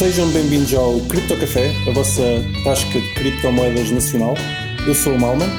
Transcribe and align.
Sejam 0.00 0.30
bem-vindos 0.30 0.72
ao 0.72 0.98
Cripto 1.00 1.36
Café, 1.36 1.74
a 1.86 1.92
vossa 1.92 2.22
tasca 2.64 2.98
de 2.98 3.12
criptomoedas 3.12 3.90
nacional. 3.90 4.34
Eu 4.86 4.94
sou 4.94 5.12
o 5.12 5.20
Malman, 5.20 5.50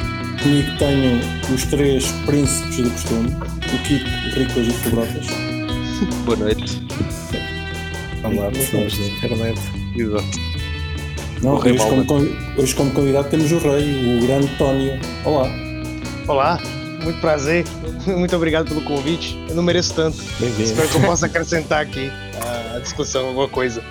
comigo 0.42 0.68
tenho 0.80 1.20
os 1.54 1.64
três 1.66 2.12
príncipes 2.26 2.78
do 2.78 2.90
costume, 2.90 3.30
o 3.30 3.78
Kiko, 3.84 4.10
o 4.10 4.40
Riclas 4.40 4.66
e 4.66 4.70
o 4.72 4.74
Fibrotas. 4.74 5.28
Boa 6.26 6.38
noite. 6.38 6.82
Olá, 8.24 8.50
pessoas 8.50 8.98
da 8.98 9.06
internet. 9.06 9.60
Exato. 9.96 10.40
Não, 11.44 11.58
hoje, 11.58 11.78
como, 11.78 12.24
hoje 12.58 12.76
como 12.76 12.92
convidado 12.94 13.30
temos 13.30 13.52
o 13.52 13.60
Rei, 13.60 14.18
o 14.18 14.26
grande 14.26 14.48
Tónio. 14.58 15.00
Olá. 15.24 15.52
Olá, 16.28 16.60
muito 17.04 17.22
prazer. 17.22 17.64
Muito 18.08 18.36
obrigado 18.36 18.68
pelo 18.68 18.82
convite. 18.82 19.38
Eu 19.48 19.54
não 19.54 19.62
mereço 19.62 19.94
tanto. 19.94 20.18
Bem-vindo. 20.40 20.64
Espero 20.64 20.90
que 20.90 20.96
eu 20.96 21.02
possa 21.02 21.28
acrescentar 21.28 21.84
aqui 21.84 22.12
à 22.76 22.80
discussão 22.80 23.28
alguma 23.28 23.48
coisa. 23.48 23.84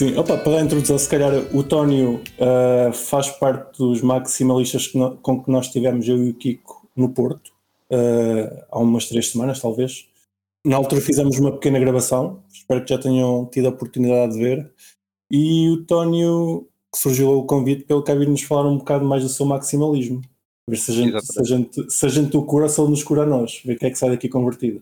Sim, 0.00 0.16
opa, 0.16 0.38
para 0.38 0.62
introdução, 0.62 0.96
se 0.96 1.06
calhar 1.06 1.30
o 1.54 1.62
Tónio 1.62 2.22
ah, 2.40 2.90
faz 2.90 3.28
parte 3.28 3.76
dos 3.76 4.00
maximalistas 4.00 4.86
que 4.86 4.96
no- 4.96 5.18
com 5.18 5.44
que 5.44 5.50
nós 5.50 5.68
tivemos, 5.68 6.08
eu 6.08 6.16
e 6.24 6.30
o 6.30 6.34
Kiko, 6.34 6.88
no 6.96 7.10
Porto, 7.10 7.52
ah, 7.92 8.66
há 8.70 8.78
umas 8.78 9.10
três 9.10 9.28
semanas, 9.30 9.60
talvez. 9.60 10.08
Na 10.64 10.76
altura 10.76 11.02
fizemos 11.02 11.38
uma 11.38 11.52
pequena 11.52 11.78
gravação, 11.78 12.42
espero 12.50 12.82
que 12.82 12.94
já 12.94 12.98
tenham 12.98 13.44
tido 13.52 13.66
a 13.66 13.68
oportunidade 13.68 14.32
de 14.32 14.38
ver. 14.38 14.72
E 15.30 15.68
o 15.68 15.84
Tónio, 15.84 16.66
que 16.90 16.98
surgiu 16.98 17.32
o 17.36 17.44
convite 17.44 17.84
cá 18.02 18.14
vir 18.14 18.26
nos 18.26 18.40
falar 18.40 18.70
um 18.70 18.78
bocado 18.78 19.04
mais 19.04 19.22
do 19.22 19.28
seu 19.28 19.44
maximalismo. 19.44 20.22
Ver 20.66 20.76
se 20.78 20.92
a 20.92 20.94
gente, 20.94 21.08
Exatamente. 21.14 21.32
se 21.34 21.40
a 21.40 21.44
gente, 21.44 21.92
se 21.92 22.06
a 22.06 22.08
gente 22.08 22.36
o 22.38 22.42
cura, 22.42 22.70
se 22.70 22.80
ele 22.80 22.88
nos 22.88 23.02
cura 23.02 23.24
a 23.24 23.26
nós. 23.26 23.60
Ver 23.66 23.74
o 23.74 23.78
que 23.78 23.84
é 23.84 23.90
que 23.90 23.98
sai 23.98 24.08
daqui 24.08 24.30
convertido. 24.30 24.80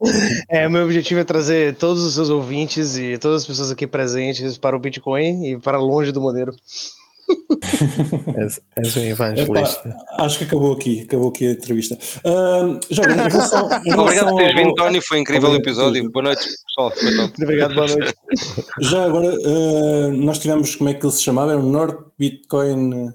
É, 0.48 0.68
meu 0.68 0.84
objetivo 0.84 1.20
é 1.20 1.24
trazer 1.24 1.74
todos 1.76 2.04
os 2.04 2.14
seus 2.14 2.30
ouvintes 2.30 2.96
e 2.96 3.18
todas 3.18 3.42
as 3.42 3.46
pessoas 3.46 3.70
aqui 3.70 3.86
presentes 3.86 4.56
para 4.56 4.76
o 4.76 4.78
Bitcoin 4.78 5.44
e 5.44 5.58
para 5.58 5.78
longe 5.78 6.12
do 6.12 6.20
modelo. 6.20 6.54
És, 8.36 8.60
és 8.76 8.96
um 8.96 9.02
evangelista. 9.02 9.88
Epá, 9.88 10.24
acho 10.24 10.38
que 10.38 10.44
acabou 10.44 10.72
aqui, 10.72 11.02
acabou 11.02 11.28
aqui 11.28 11.46
a 11.46 11.52
entrevista. 11.52 11.98
Agora, 12.24 12.80
em 13.12 13.30
relação, 13.30 13.68
em 13.68 13.92
Obrigado 13.92 14.00
relação 14.00 14.28
por 14.28 14.36
teres 14.38 14.54
vindo, 14.54 14.74
Tony. 14.74 15.00
Foi 15.00 15.18
incrível 15.18 15.50
o 15.50 15.52
Obrigado 15.52 15.68
episódio. 15.68 16.10
Boa 16.10 16.22
noite, 16.22 16.46
pessoal. 16.66 16.92
Muito 17.02 17.42
obrigado, 17.42 17.74
boa 17.74 17.86
noite. 17.86 18.14
Já 18.80 19.04
agora, 19.04 19.26
eh, 19.26 20.08
nós 20.12 20.38
tivemos, 20.38 20.74
como 20.74 20.88
é 20.88 20.94
que 20.94 21.04
ele 21.04 21.12
se 21.12 21.22
chamava? 21.22 21.52
Era 21.52 21.60
o 21.60 21.68
North 21.68 21.98
Bitcoin. 22.18 23.12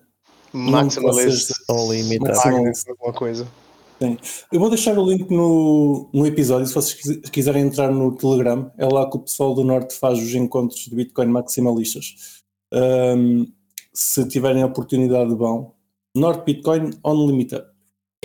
Maximalist. 0.53 1.51
Ou 1.67 1.91
limitado. 1.91 2.35
Maximum. 2.35 2.57
Agnes, 2.57 2.87
alguma 2.87 3.13
coisa. 3.13 3.47
Eu 4.51 4.59
vou 4.59 4.69
deixar 4.69 4.97
o 4.97 5.09
link 5.09 5.29
no, 5.29 6.09
no 6.13 6.25
episódio, 6.25 6.67
se 6.67 6.73
vocês 6.73 6.93
quis- 7.01 7.29
quiserem 7.29 7.63
entrar 7.63 7.91
no 7.91 8.15
Telegram. 8.15 8.71
É 8.77 8.85
lá 8.85 9.09
que 9.09 9.17
o 9.17 9.19
pessoal 9.19 9.53
do 9.53 9.63
Norte 9.63 9.95
faz 9.95 10.19
os 10.19 10.33
encontros 10.35 10.81
de 10.85 10.95
Bitcoin 10.95 11.27
maximalistas. 11.27 12.41
Ahm, 12.73 13.45
se 13.93 14.27
tiverem 14.27 14.63
a 14.63 14.65
oportunidade, 14.65 15.33
vão. 15.35 15.73
North 16.15 16.43
Bitcoin 16.45 16.91
Unlimited. 17.05 17.63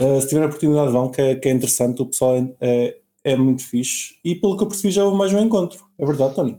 Uh, 0.01 0.21
se 0.21 0.29
tiverem 0.29 0.45
a 0.45 0.49
oportunidade, 0.49 0.93
vão, 0.93 1.11
que 1.11 1.21
é, 1.21 1.35
que 1.35 1.49
é 1.49 1.53
interessante. 1.53 2.03
O 2.03 2.07
pessoal 2.07 2.37
é, 2.37 2.55
é, 2.61 2.99
é 3.25 3.37
muito 3.37 3.63
fixe. 3.65 4.15
E 4.25 4.35
pelo 4.35 4.57
que 4.57 4.63
eu 4.63 4.69
percebi, 4.69 4.91
já 4.93 5.05
houve 5.05 5.17
mais 5.17 5.33
um 5.33 5.41
encontro. 5.41 5.85
É 5.99 6.07
verdade, 6.07 6.35
Tony? 6.35 6.59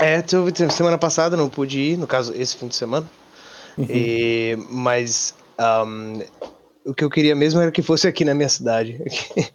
É, 0.00 0.20
teve 0.22 0.70
semana 0.70 0.98
passada, 0.98 1.36
não 1.36 1.48
pude 1.48 1.78
ir, 1.78 1.96
no 1.96 2.06
caso, 2.06 2.34
esse 2.34 2.56
fim 2.56 2.68
de 2.68 2.74
semana. 2.74 3.08
Uhum. 3.78 3.86
E, 3.88 4.56
mas 4.70 5.34
ahm, 5.58 6.20
o 6.84 6.94
que 6.94 7.02
eu 7.02 7.10
queria 7.10 7.34
mesmo 7.34 7.60
era 7.60 7.72
que 7.72 7.82
fosse 7.82 8.06
aqui 8.06 8.24
na 8.24 8.34
minha 8.34 8.48
cidade. 8.48 9.00
Aqui, 9.04 9.52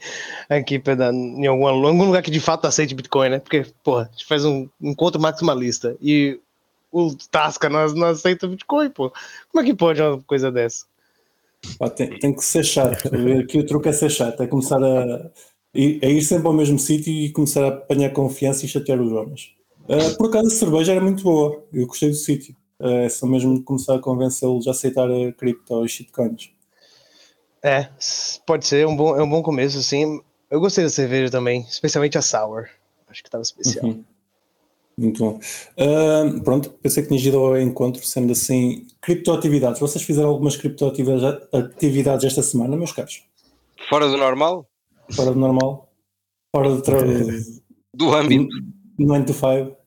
aqui 0.50 0.80
pra 0.80 1.12
em 1.14 1.46
algum, 1.46 1.68
algum 1.68 2.06
lugar 2.06 2.22
que 2.22 2.32
de 2.32 2.40
fato 2.40 2.66
aceite 2.66 2.96
Bitcoin, 2.96 3.30
né? 3.30 3.40
Porque, 3.40 3.66
porra, 3.84 4.04
a 4.04 4.12
gente 4.12 4.26
faz 4.26 4.46
um 4.46 4.68
encontro 4.82 5.22
maximalista 5.22 5.96
e 6.02 6.40
o 6.92 7.16
Tasca 7.30 7.70
não, 7.70 7.86
não 7.94 8.08
aceita 8.08 8.48
Bitcoin, 8.48 8.90
pô. 8.90 9.12
Como 9.52 9.64
é 9.64 9.68
que 9.68 9.76
pode 9.76 10.02
uma 10.02 10.22
coisa 10.24 10.52
dessa? 10.52 10.86
Pá, 11.78 11.90
tem, 11.90 12.18
tem 12.20 12.34
que 12.34 12.44
ser 12.44 12.64
chato. 12.64 13.10
Aqui 13.44 13.60
o 13.60 13.66
truque 13.66 13.90
é 13.90 13.94
ser 13.94 14.10
chato, 14.10 14.42
é 14.42 14.48
começar 14.48 14.82
a 14.82 15.30
ir, 15.74 16.00
a 16.04 16.08
ir 16.08 16.22
sempre 16.22 16.48
ao 16.48 16.54
mesmo 16.54 16.80
sítio 16.80 17.12
e 17.12 17.32
começar 17.32 17.64
a 17.64 17.68
apanhar 17.70 18.12
confiança 18.12 18.66
e 18.66 18.70
chatear 18.70 19.00
os 19.00 19.12
homens. 19.12 19.54
Ah, 19.88 20.16
por 20.18 20.30
acaso 20.30 20.48
a 20.48 20.52
cerveja 20.52 20.94
era 20.94 21.02
muito 21.02 21.24
boa, 21.24 21.64
eu 21.74 21.86
gostei 21.86 22.10
do 22.10 22.16
sítio. 22.16 22.56
Ah, 22.80 23.04
é 23.04 23.10
só 23.10 23.28
mesmo 23.28 23.62
começar 23.64 23.96
a 23.96 24.00
convencê-los 24.00 24.68
a 24.68 24.72
aceitar 24.72 25.10
a 25.10 25.32
cripto 25.34 25.86
e 25.86 25.90
shitcoins. 25.90 26.50
É, 27.64 27.90
pode 28.46 28.66
ser, 28.66 28.84
é 28.84 28.88
um 28.88 28.96
bom, 28.96 29.16
é 29.18 29.24
um 29.24 29.30
bom 29.30 29.42
começo, 29.44 29.82
sim. 29.84 30.22
Eu 30.50 30.60
gostei 30.60 30.84
da 30.84 30.90
cerveja 30.90 31.30
também, 31.32 31.62
especialmente 31.62 32.18
a 32.18 32.22
Sour. 32.22 32.68
Acho 33.08 33.24
que 33.24 33.30
tava 33.30 33.42
especial. 33.42 33.86
Uhum. 33.86 34.04
Muito 34.98 35.20
bom. 35.24 35.40
Ah, 35.78 36.42
pronto, 36.44 36.70
pensei 36.82 37.04
que 37.04 37.10
tinha 37.10 37.20
ido 37.22 37.38
ao 37.38 37.60
encontro, 37.60 38.06
sendo 38.06 38.32
assim, 38.34 38.86
criptoatividades. 39.02 39.80
Vocês 39.80 40.04
fizeram 40.04 40.30
algumas 40.30 40.58
criptoatividades 40.58 41.48
atividades 41.54 42.26
esta 42.26 42.44
semana, 42.44 42.76
meus 42.76 42.92
caros? 42.92 43.24
Fora 43.90 44.08
do 44.08 44.18
normal, 44.18 44.68
Fora 45.12 45.32
do 45.32 45.40
normal? 45.40 45.90
Fora 46.56 46.70
do 46.70 46.82
trabalho? 46.82 47.28
do 47.96 48.14
âmbito. 48.14 48.54
9 48.98 49.26
to 49.26 49.34
5? 49.34 49.78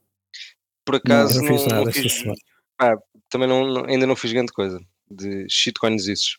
Por 0.84 0.96
acaso, 0.96 1.40
não 1.40 1.46
fiz 1.48 1.62
nada 1.66 1.82
não 1.82 1.88
esta 1.88 2.02
fiz- 2.02 2.12
semana. 2.14 2.38
Ah, 2.80 2.96
também 3.28 3.46
não, 3.48 3.64
não- 3.66 3.84
ainda 3.84 4.06
não 4.06 4.16
fiz 4.16 4.32
grande 4.32 4.52
coisa 4.52 4.80
de 5.10 5.46
shitcoins 5.48 6.06
isso. 6.06 6.38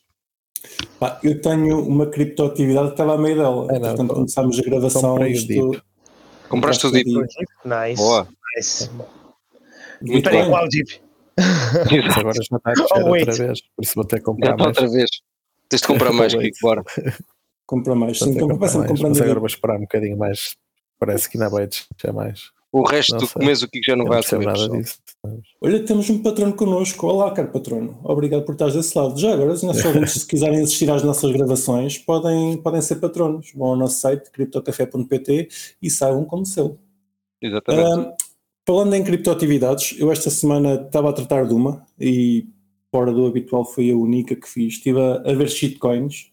Pá, 0.99 1.19
eu 1.23 1.41
tenho 1.41 1.85
uma 1.85 2.05
criptoatividade 2.07 2.87
que 2.87 2.93
estava 2.93 3.15
a 3.15 3.17
meio 3.17 3.35
dela. 3.35 3.67
É, 3.69 3.79
não, 3.79 3.87
Portanto, 3.89 4.07
pô. 4.07 4.13
começámos 4.15 4.59
a 4.59 4.61
gravação. 4.61 5.01
Comprei 5.15 5.31
o 5.31 5.35
isto-. 5.35 5.83
Compraste 6.49 6.85
o 6.85 6.89
o 6.89 6.91
Deep. 6.91 7.09
Nice. 7.65 7.95
Boa. 7.97 8.27
nice. 8.55 8.89
Peraí, 10.23 10.49
qual 10.49 10.67
Deep? 10.69 11.01
Mas 11.37 12.17
agora 12.17 12.35
já 12.35 12.41
está 12.41 12.57
a 12.57 12.73
crescer 12.73 13.03
Oh, 13.03 13.09
outra 13.09 13.33
vez. 13.33 13.61
Por 13.75 13.83
isso 13.83 13.93
vou 13.95 14.05
ter 14.05 14.15
que 14.17 14.21
Já 14.21 14.25
comprar 14.25 14.51
está 14.51 14.63
mais. 14.63 14.77
outra 14.77 14.87
vez. 14.89 15.09
Tens 15.69 15.81
de 15.81 15.87
comprar 15.87 16.11
mais. 16.13 16.33
Kiko, 16.35 16.57
bora. 16.61 16.83
Compra 17.65 17.95
mais. 17.95 18.19
Sim, 18.19 18.33
vai 18.33 18.41
comprar 18.43 18.73
mais. 18.73 19.01
Mas 19.01 19.21
agora 19.21 19.39
vou 19.39 19.47
esperar 19.47 19.77
um 19.77 19.81
bocadinho 19.81 20.17
mais. 20.17 20.55
Parece 20.99 21.29
que 21.29 21.37
ainda 21.37 21.49
vai 21.49 21.67
descer 21.67 22.13
mais. 22.13 22.51
O 22.73 22.81
resto 22.81 23.11
Não 23.11 23.19
do 23.19 23.29
começo, 23.29 23.65
o 23.65 23.69
Kiko 23.69 23.85
já 23.85 23.95
não 23.95 24.05
Eu 24.05 24.09
vai 24.09 24.17
não 24.17 24.21
percebo 24.23 24.43
saber. 24.43 24.57
nada 24.57 24.77
disso. 24.79 24.97
Olha, 25.61 25.85
temos 25.85 26.09
um 26.09 26.23
patrono 26.23 26.55
connosco. 26.55 27.05
Olá, 27.05 27.29
caro 27.31 27.49
patrono. 27.51 27.99
Obrigado 28.03 28.43
por 28.43 28.53
estares 28.53 28.73
desse 28.73 28.97
lado. 28.97 29.15
Já 29.19 29.31
agora, 29.33 29.53
os 29.53 29.61
nossos 29.61 29.85
ouvintes, 29.85 30.13
se 30.13 30.25
quiserem 30.27 30.59
assistir 30.63 30.89
às 30.89 31.03
nossas 31.03 31.31
gravações, 31.31 31.99
podem, 31.99 32.57
podem 32.57 32.81
ser 32.81 32.95
patronos. 32.95 33.51
Vão 33.53 33.67
ao 33.67 33.75
nosso 33.75 33.99
site, 33.99 34.31
criptocafé.pt 34.31 35.49
e 35.83 35.89
saibam 35.91 36.25
como 36.25 36.47
seu. 36.47 36.79
Exatamente. 37.39 38.07
Ah, 38.09 38.15
falando 38.65 38.95
em 38.95 39.03
criptoatividades, 39.03 39.95
eu 39.99 40.11
esta 40.11 40.31
semana 40.31 40.73
estava 40.73 41.11
a 41.11 41.13
tratar 41.13 41.45
de 41.45 41.53
uma 41.53 41.85
e 41.99 42.47
fora 42.91 43.13
do 43.13 43.27
habitual 43.27 43.65
foi 43.65 43.91
a 43.91 43.95
única 43.95 44.35
que 44.35 44.49
fiz. 44.49 44.73
Estive 44.73 44.99
a, 44.99 45.17
a 45.29 45.33
ver 45.35 45.47
shitcoins. 45.47 46.31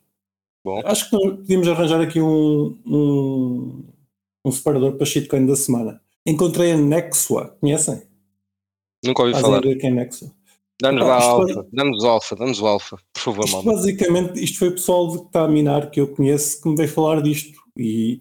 Bom. 0.64 0.80
Acho 0.86 1.10
que 1.10 1.16
nós 1.16 1.36
podíamos 1.36 1.68
arranjar 1.68 2.00
aqui 2.00 2.18
um, 2.18 2.78
um, 2.86 3.84
um 4.42 4.50
separador 4.50 4.94
para 4.94 5.04
shitcoin 5.04 5.44
da 5.44 5.54
semana. 5.54 6.00
Encontrei 6.30 6.72
a 6.72 6.76
Nexua, 6.76 7.56
conhecem? 7.60 8.02
Nunca 9.04 9.22
ouvi 9.22 9.32
Fazem 9.34 9.50
falar. 9.50 9.62
quem 9.76 9.91
é 9.91 9.92
Nexua? 9.92 10.30
Dá-nos 10.82 11.02
lá 11.06 11.16
a 11.16 11.22
alfa. 11.22 11.66
Dá-nos 11.72 12.02
o 12.04 12.08
alfa. 12.08 12.36
Dá-nos 12.36 12.60
o 12.60 12.66
alfa. 12.66 12.96
Por 13.12 13.20
favor, 13.20 13.44
Isto 13.44 13.62
basicamente, 13.62 14.42
isto 14.42 14.58
foi 14.58 14.68
o 14.68 14.72
pessoal 14.72 15.10
que 15.12 15.26
está 15.26 15.44
a 15.44 15.48
minar 15.48 15.91
que 15.91 16.00
eu 16.00 16.08
conheço 16.08 16.62
que 16.62 16.68
me 16.68 16.76
veio 16.76 16.88
falar 16.88 17.20
disto. 17.20 17.58
E 17.76 18.20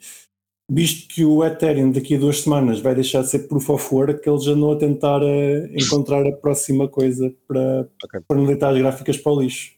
visto 0.69 1.07
que 1.13 1.23
o 1.23 1.43
Ethereum 1.43 1.91
daqui 1.91 2.15
a 2.15 2.19
duas 2.19 2.41
semanas 2.41 2.79
vai 2.79 2.93
deixar 2.95 3.21
de 3.21 3.29
ser 3.29 3.47
proof 3.47 3.69
of 3.69 3.95
work, 3.95 4.27
eles 4.29 4.45
andam 4.47 4.71
a 4.71 4.75
tentar 4.77 5.21
eh, 5.23 5.69
encontrar 5.73 6.25
a 6.27 6.31
próxima 6.33 6.87
coisa 6.87 7.33
para, 7.47 7.89
Ok. 8.03 8.19
para 8.27 8.37
não 8.37 8.45
deitar 8.45 8.71
as 8.73 8.77
gráficas 8.77 9.17
para 9.17 9.31
o 9.31 9.41
lixo 9.41 9.71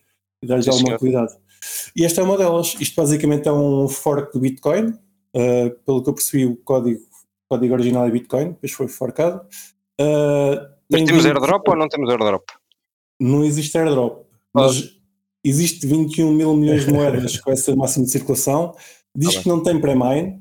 e 0.44 0.48
dar-lhes 0.48 0.68
alguma 0.68 0.98
cuidado. 0.98 1.36
E 1.96 2.04
esta 2.04 2.22
é 2.22 2.24
uma 2.24 2.38
delas. 2.38 2.76
Isto 2.80 2.96
basicamente 2.96 3.48
é 3.48 3.52
um 3.54 3.88
fork 3.88 4.34
do 4.34 4.40
Bitcoin. 4.40 4.94
Eh, 5.34 5.70
pelo 5.86 6.02
que 6.04 6.10
eu 6.10 6.14
percebi, 6.14 6.46
o 6.46 6.58
código, 6.58 7.00
código 7.52 7.74
original 7.74 8.06
é 8.08 8.12
Bitcoin, 8.12 8.50
depois 8.52 8.72
foi 8.72 8.88
forcado. 8.88 9.46
Eh, 10.00 10.56
Mas 10.90 11.00
tem 11.00 11.06
temos 11.06 11.24
20 11.26 11.34
airdrop 11.36 11.68
ou 11.68 11.76
não 11.76 11.88
temos 11.90 12.10
airdrop? 12.10 12.44
não 13.20 13.44
existe 13.44 13.78
airdrop, 13.78 14.26
mas 14.54 14.98
existe 15.44 15.86
21 15.86 16.32
mil 16.34 16.56
milhões 16.56 16.86
de 16.86 16.92
moedas 16.94 17.38
com 17.42 17.52
esse 17.52 17.76
máximo 17.76 18.06
de 18.06 18.12
circulação. 18.12 18.74
Diz 19.16 19.36
Tá 19.36 19.42
que 19.42 19.48
não 19.50 19.62
tem 19.62 19.80
pré-mine. 19.80 20.40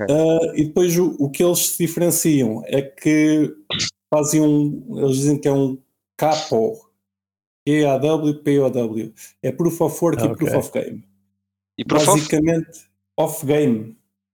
Ok. 0.00 0.14
Ah, 0.16 0.52
e 0.54 0.64
depois 0.64 0.96
o, 0.96 1.14
o 1.18 1.28
que 1.30 1.42
eles 1.44 1.58
se 1.70 1.84
diferenciam 1.86 2.62
é 2.66 2.80
que 2.80 3.52
fazem 4.08 4.40
um, 4.40 4.82
eles 4.98 5.16
dizem 5.16 5.38
que 5.38 5.46
é 5.48 5.52
um 5.52 5.76
CAPO, 6.16 6.78
Q-A-W-P-O-W, 7.66 9.12
é 9.42 9.52
Proof 9.52 9.80
of 9.82 10.04
Work 10.04 10.22
Ah, 10.22 10.26
e. 10.26 10.36
Proof 10.36 10.54
of 10.54 10.70
Game. 10.72 11.04
E 11.78 11.84
proof 11.84 12.02
of 12.08 12.12
Basicamente, 12.18 12.88
off 13.16 13.44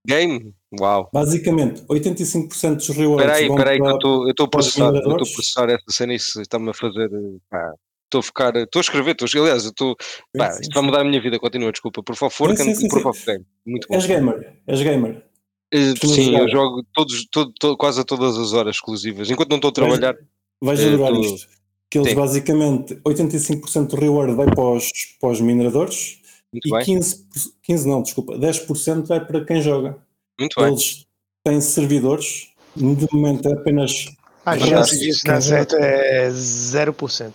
game. 0.06 0.54
Uau. 0.80 1.08
Basicamente, 1.12 1.82
85% 1.88 2.76
dos 2.76 2.88
rewards 2.90 3.24
Espera 3.26 3.34
aí, 3.34 3.48
espera 3.48 3.70
aí, 3.70 3.80
que 3.80 3.86
eu 3.86 3.94
estou- 4.28 4.46
a 4.46 4.48
processar, 4.48 4.80
eu 4.84 4.86
estou 4.86 4.86
a 4.86 4.92
mineradores. 4.92 5.32
processar 5.34 5.70
essa 5.70 5.84
cena 5.90 6.12
e 6.12 6.16
isso 6.16 6.40
está-me 6.40 6.70
a 6.70 6.74
fazer. 6.74 7.10
pá, 7.50 7.72
Estou 8.06 8.20
a 8.20 8.22
ficar, 8.22 8.54
estou 8.54 8.78
a 8.78 8.82
escrever, 8.82 9.16
estou, 9.20 9.42
aliás, 9.42 9.64
estou. 9.64 9.96
Pá, 10.38 10.52
Sim, 10.52 10.60
isto 10.62 10.74
vai 10.74 10.82
mudar 10.84 11.00
a 11.00 11.04
minha 11.04 11.20
vida, 11.20 11.40
continua, 11.40 11.72
desculpa. 11.72 12.00
Of 12.08 12.42
Work 12.42 12.56
Sim, 12.56 12.64
sim, 12.66 12.70
e 12.70 12.74
sim, 12.76 12.88
sim. 12.88 13.08
of 13.08 13.26
Game. 13.26 13.44
Muito 13.66 13.88
bom. 13.88 13.94
És 13.96 14.06
gamer, 14.06 14.52
és 14.68 14.80
gamer. 14.82 15.24
Costumas 15.72 16.14
Sim, 16.16 16.24
jogar? 16.26 16.40
eu 16.42 16.48
jogo 16.48 16.86
todos, 16.94 17.26
todo- 17.32 17.52
todo- 17.58 17.76
quase 17.76 18.00
a 18.00 18.04
todas 18.04 18.38
as 18.38 18.52
horas 18.52 18.76
exclusivas. 18.76 19.28
Enquanto 19.28 19.50
não 19.50 19.56
estou 19.56 19.70
a 19.70 19.72
trabalhar, 19.72 20.14
Vais 20.62 20.80
Eh, 20.80 20.86
adorar 20.86 21.12
isto. 21.20 21.48
Que 21.90 21.98
eles 21.98 22.10
Sim. 22.10 22.14
basicamente 22.14 22.98
85% 23.04 23.88
do 23.94 23.96
reward 24.00 24.34
vai 24.34 24.46
para 24.46 24.70
os, 24.70 24.88
para 25.20 25.30
os 25.30 25.40
mineradores 25.40 26.18
muito 26.64 26.68
e 26.68 26.70
bem, 26.72 26.84
15, 26.84 27.26
15 27.62 27.88
não, 27.88 28.02
desculpa, 28.02 28.38
10% 28.38 29.06
vai 29.06 29.24
para 29.24 29.44
quem 29.44 29.60
joga. 29.62 29.96
muito 30.38 30.54
bem. 30.60 30.68
Eles 30.72 31.06
têm 31.44 31.60
servidores, 31.60 32.48
de 32.74 33.06
momento 33.12 33.48
é 33.48 33.52
apenas. 33.52 34.06
A 34.44 34.56
chance 34.58 34.98
disso 34.98 35.24
dar 35.24 35.40
certo 35.40 35.76
é 35.76 36.28
0%. 36.30 37.34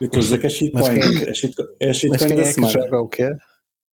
Eu 0.00 0.06
estou 0.06 0.18
a 0.18 0.22
dizer 0.22 0.38
que 0.38 0.46
é 0.46 0.50
shitcoin. 0.50 0.98
É 1.26 1.34
shitcoin, 1.34 1.68
é 1.80 1.86
Mas 1.88 1.96
shitcoin 1.96 2.18
quem 2.28 2.36
da 2.36 2.42
é 2.42 2.44
que 2.46 2.52
semana. 2.54 2.72
joga 2.72 3.00
o 3.00 3.08
quê? 3.08 3.36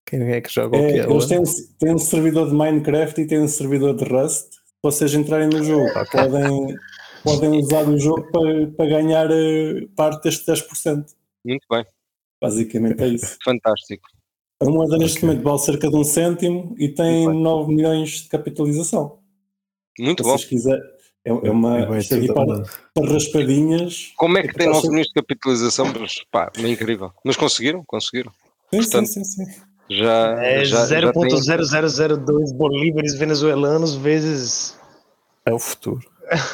Quem 0.06 0.32
é 0.32 0.40
que 0.40 0.52
joga 0.52 0.76
o 0.76 0.80
É, 0.80 0.92
quê? 0.92 0.98
eles 1.10 1.26
têm, 1.26 1.42
têm 1.78 1.94
um 1.94 1.98
servidor 1.98 2.48
de 2.48 2.54
Minecraft 2.54 3.20
e 3.20 3.26
têm 3.26 3.40
um 3.40 3.48
servidor 3.48 3.94
de 3.96 4.04
Rust. 4.04 4.52
Se 4.52 4.58
vocês 4.82 5.14
entrarem 5.14 5.48
no 5.48 5.62
jogo, 5.64 5.88
Ok. 5.96 6.20
podem, 6.20 6.76
podem 7.22 7.50
usar 7.58 7.88
o 7.88 7.98
jogo 7.98 8.30
para, 8.30 8.66
para 8.76 8.86
ganhar 8.86 9.30
eh, 9.30 9.86
parte 9.96 10.22
destes 10.24 10.44
10%. 10.46 11.06
Muito 11.44 11.66
bem, 11.70 11.84
Basicamente 12.42 13.02
é 13.02 13.08
isso. 13.08 13.38
fantástico. 13.42 14.06
A 14.62 14.66
moeda 14.66 14.96
neste 14.96 15.18
Ok. 15.18 15.28
momento 15.28 15.42
vale 15.44 15.58
cerca 15.58 15.88
de 15.90 15.96
um 15.96 16.04
cêntimo 16.04 16.74
e 16.78 16.88
tem 16.88 17.24
Muito 17.24 17.32
bem. 17.34 17.42
9 17.42 17.74
milhões 17.74 18.10
de 18.22 18.28
capitalização. 18.28 19.18
Muito 19.98 20.22
Se 20.22 20.28
bom. 20.30 20.36
vocês 20.38 20.48
quiserem, 20.48 20.82
é, 21.24 21.30
é 21.30 21.50
uma. 21.50 21.80
E 21.80 21.86
vai 21.86 21.98
Isto 21.98 22.14
aqui 22.14 22.32
para, 22.32 22.62
para 22.94 23.12
raspadinhas. 23.12 24.12
Como 24.16 24.38
é 24.38 24.42
que 24.46 24.54
tem 24.54 24.68
Acho- 24.68 24.76
9 24.76 24.88
milhões 24.90 25.08
de 25.08 25.14
capitalização? 25.14 25.86
Mas, 26.00 26.22
pá, 26.30 26.50
é 26.56 26.68
incrível. 26.68 27.10
Mas 27.24 27.36
conseguiram? 27.36 27.82
Conseguiram. 27.86 28.32
Sim, 28.72 28.78
Portanto, 28.78 29.06
sim, 29.08 29.24
sim, 29.24 29.44
sim. 29.44 29.60
Já, 29.90 30.42
É 30.42 30.64
já, 30.64 30.86
já 30.86 31.12
tem... 31.12 31.22
0.0002 31.30 32.52
bolívares 32.56 33.14
venezuelanos 33.14 33.94
vezes. 33.94 34.78
É 35.44 35.52
o 35.52 35.58
futuro. 35.58 36.00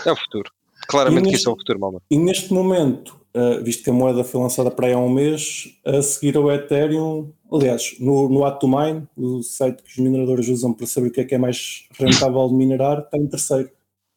É 0.05 0.11
o 0.11 0.17
futuro. 0.17 0.51
Claramente 0.89 1.21
E 1.21 1.25
que 1.27 1.31
neste- 1.31 1.41
isso 1.43 1.51
é 1.51 1.53
o 1.53 1.57
futuro, 1.57 1.79
malma. 1.79 2.03
E 2.11 2.19
neste 2.19 2.53
momento, 2.53 3.20
uh, 3.35 3.63
visto 3.65 3.83
que 3.85 3.91
a 3.91 3.93
moeda 3.93 4.23
foi 4.25 4.41
lançada 4.41 4.71
para 4.71 4.87
aí 4.89 4.93
há 4.93 4.99
um 4.99 5.09
mês, 5.09 5.69
a 5.85 6.01
seguir 6.03 6.37
ao 6.37 6.51
Ethereum, 6.53 7.33
aliás, 7.53 7.97
no, 8.01 8.29
no 8.29 8.45
Atomine, 8.45 9.07
o 9.17 9.43
site 9.43 9.83
que 9.83 9.91
os 9.91 9.97
mineradores 9.99 10.49
usam 10.49 10.73
para 10.73 10.87
saber 10.87 11.09
o 11.09 11.13
que 11.13 11.21
é 11.21 11.25
que 11.25 11.35
é 11.35 11.39
mais 11.39 11.87
rentável 11.99 12.49
de 12.49 12.55
minerar, 12.55 13.01
está 13.01 13.17
em 13.19 13.27
terceiro. 13.27 13.71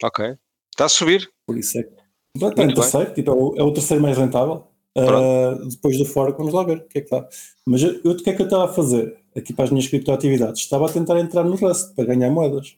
Ok. 0.04 0.36
Está 0.72 0.86
a 0.86 0.90
subir. 0.90 1.30
Por 1.46 1.58
isso 1.58 1.78
é 1.80 1.84
que 1.84 1.90
está 2.36 2.64
em 2.64 2.74
terceiro, 2.74 3.14
tipo, 3.14 3.32
é, 3.32 3.34
o, 3.34 3.56
é 3.58 3.64
o 3.64 3.72
terceiro 3.74 4.02
mais 4.02 4.18
rentável. 4.18 4.68
Uh, 4.96 5.68
depois 5.70 5.98
do 5.98 6.06
fork, 6.06 6.38
vamos 6.38 6.54
lá 6.54 6.64
ver 6.64 6.78
o 6.78 6.82
que 6.88 7.00
é 7.00 7.02
que 7.02 7.08
está. 7.16 7.28
Mas 7.66 7.82
eu, 7.82 8.00
eu- 8.04 8.12
o 8.12 8.16
que 8.18 8.30
é 8.30 8.34
que 8.34 8.42
eu 8.42 8.46
estava 8.46 8.66
a 8.66 8.74
fazer 8.74 9.18
aqui 9.36 9.52
para 9.52 9.66
as 9.66 9.72
minhas 9.72 9.88
criptoatividades? 9.88 10.62
Estava 10.62 10.86
a 10.86 10.92
tentar 10.92 11.20
entrar 11.20 11.44
no 11.44 11.56
Rust 11.56 11.96
para 11.96 12.06
ganhar 12.06 12.30
moedas. 12.30 12.76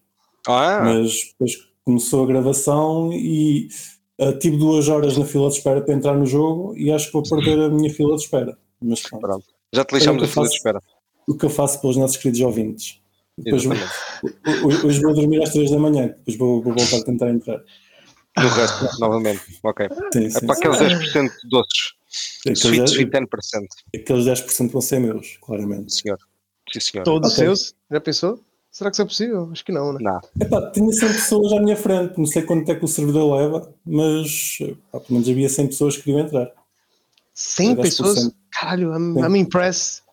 Ah, 0.48 0.82
Mas 0.84 1.32
depois 1.32 1.68
começou 1.84 2.24
a 2.24 2.28
gravação 2.28 3.12
e 3.12 3.68
uh, 4.20 4.38
tive 4.40 4.58
duas 4.58 4.88
horas 4.90 5.18
na 5.18 5.26
fila 5.26 5.50
de 5.50 5.56
espera 5.58 5.82
para 5.82 5.94
entrar 5.94 6.16
no 6.16 6.26
jogo 6.26 6.76
e 6.78 6.92
acho 6.92 7.08
que 7.08 7.14
vou 7.14 7.24
perder 7.24 7.60
a 7.62 7.70
minha 7.70 7.94
fila 7.94 8.16
de 8.16 8.24
espera. 8.24 8.58
Mas 8.82 9.02
pronto, 9.02 9.22
pronto. 9.22 9.46
Já 9.74 9.84
te 9.86 9.96
lixamos 9.96 10.24
a 10.24 10.28
fila 10.28 10.48
de 10.48 10.56
espera. 10.56 10.82
o 11.28 11.36
que 11.38 11.46
eu 11.46 11.50
faço 11.50 11.80
pelos 11.82 11.98
nossos 11.98 12.18
queridos 12.18 12.42
ouvintes. 12.42 13.00
Depois, 13.38 13.64
Exatamente. 13.66 14.86
hoje, 14.86 15.02
vou 15.02 15.14
dormir 15.14 15.44
às 15.44 15.50
3 15.50 15.72
da 15.72 15.78
manhã, 15.80 16.08
depois 16.08 16.38
vou, 16.38 16.62
vou 16.62 16.74
voltar 16.74 16.98
a 16.98 17.04
tentar 17.04 17.30
entrar. 17.30 17.62
No 18.38 18.48
resto, 18.50 19.00
novamente. 19.00 19.42
Ok. 19.64 19.88
Sim, 20.14 20.26
É 20.26 20.30
sim, 20.30 20.46
para 20.46 20.56
sim. 20.56 20.66
aqueles 20.68 21.14
10% 21.14 21.30
doces. 21.50 21.94
Aqueles, 22.42 22.60
Sweet, 22.60 22.78
10, 22.80 22.92
sweet 22.92 23.12
10%. 23.12 23.28
aqueles 23.96 24.26
10% 24.26 24.72
vão 24.72 24.82
ser 24.82 25.00
meus, 25.00 25.38
claramente. 25.42 25.94
Senhor. 25.94 26.18
Sim, 26.72 26.80
senhor. 26.80 27.04
Todos 27.04 27.34
Ok. 27.34 27.46
seus? 27.46 27.74
Já 27.92 28.00
pensou? 28.02 28.40
Será 28.76 28.90
que 28.92 28.96
isso 28.96 29.04
é 29.04 29.06
possível? 29.06 29.50
Acho 29.54 29.64
que 29.64 29.72
não, 29.72 29.94
né? 29.94 30.00
Não. 30.02 30.20
Epá, 30.38 30.70
tinha 30.72 30.92
100 30.92 31.08
pessoas 31.14 31.54
à 31.54 31.62
minha 31.62 31.78
frente, 31.78 32.18
não 32.18 32.26
sei 32.26 32.42
quanto 32.42 32.70
é 32.70 32.76
que 32.76 32.84
o 32.84 32.90
servidor 32.90 33.38
leva, 33.38 33.74
mas 33.86 34.58
pá, 34.92 35.00
pelo 35.00 35.14
menos 35.14 35.30
havia 35.30 35.48
100 35.48 35.68
pessoas 35.68 35.96
que 35.96 36.04
queriam 36.04 36.20
entrar. 36.20 36.52
100 37.34 37.76
10%. 37.78 37.82
pessoas? 37.82 38.32
Caralho, 38.52 38.92
I'm. 38.94 39.18
I'm 39.18 39.40
impressed. 39.40 40.04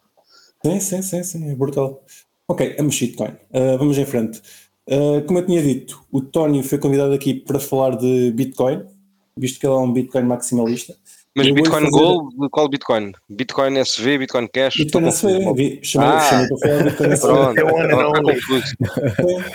Sim, 0.64 0.78
sim, 0.78 1.02
sim, 1.02 1.24
sim, 1.24 1.50
é 1.50 1.56
brutal. 1.56 2.04
Ok, 2.46 2.76
uma 2.78 2.88
shitcoin. 2.92 3.30
Uh, 3.50 3.78
vamos 3.78 3.98
em 3.98 4.06
frente. 4.06 4.40
Uh, 4.86 5.26
como 5.26 5.40
eu 5.40 5.46
tinha 5.46 5.60
dito, 5.60 6.00
o 6.12 6.20
Tony 6.20 6.62
foi 6.62 6.78
convidado 6.78 7.12
aqui 7.12 7.34
para 7.34 7.58
falar 7.58 7.96
de 7.96 8.30
Bitcoin, 8.30 8.84
visto 9.36 9.58
que 9.58 9.66
ele 9.66 9.74
é 9.74 9.78
um 9.78 9.92
Bitcoin 9.92 10.22
maximalista. 10.22 10.94
Mas 11.34 11.46
Eu 11.46 11.54
Bitcoin 11.54 11.84
fazer- 11.84 11.90
Gold, 11.90 12.36
qual 12.50 12.68
Bitcoin? 12.68 13.12
Bitcoin 13.28 13.78
SV, 13.78 14.18
Bitcoin 14.18 14.46
Cash? 14.48 14.76
Bitcoin 14.76 15.06
SV, 15.08 15.80
chamei, 15.82 16.08
Ah. 16.08 16.20
chamei 16.20 16.48
para 16.48 16.58
falar 16.58 16.76
de 16.76 16.84
Bitcoin 16.84 17.12
SV. 17.12 17.26
Pronto, 17.26 17.58
É. 17.58 17.64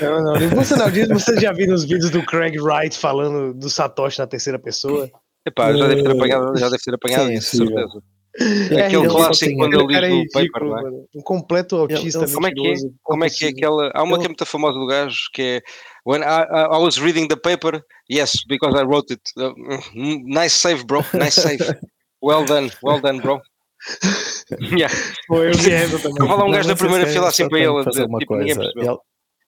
Não, 0.02 0.24
não, 0.24 0.34
não. 0.40 0.50
Você 0.56 0.76
não 0.76 0.90
diz, 0.90 1.08
você 1.08 1.40
já 1.40 1.52
viu 1.54 1.72
os 1.74 1.84
vídeos 1.84 2.10
do 2.10 2.24
Craig 2.26 2.58
Wright 2.60 2.98
falando 2.98 3.54
do 3.54 3.70
Satoshi 3.70 4.20
na 4.20 4.28
terceira 4.28 4.58
pessoa? 4.58 5.10
Epá, 5.46 5.72
já 5.74 5.88
deve 5.88 6.04
ter 6.04 6.12
apanhado, 6.12 6.58
já 6.58 6.70
deve 6.70 6.82
ter 6.84 6.94
apanhado 6.96 7.28
sim, 7.28 7.34
isso, 7.36 7.58
certeza. 7.58 8.02
É, 8.40 8.86
Aquele 8.86 9.02
ele 9.04 9.10
clássico 9.10 9.58
quando 9.58 9.74
ele 9.80 9.94
cara 9.94 10.10
diz 10.10 10.36
é 10.36 10.46
paper, 10.46 10.64
não 10.68 10.78
é? 10.78 10.92
Um 11.16 11.22
completo 11.24 11.76
autista 11.76 12.24
ele- 12.24 12.34
Como 12.34 12.48
é 12.48 12.52
que 12.52 12.68
é? 12.68 12.74
Como 13.02 13.26
é 13.26 13.30
que 13.30 13.46
é 13.46 13.50
aquela. 13.50 13.92
Há 13.96 14.04
uma 14.04 14.12
Ele- 14.14 14.20
que 14.20 14.26
é 14.26 14.30
muito 14.30 14.46
famosa 14.46 14.78
do 14.78 14.86
gajo 14.86 15.18
que 15.34 15.42
é 15.42 15.62
When 16.06 16.22
I, 16.22 16.24
I, 16.24 16.76
I 16.76 16.78
was 16.78 16.98
reading 16.98 17.28
the 17.28 17.36
paper, 17.36 17.84
yes, 18.10 18.44
because 18.48 18.78
I 18.80 18.84
wrote 18.84 19.12
it. 19.12 19.22
Uh, 19.38 19.54
mm, 19.96 20.24
nice 20.26 20.56
save, 20.56 20.86
bro. 20.86 21.04
Nice 21.14 21.42
save. 21.42 21.60
Well 22.24 22.46
done, 22.46 22.72
well 22.82 23.00
done, 23.00 23.22
bro. 23.22 23.42
yeah. 24.76 24.92
Eu. 25.30 25.52
Estava 25.52 26.26
lá 26.36 26.46
um 26.46 26.52
gajo 26.52 26.68
na 26.68 26.74
mas 26.74 26.80
primeira 26.80 27.06
fila 27.08 27.28
assim 27.30 27.48
para 27.48 27.60
ele 27.60 27.68
a 27.68 27.84
fazer 27.84 27.90
dizer, 27.92 28.06
uma 28.06 28.20
tipo, 28.20 28.34
coisa. 28.34 28.62
Ele, 28.62 28.90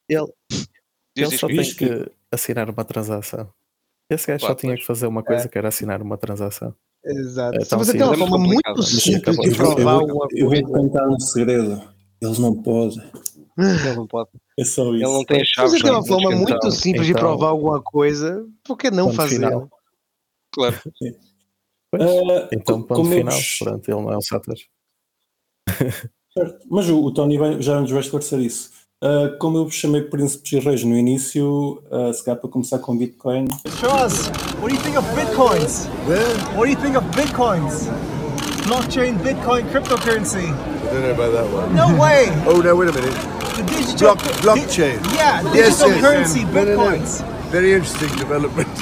ele, 0.09 0.25
ele 1.15 1.37
só 1.37 1.47
tem 1.47 1.63
que 1.75 2.11
assinar 2.31 2.69
uma 2.69 2.85
transação. 2.85 3.51
Esse 4.09 4.27
gajo 4.27 4.45
só 4.45 4.55
tinha 4.55 4.75
que 4.75 4.85
fazer 4.85 5.07
uma 5.07 5.23
coisa 5.23 5.47
que 5.49 5.57
era 5.57 5.67
assinar 5.69 6.01
uma 6.01 6.17
transação. 6.17 6.75
Exato. 7.05 7.57
É 7.57 7.63
Se 7.63 7.69
tão 7.69 7.79
você 7.79 7.91
tem 7.93 8.01
uma 8.01 8.09
simples. 8.15 8.29
forma 8.29 8.45
É 8.45 8.47
muito 8.47 8.63
complicado. 8.63 8.83
simples 8.83 9.35
de 9.37 9.51
Eu 9.51 9.55
provar 9.55 9.81
eu, 9.93 9.99
alguma 9.99 10.27
eu 10.31 10.49
vou 10.49 10.61
coisa. 10.61 10.67
contar 10.67 11.07
um 11.07 11.19
segredo. 11.19 11.81
Eles 12.21 12.39
não 12.39 12.61
podem. 12.61 13.01
Ele 13.57 13.95
não 13.95 14.07
pode. 14.07 14.29
É 14.57 14.63
só 14.65 14.83
isso. 14.83 14.93
Ele 14.95 15.03
não 15.03 15.23
tem 15.25 15.39
Se 15.39 15.45
chaves. 15.53 15.71
você 15.73 15.81
tem 15.83 15.91
uma 15.91 16.05
forma 16.05 16.31
muito 16.31 16.53
Então- 16.53 16.71
simples 16.71 17.05
de 17.05 17.11
então- 17.11 17.21
provar 17.23 17.47
alguma 17.49 17.81
coisa, 17.81 18.45
por 18.63 18.77
que 18.77 18.91
não 18.91 19.11
fazer? 19.13 19.35
final. 19.35 19.69
Claro. 20.53 20.75
Pois, 21.91 22.03
Ah, 22.03 22.47
então, 22.53 22.83
ponto 22.83 23.01
eu 23.01 23.05
final. 23.17 23.33
vos- 23.35 23.57
Pronto, 23.59 23.89
ele 23.89 23.99
não 24.01 24.13
é 24.13 24.17
um. 24.17 24.21
Certo. 24.21 24.51
Mas 26.69 26.87
o, 26.89 27.03
o 27.03 27.11
Tony 27.11 27.37
vai- 27.37 27.59
já 27.61 27.81
nos 27.81 27.89
vai 27.89 28.01
esclarecer 28.01 28.39
isso. 28.39 28.69
Ah, 29.03 29.35
como 29.39 29.57
eu 29.57 29.65
vos 29.65 29.73
chamei 29.73 30.01
príncipes 30.03 30.51
e 30.51 30.59
reis 30.59 30.83
no 30.83 30.95
início, 30.95 31.81
ah, 31.91 32.13
se 32.13 32.23
calhar 32.23 32.39
para 32.39 32.49
começar 32.49 32.77
com 32.79 32.95
Bitcoin, 32.95 33.45
Charles, 33.79 34.27
what 34.61 34.67
do 34.67 34.69
you 34.75 34.78
think 34.89 34.97
of 34.97 35.05
bitcoins? 35.15 35.87
What 36.55 36.65
do 36.65 36.71
you 36.71 36.77
think 36.77 36.95
of 36.95 37.03
bitcoins? 37.11 37.87
Blockchain, 38.65 39.17
Bitcoin, 39.19 39.69
cryptocurrency. 39.71 40.49
I 40.49 40.93
don't 40.93 41.01
know 41.01 41.11
about 41.11 41.31
that 41.33 41.49
one. 41.51 41.75
No 41.75 41.87
way! 41.99 42.25
Oh 42.47 42.61
no, 42.61 42.75
wait 42.75 42.89
a 42.89 42.93
minute. 42.93 43.13
The 43.55 43.63
digital 43.63 44.15
Block- 44.15 44.41
blockchain. 44.41 45.01
Di- 45.03 45.15
yeah, 45.15 45.41
Yes, 45.53 45.79
digital 45.79 45.89
yes. 45.89 46.01
currency, 46.01 46.43
No, 46.45 46.51
no, 46.51 46.65
no. 46.65 46.77
bitcoins. 46.77 47.21
Very 47.51 47.73
interesting 47.73 48.09
development. 48.17 48.67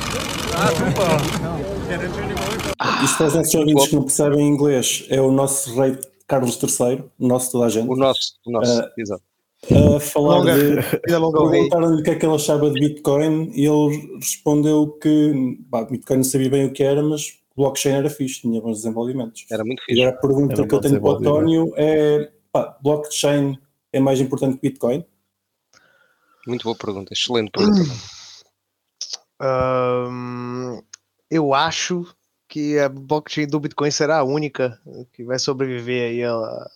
isto 3.04 3.18
para 3.18 3.28
os 3.28 3.34
nossos 3.36 3.56
ouvintes 3.56 3.88
que 3.88 3.96
não 3.96 4.04
percebem 4.04 4.48
inglês, 4.48 5.06
é 5.10 5.22
o 5.22 5.32
nosso 5.32 5.74
rei 5.80 5.98
Carlos 6.28 6.60
III, 6.62 7.04
o 7.20 7.28
nosso 7.28 7.52
toda 7.52 7.66
a 7.66 7.70
gente, 7.70 7.90
O 7.90 7.96
nosso, 7.96 8.20
o 8.46 8.52
nosso, 8.52 8.82
Ah, 8.82 8.90
exato. 8.98 9.22
A 9.66 10.00
falar 10.00 10.38
Longa- 10.40 10.56
de. 10.56 11.00
Perguntaram-lhe 11.02 12.02
o 12.02 12.04
que 12.04 12.10
é 12.12 12.16
que 12.16 12.26
ele 12.26 12.36
achava 12.36 12.70
de 12.72 12.80
Bitcoin 12.80 13.52
e 13.54 13.66
ele 13.66 14.18
respondeu 14.18 14.92
que 15.02 15.58
pá, 15.70 15.84
Bitcoin 15.84 16.18
não 16.18 16.24
sabia 16.24 16.50
bem 16.50 16.66
o 16.68 16.72
que 16.74 16.84
era, 16.84 17.02
mas 17.04 17.40
blockchain 17.56 17.94
era 17.96 18.10
fixe, 18.10 18.42
tinha 18.42 18.62
bons 18.62 18.78
desenvolvimentos. 18.78 19.46
Era 19.52 19.64
muito 19.66 19.82
E 19.82 19.86
fixe. 19.86 20.02
agora 20.02 20.16
a 20.18 20.22
pergunta 20.22 20.54
Era 20.54 20.68
que 20.68 20.76
eu 20.76 20.80
tenho 20.82 21.02
para 21.02 21.10
o. 21.10 21.16
António 21.18 21.74
é: 21.76 22.32
pá, 22.52 22.78
blockchain 22.82 23.58
é 23.92 24.00
mais 24.00 24.20
importante 24.22 24.58
que 24.58 24.70
Bitcoin? 24.70 25.04
Muito 26.46 26.64
boa 26.64 26.76
pergunta. 26.76 27.12
Excelente 27.14 27.52
pergunta. 27.52 27.80
Ahn, 29.40 30.82
eu 31.30 31.54
acho 31.54 32.06
que 32.48 32.80
a 32.80 32.88
blockchain 32.90 33.48
do 33.48 33.60
Bitcoin 33.60 33.92
será 33.92 34.20
a 34.20 34.24
única 34.24 34.80
que 35.14 35.24
vai 35.24 35.38
sobreviver 35.38 36.10
aí 36.12 36.24
a- 36.24 36.32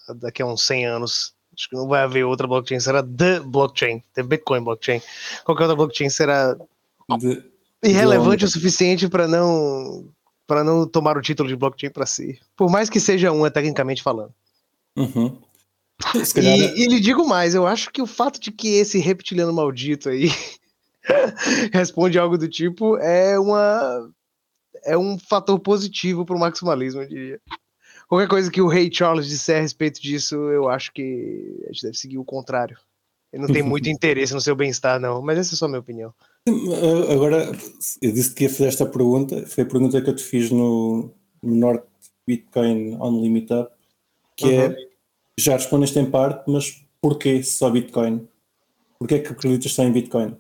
a- 0.09 0.13
daqui 0.15 0.41
a 0.41 0.45
uns 0.45 0.65
100 0.67 0.85
anos. 0.85 1.33
Acho 1.61 1.69
que 1.69 1.75
não 1.75 1.87
vai 1.87 2.01
haver 2.01 2.25
outra 2.25 2.47
blockchain, 2.47 2.79
será 2.79 3.03
the 3.03 3.39
blockchain, 3.39 4.01
the 4.15 4.23
Bitcoin 4.23 4.63
blockchain. 4.63 4.99
Qualquer 5.45 5.65
outra 5.65 5.75
blockchain 5.75 6.09
será 6.09 6.57
De- 7.19 7.43
irrelevante 7.83 8.45
o 8.45 8.47
suficiente 8.47 9.07
para 9.07 9.27
não 9.27 10.09
para 10.47 10.63
não 10.63 10.87
tomar 10.87 11.17
o 11.17 11.21
título 11.21 11.47
de 11.47 11.55
blockchain 11.55 11.91
para 11.91 12.07
si. 12.07 12.39
Por 12.57 12.67
mais 12.69 12.89
que 12.89 12.99
seja 12.99 13.31
uma 13.31 13.51
tecnicamente 13.51 14.01
falando. 14.01 14.33
Uhum. 14.97 15.37
Calhar, 16.33 16.57
E, 16.57 16.83
e 16.83 16.87
lhe 16.87 16.99
digo 16.99 17.27
mais, 17.27 17.53
eu 17.53 17.67
acho 17.67 17.91
que 17.91 18.01
o 18.01 18.07
fato 18.07 18.39
de 18.39 18.51
que 18.51 18.69
esse 18.79 18.97
reptiliano 18.97 19.53
maldito 19.53 20.09
aí 20.09 20.31
responde 21.71 22.17
algo 22.17 22.39
do 22.39 22.47
tipo 22.49 22.97
é 22.97 23.37
uma 23.37 24.11
é 24.83 24.97
um 24.97 25.15
fator 25.19 25.59
positivo 25.59 26.25
para 26.25 26.35
o 26.35 26.39
maximalismo, 26.39 27.03
eu 27.03 27.07
diria. 27.07 27.39
Qualquer 28.11 28.27
coisa 28.27 28.51
que 28.51 28.61
o 28.61 28.67
rei 28.67 28.91
Charles 28.91 29.25
disser 29.29 29.59
a 29.59 29.61
respeito 29.61 30.01
disso, 30.01 30.35
eu 30.35 30.67
acho 30.67 30.91
que 30.91 31.63
a 31.63 31.71
gente 31.71 31.83
deve 31.83 31.97
seguir 31.97 32.17
o 32.17 32.25
contrário. 32.25 32.77
Ele 33.31 33.43
não 33.43 33.53
tem 33.53 33.63
muito 33.63 33.87
interesse 33.89 34.33
no 34.33 34.41
seu 34.41 34.53
bem-estar, 34.53 34.99
não. 34.99 35.21
Mas 35.21 35.37
essa 35.37 35.55
é 35.55 35.57
só 35.57 35.63
a 35.63 35.69
minha 35.69 35.79
opinião. 35.79 36.13
Uh, 36.45 37.09
Agora, 37.09 37.49
eu 38.01 38.11
disse 38.11 38.35
que 38.35 38.43
ia 38.43 38.49
fazer 38.49 38.65
esta 38.65 38.85
pergunta, 38.85 39.47
foi 39.47 39.63
a 39.63 39.65
pergunta 39.65 40.01
que 40.01 40.09
eu 40.09 40.13
te 40.17 40.23
fiz 40.23 40.51
no, 40.51 41.09
no 41.41 41.55
Norte 41.55 41.87
Bitcoin 42.27 42.97
Unlimited, 42.99 43.67
que 44.35 44.45
Uhum. 44.45 44.61
é, 44.61 44.75
já 45.39 45.53
respondeste 45.53 45.97
em 45.97 46.11
parte, 46.11 46.51
mas 46.51 46.83
porquê 46.99 47.41
só 47.43 47.69
Bitcoin? 47.69 48.27
Porquê 48.99 49.15
é 49.15 49.19
que 49.19 49.31
acreditas 49.31 49.71
só 49.71 49.83
em 49.83 49.91
Bitcoin? 49.93 50.35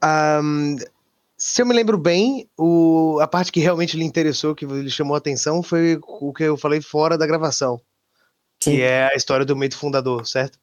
Ahm, 0.00 0.76
se 1.38 1.62
eu 1.62 1.66
me 1.66 1.72
lembro 1.72 1.96
bem, 1.96 2.50
o, 2.58 3.18
a 3.22 3.28
parte 3.28 3.52
que 3.52 3.60
realmente 3.60 3.96
lhe 3.96 4.04
interessou, 4.04 4.56
que 4.56 4.66
lhe 4.66 4.90
chamou 4.90 5.14
a 5.14 5.18
atenção, 5.18 5.62
foi 5.62 5.98
o 6.02 6.32
que 6.32 6.42
eu 6.42 6.56
falei 6.56 6.80
fora 6.80 7.16
da 7.16 7.26
gravação, 7.26 7.80
que 8.58 8.70
Sim. 8.70 8.80
é 8.80 9.04
a 9.12 9.14
história 9.14 9.46
do 9.46 9.54
mito 9.54 9.78
fundador, 9.78 10.26
certo? 10.26 10.58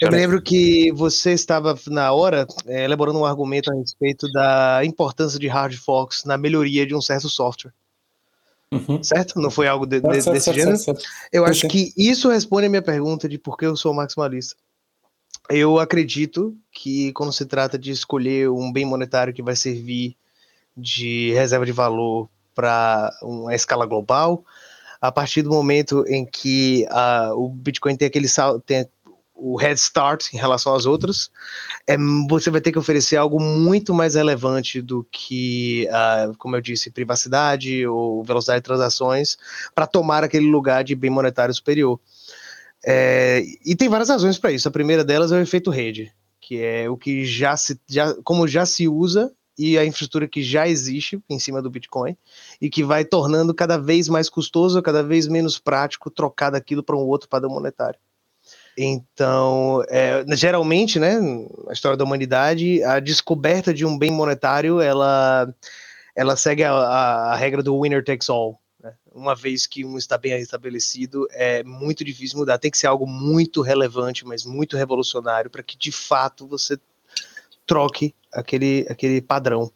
Eu 0.00 0.10
me 0.10 0.16
lembro 0.16 0.42
que 0.42 0.90
você 0.92 1.32
estava, 1.32 1.78
na 1.86 2.12
hora, 2.12 2.44
eh, 2.66 2.84
elaborando 2.84 3.20
um 3.20 3.24
argumento 3.24 3.70
a 3.70 3.74
respeito 3.76 4.30
da 4.32 4.84
importância 4.84 5.38
de 5.38 5.46
hard 5.46 5.74
forks 5.76 6.24
na 6.24 6.36
melhoria 6.36 6.84
de 6.84 6.94
um 6.94 7.00
certo 7.00 7.28
software, 7.28 7.72
Uhum. 8.72 9.02
certo? 9.02 9.38
Não 9.40 9.50
foi 9.50 9.68
algo 9.68 9.86
de- 9.86 10.00
de- 10.00 10.22
certo, 10.22 10.32
desse 10.32 10.44
certo, 10.46 10.56
gênero? 10.58 10.78
certo. 10.78 11.04
Eu 11.32 11.44
acho 11.44 11.68
que 11.68 11.92
isso 11.96 12.28
responde 12.28 12.66
a 12.66 12.68
minha 12.68 12.82
pergunta 12.82 13.28
de 13.28 13.38
por 13.38 13.56
que 13.56 13.64
eu 13.64 13.76
sou 13.76 13.94
maximalista. 13.94 14.56
Eu 15.48 15.78
acredito 15.78 16.56
que 16.72 17.12
quando 17.12 17.32
se 17.32 17.46
trata 17.46 17.78
de 17.78 17.90
escolher 17.90 18.50
um 18.50 18.72
bem 18.72 18.84
monetário 18.84 19.32
que 19.32 19.42
vai 19.42 19.54
servir 19.54 20.16
de 20.76 21.32
reserva 21.32 21.64
de 21.64 21.72
valor 21.72 22.28
para 22.54 23.16
uma 23.22 23.54
escala 23.54 23.86
global, 23.86 24.44
a 25.00 25.12
partir 25.12 25.42
do 25.42 25.50
momento 25.50 26.04
em 26.08 26.24
que 26.24 26.86
ah, 26.90 27.32
o 27.34 27.48
Bitcoin 27.48 27.96
tem 27.96 28.08
aquele 28.08 28.28
sal- 28.28 28.60
tem 28.60 28.88
o 29.38 29.56
head 29.56 29.78
start 29.78 30.32
em 30.32 30.38
relação 30.38 30.74
às 30.74 30.86
outras, 30.86 31.30
é, 31.86 31.96
você 32.28 32.50
vai 32.50 32.60
ter 32.60 32.72
que 32.72 32.78
oferecer 32.78 33.16
algo 33.16 33.38
muito 33.38 33.92
mais 33.92 34.14
relevante 34.14 34.80
do 34.80 35.06
que, 35.12 35.86
ah, 35.92 36.32
como 36.38 36.56
eu 36.56 36.60
disse, 36.60 36.90
privacidade 36.90 37.86
ou 37.86 38.24
velocidade 38.24 38.60
de 38.60 38.64
transações 38.64 39.36
para 39.74 39.86
tomar 39.86 40.24
aquele 40.24 40.46
lugar 40.50 40.82
de 40.82 40.94
bem 40.94 41.10
monetário 41.10 41.54
superior. 41.54 42.00
É, 42.86 43.42
e 43.64 43.74
tem 43.74 43.88
várias 43.88 44.08
razões 44.08 44.38
para 44.38 44.52
isso. 44.52 44.68
A 44.68 44.70
primeira 44.70 45.04
delas 45.04 45.32
é 45.32 45.36
o 45.36 45.40
efeito 45.40 45.70
rede, 45.70 46.12
que 46.40 46.62
é 46.62 46.88
o 46.88 46.96
que 46.96 47.24
já 47.24 47.56
se, 47.56 47.80
já, 47.88 48.14
como 48.22 48.46
já 48.46 48.64
se 48.64 48.86
usa 48.86 49.32
e 49.58 49.76
a 49.76 49.84
infraestrutura 49.84 50.28
que 50.28 50.42
já 50.42 50.68
existe 50.68 51.18
em 51.28 51.38
cima 51.38 51.60
do 51.62 51.70
Bitcoin 51.70 52.16
e 52.60 52.68
que 52.70 52.84
vai 52.84 53.04
tornando 53.04 53.54
cada 53.54 53.76
vez 53.78 54.08
mais 54.08 54.28
custoso, 54.28 54.80
cada 54.82 55.02
vez 55.02 55.26
menos 55.26 55.58
prático 55.58 56.10
trocar 56.10 56.50
daquilo 56.50 56.82
para 56.82 56.94
um 56.96 57.00
outro 57.06 57.28
padrão 57.28 57.50
monetário. 57.50 57.98
Então, 58.78 59.82
é, 59.88 60.22
geralmente, 60.36 60.98
né, 60.98 61.18
na 61.66 61.72
história 61.72 61.96
da 61.96 62.04
humanidade, 62.04 62.84
a 62.84 63.00
descoberta 63.00 63.72
de 63.72 63.86
um 63.86 63.98
bem 63.98 64.10
monetário, 64.12 64.80
ela, 64.80 65.52
ela 66.14 66.36
segue 66.36 66.62
a, 66.62 66.72
a- 66.72 67.32
a 67.32 67.36
regra 67.36 67.62
do 67.62 67.80
winner 67.80 68.04
takes 68.04 68.28
all. 68.28 68.60
Uma 69.14 69.34
vez 69.34 69.66
que 69.66 69.84
um 69.84 69.96
está 69.96 70.18
bem 70.18 70.32
estabelecido, 70.40 71.26
é 71.30 71.62
muito 71.64 72.04
difícil 72.04 72.38
mudar. 72.38 72.58
Tem 72.58 72.70
que 72.70 72.78
ser 72.78 72.86
algo 72.86 73.06
muito 73.06 73.62
relevante, 73.62 74.24
mas 74.24 74.44
muito 74.44 74.76
revolucionário, 74.76 75.50
para 75.50 75.62
que 75.62 75.76
de 75.76 75.92
fato 75.92 76.46
você 76.46 76.78
troque 77.66 78.14
aquele, 78.32 78.86
aquele 78.88 79.20
padrão. 79.20 79.70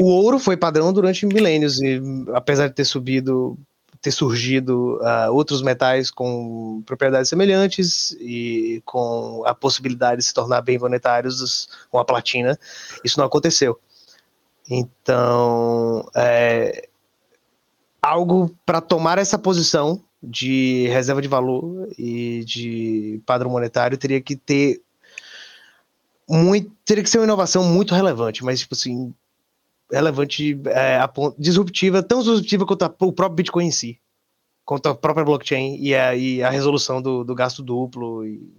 O 0.00 0.04
ouro 0.06 0.38
foi 0.38 0.56
padrão 0.56 0.92
durante 0.92 1.26
milênios, 1.26 1.80
e 1.80 2.00
apesar 2.34 2.68
de 2.68 2.74
ter 2.74 2.84
subido, 2.84 3.58
ter 4.00 4.12
surgido 4.12 5.00
ah, 5.02 5.28
outros 5.30 5.60
metais 5.60 6.10
com 6.10 6.82
propriedades 6.86 7.28
semelhantes 7.28 8.12
e 8.20 8.80
com 8.84 9.42
a 9.44 9.52
possibilidade 9.54 10.20
de 10.20 10.26
se 10.26 10.32
tornar 10.32 10.60
bem 10.60 10.78
monetários, 10.78 11.40
os- 11.40 11.68
com 11.90 11.98
a 11.98 12.04
platina, 12.04 12.56
isso 13.04 13.18
não 13.18 13.26
aconteceu. 13.26 13.80
Então, 14.70 16.08
é, 16.14 16.87
algo 18.02 18.54
para 18.64 18.80
tomar 18.80 19.18
essa 19.18 19.38
posição 19.38 20.02
de 20.22 20.88
reserva 20.88 21.22
de 21.22 21.28
valor 21.28 21.88
e 21.98 22.44
de 22.44 23.20
padrão 23.24 23.50
monetário 23.50 23.96
teria 23.96 24.20
que 24.20 24.34
ter 24.36 24.80
muito, 26.28 26.70
teria 26.84 27.02
que 27.02 27.08
ser 27.10 27.18
uma 27.18 27.24
inovação 27.24 27.64
muito 27.64 27.94
relevante, 27.94 28.44
mas 28.44 28.60
tipo 28.60 28.74
assim, 28.74 29.14
relevante, 29.90 30.60
é, 30.66 30.98
disruptiva, 31.38 32.02
tão 32.02 32.20
disruptiva 32.20 32.66
quanto 32.66 32.82
a- 32.84 32.94
o 33.00 33.12
próprio 33.12 33.36
Bitcoin 33.36 33.66
em 33.66 33.70
si, 33.70 33.98
quanto 34.64 34.88
a 34.88 34.94
própria 34.94 35.24
blockchain 35.24 35.76
e 35.80 35.94
a, 35.94 36.14
e 36.14 36.42
a 36.42 36.50
resolução 36.50 37.00
do, 37.00 37.24
do 37.24 37.34
gasto 37.34 37.62
duplo 37.62 38.26
e 38.26 38.52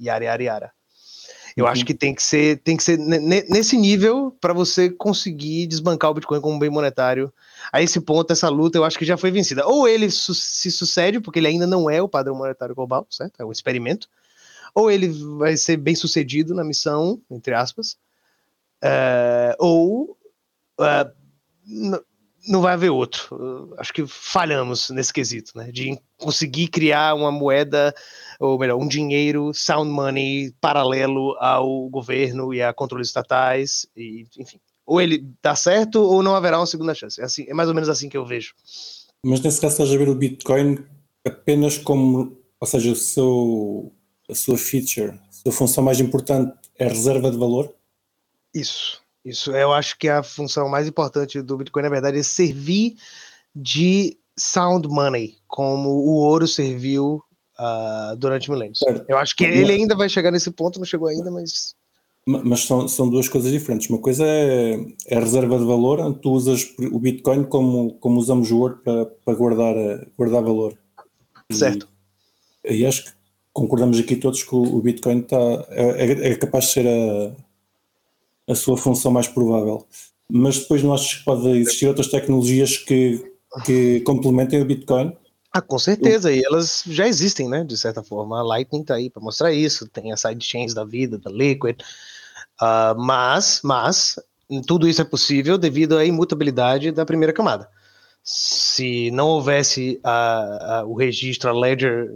yara, 0.00 0.24
yara, 0.24 0.42
yara. 0.42 0.72
Eu 1.56 1.66
Uhum. 1.66 1.70
acho 1.70 1.84
que 1.84 1.94
tem 1.94 2.12
que 2.14 2.22
ser, 2.22 2.58
tem 2.58 2.76
que 2.76 2.82
ser 2.82 2.98
ne- 2.98 3.18
ne- 3.20 3.44
nesse 3.48 3.76
nível 3.76 4.36
para 4.40 4.52
você 4.52 4.90
conseguir 4.90 5.66
desbancar 5.68 6.10
o 6.10 6.14
Bitcoin 6.14 6.40
como 6.40 6.58
bem 6.58 6.68
monetário. 6.68 7.32
A 7.72 7.80
esse 7.80 8.00
ponto, 8.00 8.32
essa 8.32 8.48
luta 8.48 8.76
eu 8.76 8.84
acho 8.84 8.98
que 8.98 9.04
já 9.04 9.16
foi 9.16 9.30
vencida. 9.30 9.64
Ou 9.66 9.86
ele 9.86 10.10
su- 10.10 10.34
se 10.34 10.70
sucede, 10.70 11.20
porque 11.20 11.38
ele 11.38 11.46
ainda 11.46 11.66
não 11.66 11.88
é 11.88 12.02
o 12.02 12.08
padrão 12.08 12.34
monetário 12.34 12.74
global, 12.74 13.06
certo? 13.08 13.34
É 13.40 13.44
um 13.44 13.52
experimento. 13.52 14.08
Ou 14.74 14.90
ele 14.90 15.08
vai 15.38 15.56
ser 15.56 15.76
bem 15.76 15.94
sucedido 15.94 16.54
na 16.54 16.64
missão, 16.64 17.20
entre 17.30 17.54
aspas, 17.54 17.96
é, 18.82 19.54
ou 19.60 20.18
n- 21.66 22.00
não 22.48 22.60
vai 22.60 22.74
haver 22.74 22.90
outro. 22.90 23.28
Eu 23.30 23.74
acho 23.78 23.92
que 23.92 24.06
falhamos 24.06 24.90
nesse 24.90 25.12
quesito, 25.12 25.52
né? 25.56 25.70
De 25.72 25.98
conseguir 26.18 26.68
criar 26.68 27.14
uma 27.14 27.32
moeda, 27.32 27.94
ou 28.38 28.58
melhor, 28.58 28.76
um 28.76 28.88
dinheiro, 28.88 29.52
sound 29.54 29.90
money, 29.90 30.54
paralelo 30.60 31.36
ao 31.38 31.88
governo 31.88 32.52
e 32.52 32.62
a 32.62 32.72
controles 32.72 33.08
estatais, 33.08 33.86
e, 33.96 34.26
enfim. 34.38 34.58
Ou 34.86 35.00
ele 35.00 35.26
dá 35.42 35.56
certo, 35.56 36.00
ou 36.00 36.22
não 36.22 36.36
haverá 36.36 36.58
uma 36.58 36.66
segunda 36.66 36.94
chance. 36.94 37.20
É, 37.20 37.24
assim, 37.24 37.44
é 37.48 37.54
mais 37.54 37.68
ou 37.68 37.74
menos 37.74 37.88
assim 37.88 38.08
que 38.08 38.16
eu 38.16 38.26
vejo. 38.26 38.54
Mas 39.24 39.40
nesse 39.40 39.60
caso 39.60 39.74
estás 39.74 39.90
a 39.90 39.96
ver 39.96 40.08
o 40.08 40.14
Bitcoin 40.14 40.78
apenas 41.24 41.78
como, 41.78 42.36
ou 42.60 42.66
seja, 42.66 42.92
o 42.92 42.96
seu, 42.96 43.92
a 44.28 44.34
sua 44.34 44.58
feature, 44.58 45.18
a 45.28 45.32
sua 45.32 45.52
função 45.52 45.82
mais 45.82 45.98
importante 45.98 46.54
é 46.78 46.84
a 46.84 46.88
reserva 46.88 47.30
de 47.30 47.38
valor? 47.38 47.74
Isso, 48.54 49.02
isso. 49.24 49.50
Eu 49.52 49.72
acho 49.72 49.98
que 49.98 50.08
a 50.08 50.22
função 50.22 50.68
mais 50.68 50.86
importante 50.86 51.40
do 51.40 51.56
Bitcoin, 51.56 51.82
na 51.82 51.88
verdade, 51.88 52.18
é 52.18 52.22
servir 52.22 52.96
de 53.54 54.16
sound 54.36 54.88
money, 54.88 55.36
como 55.46 55.88
o 55.90 56.14
ouro 56.16 56.46
serviu 56.46 57.22
ah, 57.58 58.14
durante 58.18 58.50
milênios. 58.50 58.80
Eu 59.08 59.16
acho 59.16 59.34
que 59.36 59.44
ele 59.44 59.72
ainda 59.72 59.94
vai 59.96 60.08
chegar 60.08 60.30
nesse 60.30 60.50
ponto, 60.50 60.78
não 60.78 60.86
chegou 60.86 61.08
ainda, 61.08 61.30
mas 61.30 61.74
Ma- 62.26 62.42
Mas 62.42 62.60
são, 62.64 62.88
são 62.88 63.08
duas 63.08 63.28
coisas 63.28 63.52
diferentes. 63.52 63.88
Uma 63.90 63.98
coisa 63.98 64.24
é, 64.26 64.74
é 65.08 65.16
a 65.16 65.20
reserva 65.20 65.58
de 65.58 65.64
valor, 65.64 66.14
tu 66.20 66.30
usas 66.30 66.74
o 66.90 66.98
Bitcoin 66.98 67.44
como, 67.44 67.94
como 67.98 68.18
usamos 68.18 68.50
o 68.50 68.58
ouro 68.58 68.80
para, 68.82 69.06
para 69.06 69.34
guardar, 69.34 69.74
guardar 70.16 70.42
valor. 70.42 70.76
E- 71.50 71.54
Certo. 71.54 71.86
E, 72.64 72.86
acho 72.86 73.04
que 73.04 73.10
concordamos 73.52 73.98
aqui 73.98 74.16
todos 74.16 74.42
que 74.42 74.54
o, 74.54 74.62
o 74.62 74.80
Bitcoin 74.80 75.18
está, 75.20 75.36
é, 75.68 76.06
é- 76.06 76.28
é 76.30 76.36
capaz 76.36 76.64
de 76.64 76.72
ser 76.72 76.86
a, 76.88 77.36
a 78.48 78.54
sua 78.54 78.76
função 78.76 79.10
mais 79.10 79.28
provável. 79.28 79.86
Mas 80.28 80.58
depois 80.58 80.82
não 80.82 80.94
achas 80.94 81.14
que 81.14 81.24
pode 81.24 81.48
existir 81.48 81.86
outras 81.86 82.08
tecnologias 82.08 82.76
que, 82.78 83.24
que 83.64 84.00
complementem 84.00 84.60
o 84.60 84.64
Bitcoin? 84.64 85.16
Ah, 85.52 85.60
com 85.60 85.78
certeza, 85.78 86.32
e 86.32 86.42
elas 86.44 86.82
já 86.86 87.06
existem, 87.06 87.48
né? 87.48 87.62
De 87.62 87.76
certa 87.76 88.02
forma. 88.02 88.40
A 88.40 88.42
Lightning 88.42 88.82
tá 88.82 88.94
aí 88.96 89.08
para 89.08 89.22
mostrar 89.22 89.52
isso, 89.52 89.86
tem 89.88 90.12
as 90.12 90.20
sidechains 90.20 90.74
da 90.74 90.84
vida, 90.84 91.16
da 91.18 91.30
Liquid. 91.30 91.80
Ah, 92.60 92.94
mas, 92.98 93.60
mas, 93.62 94.18
tudo 94.66 94.88
isso 94.88 95.00
é 95.00 95.04
possível 95.04 95.56
devido 95.56 95.96
à 95.96 96.04
imutabilidade 96.04 96.90
da 96.90 97.06
primeira 97.06 97.32
camada. 97.32 97.68
Se 98.22 99.10
não 99.10 99.28
houvesse 99.28 100.00
a- 100.02 100.78
a- 100.80 100.84
o 100.86 100.94
registro, 100.94 101.50
a 101.50 101.52
ledger 101.52 102.14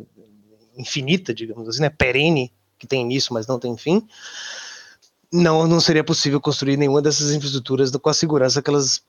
infinita, 0.77 1.35
digamos 1.35 1.69
assim, 1.69 1.83
né? 1.83 1.91
Perene, 1.91 2.53
que 2.79 2.87
tem 2.87 3.03
início, 3.03 3.35
mas 3.35 3.47
não 3.47 3.59
tem 3.59 3.77
fim, 3.77 4.07
não, 5.33 5.67
não 5.67 5.81
seria 5.81 6.05
possível 6.05 6.41
construir 6.41 6.77
nenhuma 6.77 7.03
dessas 7.03 7.33
infraestruturas 7.33 7.91
com 7.91 8.09
a 8.11 8.15
segurança 8.15 8.63
que 8.63 8.71
elas 8.71 9.03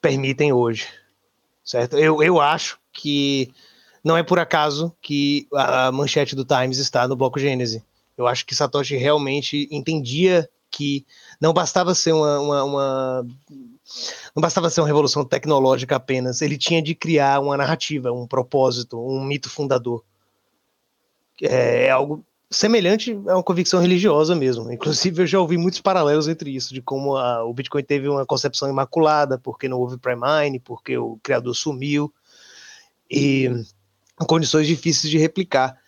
permitem 0.00 0.52
hoje 0.52 0.88
certo? 1.70 1.96
Eu, 1.96 2.22
eu 2.22 2.40
acho 2.40 2.78
que 2.92 3.52
não 4.02 4.16
é 4.16 4.22
por 4.22 4.38
acaso 4.38 4.92
que 5.00 5.46
a 5.54 5.92
manchete 5.92 6.34
do 6.34 6.44
Times 6.44 6.78
está 6.78 7.06
no 7.06 7.14
bloco 7.16 7.38
Gênese. 7.38 7.84
Eu 8.16 8.26
acho 8.26 8.44
que 8.44 8.54
Satoshi 8.54 8.96
realmente 8.96 9.68
entendia 9.70 10.48
que 10.70 11.04
não 11.40 11.52
bastava 11.52 11.94
ser 11.94 12.12
uma, 12.12 12.38
uma, 12.40 12.64
uma- 12.64 13.26
não 14.34 14.40
bastava 14.40 14.70
ser 14.70 14.80
uma 14.80 14.86
revolução 14.86 15.24
tecnológica 15.24 15.96
apenas, 15.96 16.42
ele 16.42 16.56
tinha 16.56 16.82
de 16.82 16.94
criar 16.94 17.40
uma 17.40 17.56
narrativa, 17.56 18.12
um 18.12 18.26
propósito, 18.26 19.00
um 19.00 19.24
mito 19.24 19.48
fundador. 19.50 20.04
É, 21.42 21.86
é 21.86 21.90
algo 21.90 22.24
semelhante 22.50 23.12
a 23.12 23.34
uma 23.36 23.42
convicção 23.42 23.80
religiosa 23.80 24.34
mesmo. 24.34 24.72
Inclusive, 24.72 25.22
eu 25.22 25.26
já 25.26 25.38
ouvi 25.40 25.56
muitos 25.56 25.80
paralelos 25.80 26.26
entre 26.26 26.50
isso, 26.54 26.74
de 26.74 26.82
como 26.82 27.16
a- 27.16 27.44
o 27.44 27.54
Bitcoin 27.54 27.84
teve 27.84 28.08
uma 28.08 28.26
concepção 28.26 28.68
imaculada, 28.68 29.38
porque 29.38 29.68
não 29.68 29.78
houve 29.78 29.96
pré-mine, 29.96 30.58
porque 30.58 30.98
o 30.98 31.18
criador 31.22 31.54
sumiu, 31.54 32.12
e 33.08 33.48
condições 34.26 34.66
difíceis 34.66 35.10
de 35.10 35.18
replicar. 35.18 35.78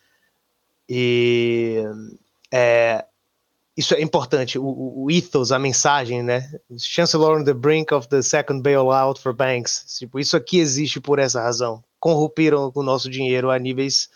E 0.89 1.83
é, 2.53 3.05
isso 3.77 3.95
é 3.95 4.01
importante, 4.03 4.59
o- 4.59 5.03
o, 5.05 5.11
ethos, 5.11 5.51
a 5.51 5.59
mensagem, 5.59 6.23
né? 6.23 6.49
Chancellor 6.79 7.41
on 7.41 7.45
the 7.45 7.55
brink 7.55 7.93
of 7.93 8.09
the 8.09 8.23
second 8.23 8.63
bailout 8.63 9.21
for 9.21 9.33
banks. 9.33 9.97
Tipo, 9.99 10.21
isso 10.21 10.37
aqui 10.37 10.59
existe 10.59 11.01
por 11.01 11.19
essa 11.19 11.41
razão. 11.41 11.83
Corromperam 11.99 12.71
o 12.75 12.83
nosso 12.83 13.09
dinheiro 13.11 13.51
a 13.51 13.59
níveis 13.59 14.11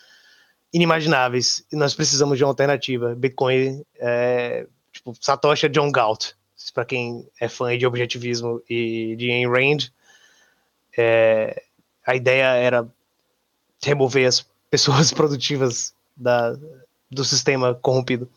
inimagináveis 0.72 1.64
e 1.72 1.76
nós 1.76 1.94
precisamos 1.94 2.36
de 2.38 2.44
uma 2.44 2.50
alternativa. 2.50 3.14
Bitcoin, 3.14 3.82
é, 3.98 4.66
tipo, 4.92 5.14
Satoshi 5.20 5.66
é 5.66 5.68
John 5.68 5.90
Galt, 5.90 6.32
para 6.74 6.84
quem 6.84 7.26
é 7.40 7.48
fã 7.48 7.76
de 7.76 7.86
objetivismo 7.86 8.62
e 8.68 9.16
de 9.16 9.30
Ayn 9.30 9.48
Rand, 9.48 9.90
é, 10.96 11.62
a 12.06 12.14
ideia 12.14 12.54
era 12.54 12.86
remover 13.82 14.26
as 14.26 14.46
pessoas 14.70 15.12
produtivas 15.14 15.94
da, 16.16 16.56
do 17.10 17.24
sistema 17.24 17.74
corrompido. 17.74 18.28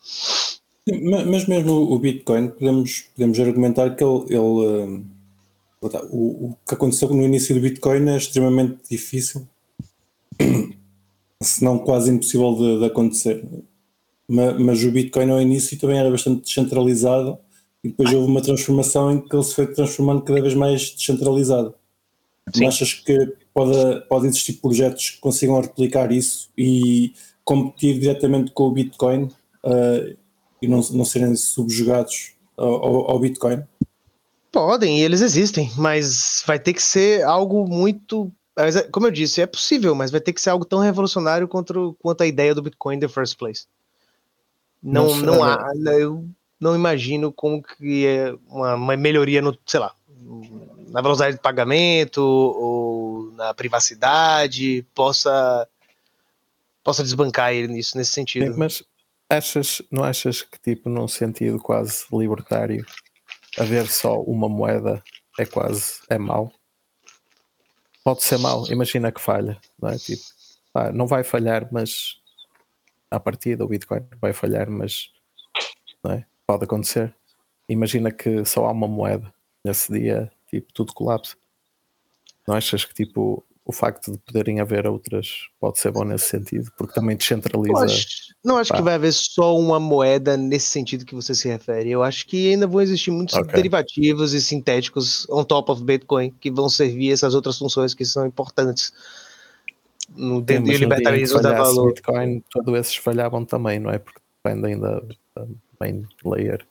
Mas 1.28 1.46
mesmo 1.46 1.72
o 1.72 1.98
Bitcoin, 1.98 2.48
podemos, 2.48 3.04
podemos 3.14 3.38
argumentar 3.38 3.94
que 3.94 4.02
ele, 4.02 4.24
ele, 4.28 5.02
eh, 5.84 6.00
o, 6.10 6.48
o 6.48 6.56
que 6.66 6.74
aconteceu 6.74 7.08
no 7.10 7.22
início 7.22 7.54
do 7.54 7.60
Bitcoin 7.60 8.08
é 8.08 8.16
extremamente 8.16 8.78
difícil, 8.90 9.46
se 11.42 11.64
não 11.64 11.78
quase 11.78 12.10
impossível 12.10 12.54
de, 12.54 12.78
de 12.80 12.84
acontecer. 12.84 13.44
Ma- 14.28 14.52
Mas, 14.58 14.84
o 14.84 14.90
Bitcoin 14.92 15.30
ao 15.30 15.40
início 15.40 15.78
também 15.78 15.98
era 15.98 16.10
bastante 16.10 16.42
descentralizado 16.42 17.38
e 17.82 17.88
depois 17.88 18.12
houve 18.12 18.30
uma 18.30 18.42
transformação 18.42 19.10
em 19.12 19.20
que 19.20 19.34
ele 19.34 19.42
se 19.42 19.54
foi 19.54 19.66
transformando 19.66 20.22
cada 20.22 20.40
vez 20.40 20.54
mais 20.54 20.90
descentralizado. 20.90 21.74
Sim. 22.54 22.66
Achas 22.66 22.92
que 22.92 23.16
pode, 23.54 24.00
pode 24.08 24.26
existir 24.26 24.54
projetos 24.54 25.10
que 25.10 25.18
consigam 25.20 25.60
replicar 25.60 26.12
isso 26.12 26.50
e 26.58 27.12
competir 27.44 27.98
diretamente 27.98 28.50
com 28.52 28.64
o 28.64 28.70
Bitcoin 28.72 29.28
eh, 29.64 30.16
e 30.60 30.68
não, 30.68 30.80
não 30.92 31.04
serem 31.04 31.34
subjugados 31.36 32.32
ao, 32.56 33.10
ao- 33.10 33.18
Bitcoin? 33.18 33.62
Podem, 34.52 35.00
eles 35.00 35.20
existem, 35.20 35.70
mas 35.76 36.42
vai 36.46 36.58
ter 36.58 36.72
que 36.74 36.82
ser 36.82 37.22
algo 37.22 37.66
muito. 37.68 38.30
Mas 38.64 38.76
é- 38.76 38.82
Como 38.82 39.06
eu 39.06 39.10
disse, 39.10 39.40
é 39.40 39.46
possível, 39.46 39.94
mas 39.94 40.10
vai 40.10 40.20
ter 40.20 40.32
que 40.32 40.40
ser 40.40 40.50
algo 40.50 40.64
tão 40.64 40.80
revolucionário 40.80 41.48
quanto, 41.48 41.96
quanto 42.00 42.22
a 42.22 42.26
ideia 42.26 42.54
do 42.54 42.62
Bitcoin 42.62 42.96
in 42.96 43.00
the 43.00 43.08
first 43.08 43.36
place. 43.38 43.66
Não, 44.82 45.16
não 45.18 45.46
eh, 45.46 45.52
há. 45.52 45.72
Eu 45.98 46.28
não 46.58 46.74
imagino 46.74 47.32
como 47.32 47.62
que 47.62 48.06
é 48.06 48.34
uma, 48.48 48.74
uma 48.74 48.96
melhoria 48.96 49.40
no, 49.40 49.56
sei 49.66 49.80
lá, 49.80 49.94
na 50.88 51.00
velocidade 51.00 51.36
de 51.36 51.42
pagamento 51.42 52.22
ou 52.22 53.32
na 53.32 53.54
privacidade 53.54 54.84
possa 54.94 55.66
possa 56.82 57.02
desbancar 57.02 57.52
ele 57.52 57.68
nisso 57.68 57.96
nesse 57.96 58.12
sentido. 58.12 58.56
Mas 58.56 58.82
achas, 59.28 59.82
não 59.90 60.02
achas 60.02 60.42
que, 60.42 60.58
tipo, 60.58 60.88
num 60.88 61.06
sentido 61.06 61.58
quase 61.58 62.04
libertário, 62.10 62.84
haver 63.58 63.86
só 63.86 64.20
uma 64.20 64.48
moeda 64.48 65.02
é 65.38 65.46
quase 65.46 66.00
é 66.08 66.18
mau? 66.18 66.52
Pode 68.02 68.22
ser 68.22 68.38
mau, 68.38 68.66
imagina 68.70 69.12
que 69.12 69.20
falha, 69.20 69.60
não 69.80 69.90
é? 69.90 69.98
Tipo, 69.98 70.22
pá, 70.72 70.90
não 70.90 71.06
vai 71.06 71.22
falhar, 71.22 71.68
mas 71.70 72.20
à 73.10 73.20
partida 73.20 73.64
o 73.64 73.68
Bitcoin 73.68 74.02
vai 74.20 74.32
falhar, 74.32 74.70
mas 74.70 75.10
não 76.02 76.12
é? 76.12 76.26
pode 76.46 76.64
acontecer. 76.64 77.14
Imagina 77.68 78.10
que 78.10 78.44
só 78.44 78.66
há 78.66 78.72
uma 78.72 78.88
moeda 78.88 79.32
nesse 79.64 79.92
dia, 79.92 80.32
tipo, 80.48 80.72
tudo 80.72 80.92
colapsa. 80.92 81.36
Não 82.46 82.56
achas 82.56 82.84
que 82.84 82.92
tipo 82.92 83.44
o 83.64 83.72
facto 83.72 84.12
de 84.12 84.18
poderem 84.18 84.58
haver 84.60 84.86
outras 84.86 85.48
pode 85.60 85.78
ser 85.78 85.92
bom 85.92 86.04
nesse 86.04 86.26
sentido? 86.26 86.70
Porque 86.76 86.94
também 86.94 87.10
Não 87.14 87.18
descentraliza. 87.18 87.84
acho, 87.84 88.06
não 88.44 88.56
acho 88.56 88.72
que 88.72 88.82
vai 88.82 88.94
haver 88.94 89.12
só 89.12 89.56
uma 89.56 89.78
moeda 89.78 90.36
nesse 90.36 90.66
sentido 90.66 91.04
que 91.04 91.14
você 91.14 91.34
se 91.34 91.46
refere. 91.48 91.90
Eu 91.90 92.02
acho 92.02 92.26
que 92.26 92.50
ainda 92.50 92.66
vão 92.66 92.80
existir 92.80 93.10
muitos 93.10 93.34
Ok. 93.36 93.52
derivativos 93.52 94.32
e 94.32 94.40
sintéticos 94.40 95.26
on 95.30 95.44
top 95.44 95.70
of 95.72 95.84
Bitcoin 95.84 96.30
que 96.40 96.50
vão 96.50 96.68
servir 96.68 97.12
essas 97.12 97.34
outras 97.34 97.58
funções 97.58 97.94
que 97.94 98.04
são 98.04 98.26
importantes 98.26 98.92
no 100.16 100.40
dentro 100.42 100.64
do 100.64 100.72
libertarismo 100.78 101.40
da 101.40 101.52
valor. 101.52 101.88
Bitcoin, 101.88 102.42
todos 102.50 102.74
esses 102.80 102.96
falhavam 102.96 103.44
também, 103.44 103.78
não 103.78 103.90
é? 103.90 103.98
Porque 103.98 104.20
dependem 104.42 104.78
da, 104.80 105.00
da 105.36 105.46
main 105.80 106.04
layer. 106.24 106.66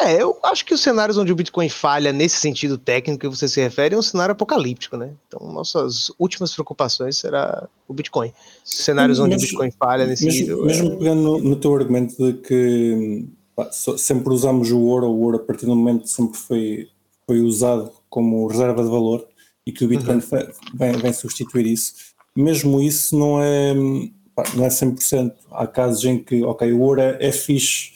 É, 0.00 0.20
eu 0.20 0.36
acho 0.42 0.64
que 0.64 0.74
os 0.74 0.80
cenários 0.80 1.16
onde 1.16 1.32
o 1.32 1.36
Bitcoin 1.36 1.68
falha 1.68 2.12
nesse 2.12 2.36
sentido 2.38 2.76
técnico 2.76 3.20
que 3.20 3.28
você 3.28 3.48
se 3.48 3.60
refere 3.60 3.94
é 3.94 3.98
um 3.98 4.02
cenário 4.02 4.32
apocalíptico, 4.32 4.96
né? 4.96 5.10
Então, 5.26 5.50
nossas 5.52 6.10
últimas 6.18 6.52
preocupações 6.52 7.16
será 7.16 7.68
o 7.88 7.94
Bitcoin. 7.94 8.32
Cenários 8.64 9.18
onde 9.18 9.36
o 9.36 9.38
Bitcoin 9.38 9.70
falha 9.70 10.06
nesse 10.06 10.24
mesmo, 10.26 10.40
nível. 10.40 10.62
é- 10.62 10.66
mesmo 10.66 10.98
pegando 10.98 11.22
no, 11.22 11.38
no 11.38 11.56
teu 11.56 11.74
argumento 11.74 12.14
de 12.16 12.38
que 12.40 13.26
pá, 13.54 13.70
sempre 13.72 14.32
usamos 14.32 14.70
o 14.70 14.80
ouro, 14.80 15.06
o 15.06 15.20
ouro 15.22 15.36
a 15.38 15.40
partir 15.40 15.66
do 15.66 15.74
momento 15.74 16.06
sempre 16.08 16.38
foi, 16.38 16.88
foi 17.26 17.40
usado 17.40 17.90
como 18.10 18.46
reserva 18.46 18.82
de 18.84 18.90
valor 18.90 19.26
e 19.66 19.72
que 19.72 19.84
o 19.84 19.88
Bitcoin 19.88 20.20
fe- 20.20 20.48
vem, 20.74 20.92
vem 20.92 21.12
substituir 21.12 21.66
isso, 21.66 21.94
mesmo 22.34 22.82
isso 22.82 23.18
não 23.18 23.42
é, 23.42 23.74
pá, 24.34 24.44
não 24.54 24.64
é 24.64 24.68
100%. 24.68 25.32
Há 25.50 25.66
casos 25.66 26.04
em 26.04 26.18
que, 26.22 26.42
ok, 26.44 26.70
o 26.72 26.80
ouro 26.80 27.00
é, 27.00 27.16
é 27.20 27.32
fixe 27.32 27.92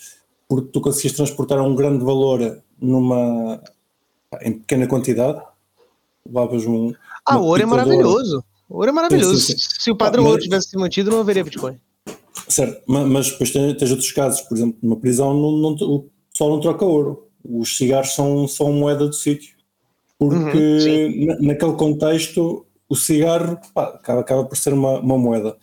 porque 0.50 0.70
tu 0.72 0.80
consegues 0.80 1.12
transportar 1.16 1.60
um 1.62 1.76
grande 1.76 2.04
valor 2.04 2.60
numa, 2.82 3.62
em 4.42 4.52
pequena 4.54 4.88
quantidade, 4.88 5.40
levavas 6.26 6.66
um. 6.66 6.92
Ah, 7.24 7.38
o 7.38 7.44
ouro 7.44 7.62
é 7.62 7.66
maravilhoso. 7.66 8.42
O 8.68 8.78
ouro 8.78 8.88
é 8.88 8.92
maravilhoso. 8.92 9.38
Sim, 9.38 9.52
sim, 9.52 9.58
sim. 9.58 9.76
Se 9.78 9.90
o 9.92 9.96
padrão 9.96 10.24
Ah, 10.24 10.24
mas- 10.24 10.30
ouro 10.32 10.42
tivesse 10.42 10.70
se 10.70 10.76
mantido, 10.76 11.08
não 11.10 11.20
haveria 11.20 11.44
Bitcoin. 11.44 11.78
Certo, 12.48 12.82
ma- 12.88 13.06
mas 13.06 13.30
depois 13.30 13.52
tens, 13.52 13.76
tens 13.78 13.90
outros 13.92 14.10
casos, 14.10 14.40
por 14.40 14.56
exemplo, 14.56 14.76
numa 14.82 14.96
prisão 14.96 15.32
não, 15.32 15.52
não, 15.52 15.70
o 15.88 16.10
pessoal 16.32 16.50
não 16.50 16.60
troca 16.60 16.84
ouro, 16.84 17.28
os 17.48 17.76
cigarros 17.76 18.12
são, 18.12 18.48
são 18.48 18.72
moeda 18.72 19.06
do 19.06 19.12
sítio, 19.12 19.54
Uhum, 20.18 20.30
porque 20.50 21.24
na- 21.26 21.38
naquele 21.48 21.74
contexto 21.74 22.66
o 22.88 22.96
cigarro 22.96 23.56
pá, 23.72 23.84
acaba, 23.84 24.20
acaba 24.20 24.44
por 24.44 24.56
ser 24.56 24.72
uma, 24.72 24.98
uma 24.98 25.16
moeda. 25.16 25.56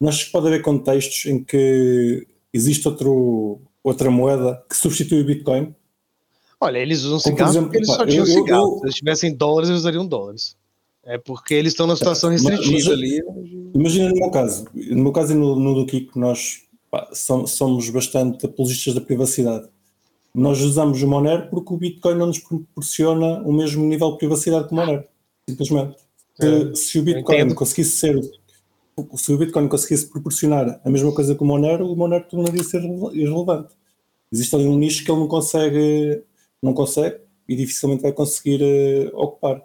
Nós 0.00 0.24
pode 0.24 0.48
haver 0.48 0.62
contextos 0.62 1.26
em 1.26 1.44
que 1.44 2.26
existe 2.52 2.88
outro, 2.88 3.60
outra 3.82 4.10
moeda 4.10 4.62
que 4.68 4.76
substitui 4.76 5.20
o 5.22 5.24
Bitcoin. 5.26 5.74
Olha, 6.60 6.78
eles 6.78 7.02
usam 7.02 7.18
cigarros 7.18 7.56
exemplo, 7.56 7.70
porque 7.70 7.78
eles 7.78 7.88
só 7.88 8.06
tinham 8.06 8.24
eu- 8.26 8.32
eu- 8.32 8.42
cigarros. 8.44 8.68
eu- 8.70 8.78
Se 8.78 8.84
eles 8.84 8.94
tivessem 8.94 9.34
dólares, 9.34 9.68
eles 9.68 9.80
usariam 9.80 10.06
dólares. 10.06 10.56
É 11.04 11.18
porque 11.18 11.54
eles 11.54 11.72
estão 11.72 11.86
numa 11.86 11.96
situação 11.96 12.30
mas- 12.30 12.42
restritiva 12.44 12.90
mas- 12.90 12.98
ali. 12.98 13.22
Imagina 13.74 14.08
no 14.10 14.14
meu 14.14 14.30
caso, 14.30 14.64
no 14.72 15.02
meu 15.02 15.12
caso 15.12 15.32
e 15.32 15.34
no, 15.34 15.56
no 15.58 15.74
do 15.74 15.86
Kiko, 15.86 16.16
nós 16.18 16.62
pá, 16.90 17.08
som- 17.12 17.46
somos 17.46 17.90
bastante 17.90 18.46
apologistas 18.46 18.94
da 18.94 19.00
privacidade. 19.00 19.66
Nós 20.34 20.60
usamos 20.60 21.02
o 21.02 21.06
Monero 21.08 21.48
porque 21.50 21.74
o 21.74 21.76
Bitcoin 21.76 22.14
não 22.14 22.26
nos 22.28 22.38
proporciona 22.38 23.42
o 23.42 23.52
mesmo 23.52 23.84
nível 23.84 24.12
de 24.12 24.18
privacidade 24.18 24.68
que 24.68 24.72
o 24.72 24.76
Monero, 24.76 25.04
simplesmente. 25.48 25.96
Se, 26.40 26.74
se 26.76 26.98
o 26.98 27.02
Bitcoin 27.02 27.52
conseguisse 27.54 27.96
ser, 27.98 28.20
se 29.16 29.32
o 29.32 29.38
Bitcoin 29.38 29.68
conseguisse 29.68 30.06
proporcionar 30.08 30.80
a 30.84 30.90
mesma 30.90 31.12
coisa 31.12 31.34
que 31.34 31.42
o 31.42 31.46
Monero, 31.46 31.90
o 31.90 31.96
Monero 31.96 32.24
tornaria 32.28 32.62
ser 32.62 32.82
irrelevante. 32.82 33.74
Existe 34.30 34.54
ali 34.54 34.66
um 34.66 34.76
nicho 34.76 35.04
que 35.04 35.10
ele 35.10 35.20
não 35.20 35.28
consegue, 35.28 36.22
não 36.62 36.72
consegue 36.74 37.16
e 37.48 37.56
dificilmente 37.56 38.02
vai 38.02 38.12
conseguir 38.12 38.60
eh, 38.62 39.10
ocupar. 39.14 39.60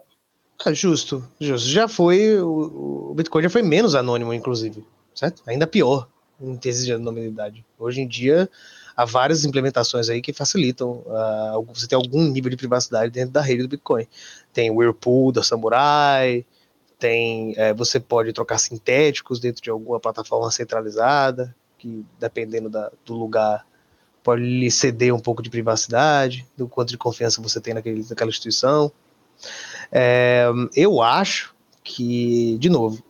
Ah, 0.64 0.72
justo, 0.72 1.24
justo. 1.40 1.68
Já 1.68 1.86
foi, 1.86 2.38
o, 2.40 3.10
o 3.10 3.14
Bitcoin 3.14 3.42
já 3.42 3.50
foi 3.50 3.62
menos 3.62 3.94
anônimo, 3.94 4.34
inclusive, 4.34 4.84
certo? 5.14 5.42
Ainda 5.46 5.66
pior 5.66 6.08
em 6.40 6.56
termos 6.56 6.84
de 6.84 6.92
anonimidade. 6.92 7.64
Hoje 7.78 8.00
em 8.00 8.08
dia, 8.08 8.48
há 8.96 9.04
várias 9.04 9.44
implementações 9.44 10.08
aí 10.08 10.20
que 10.20 10.32
facilitam 10.32 11.04
algum- 11.52 11.72
você 11.74 11.86
ter 11.86 11.94
algum 11.96 12.22
nível 12.28 12.50
de 12.50 12.56
privacidade 12.56 13.12
dentro 13.12 13.32
da 13.32 13.40
rede 13.40 13.62
do 13.62 13.68
Bitcoin. 13.68 14.06
Tem 14.52 14.70
o 14.70 14.76
Whirlpool 14.76 15.32
da 15.32 15.42
Samurai, 15.42 16.44
tem, 16.98 17.54
eh, 17.56 17.72
você 17.72 18.00
pode 18.00 18.32
trocar 18.32 18.58
sintéticos 18.58 19.38
dentro 19.38 19.62
de 19.62 19.70
alguma 19.70 20.00
plataforma 20.00 20.50
centralizada, 20.50 21.54
que 21.78 22.04
dependendo 22.18 22.68
da- 22.68 22.90
do 23.04 23.14
lugar 23.14 23.64
pode 24.22 24.42
lhe 24.42 24.70
ceder 24.70 25.14
um 25.14 25.20
pouco 25.20 25.42
de 25.42 25.48
privacidade, 25.48 26.46
do 26.56 26.68
quanto 26.68 26.90
de 26.90 26.98
confiança 26.98 27.40
você 27.40 27.60
tem 27.60 27.72
naquele, 27.72 28.04
naquela 28.08 28.30
instituição. 28.30 28.92
É, 29.92 30.46
eu 30.74 31.00
acho 31.00 31.54
que, 31.84 32.58
de 32.58 32.68
novo, 32.68 33.02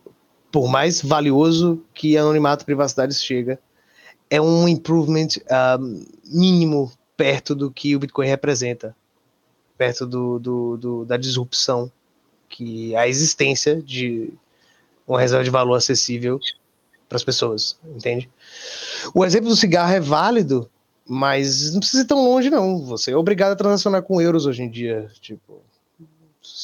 por 0.51 0.67
mais 0.67 1.01
valioso 1.01 1.83
que 1.93 2.17
anonimato 2.17 2.63
e 2.63 2.65
privacidade 2.65 3.13
chega, 3.15 3.59
é 4.29 4.39
um 4.39 4.67
improvement 4.67 5.27
ah, 5.49 5.77
mínimo 6.25 6.91
perto 7.17 7.55
do 7.55 7.71
que 7.71 7.95
o 7.95 7.99
Bitcoin 7.99 8.27
representa, 8.27 8.95
perto 9.77 10.05
do, 10.05 10.39
do- 10.39 10.77
do- 10.77 11.05
da 11.05 11.17
disrupção 11.17 11.91
que 12.49 12.95
a 12.95 13.07
existência 13.07 13.81
de 13.81 14.33
uma 15.07 15.19
reserva 15.19 15.43
de 15.43 15.49
valor 15.49 15.75
acessível 15.75 16.39
para 17.07 17.15
as 17.15 17.23
pessoas, 17.23 17.79
entende? 17.95 18.29
O 19.13 19.25
exemplo 19.25 19.49
do 19.49 19.55
cigarro 19.55 19.93
é 19.93 19.99
válido, 19.99 20.69
mas 21.07 21.73
não 21.73 21.79
precisa 21.79 22.03
ir 22.03 22.05
tão 22.05 22.23
longe, 22.23 22.49
não. 22.49 22.79
Você 22.85 23.11
é 23.11 23.15
obrigado 23.15 23.53
a 23.53 23.55
transacionar 23.55 24.03
com 24.03 24.21
euros 24.21 24.45
hoje 24.45 24.61
em 24.61 24.69
dia. 24.69 25.09
Tipo, 25.19 25.61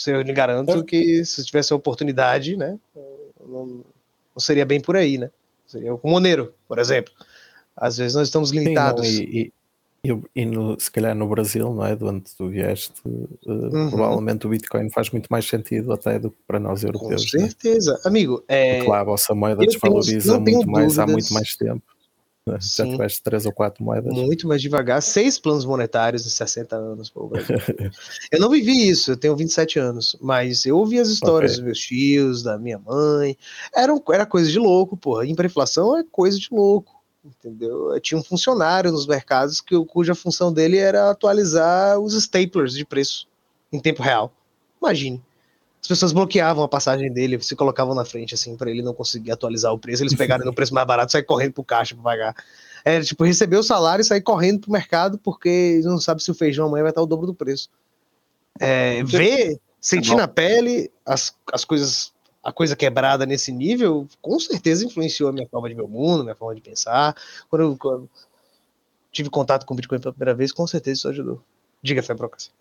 eu 0.08 0.22
lhe 0.22 0.34
garanto 0.34 0.84
que 0.84 1.26
se 1.26 1.44
tivesse 1.44 1.74
a 1.74 1.76
oportunidade, 1.76 2.56
né? 2.56 2.78
Não, 3.48 3.84
seria 4.38 4.66
bem 4.66 4.80
por 4.80 4.96
aí, 4.96 5.18
né? 5.18 5.32
Seria 5.66 5.96
com 5.98 6.08
o 6.08 6.12
Monero, 6.12 6.54
por 6.68 6.78
exemplo. 6.78 7.14
Às 7.76 7.98
vezes 7.98 8.16
nós 8.16 8.28
estamos 8.28 8.50
Sim, 8.50 8.56
não, 8.56 8.64
limitados. 8.64 9.08
e, 9.08 9.52
e, 10.36 10.46
no- 10.46 10.80
se 10.80 10.90
calhar 10.92 11.16
no 11.16 11.28
Brasil, 11.28 11.74
não 11.74 11.86
é? 11.86 11.96
De 11.96 12.04
onde 12.04 12.24
tu 12.38 12.48
vieste, 12.50 12.94
eh, 13.06 13.90
provavelmente 13.90 14.46
o 14.46 14.50
Bitcoin 14.50 14.90
faz 14.90 15.10
muito 15.10 15.28
mais 15.30 15.46
sentido 15.48 15.92
até 15.94 16.20
do 16.20 16.32
que 16.32 16.38
para 16.48 16.60
nós 16.60 16.82
Com 16.82 16.88
europeus. 16.88 17.32
né? 17.34 17.42
certeza. 17.42 18.00
Amigo, 18.06 18.44
é, 18.48 18.76
Porque 18.78 18.90
lá 18.92 19.00
a 19.02 19.04
vossa 19.04 19.34
moeda 19.34 19.66
desvaloriza 19.66 20.34
tenho 20.42 20.58
muito 20.58 20.70
mais 20.70 21.00
há 21.00 21.06
dúvidas. 21.06 21.12
muito 21.12 21.34
mais 21.34 21.56
tempo. 21.56 21.82
né? 22.48 22.58
Já 22.60 22.86
Sim. 22.86 22.92
tiveste 22.92 23.24
três 23.24 23.46
ou 23.48 23.52
quatro 23.52 23.84
moedas. 23.84 24.14
muito 24.14 24.48
mais 24.48 24.62
devagar. 24.62 25.02
Seis 25.02 25.40
planos 25.40 25.66
monetários 25.66 26.26
em 26.28 26.30
60 26.30 26.76
anos. 26.76 27.10
Pô, 27.10 27.32
eu 28.32 28.40
não 28.40 28.50
vivi 28.52 28.88
isso, 28.90 29.12
eu 29.12 29.18
tenho 29.18 29.36
27 29.36 29.80
anos, 29.80 30.16
mas 30.22 30.66
eu 30.66 30.78
ouvi 30.78 31.00
as 31.00 31.10
histórias 31.10 31.54
Ok. 31.54 31.58
dos 31.58 31.66
meus 31.66 31.80
tios, 31.80 32.44
da 32.44 32.58
minha 32.60 32.78
mãe. 32.78 33.36
Era, 33.76 33.94
era 34.14 34.26
coisa 34.28 34.52
de 34.52 34.60
louco, 34.60 34.96
porra. 34.96 35.26
Hiperinflação 35.26 35.98
é 35.98 36.04
coisa 36.12 36.38
de 36.40 36.48
louco. 36.52 36.95
Entendeu? 37.26 38.00
Tinha 38.00 38.20
um 38.20 38.24
funcionário 38.24 38.92
nos 38.92 39.08
mercados 39.08 39.60
que, 39.60 39.76
cuja 39.86 40.14
função 40.14 40.54
dele 40.54 40.78
era 40.78 41.10
atualizar 41.10 42.00
os 42.00 42.14
staplers 42.14 42.74
de 42.74 42.86
preço 42.86 43.28
em 43.74 43.80
tempo 43.80 44.04
real. 44.04 44.32
Imagine. 44.80 45.24
As 45.82 45.88
pessoas 45.88 46.12
bloqueavam 46.12 46.64
a 46.64 46.68
passagem 46.68 47.12
dele, 47.12 47.42
se 47.42 47.56
colocavam 47.56 47.94
na 47.94 48.06
frente, 48.06 48.34
assim, 48.34 48.56
para 48.56 48.72
ele 48.72 48.82
não 48.82 48.94
conseguir 48.94 49.32
atualizar 49.32 49.72
o 49.72 49.78
preço. 49.78 50.04
Eles 50.04 50.16
pegaram 50.16 50.46
no 50.46 50.54
preço 50.54 50.74
mais 50.74 50.88
barato 50.88 51.12
saíram 51.12 51.28
correndo 51.28 51.54
pro 51.54 51.64
caixa 51.64 51.94
para 51.94 52.04
pagar. 52.04 52.36
Era 52.84 53.04
tipo, 53.04 53.24
receber 53.24 53.58
o 53.58 53.64
salário 53.64 54.02
e 54.02 54.06
sair 54.06 54.22
correndo 54.22 54.62
pro 54.62 54.72
mercado 54.72 55.18
porque 55.20 55.82
não 55.84 56.00
sabe 56.00 56.24
se 56.24 56.30
o 56.30 56.36
feijão 56.36 56.68
amanhã 56.68 56.84
vai 56.84 56.92
estar 56.92 57.02
o 57.02 57.08
dobro 57.08 57.28
do 57.28 57.34
preço. 57.34 57.70
É, 58.60 59.04
ver, 59.04 59.60
sentir 59.82 60.16
na 60.16 60.28
pele 60.28 60.92
as, 61.06 61.36
as 61.52 61.66
coisas, 61.66 62.12
a 62.46 62.52
coisa 62.52 62.76
quebrada 62.76 63.26
nesse 63.26 63.52
nível, 63.52 64.08
com 64.22 64.40
certeza 64.40 64.86
influenciou 64.86 65.30
a 65.30 65.34
minha 65.34 65.48
forma 65.48 65.68
de 65.68 65.74
ver 65.74 65.82
o 65.82 65.88
mundo, 65.88 66.24
minha 66.24 66.36
forma 66.36 66.54
de 66.54 66.62
pensar. 66.62 67.16
Quando 67.50 67.62
eu, 67.64 67.76
quando 67.76 68.08
tive 69.12 69.32
contato 69.32 69.66
com 69.66 69.74
o 69.74 69.76
Bitcoin 69.76 70.00
pela 70.00 70.14
primeira 70.14 70.36
vez, 70.36 70.52
com 70.52 70.68
certeza 70.68 71.00
isso 71.00 71.10
ajudou. 71.10 71.42
Diga, 71.82 72.04
Fé 72.04 72.14
Brocas. 72.14 72.52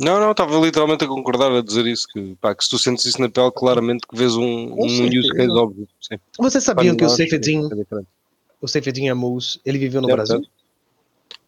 Não, 0.00 0.20
não, 0.20 0.30
estava 0.30 0.56
literalmente 0.58 1.04
a 1.04 1.08
concordar 1.08 1.50
a 1.50 1.60
dizer 1.60 1.86
isso, 1.86 2.06
que, 2.12 2.36
pá, 2.40 2.54
que 2.54 2.62
se 2.62 2.70
tu 2.70 2.78
sentes 2.78 3.04
isso 3.04 3.20
na 3.20 3.28
pele, 3.28 3.50
claramente 3.50 4.06
que 4.08 4.16
vês 4.16 4.36
um, 4.36 4.70
Com 4.70 4.86
um 4.86 5.06
use 5.08 5.28
case 5.30 5.50
óbvio. 5.50 5.88
Sim. 6.00 6.16
Vocês 6.38 6.62
sabiam 6.62 6.96
que 6.96 7.04
o 7.04 7.08
Seyfedin, 7.08 7.66
é 7.66 8.04
o 8.60 8.68
Seyfedin 8.68 9.08
Amous, 9.08 9.60
ele 9.64 9.78
viveu 9.78 10.00
no 10.00 10.06
Certo, 10.06 10.16
Brasil? 10.16 10.46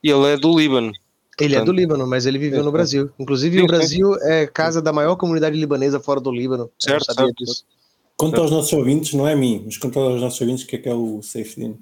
E 0.03 0.11
ele 0.11 0.27
é 0.27 0.37
do 0.37 0.57
Líbano. 0.57 0.93
Ele 1.39 1.55
é 1.55 1.63
do 1.63 1.73
Líbano, 1.73 2.07
mas 2.07 2.25
ele 2.25 2.39
viveu 2.39 2.61
sim, 2.61 2.65
no 2.65 2.71
sim. 2.71 2.73
Brasil. 2.73 3.11
Inclusive, 3.19 3.59
Sim, 3.59 3.65
o 3.65 3.69
sim. 3.69 3.77
Brasil 3.77 4.15
é 4.23 4.47
casa 4.47 4.81
da 4.81 4.93
maior 4.93 5.17
comunidade 5.17 5.59
libanesa 5.59 6.01
fora 6.01 6.21
do 6.21 6.33
Líbano. 6.33 6.71
Certo, 6.79 7.05
sabia 7.05 7.27
certo, 7.27 7.45
disso. 7.45 7.65
Conta 8.17 8.41
aos 8.41 8.51
nossos 8.51 8.73
ouvintes, 8.73 9.13
não 9.13 9.29
é 9.29 9.35
a 9.35 9.37
mim, 9.37 9.63
mas 9.67 9.77
conta 9.77 10.01
aos 10.01 10.21
nossos 10.21 10.41
ouvintes 10.41 10.65
o 10.65 10.67
que 10.67 10.77
é 10.77 10.79
que 10.79 10.89
é 10.89 10.95
o 10.95 11.21
Safety. 11.23 11.75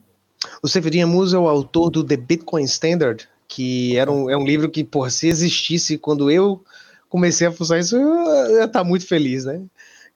O 0.63 0.69
Seyfedin 0.69 1.03
Amous 1.03 1.33
é 1.33 1.39
o 1.39 1.49
autor 1.49 1.91
do 1.91 2.03
The 2.03 2.17
Bitcoin 2.17 2.65
Standard, 2.65 3.29
que 3.47 3.97
era 3.97 4.11
um, 4.11 4.29
é 4.29 4.37
um 4.37 4.45
livro 4.45 4.69
que, 4.69 4.83
porra, 4.83 5.11
se 5.11 5.29
existisse 5.29 5.97
quando 5.97 6.31
eu 6.31 6.63
comecei 7.09 7.47
a 7.47 7.53
fuçar 7.53 7.79
isso, 7.79 7.97
eu 7.97 8.57
ia 8.57 8.65
estar 8.65 8.83
muito 8.83 9.07
feliz, 9.07 9.45
né? 9.45 9.63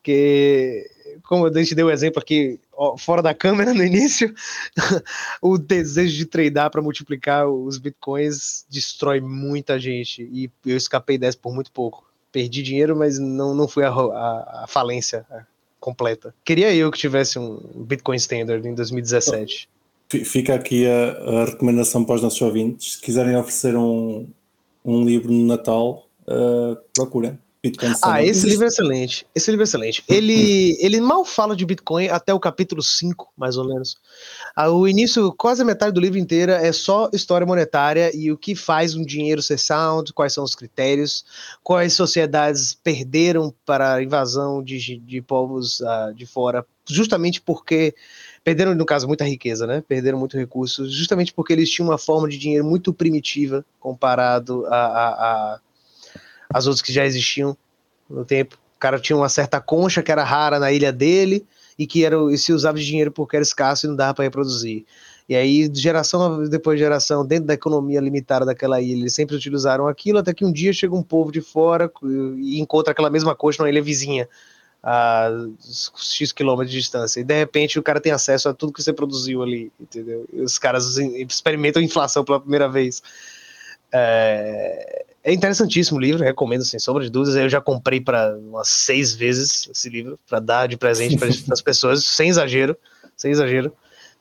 Que, 0.02 0.90
como 1.22 1.46
a 1.46 1.52
gente 1.52 1.74
deu 1.74 1.86
o 1.86 1.90
exemplo 1.90 2.20
aqui, 2.20 2.58
fora 2.98 3.20
da 3.22 3.34
câmera 3.34 3.74
no 3.74 3.84
início, 3.84 4.32
o 5.42 5.58
desejo 5.58 6.16
de 6.16 6.24
tradar 6.26 6.70
para 6.70 6.82
multiplicar 6.82 7.48
os 7.48 7.78
bitcoins 7.78 8.64
destrói 8.70 9.20
muita 9.20 9.78
gente. 9.78 10.22
E 10.32 10.50
eu 10.64 10.76
escapei 10.76 11.18
dessa 11.18 11.38
por 11.38 11.54
muito 11.54 11.70
pouco. 11.72 12.04
Perdi 12.30 12.62
dinheiro, 12.62 12.96
mas 12.96 13.18
não, 13.18 13.54
não 13.54 13.66
fui 13.66 13.84
a, 13.84 13.90
a- 13.90 14.62
a 14.64 14.66
falência 14.68 15.26
completa. 15.80 16.34
Queria 16.44 16.74
eu 16.74 16.90
que 16.90 16.98
tivesse 16.98 17.38
um 17.38 17.56
Bitcoin 17.86 18.16
Standard 18.16 18.66
em 18.68 18.74
2017. 18.74 19.68
F- 20.10 20.24
Fica 20.24 20.54
aqui 20.54 20.86
a, 20.86 21.40
a 21.42 21.44
recomendação 21.46 22.04
para 22.04 22.16
os 22.16 22.22
nossos 22.22 22.40
ouvintes. 22.42 22.94
Se 22.94 23.00
quiserem 23.00 23.36
oferecer 23.36 23.76
um, 23.76 24.28
um 24.84 25.04
livro 25.04 25.32
no 25.32 25.46
Natal, 25.46 26.06
uh, 26.26 26.76
procurem. 26.94 27.38
Bitcoin 27.70 27.94
Ah, 28.02 28.22
esse 28.22 28.46
livro 28.46 28.64
é 28.64 28.68
excelente. 28.68 29.26
Esse 29.34 29.50
livro 29.50 29.62
é 29.62 29.64
excelente. 29.64 30.04
Ele, 30.08 30.76
ele 30.80 31.00
mal 31.00 31.24
fala 31.24 31.54
de 31.54 31.64
Bitcoin 31.64 32.08
até 32.08 32.32
o 32.32 32.40
capítulo 32.40 32.82
5, 32.82 33.32
mais 33.36 33.56
ou 33.56 33.66
menos. 33.66 33.96
Ah, 34.56 34.70
O 34.70 34.88
início, 34.88 35.32
quase 35.32 35.62
a 35.62 35.64
metade 35.64 35.92
do 35.92 36.00
livro 36.00 36.18
inteira 36.18 36.54
é 36.54 36.72
só 36.72 37.10
história 37.12 37.46
monetária 37.46 38.10
e 38.14 38.32
o 38.32 38.36
que 38.36 38.54
faz 38.54 38.94
um 38.94 39.04
dinheiro 39.04 39.42
ser 39.42 39.58
sound, 39.58 40.12
quais 40.12 40.32
são 40.32 40.44
os 40.44 40.54
critérios, 40.54 41.24
quais 41.62 41.92
sociedades 41.92 42.74
perderam 42.74 43.54
para 43.64 43.94
a 43.94 44.02
invasão 44.02 44.62
de, 44.62 44.98
de 44.98 45.22
povos 45.22 45.82
ah, 45.82 46.12
de 46.14 46.26
fora, 46.26 46.64
justamente 46.88 47.40
porque 47.40 47.94
perderam, 48.42 48.74
no 48.74 48.86
caso, 48.86 49.06
muita 49.06 49.24
riqueza, 49.24 49.66
né? 49.66 49.82
Perderam 49.86 50.18
muito 50.18 50.36
recursos, 50.36 50.92
justamente 50.92 51.32
porque 51.34 51.52
eles 51.52 51.70
tinham 51.70 51.88
uma 51.88 51.98
forma 51.98 52.28
de 52.28 52.38
dinheiro 52.38 52.64
muito 52.64 52.92
primitiva 52.94 53.64
comparado 53.78 54.64
a, 54.66 54.76
a, 54.76 55.08
a 55.54 55.60
as 56.52 56.66
outras 56.66 56.82
que 56.82 56.92
já 56.92 57.04
existiam 57.04 57.56
no 58.08 58.24
tempo. 58.24 58.56
O 58.76 58.78
cara 58.78 58.98
tinha 58.98 59.16
uma 59.16 59.28
certa 59.28 59.60
concha 59.60 60.02
que 60.02 60.12
era 60.12 60.24
rara 60.24 60.58
na 60.58 60.70
ilha 60.72 60.92
dele 60.92 61.44
e 61.78 61.86
que 61.86 62.04
era, 62.04 62.16
e 62.32 62.38
se 62.38 62.52
usava 62.52 62.78
de 62.78 62.86
dinheiro 62.86 63.10
porque 63.10 63.36
era 63.36 63.42
escasso 63.42 63.86
e 63.86 63.88
não 63.88 63.96
dava 63.96 64.14
para 64.14 64.24
reproduzir. 64.24 64.84
E 65.28 65.36
aí, 65.36 65.70
geração 65.74 66.48
depois 66.48 66.78
de 66.78 66.84
geração, 66.84 67.24
dentro 67.24 67.46
da 67.46 67.54
economia 67.54 68.00
limitada 68.00 68.46
daquela 68.46 68.80
ilha, 68.80 69.00
eles 69.00 69.14
sempre 69.14 69.36
utilizaram 69.36 69.86
aquilo, 69.86 70.18
até 70.18 70.32
que 70.32 70.44
um 70.44 70.50
dia 70.50 70.72
chega 70.72 70.94
um 70.94 71.02
povo 71.02 71.30
de 71.30 71.42
fora 71.42 71.92
e 72.38 72.58
encontra 72.58 72.92
aquela 72.92 73.10
mesma 73.10 73.34
concha 73.34 73.62
numa 73.62 73.68
ilha 73.68 73.82
vizinha, 73.82 74.26
a 74.82 75.28
X 75.94 76.32
quilômetros 76.32 76.72
de 76.72 76.78
distância. 76.78 77.20
E 77.20 77.24
de 77.24 77.34
repente 77.34 77.78
o 77.78 77.82
cara 77.82 78.00
tem 78.00 78.10
acesso 78.10 78.48
a 78.48 78.54
tudo 78.54 78.72
que 78.72 78.82
você 78.82 78.92
produziu 78.92 79.42
ali, 79.42 79.70
entendeu? 79.78 80.26
E 80.32 80.40
os 80.40 80.56
caras 80.56 80.96
experimentam 80.96 81.82
inflação 81.82 82.24
pela 82.24 82.40
primeira 82.40 82.68
vez. 82.68 83.02
É, 83.92 85.04
é 85.28 85.32
interessantíssimo 85.34 85.98
o 85.98 86.00
livro, 86.00 86.24
recomendo 86.24 86.64
sem 86.64 86.80
sombra 86.80 87.04
de 87.04 87.10
dúvidas. 87.10 87.36
Eu 87.36 87.50
já 87.50 87.60
comprei 87.60 88.00
para 88.00 88.34
umas 88.38 88.68
seis 88.68 89.14
vezes 89.14 89.68
esse 89.70 89.90
livro 89.90 90.18
para 90.26 90.40
dar 90.40 90.66
de 90.66 90.76
presente 90.76 91.18
para 91.18 91.28
as 91.52 91.60
pessoas, 91.60 92.02
sem 92.04 92.30
exagero, 92.30 92.74
sem 93.14 93.30
exagero. 93.30 93.70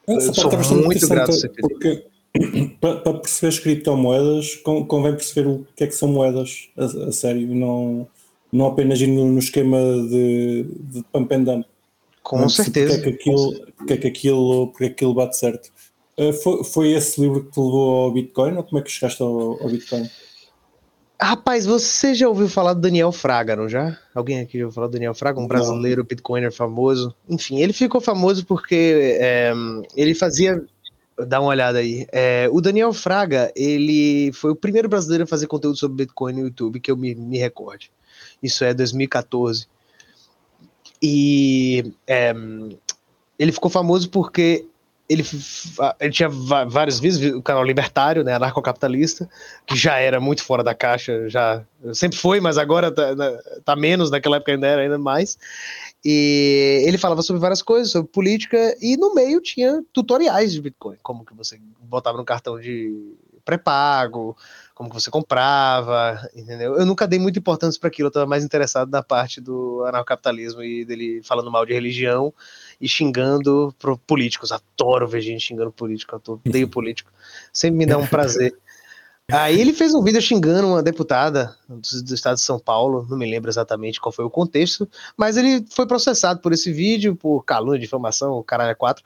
Essa 0.06 0.28
eu 0.28 0.34
sou 0.34 0.52
é 0.52 0.84
muito 0.84 1.08
grato. 1.08 1.32
Porque 1.62 2.04
para, 2.82 3.14
perceber 3.14 3.48
as 3.48 3.60
criptomoedas, 3.60 4.56
con- 4.56 4.86
convém 4.86 5.14
perceber 5.14 5.48
o 5.48 5.66
que 5.78 5.86
é 5.86 5.88
que 5.88 5.96
são 5.96 6.10
moedas 6.10 6.68
a, 6.78 6.84
a 7.08 7.12
sério, 7.14 7.42
e 7.42 7.56
não, 7.56 8.06
não 8.52 8.66
apenas 8.66 9.00
ir 9.00 9.08
no, 9.08 9.32
no 9.32 9.40
esquema 9.40 9.78
de, 9.80 10.66
de 10.78 11.04
pump 11.12 11.34
and 11.34 11.44
dump. 11.44 11.66
Com 12.22 12.40
Não 12.40 12.48
perceber 12.48 12.90
certeza. 12.90 12.96
Porque 12.96 13.10
é 13.10 13.12
que 13.14 13.30
aquilo, 13.30 13.72
porque 13.78 13.94
é 13.94 13.98
que 13.98 14.08
aquilo, 14.08 14.68
porque 14.68 14.84
é 14.84 14.88
que 14.90 14.94
aquilo 14.94 15.14
bate 15.14 15.38
certo. 15.38 15.70
Uh, 16.20 16.34
foi, 16.34 16.64
foi 16.66 16.92
esse 16.92 17.22
livro 17.22 17.46
que 17.46 17.52
te 17.52 17.60
levou 17.62 18.04
ao 18.04 18.12
Bitcoin 18.12 18.58
ou 18.58 18.64
como 18.64 18.80
é 18.80 18.82
que 18.82 18.92
chegaste 18.92 19.22
ao, 19.22 19.64
ao 19.64 19.70
Bitcoin? 19.70 20.10
Rapaz, 21.20 21.66
você 21.66 22.14
já 22.14 22.30
ouviu 22.30 22.48
falar 22.48 22.74
do 22.74 22.82
Daniel 22.82 23.12
Fraga, 23.12 23.56
não 23.56 23.68
já? 23.68 23.98
Alguém 24.14 24.40
aqui 24.40 24.60
já 24.60 24.66
ouviu 24.66 24.76
falar 24.76 24.88
do 24.88 24.94
Daniel 24.94 25.16
Fraga, 25.16 25.40
um 25.40 25.42
Não. 25.42 25.48
brasileiro 25.48 26.04
bitcoiner 26.04 26.52
famoso? 26.52 27.16
Enfim, 27.28 27.60
ele 27.60 27.74
ficou 27.74 28.00
famoso 28.00 28.46
porque 28.46 29.18
é, 29.20 29.52
ele 29.96 30.14
fazia. 30.14 30.64
Dá 31.28 31.42
uma 31.42 31.50
olhada 31.50 31.80
aí. 31.80 32.06
É, 32.12 32.48
o 32.52 32.62
Daniel 32.62 32.94
Fraga, 32.94 33.52
ele 33.56 34.32
foi 34.34 34.52
o 34.52 34.56
primeiro 34.56 34.88
brasileiro 34.88 35.24
a 35.24 35.28
fazer 35.28 35.48
conteúdo 35.48 35.76
sobre 35.76 36.06
Bitcoin 36.06 36.34
no 36.34 36.42
YouTube, 36.42 36.80
que 36.80 36.92
eu 36.92 36.96
me, 36.96 37.16
me 37.16 37.40
recorde. 37.40 37.92
Isso 38.42 38.64
é 38.64 38.72
2014. 38.72 39.68
E 41.02 41.92
é, 42.06 42.32
ele 43.40 43.52
ficou 43.52 43.72
famoso 43.72 44.12
porque 44.12 44.68
ele, 45.10 45.24
ele 46.00 46.12
tinha 46.12 46.28
vários 46.30 47.00
vídeos, 47.00 47.34
o 47.34 47.42
canal 47.42 47.64
libertário, 47.64 48.24
né, 48.24 48.34
anarcocapitalista, 48.34 49.30
que 49.66 49.76
já 49.76 49.98
era 49.98 50.20
muito 50.20 50.44
fora 50.44 50.64
da 50.64 50.76
caixa, 50.76 51.30
já 51.30 51.64
sempre 51.94 52.18
foi, 52.18 52.42
mas 52.42 52.58
agora 52.58 52.92
tá, 52.92 53.16
na- 53.16 53.38
tá 53.64 53.76
menos, 53.76 54.12
naquela 54.12 54.38
época 54.38 54.52
ainda 54.52 54.68
era 54.68 54.82
ainda 54.82 54.98
mais. 54.98 55.38
E 56.04 56.84
ele 56.86 56.98
falava 56.98 57.22
sobre 57.22 57.42
várias 57.42 57.62
coisas, 57.62 57.92
sobre 57.92 58.12
política, 58.12 58.76
e 58.82 58.98
no 58.98 59.14
meio 59.14 59.42
tinha 59.42 59.82
tutoriais 59.94 60.52
de 60.52 60.62
Bitcoin, 60.62 60.98
como 61.02 61.26
que 61.26 61.34
você 61.34 61.60
botava 61.80 62.18
no 62.18 62.26
cartão 62.26 62.60
de 62.60 63.16
pré-pago, 63.46 64.36
como 64.76 64.90
que 64.90 64.96
você 64.96 65.10
comprava, 65.10 66.22
entendeu? 66.36 66.76
Eu 66.78 66.86
nunca 66.86 67.08
dei 67.08 67.18
muita 67.18 67.40
importância 67.40 67.80
para 67.80 67.88
aquilo, 67.88 68.08
eu 68.08 68.10
estava 68.10 68.26
mais 68.26 68.44
interessado 68.44 68.92
na 68.92 69.02
parte 69.02 69.40
do 69.40 69.84
anarcocapitalismo 69.86 70.62
e 70.62 70.84
dele 70.84 71.22
falando 71.24 71.50
mal 71.50 71.66
de 71.66 71.74
religião 71.74 72.34
e 72.80 72.88
xingando 72.88 73.74
pro 73.80 73.98
políticos. 73.98 74.52
Adoro 74.52 75.08
ver 75.08 75.22
gente 75.22 75.46
xingando 75.46 75.72
político, 75.72 76.22
eu 76.28 76.34
odeio 76.46 76.68
político. 76.68 77.12
Sempre 77.52 77.78
me 77.78 77.86
dá 77.86 77.98
um 77.98 78.08
prazer. 78.08 78.56
Aí 79.30 79.60
ele 79.60 79.74
fez 79.74 79.94
um 79.94 80.02
vídeo 80.02 80.22
xingando 80.22 80.70
uma 80.70 80.82
deputada 80.82 81.54
do, 81.68 81.82
do 82.02 82.14
estado 82.14 82.36
de 82.36 82.42
São 82.42 82.58
Paulo, 82.58 83.06
não 83.10 83.18
me 83.18 83.30
lembro 83.30 83.50
exatamente 83.50 84.00
qual 84.00 84.14
foi 84.14 84.24
o 84.24 84.30
contexto, 84.30 84.90
mas 85.18 85.36
ele 85.36 85.66
foi 85.70 85.86
processado 85.86 86.40
por 86.40 86.54
esse 86.54 86.72
vídeo, 86.72 87.14
por 87.14 87.44
calúnia, 87.44 87.78
difamação, 87.78 88.32
o 88.36 88.44
caralho 88.44 88.72
é 88.72 88.74
quatro, 88.76 89.04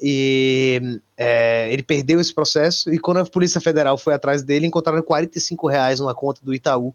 e 0.00 1.00
é, 1.16 1.72
ele 1.72 1.82
perdeu 1.82 2.20
esse 2.20 2.32
processo, 2.32 2.88
e 2.94 3.00
quando 3.00 3.16
a 3.16 3.26
Polícia 3.26 3.60
Federal 3.60 3.98
foi 3.98 4.14
atrás 4.14 4.44
dele, 4.44 4.64
encontraram 4.64 5.02
45 5.02 5.66
reais 5.66 5.98
numa 5.98 6.14
conta 6.14 6.40
do 6.44 6.54
Itaú, 6.54 6.94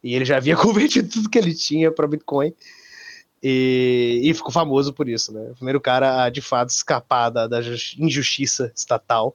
e 0.00 0.14
ele 0.14 0.24
já 0.24 0.36
havia 0.36 0.54
convertido 0.56 1.08
tudo 1.08 1.28
que 1.28 1.38
ele 1.38 1.52
tinha 1.52 1.90
para 1.90 2.06
Bitcoin, 2.06 2.54
e, 3.42 4.20
e 4.22 4.34
ficou 4.34 4.52
famoso 4.52 4.92
por 4.92 5.08
isso, 5.08 5.32
né? 5.32 5.50
O 5.50 5.54
primeiro 5.54 5.80
cara 5.80 6.24
a, 6.24 6.30
de 6.30 6.42
fato, 6.42 6.70
escapar 6.70 7.30
da, 7.30 7.46
da 7.46 7.62
jus- 7.62 7.96
injustiça 7.98 8.70
estatal 8.74 9.34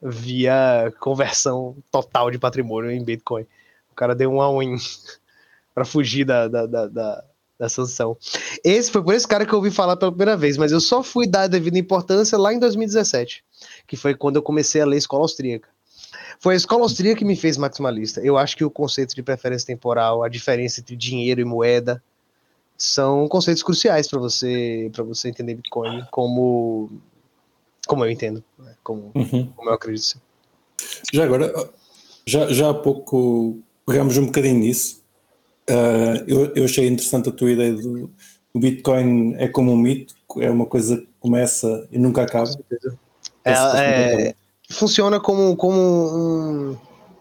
via 0.00 0.92
conversão 1.00 1.76
total 1.90 2.30
de 2.30 2.38
patrimônio 2.38 2.90
em 2.90 3.04
Bitcoin. 3.04 3.46
O 3.92 3.94
cara 3.94 4.14
deu 4.14 4.30
um 4.30 4.40
all-in 4.40 4.76
para 5.74 5.84
fugir 5.84 6.24
da, 6.24 6.48
da, 6.48 6.66
da, 6.66 6.86
da, 6.86 7.24
da 7.58 7.68
sanção. 7.68 8.16
Esse 8.64 8.90
foi 8.90 9.02
por 9.02 9.14
esse 9.14 9.26
cara 9.28 9.44
que 9.44 9.52
eu 9.52 9.58
ouvi 9.58 9.70
falar 9.70 9.96
pela 9.96 10.12
primeira 10.12 10.36
vez, 10.36 10.56
mas 10.56 10.72
eu 10.72 10.80
só 10.80 11.02
fui 11.02 11.26
dar 11.26 11.42
a 11.42 11.46
devida 11.46 11.78
importância 11.78 12.38
lá 12.38 12.52
em 12.52 12.58
2017, 12.58 13.44
que 13.86 13.96
foi 13.96 14.14
quando 14.14 14.36
eu 14.36 14.42
comecei 14.42 14.80
a 14.80 14.86
ler 14.86 14.96
escola 14.96 15.24
austríaca. 15.24 15.68
Foi 16.38 16.54
a 16.54 16.56
escola 16.56 16.82
austríaca 16.82 17.18
que 17.18 17.24
me 17.24 17.36
fez 17.36 17.56
maximalista. 17.56 18.20
Eu 18.20 18.36
acho 18.36 18.56
que 18.56 18.64
o 18.64 18.70
conceito 18.70 19.14
de 19.14 19.22
preferência 19.22 19.66
temporal, 19.66 20.22
a 20.22 20.28
diferença 20.28 20.80
entre 20.80 20.96
dinheiro 20.96 21.40
e 21.40 21.44
moeda, 21.44 22.02
são 22.76 23.28
conceitos 23.28 23.62
cruciais 23.62 24.08
para 24.08 24.18
você 24.18 24.90
para 24.92 25.02
você 25.04 25.28
entender 25.28 25.54
Bitcoin 25.54 26.04
como 26.10 26.90
como 27.86 28.04
eu 28.04 28.10
entendo, 28.10 28.42
né? 28.58 28.74
como, 28.82 29.12
Uhum. 29.14 29.52
como 29.54 29.70
eu 29.70 29.74
acredito. 29.74 30.04
ser. 30.04 30.18
Já 31.12 31.24
agora, 31.24 31.70
já, 32.26 32.52
já 32.52 32.70
há 32.70 32.74
pouco 32.74 33.58
pegámos 33.86 34.16
um 34.16 34.26
bocadinho 34.26 34.58
nisso. 34.58 35.02
Ah, 35.68 36.24
eu, 36.26 36.52
eu 36.54 36.64
achei 36.64 36.86
interessante 36.86 37.28
a 37.28 37.32
tua 37.32 37.52
ideia 37.52 37.72
do 37.72 38.10
Bitcoin 38.54 39.34
é 39.36 39.48
como 39.48 39.72
um 39.72 39.76
mito, 39.76 40.14
é 40.38 40.50
uma 40.50 40.66
coisa 40.66 40.96
que 40.98 41.08
começa 41.20 41.86
e 41.90 41.98
nunca 41.98 42.22
acaba. 42.22 42.50
É, 43.44 43.52
é, 43.52 44.34
funciona 44.70 45.20
como, 45.20 45.56
como 45.56 45.78
um. 45.78 46.76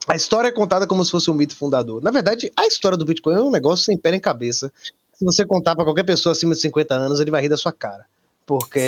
A 0.07 0.15
história 0.15 0.49
é 0.49 0.51
contada 0.51 0.85
como 0.87 1.03
se 1.03 1.11
fosse 1.11 1.29
um 1.31 1.33
mito 1.33 1.55
fundador. 1.55 2.01
Na 2.01 2.11
verdade, 2.11 2.51
a 2.55 2.67
história 2.67 2.97
do 2.97 3.05
Bitcoin 3.05 3.35
é 3.35 3.41
um 3.41 3.51
negócio 3.51 3.85
sem 3.85 3.97
pé 3.97 4.11
nem 4.11 4.19
cabeça. 4.19 4.71
Se 5.17 5.23
você 5.25 5.45
contar 5.45 5.75
para 5.75 5.85
qualquer 5.85 6.03
pessoa 6.03 6.33
acima 6.33 6.53
de 6.53 6.61
50 6.61 6.93
anos, 6.93 7.19
ele 7.19 7.31
vai 7.31 7.41
rir 7.41 7.49
da 7.49 7.57
sua 7.57 7.71
cara. 7.71 8.05
Porque 8.45 8.79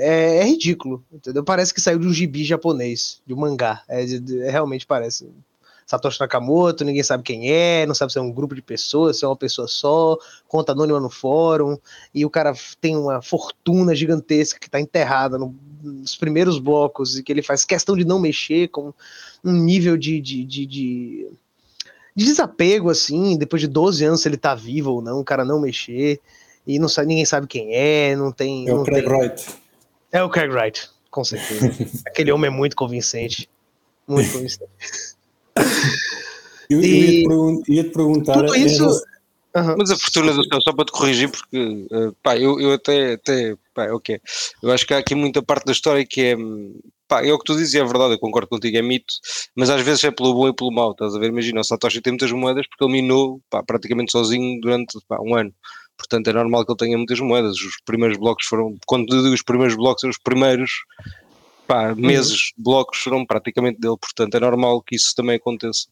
é, 0.00 0.38
é 0.38 0.44
ridículo, 0.44 1.04
entendeu? 1.12 1.44
Parece 1.44 1.72
que 1.72 1.80
saiu 1.80 1.98
de 1.98 2.06
um 2.08 2.12
gibi 2.12 2.42
japonês, 2.44 3.20
de 3.24 3.32
um 3.32 3.36
mangá. 3.36 3.82
É, 3.86 4.04
de- 4.04 4.44
realmente 4.50 4.84
parece. 4.86 5.28
Satoshi 5.86 6.18
Nakamoto, 6.18 6.82
ninguém 6.82 7.02
sabe 7.02 7.22
quem 7.22 7.50
é, 7.52 7.84
não 7.86 7.94
sabe 7.94 8.10
se 8.10 8.18
é 8.18 8.22
um 8.22 8.32
grupo 8.32 8.54
de 8.54 8.62
pessoas, 8.62 9.18
se 9.18 9.24
é 9.24 9.28
uma 9.28 9.36
pessoa 9.36 9.68
só, 9.68 10.16
conta 10.48 10.72
anônima 10.72 10.98
no 10.98 11.10
fórum, 11.10 11.76
e 12.14 12.24
o 12.24 12.30
cara 12.30 12.54
tem 12.80 12.96
uma 12.96 13.20
fortuna 13.20 13.94
gigantesca 13.94 14.58
que 14.58 14.66
está 14.66 14.80
enterrada 14.80 15.38
no- 15.38 15.54
nos 15.82 16.16
primeiros 16.16 16.58
blocos 16.58 17.18
e 17.18 17.22
que 17.22 17.30
ele 17.30 17.42
faz 17.42 17.66
questão 17.66 17.94
de 17.94 18.04
não 18.04 18.18
mexer 18.18 18.68
com 18.68 18.94
um 19.44 19.52
nível 19.52 19.96
de, 19.98 20.20
de, 20.22 20.42
de, 20.44 20.64
de- 20.66 21.28
de 22.14 22.24
desapego, 22.24 22.90
assim, 22.90 23.36
depois 23.36 23.60
de 23.60 23.68
12 23.68 24.04
anos 24.04 24.20
se 24.22 24.28
ele 24.28 24.36
tá 24.36 24.54
vivo 24.54 24.92
ou 24.92 25.02
não, 25.02 25.20
o 25.20 25.24
cara 25.24 25.44
não 25.44 25.60
mexer, 25.60 26.20
e 26.66 26.78
não 26.78 26.88
sabe, 26.88 27.08
ninguém 27.08 27.24
sabe 27.24 27.46
quem 27.46 27.74
é, 27.74 28.14
não 28.16 28.30
tem... 28.32 28.68
É 28.68 28.72
o 28.72 28.76
não 28.78 28.84
Craig 28.84 29.04
tem- 29.04 29.12
Wright. 29.12 29.46
É 30.12 30.22
o 30.22 30.28
Craig 30.30 30.50
Wright, 30.50 30.88
com 31.10 31.24
certeza. 31.24 31.70
Aquele 32.06 32.30
homem 32.32 32.48
é 32.48 32.50
muito 32.54 32.76
convincente. 32.76 33.48
Muito 34.06 34.30
convincente. 34.32 34.70
Eu, 36.70 36.80
eu 36.80 36.84
E- 36.84 37.00
ia, 37.00 37.10
te 37.22 37.28
pergun- 37.28 37.62
ia 37.68 37.84
te 37.84 37.90
perguntar. 37.90 38.32
Tudo 38.34 38.56
isso- 38.56 39.02
Aham. 39.54 39.76
Mas 39.78 39.90
a 39.90 39.96
fortuna 39.96 40.32
do 40.32 40.42
céu, 40.44 40.60
só 40.62 40.72
para 40.72 40.84
te 40.86 40.90
corrigir, 40.92 41.30
porque 41.30 41.86
eh, 41.92 42.10
pá, 42.22 42.36
eu, 42.36 42.58
eu 42.58 42.72
até, 42.72 43.12
até 43.12 43.54
pá, 43.72 43.86
ok. 43.92 44.18
Eu 44.62 44.72
acho 44.72 44.84
que 44.84 44.92
há 44.94 44.98
aqui 44.98 45.14
muita 45.14 45.42
parte 45.42 45.66
da 45.66 45.72
história 45.72 46.04
que 46.04 46.20
é 46.22 46.36
hum, 46.36 46.74
pá, 47.14 47.24
é 47.24 47.32
o 47.32 47.38
que 47.38 47.44
tu 47.44 47.56
dizes, 47.56 47.74
é 47.74 47.84
verdade, 47.84 48.14
eu 48.14 48.18
concordo 48.18 48.48
contigo, 48.48 48.76
é 48.76 48.82
mito, 48.82 49.14
mas 49.54 49.70
às 49.70 49.80
vezes 49.82 50.02
é 50.04 50.10
pelo 50.10 50.34
bom 50.34 50.48
e 50.48 50.54
pelo 50.54 50.72
mau, 50.72 50.90
estás 50.90 51.14
a 51.14 51.18
ver? 51.18 51.28
Imagina, 51.28 51.60
o 51.60 51.64
Satoshi 51.64 52.00
tem 52.00 52.12
muitas 52.12 52.32
moedas 52.32 52.66
porque 52.66 52.84
ele 52.84 52.92
minou 52.92 53.40
pá, 53.48 53.62
praticamente 53.62 54.10
sozinho 54.10 54.60
durante 54.60 54.98
pá, 55.06 55.18
um 55.20 55.36
ano. 55.36 55.52
Portanto, 55.96 56.28
é 56.28 56.32
normal 56.32 56.64
que 56.64 56.72
ele 56.72 56.78
tenha 56.78 56.96
muitas 56.96 57.20
moedas. 57.20 57.52
Os 57.52 57.76
primeiros 57.84 58.18
blocos 58.18 58.46
foram, 58.46 58.76
quando 58.84 59.14
eu 59.14 59.22
digo 59.22 59.34
os 59.34 59.42
primeiros 59.42 59.76
blocos, 59.76 60.02
os 60.02 60.18
primeiros 60.18 60.70
pá, 61.68 61.94
meses, 61.94 62.52
blocos 62.58 62.98
foram 62.98 63.24
praticamente 63.24 63.78
dele, 63.78 63.96
portanto 64.00 64.34
é 64.34 64.40
normal 64.40 64.82
que 64.82 64.96
isso 64.96 65.14
também 65.14 65.36
aconteça. 65.36 65.86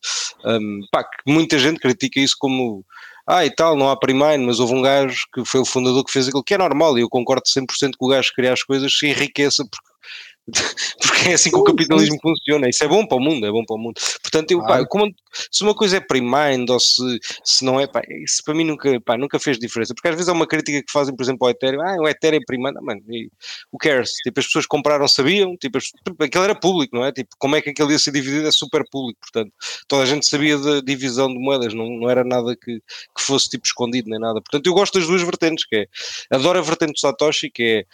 Hum, 0.45 0.81
pá, 0.91 1.05
que 1.05 1.33
muita 1.33 1.57
gente 1.59 1.79
critica 1.79 2.19
isso 2.19 2.35
como 2.39 2.85
ah, 3.27 3.47
e 3.47 3.51
tal, 3.55 3.77
não 3.77 3.89
há 3.89 3.97
primeiro, 3.97 4.43
mas 4.43 4.59
houve 4.59 4.75
um 4.75 4.83
gajo 4.83 5.25
que 5.33 5.45
foi 5.45 5.61
o 5.61 5.65
fundador 5.65 6.05
que 6.05 6.11
fez 6.11 6.27
aquilo, 6.27 6.43
que 6.43 6.55
é 6.55 6.59
normal, 6.59 6.99
e 6.99 7.03
eu 7.03 7.09
concordo 7.09 7.45
100% 7.47 7.93
que 7.93 7.97
o 8.01 8.09
gajo 8.09 8.31
que 8.31 8.35
cria 8.35 8.53
as 8.53 8.65
coisas 8.65 8.93
se 8.93 9.07
enriqueça, 9.07 9.65
porque, 9.65 9.92
porque 11.01 11.31
é 11.31 11.35
assim 11.35 11.51
que 11.51 11.57
o 11.57 11.63
capitalismo 11.63 12.19
funciona, 12.21 12.69
isso 12.69 12.83
é 12.83 12.89
bom 12.89 13.07
para 13.07 13.17
o 13.17 13.21
mundo, 13.21 13.47
é 13.47 13.51
bom 13.51 13.65
para 13.65 13.77
o 13.77 13.79
mundo. 13.79 14.01
Portanto, 14.21 14.51
eu, 14.51 14.61
pá, 14.61 14.85
como- 14.87 15.15
se 15.51 15.63
uma 15.63 15.75
coisa 15.75 15.97
é 15.97 16.01
pre-mind 16.01 16.69
ou 16.69 16.81
se, 16.81 17.19
se 17.45 17.65
não 17.65 17.81
é, 17.81 17.87
pá, 17.87 18.03
isso 18.25 18.43
para 18.45 18.55
mim 18.55 18.65
nunca, 18.65 19.01
pá, 19.01 19.17
nunca 19.17 19.39
fez 19.39 19.59
diferença, 19.59 19.95
porque 19.95 20.09
às 20.09 20.15
vezes 20.15 20.29
é 20.29 20.33
uma 20.33 20.47
crítica 20.47 20.83
que 20.83 20.93
fazem, 20.93 21.15
por 21.15 21.23
exemplo, 21.23 21.47
ao 21.47 21.51
Ethereum, 21.51 21.81
ah, 21.81 21.97
o 22.01 22.09
Ethereum 22.09 22.41
é 22.41 22.45
pre-mind, 22.45 22.77
ah, 22.77 22.83
mano, 22.83 23.01
who 23.73 23.79
cares? 23.79 24.11
Tipo, 24.25 24.41
as 24.41 24.47
pessoas 24.47 24.67
compraram, 24.67 25.07
sabiam, 25.07 25.57
tipo, 25.57 25.79
as, 25.79 25.85
aquilo 26.21 26.45
era 26.45 26.55
público, 26.55 26.97
não 26.97 27.05
é? 27.05 27.13
Tipo, 27.13 27.31
como 27.39 27.57
é 27.57 27.63
que 27.63 27.71
aquele 27.71 27.93
ia 27.93 27.99
ser 27.99 28.11
dividido? 28.11 28.47
É 28.47 28.51
super 28.51 28.85
público, 28.91 29.21
portanto, 29.21 29.53
toda 29.87 30.03
a 30.03 30.07
gente 30.07 30.27
sabia 30.27 30.59
da 30.59 30.81
divisão 30.81 31.29
de 31.29 31.39
moedas, 31.39 31.73
não, 31.73 31.89
não 31.89 32.11
era 32.11 32.25
nada 32.25 32.57
que, 32.57 32.81
que 32.81 33.23
fosse 33.23 33.49
tipo 33.49 33.67
escondido 33.67 34.11
nem 34.11 34.19
nada. 34.19 34.41
Portanto, 34.41 34.67
eu 34.67 34.75
gosto 34.75 34.99
das 34.99 35.07
duas 35.07 35.23
vertentes, 35.23 35.65
que 35.65 35.77
é, 35.77 35.87
adoro 36.31 36.59
a 36.59 36.63
vertente 36.63 36.93
do 36.93 36.99
Satoshi, 36.99 37.51
que 37.51 37.63
é, 37.63 37.85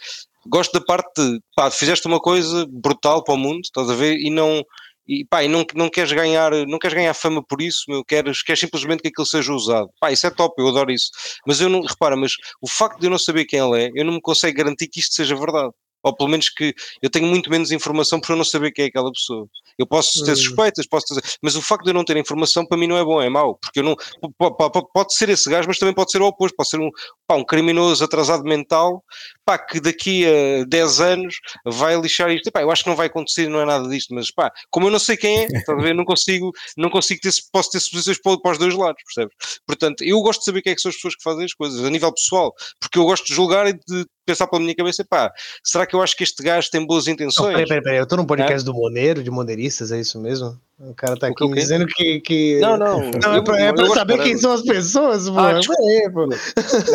gosto 0.47 0.71
da 0.77 0.85
parte 0.85 1.21
de, 1.21 1.39
pá, 1.55 1.69
fizeste 1.71 2.07
uma 2.07 2.19
coisa 2.19 2.65
brutal 2.69 3.23
para 3.23 3.33
o 3.33 3.37
mundo, 3.37 3.61
estás 3.63 3.89
a 3.89 3.95
ver, 3.95 4.17
e 4.17 4.29
não, 4.29 4.63
e 5.07 5.25
pá, 5.25 5.43
e 5.43 5.47
não, 5.47 5.65
não 5.73 5.89
queres 5.89 6.11
ganhar, 6.11 6.51
não 6.67 6.77
queres 6.77 6.95
ganhar 6.95 7.13
fama 7.13 7.43
por 7.43 7.61
isso, 7.61 7.83
meu, 7.87 8.05
queres, 8.05 8.43
queres 8.43 8.59
simplesmente 8.59 9.01
que 9.01 9.07
aquilo 9.07 9.25
seja 9.25 9.51
usado. 9.51 9.89
Pá, 9.99 10.11
isso 10.11 10.27
é 10.27 10.29
top, 10.29 10.53
eu 10.61 10.67
adoro 10.67 10.91
isso. 10.91 11.09
Mas 11.47 11.59
eu 11.59 11.67
não, 11.67 11.81
repara, 11.81 12.15
mas 12.15 12.33
o 12.61 12.67
facto 12.67 12.99
de 12.99 13.07
eu 13.07 13.09
não 13.09 13.17
saber 13.17 13.45
quem 13.45 13.59
ele 13.59 13.85
é, 13.85 13.91
eu 13.95 14.05
não 14.05 14.13
me 14.13 14.21
consigo 14.21 14.55
garantir 14.55 14.87
que 14.87 14.99
isto 14.99 15.15
seja 15.15 15.35
verdade. 15.35 15.71
Ou 16.03 16.15
pelo 16.15 16.29
menos 16.29 16.49
que 16.49 16.73
eu 17.01 17.09
tenho 17.09 17.25
muito 17.27 17.49
menos 17.49 17.71
informação 17.71 18.19
por 18.19 18.31
eu 18.31 18.37
não 18.37 18.43
saber 18.45 18.71
quem 18.71 18.85
é 18.85 18.87
aquela 18.87 19.11
pessoa. 19.11 19.47
Eu 19.77 19.87
posso 19.87 20.23
ter 20.25 20.31
Hum. 20.33 20.35
suspeitas, 20.35 20.87
posso 20.87 21.13
ter, 21.13 21.21
mas 21.41 21.55
o 21.55 21.61
facto 21.61 21.83
de 21.83 21.89
eu 21.91 21.93
não 21.93 22.03
ter 22.03 22.17
informação 22.17 22.65
para 22.65 22.77
mim 22.77 22.87
não 22.87 22.97
é 22.97 23.03
bom, 23.03 23.21
é 23.21 23.29
mau, 23.29 23.55
porque 23.61 23.79
eu 23.79 23.83
não 23.83 23.95
po- 24.37 24.51
po- 24.53 24.71
po- 24.71 24.89
pode 24.93 25.13
ser 25.13 25.29
esse 25.29 25.49
gajo, 25.49 25.67
mas 25.67 25.77
também 25.77 25.93
pode 25.95 26.11
ser 26.11 26.21
o 26.21 26.25
oposto, 26.25 26.55
pode 26.55 26.69
ser 26.69 26.79
um, 26.79 26.89
pá, 27.27 27.35
um 27.35 27.45
criminoso 27.45 28.03
atrasado 28.03 28.43
mental, 28.43 29.03
pá, 29.45 29.57
que 29.57 29.79
daqui 29.79 30.25
a 30.25 30.65
10 30.67 30.99
anos 30.99 31.35
vai 31.65 31.99
lixar 31.99 32.29
isto. 32.31 32.51
Pá, 32.51 32.61
eu 32.61 32.71
acho 32.71 32.83
que 32.83 32.89
não 32.89 32.95
vai 32.95 33.07
acontecer, 33.07 33.47
não 33.47 33.61
é 33.61 33.65
nada 33.65 33.87
disto, 33.87 34.13
mas 34.13 34.29
pá, 34.31 34.51
como 34.69 34.87
eu 34.87 34.91
não 34.91 34.99
sei 34.99 35.15
quem 35.15 35.43
é, 35.43 35.47
ver, 35.81 35.93
não 35.95 36.03
consigo, 36.05 36.51
não 36.77 36.89
consigo 36.89 37.21
ter, 37.21 37.31
posso 37.51 37.71
ter 37.71 37.79
suposições 37.79 38.19
para, 38.21 38.37
para 38.39 38.51
os 38.51 38.57
dois 38.57 38.75
lados, 38.75 39.01
percebes? 39.03 39.35
Portanto, 39.65 40.03
eu 40.03 40.19
gosto 40.21 40.39
de 40.39 40.45
saber 40.45 40.61
quem 40.61 40.71
é 40.73 40.75
que 40.75 40.81
são 40.81 40.89
as 40.89 40.95
pessoas 40.95 41.15
que 41.15 41.23
fazem 41.23 41.45
as 41.45 41.53
coisas, 41.53 41.83
a 41.83 41.89
nível 41.89 42.13
pessoal, 42.13 42.53
porque 42.81 42.99
eu 42.99 43.03
gosto 43.05 43.25
de 43.27 43.33
julgar 43.33 43.67
e 43.67 43.73
de 43.73 44.05
pensar 44.25 44.45
pela 44.47 44.61
minha 44.61 44.75
cabeça, 44.75 45.03
pá, 45.09 45.31
será 45.63 45.87
que 45.89 45.95
eu 45.95 46.01
acho 46.01 46.15
que 46.15 46.23
este 46.23 46.41
gajo 46.43 46.69
tem 46.71 46.85
boas 46.85 47.05
Não, 47.07 47.13
intenções? 47.13 47.51
peraí, 47.53 47.67
peraí, 47.67 47.83
peraí, 47.83 47.99
eu 47.99 48.05
tô 48.07 48.15
num 48.15 48.25
podcast 48.25 48.63
do 48.63 48.73
Moneiro, 48.73 49.21
de 49.23 49.29
Moneiristas, 49.31 49.91
é 49.91 49.99
isso 49.99 50.19
mesmo? 50.19 50.55
O 50.79 50.93
cara 50.93 51.17
tá 51.17 51.27
O 51.27 51.31
aqui 51.31 51.45
me 51.45 51.55
dizendo 51.55 51.85
que. 51.85 52.21
que... 52.21 52.59
Não, 52.61 52.77
não. 52.77 53.11
Não, 53.11 53.33
é 53.33 53.37
eu- 53.39 53.43
pra, 53.43 53.59
é 53.59 53.69
eu 53.71 53.87
saber 53.93 54.17
quem 54.23 54.37
são 54.37 54.53
as 54.53 54.61
pessoas. 54.61 55.27
Ah, 55.27 55.51
desculpa. 55.53 55.81
Peraí, 55.81 56.09
pô. 56.09 56.27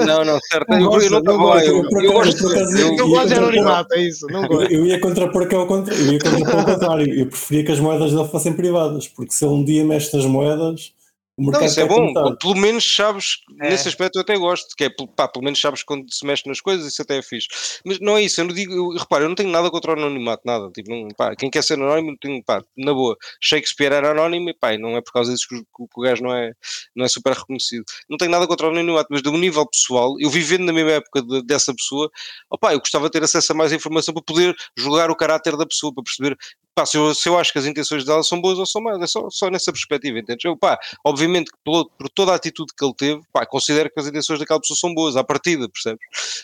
Não, 0.07 0.25
não, 0.25 0.39
certo. 0.41 0.69
Não 0.71 0.77
eu, 0.79 0.83
eu 0.85 0.91
gosto, 0.91 1.11
não 1.11 1.21
não 1.21 1.37
gosto, 1.39 1.67
Eu, 1.67 1.77
eu 1.77 2.01
eu 2.03 2.13
gosto 2.13 2.47
eu- 2.47 2.97
Eu 2.97 3.09
gosto 3.09 3.29
de 3.29 3.35
eu- 3.35 3.39
anonimato, 3.43 3.95
é 3.95 4.01
isso. 4.01 4.27
Não 4.29 4.43
Eu, 4.45 4.49
gosto. 4.49 4.73
eu 4.73 4.87
ia 4.87 4.99
contrapor 5.01 5.47
que 5.47 5.55
é 5.55 5.59
o 5.59 5.67
contrário. 5.67 6.03
Eu 6.07 6.13
ia 6.15 6.19
contrapor 6.19 6.59
ao 6.61 6.65
contrário. 6.65 7.15
Eu 7.21 7.27
preferia 7.27 7.65
que 7.65 7.73
as 7.73 7.81
moedas 7.81 8.13
dele 8.13 8.29
fossem 8.29 8.53
privadas, 8.55 9.07
porque 9.09 9.33
se 9.35 9.45
ele 9.45 9.53
um 9.53 9.63
dia 9.65 9.85
mexe 9.85 10.17
nas 10.17 10.25
moedas, 10.25 10.93
Não, 11.37 11.65
isso 11.65 11.81
é 11.81 11.85
bom. 11.85 12.37
Pelo 12.37 12.55
menos 12.55 12.95
sabes, 12.95 13.39
É. 13.61 13.71
nesse 13.71 13.89
aspecto 13.89 14.17
eu 14.17 14.23
até 14.23 14.37
gosto, 14.37 14.69
que 14.77 14.85
é, 14.85 14.91
pá, 15.17 15.27
pelo 15.27 15.45
menos 15.45 15.61
sabes 15.61 15.83
quando 15.83 16.07
se 16.13 16.25
mexe 16.25 16.49
nas 16.49 16.61
coisas, 16.61 16.87
isso 16.93 17.03
até 17.03 17.19
é 17.19 17.23
fixe. 17.23 17.49
Mas 17.85 17.99
não 17.99 18.17
é 18.17 18.23
isso, 18.23 18.41
eu 18.41 18.45
não 18.45 18.55
digo, 18.55 18.73
eu, 18.73 18.89
repara, 18.97 19.25
eu 19.25 19.29
não 19.29 19.35
tenho 19.35 19.49
nada 19.51 19.69
contra 19.69 19.91
o 19.91 19.95
anonimato, 19.95 20.43
nada. 20.47 20.71
Tipo, 20.71 20.91
não, 20.91 21.09
pá, 21.09 21.35
quem 21.35 21.51
quer 21.51 21.65
ser 21.65 21.75
anónimo, 21.75 22.17
tenho, 22.21 22.41
pá, 22.45 22.63
na 22.77 22.95
boa. 22.95 23.17
Shakespeare 23.41 23.93
era 23.93 24.13
anónimo 24.13 24.49
e 24.51 24.55
pá, 24.55 24.79
não 24.79 24.97
é 24.97 25.01
por 25.01 25.13
causa 25.13 25.33
disso 25.33 25.49
que, 25.49 25.57
o- 25.57 25.65
que 25.89 25.99
o 26.01 26.03
gajo 26.03 26.23
não 26.23 26.33
é, 26.33 26.53
não 26.95 27.05
é 27.05 27.09
super 27.09 27.33
reconhecido. 27.35 27.85
Não 28.09 28.17
tenho 28.17 28.31
nada 28.31 28.47
contra 28.47 28.69
o 28.69 28.71
anonimato, 28.71 29.09
mas 29.11 29.21
de 29.21 29.29
um 29.29 29.37
nível 29.37 29.67
pessoal, 29.67 30.15
eu 30.21 30.31
vivendo 30.31 30.65
na 30.65 30.73
mesma 30.73 30.93
época 30.93 31.21
de- 31.21 31.43
dessa 31.43 31.75
pessoa, 31.75 32.09
opá, 32.49 32.73
eu 32.73 32.79
gostava 32.79 33.07
de 33.07 33.11
ter 33.13 33.25
acesso 33.25 33.51
a 33.53 33.57
mais 33.57 33.73
informação 33.73 34.15
para 34.15 34.23
poder 34.23 34.55
julgar 34.77 35.11
o 35.11 35.17
caráter 35.17 35.57
da 35.57 35.67
pessoa, 35.67 35.93
para 35.93 36.05
perceber. 36.05 36.37
Pá, 36.75 36.85
se, 36.85 36.97
eu, 36.97 37.15
se 37.15 37.29
eu 37.29 37.39
acho 37.39 37.53
que 37.53 37.59
as 37.61 37.67
intenções 37.67 38.05
dela 38.05 38.23
são 38.25 38.41
boas 38.41 38.59
ou 38.59 38.67
são 38.67 38.83
más, 38.83 39.01
é 39.01 39.07
só, 39.07 39.29
só 39.31 39.49
nessa 39.49 39.71
perspectiva, 39.71 40.19
entendes? 40.19 40.45
Eu, 40.45 40.57
pá, 40.57 40.77
obviamente 41.05 41.53
que 41.53 41.59
pelo- 41.65 41.89
por 41.97 42.09
toda 42.09 42.33
a 42.33 42.35
atitude 42.35 42.73
que 42.77 42.85
ele 42.85 42.95
teve, 42.95 43.23
pá, 43.33 43.47
considero 43.47 43.89
que 43.89 44.01
as 44.01 44.09
intenções 44.09 44.41
daquela 44.41 44.59
pessoa 44.61 44.77
são 44.77 44.93
boas, 44.93 45.15
à 45.17 45.23
partida, 45.23 45.69
percebes? 45.69 46.01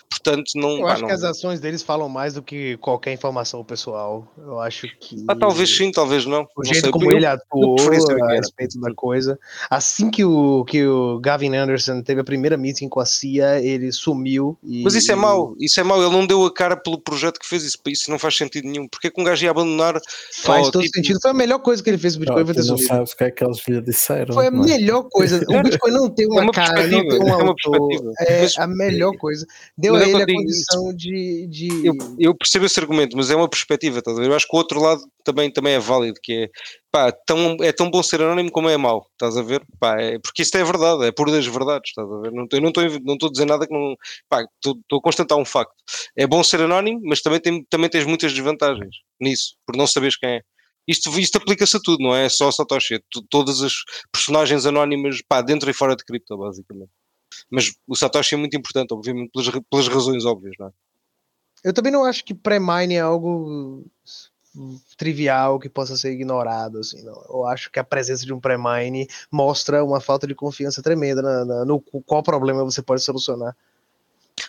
Portanto, 0.09 0.53
não. 0.55 0.77
Eu 0.79 0.83
pá, 0.85 0.93
acho 0.93 1.01
não- 1.03 1.09
que 1.09 1.15
as 1.15 1.25
ações 1.25 1.59
deles 1.59 1.83
falam 1.83 2.09
mais 2.09 2.35
do 2.35 2.43
que 2.43 2.77
qualquer 2.77 3.13
informação 3.13 3.65
pessoal. 3.65 4.33
Eu 4.39 4.61
acho 4.61 4.87
que. 5.01 5.17
Ah, 5.27 5.35
talvez 5.35 5.77
sim, 5.77 5.91
talvez 5.91 6.25
não. 6.25 6.43
O 6.43 6.49
não 6.59 6.65
jeito 6.65 6.83
sei, 6.83 6.91
como 6.93 7.11
eu- 7.11 7.17
ele 7.17 7.27
atuou 7.27 7.75
a 8.23 8.25
era. 8.31 8.37
respeito 8.41 8.81
da 8.81 8.95
coisa. 8.95 9.37
Assim 9.69 10.11
que 10.13 10.25
o, 10.25 10.65
que 10.65 10.87
o 10.87 11.19
Gavin 11.19 11.57
Anderson 11.57 12.03
teve 12.03 12.21
a 12.21 12.25
primeira 12.25 12.57
meeting 12.57 12.89
com 12.89 13.01
a 13.01 13.05
CIA, 13.05 13.61
ele 13.61 13.91
sumiu. 13.91 14.57
E, 14.63 14.85
Mas 14.85 14.95
isso 14.95 15.11
é 15.11 15.17
mau, 15.17 15.57
isso 15.59 15.81
é 15.81 15.83
mau. 15.83 16.01
Ele 16.01 16.13
não 16.13 16.25
deu 16.25 16.45
a 16.47 16.55
cara 16.55 16.77
pelo 16.77 17.01
projeto 17.01 17.41
que 17.41 17.49
fez, 17.49 17.65
isso, 17.65 17.79
isso 17.89 18.09
não 18.11 18.19
faz 18.19 18.37
sentido 18.37 18.69
nenhum. 18.69 18.87
Porque 18.87 19.09
é 19.09 19.11
que 19.11 19.21
um 19.21 19.25
gajo 19.25 19.43
ia 19.45 19.51
abandonar 19.51 20.01
Faz 20.43 20.69
Oh, 20.69 20.71
todo 20.71 20.83
tipo- 20.83 20.97
sentido. 20.97 21.19
Foi 21.21 21.31
a 21.31 21.35
melhor 21.35 21.59
coisa 21.59 21.83
que 21.83 21.91
ele 21.91 21.99
fez 21.99 22.17
o 22.17 22.21
Bitcoin 22.21 22.45
não 22.45 22.63
sumido. 22.65 22.87
sabes 22.87 23.13
o 23.13 23.17
que 23.17 23.25
é 23.25 23.31
que 23.31 23.45
eles 23.45 23.59
lhe 23.69 23.81
disseram. 23.83 24.35
Foi 24.35 24.47
a 24.47 24.51
não 24.51 24.65
é? 24.65 24.67
melhor 24.67 25.03
coisa. 25.11 25.45
O 25.49 25.63
Bitcoin 25.63 25.91
não 25.93 26.09
tem 26.11 26.27
uma, 26.27 26.43
uma 26.43 26.53
cara, 26.53 26.87
não 26.87 27.09
tem 27.09 27.19
um 27.21 27.29
é 27.29 27.37
uma 27.37 27.49
autor. 27.49 27.89
perspectiva. 27.89 28.13
É 28.21 28.43
Mas- 28.43 28.59
a 28.59 28.67
melhor 28.67 29.17
coisa. 29.17 29.47
Deu 29.77 29.95
Mas 29.95 30.03
a 30.03 30.07
é 30.07 30.09
ele 30.11 30.23
a 30.23 30.27
condição 30.27 30.95
de. 30.95 31.47
de... 31.49 31.87
Eu, 31.87 31.95
eu 32.19 32.35
percebo 32.35 32.67
esse 32.67 32.79
argumento, 32.81 33.17
mas 33.17 33.31
é 33.31 33.37
uma 33.37 33.49
perspectiva, 33.49 34.01
ver? 34.07 34.27
Eu 34.27 34.35
acho 34.35 34.47
que 34.49 34.55
o 34.55 34.59
outro 34.59 34.81
lado 34.81 35.03
também, 35.25 35.51
também 35.53 35.75
é 35.75 35.79
válido, 35.79 36.19
que 36.23 36.33
é, 36.45 36.51
pá, 36.91 37.13
tão, 37.13 37.57
é 37.61 37.73
tão 37.73 37.91
bom 37.91 38.03
ser 38.03 38.21
anónimo 38.21 38.51
como 38.51 38.69
é 38.69 38.77
mau, 38.77 39.07
estás 39.13 39.37
a 39.37 39.43
ver? 39.43 39.65
Pá, 39.79 40.01
é, 40.01 40.19
porque 40.19 40.43
isto 40.43 40.57
é 40.57 40.65
verdade, 40.65 41.05
é 41.05 41.13
pura 41.13 41.33
das 41.33 41.47
verdades, 41.47 41.91
estás 41.91 42.11
a 42.11 42.21
ver? 42.21 42.33
Não, 42.33 42.47
eu 42.51 42.61
não 42.61 42.69
estou 42.69 42.85
não 43.01 43.15
a 43.15 43.31
dizer 43.31 43.45
nada 43.47 43.67
que 43.67 43.73
não, 43.73 43.97
pá, 44.29 44.43
estou 44.43 44.99
a 44.99 45.03
constatar 45.03 45.39
um 45.39 45.45
facto. 45.45 45.75
É 46.17 46.27
bom 46.27 46.43
ser 46.43 46.61
anónimo, 46.63 47.01
mas 47.05 47.21
também, 47.23 47.41
tem, 47.41 47.65
também 47.65 47.89
tens 47.89 48.05
muitas 48.05 48.33
desvantagens 48.33 48.97
nisso, 49.21 49.57
por 49.67 49.77
não 49.77 49.87
saberes 49.87 50.17
quem 50.17 50.37
é. 50.37 50.43
Isto, 50.89 51.11
isto 51.21 51.39
aplica-se 51.39 51.77
a 51.77 51.81
tudo, 51.81 52.03
não 52.03 52.15
é 52.15 52.29
só 52.29 52.51
Satoshi, 52.51 52.95
é 52.97 53.01
todas 53.29 53.63
as 53.63 53.75
personagens 54.11 54.67
anónimas, 54.67 55.23
pá, 55.29 55.41
dentro 55.41 55.71
e 55.71 55.75
fora 55.75 55.95
de 55.95 56.05
cripto, 56.05 56.37
basicamente. 56.37 56.91
Mas 57.49 57.73
o 57.87 57.95
Satoshi 57.95 58.35
é 58.35 58.39
muito 58.39 58.57
importante, 58.57 58.93
obviamente, 58.93 59.31
pelas, 59.33 59.49
pelas 59.71 59.89
razões 59.89 60.25
óbvias, 60.25 60.55
não 60.59 60.69
é? 60.69 60.71
Eu 61.63 61.75
também 61.75 61.93
não 61.93 62.05
acho 62.05 62.25
que 62.25 62.35
pré-mine 62.35 62.95
é 62.95 63.01
algo 63.01 63.85
trivial 64.97 65.59
que 65.59 65.69
possa 65.69 65.97
ser 65.97 66.13
ignorado, 66.13 66.79
assim, 66.79 67.03
não. 67.05 67.25
Eu 67.29 67.47
acho 67.47 67.71
que 67.71 67.79
a 67.79 67.85
presença 67.85 68.27
de 68.27 68.33
um 68.33 68.41
pré-mine 68.41 69.07
mostra 69.31 69.85
uma 69.85 70.01
falta 70.01 70.27
de 70.27 70.35
confiança 70.35 70.83
tremenda 70.83 71.23
na, 71.23 71.45
na- 71.45 71.65
no 71.65 71.81
qual 71.81 72.23
problema 72.23 72.65
você 72.65 72.83
pode 72.83 73.03
solucionar. 73.03 73.57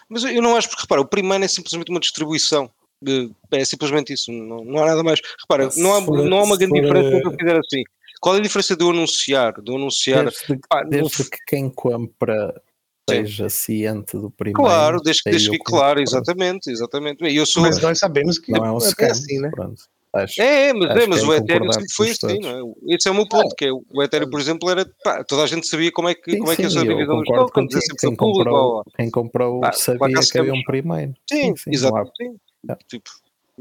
Mas 0.09 0.23
eu 0.23 0.41
não 0.41 0.55
acho, 0.55 0.69
porque 0.69 0.81
repara, 0.83 1.01
o 1.01 1.05
primeiro 1.07 1.43
é 1.43 1.47
simplesmente 1.47 1.89
uma 1.91 1.99
distribuição. 1.99 2.69
Eh, 3.07 3.29
É 3.51 3.65
simplesmente 3.65 4.13
isso, 4.13 4.31
não, 4.31 4.63
não 4.63 4.81
há 4.83 4.87
nada 4.87 5.03
mais. 5.03 5.19
Repara, 5.41 5.67
Ah, 5.67 5.71
se 5.71 5.81
não 5.81 5.93
há, 5.95 6.01
for- 6.01 6.17
não 6.23 6.37
há 6.39 6.43
uma 6.43 6.57
grande 6.57 6.69
for, 6.73 6.81
diferença 6.81 7.07
eh, 7.15 7.19
se 7.21 7.27
eu 7.27 7.31
fizer 7.37 7.57
assim. 7.59 7.83
Qual 8.19 8.35
é 8.35 8.39
a 8.39 8.41
diferença 8.41 8.75
de 8.75 8.83
eu 8.83 8.89
anunciar? 8.91 9.61
De 9.61 9.71
eu 9.71 9.75
anunciar. 9.75 10.23
Desde, 10.25 10.45
no 10.49 10.89
desde 10.89 11.23
f- 11.23 11.29
que 11.29 11.37
quem 11.47 11.69
compra. 11.69 12.61
Seja 13.09 13.49
ciente 13.49 14.17
do 14.17 14.29
primeiro. 14.31 14.61
Claro, 14.61 15.01
desde 15.01 15.23
que 15.23 15.29
eu 15.29 15.39
fique 15.39 15.57
claro, 15.65 15.99
compro. 15.99 16.03
exatamente, 16.03 16.69
exatamente. 16.69 17.35
Eu 17.35 17.45
sou. 17.45 17.63
Mas 17.63 17.81
nós 17.81 17.97
sabemos 17.97 18.39
que 18.39 18.51
Não 18.51 18.65
é 18.65 18.71
um 18.71 18.77
é 18.77 18.81
scam. 18.81 19.07
assim, 19.11 19.39
né? 19.39 19.49
Pronto. 19.51 19.83
Acho, 20.13 20.41
É, 20.41 20.67
é, 20.67 20.73
mas, 20.73 20.89
Acho 20.89 20.99
é, 20.99 21.07
mas 21.07 21.19
que 21.21 21.25
o 21.25 21.33
é 21.33 21.37
Ethereum 21.37 21.71
sempre 21.71 21.93
foi 21.95 22.09
assim, 22.09 22.39
não 22.39 22.49
é? 22.49 22.95
Esse 22.95 23.07
é 23.07 23.11
o 23.11 23.13
meu 23.15 23.27
ponto, 23.29 23.55
que 23.55 23.63
é, 23.65 23.71
o 23.71 24.03
Ethereum, 24.03 24.29
por 24.29 24.41
exemplo, 24.41 24.69
era. 24.69 24.85
Pá, 25.03 25.23
toda 25.23 25.43
a 25.43 25.47
gente 25.47 25.65
sabia 25.67 25.89
como 25.89 26.09
é 26.09 26.15
que, 26.15 26.31
sim, 26.31 26.39
como 26.39 26.51
é 26.51 26.55
que 26.57 26.63
ia 26.63 26.69
sim, 26.69 26.75
ser 26.75 26.81
a 26.81 26.83
eu 26.85 26.87
divisão 26.89 27.17
dos 27.19 27.27
tokens, 27.27 27.75
é 27.75 27.79
sempre 27.79 27.97
Quem 27.97 28.15
público, 28.15 28.37
comprou, 28.43 28.73
blá. 28.73 28.83
quem 28.97 29.09
comprou 29.09 29.61
Ah, 29.63 29.71
sabia 29.71 30.19
que 30.19 30.27
que 30.31 30.37
havia 30.37 30.53
um 30.53 30.63
primeiro. 30.63 31.13
Sim, 31.31 31.55
sim, 31.55 31.71
exato. 31.71 31.95
não 31.95 32.01
há- 32.01 32.05
sim. 32.17 32.35
É. 32.69 32.75
Tipo, 32.89 33.09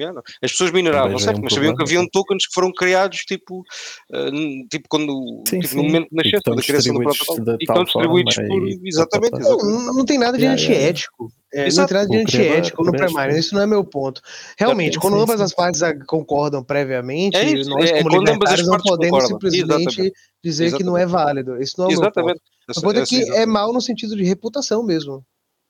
yeah, 0.01 0.15
não. 0.15 0.23
As 0.43 0.51
pessoas 0.51 0.73
mineravam, 0.73 1.19
certo? 1.19 1.39
um 1.39 1.43
Mas 1.43 1.53
sabiam 1.55 1.75
que 1.77 1.83
haviam 1.83 2.09
tokens 2.09 2.47
que 2.47 2.55
foram 2.55 2.73
criados 2.73 3.19
tipo, 3.21 3.63
n- 4.11 4.67
tipo 4.69 4.87
quando 4.89 5.43
Sim, 5.49 5.61
tipo, 5.61 5.77
no 5.77 5.83
sim. 5.83 5.87
momento 5.87 6.09
de 6.11 6.29
E 6.29 6.37
estão 6.37 6.55
da 6.57 6.63
criação 6.63 6.95
do 6.95 7.01
de 7.01 7.09
e 7.09 7.57
estão 7.61 7.85
distribuídos 7.85 8.35
forma 8.35 8.49
por. 8.49 8.69
e- 8.69 8.81
Exatamente, 8.85 9.37
exatamente. 9.41 9.85
Não, 9.85 9.95
não 9.95 10.05
tem 10.05 10.19
nada 10.19 10.37
de 10.37 10.45
Yeah, 10.45 10.61
yeah, 10.61 10.73
yeah. 10.75 10.91
antiético. 10.91 11.33
É, 11.53 11.61
não 11.63 11.67
Exato. 11.67 11.89
tem 11.89 11.97
nada 11.97 12.09
de 12.09 12.25
criador, 12.25 12.53
antiético 12.53 12.85
no 12.85 12.93
por 12.93 13.05
isso. 13.05 13.15
pré-mine, 13.15 13.39
isso 13.41 13.55
não 13.55 13.63
é 13.63 13.67
meu 13.67 13.85
ponto. 13.85 14.21
Realmente, 14.57 14.99
quando 15.01 15.17
sim, 15.17 15.23
ambas 15.23 15.41
as 15.41 15.53
partes 15.53 15.81
concordam 16.07 16.63
previamente, 16.63 17.37
É 17.37 17.45
isso, 17.45 17.71
nós, 17.71 17.91
é, 17.91 18.03
como 18.03 18.17
libertários, 18.19 18.67
não 18.69 18.79
podemos 18.79 19.27
simplesmente 19.27 19.65
Exatamente. 19.65 20.13
dizer 20.45 20.77
que 20.77 20.85
não 20.85 20.97
é 20.97 21.05
válido. 21.07 21.61
Isso 21.61 21.75
não 21.79 21.87
é 21.87 21.89
o 21.89 21.91
meu 21.91 22.01
ponto. 22.03 22.21
Exatamente. 22.21 22.41
O 22.77 22.81
ponto 22.81 23.01
é 23.01 23.05
que 23.05 23.33
é 23.33 23.47
mal 23.47 23.73
no 23.73 23.81
sentido 23.81 24.15
de 24.15 24.23
reputação 24.23 24.83
mesmo. 24.85 25.25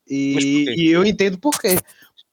E, 0.07 0.65
e 0.77 0.91
eu 0.91 1.05
entendo 1.07 1.39
por 1.39 1.59
quê. 1.59 1.79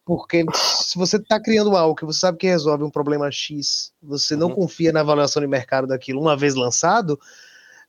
Porque 0.07 0.45
se 0.55 0.97
você 0.97 1.17
está 1.17 1.37
criando 1.37 1.75
algo 1.75 1.93
que 1.93 2.05
você 2.05 2.21
sabe 2.21 2.37
que 2.37 2.47
resolve 2.47 2.81
um 2.81 2.89
problema 2.89 3.29
X, 3.29 3.91
você 4.01 4.37
não 4.37 4.47
Uhum. 4.47 4.55
confia 4.55 4.93
na 4.93 5.01
avaliação 5.01 5.41
de 5.41 5.47
mercado 5.49 5.85
daquilo 5.85 6.21
uma 6.21 6.37
vez 6.37 6.55
lançado, 6.55 7.19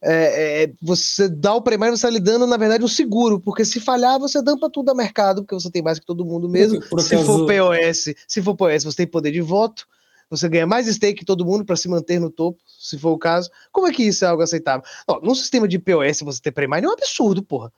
é, 0.03 0.65
é, 0.65 0.73
você 0.83 1.29
dá 1.29 1.55
o 1.55 1.63
primeiro, 1.63 1.97
você 1.97 2.07
está 2.07 2.11
lhe 2.11 2.19
dando, 2.19 2.45
na 2.45 2.57
verdade, 2.57 2.85
um 2.85 2.89
seguro, 2.89 3.39
porque 3.39 3.65
se 3.65 3.79
falhar, 3.79 4.19
você 4.19 4.43
dampa 4.43 4.69
tudo 4.69 4.91
a 4.91 4.95
mercado, 4.97 5.43
porque 5.45 5.55
você 5.55 5.71
tem 5.71 5.81
mais 5.81 6.01
que 6.01 6.07
todo 6.07 6.25
mundo 6.25 6.49
mesmo. 6.49 6.81
Por 6.89 7.01
se 7.01 7.15
acaso- 7.15 7.25
for 7.25 7.47
POS, 7.47 8.15
se 8.27 8.43
for 8.43 8.57
POS, 8.57 8.83
você 8.83 8.97
tem 8.97 9.07
poder 9.07 9.31
de 9.31 9.41
voto, 9.41 9.87
você 10.29 10.49
ganha 10.49 10.67
mais 10.67 10.89
stake 10.89 11.21
que 11.21 11.25
todo 11.25 11.45
mundo 11.47 11.65
para 11.65 11.77
se 11.77 11.89
manter 11.89 12.19
no 12.21 12.31
topo, 12.31 12.59
se 12.67 12.99
for 12.99 13.11
o 13.13 13.19
caso. 13.19 13.49
Como 13.71 13.87
é 13.87 13.93
que 13.93 14.03
isso 14.03 14.25
é 14.25 14.29
algo 14.29 14.43
aceitável? 14.43 14.83
Ó, 15.07 15.21
num 15.21 15.37
sistema 15.37 15.69
de 15.69 15.79
POS, 15.79 16.21
você 16.23 16.41
ter 16.43 16.51
pré-mine 16.51 16.85
é 16.85 16.89
um 16.89 16.93
absurdo, 16.95 17.45
porra. 17.45 17.73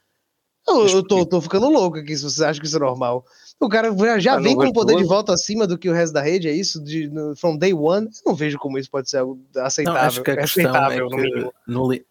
Eu, 0.68 0.82
Mas 0.82 0.92
eu 0.92 1.02
tô, 1.02 1.24
tô 1.26 1.40
ficando 1.40 1.68
louco 1.68 1.98
aqui 1.98 2.16
se 2.16 2.22
você 2.22 2.44
acha 2.44 2.60
que 2.60 2.66
isso 2.66 2.76
é 2.76 2.80
normal. 2.80 3.24
O 3.58 3.68
cara 3.68 3.94
já, 3.96 4.18
já 4.18 4.32
Ah, 4.32 4.36
não 4.36 4.42
vem 4.42 4.54
com 4.54 4.60
vejo 4.62 4.72
poder 4.72 4.96
de 4.96 5.04
voto 5.04 5.32
acima 5.32 5.66
do 5.66 5.76
que 5.76 5.88
o 5.88 5.92
resto 5.92 6.12
da 6.12 6.20
rede, 6.22 6.48
é 6.48 6.52
isso? 6.52 6.82
De, 6.82 7.08
no, 7.08 7.34
from 7.36 7.56
day 7.56 7.74
one? 7.74 8.06
Eu 8.06 8.12
não 8.26 8.34
vejo 8.34 8.58
como 8.58 8.78
isso 8.78 8.90
pode 8.90 9.10
ser 9.10 9.18
algo 9.18 9.40
Não, 9.54 9.64
aceitável. 9.64 10.00
acho 10.00 10.22
que 10.22 10.30
a 10.30 10.36
questão 10.36 10.64
é 10.64 10.68
aceitável, 10.68 11.08
no 11.10 11.16
mínimo. 11.16 11.50
que 11.66 11.72
no, 11.72 11.90
li, 11.92 12.04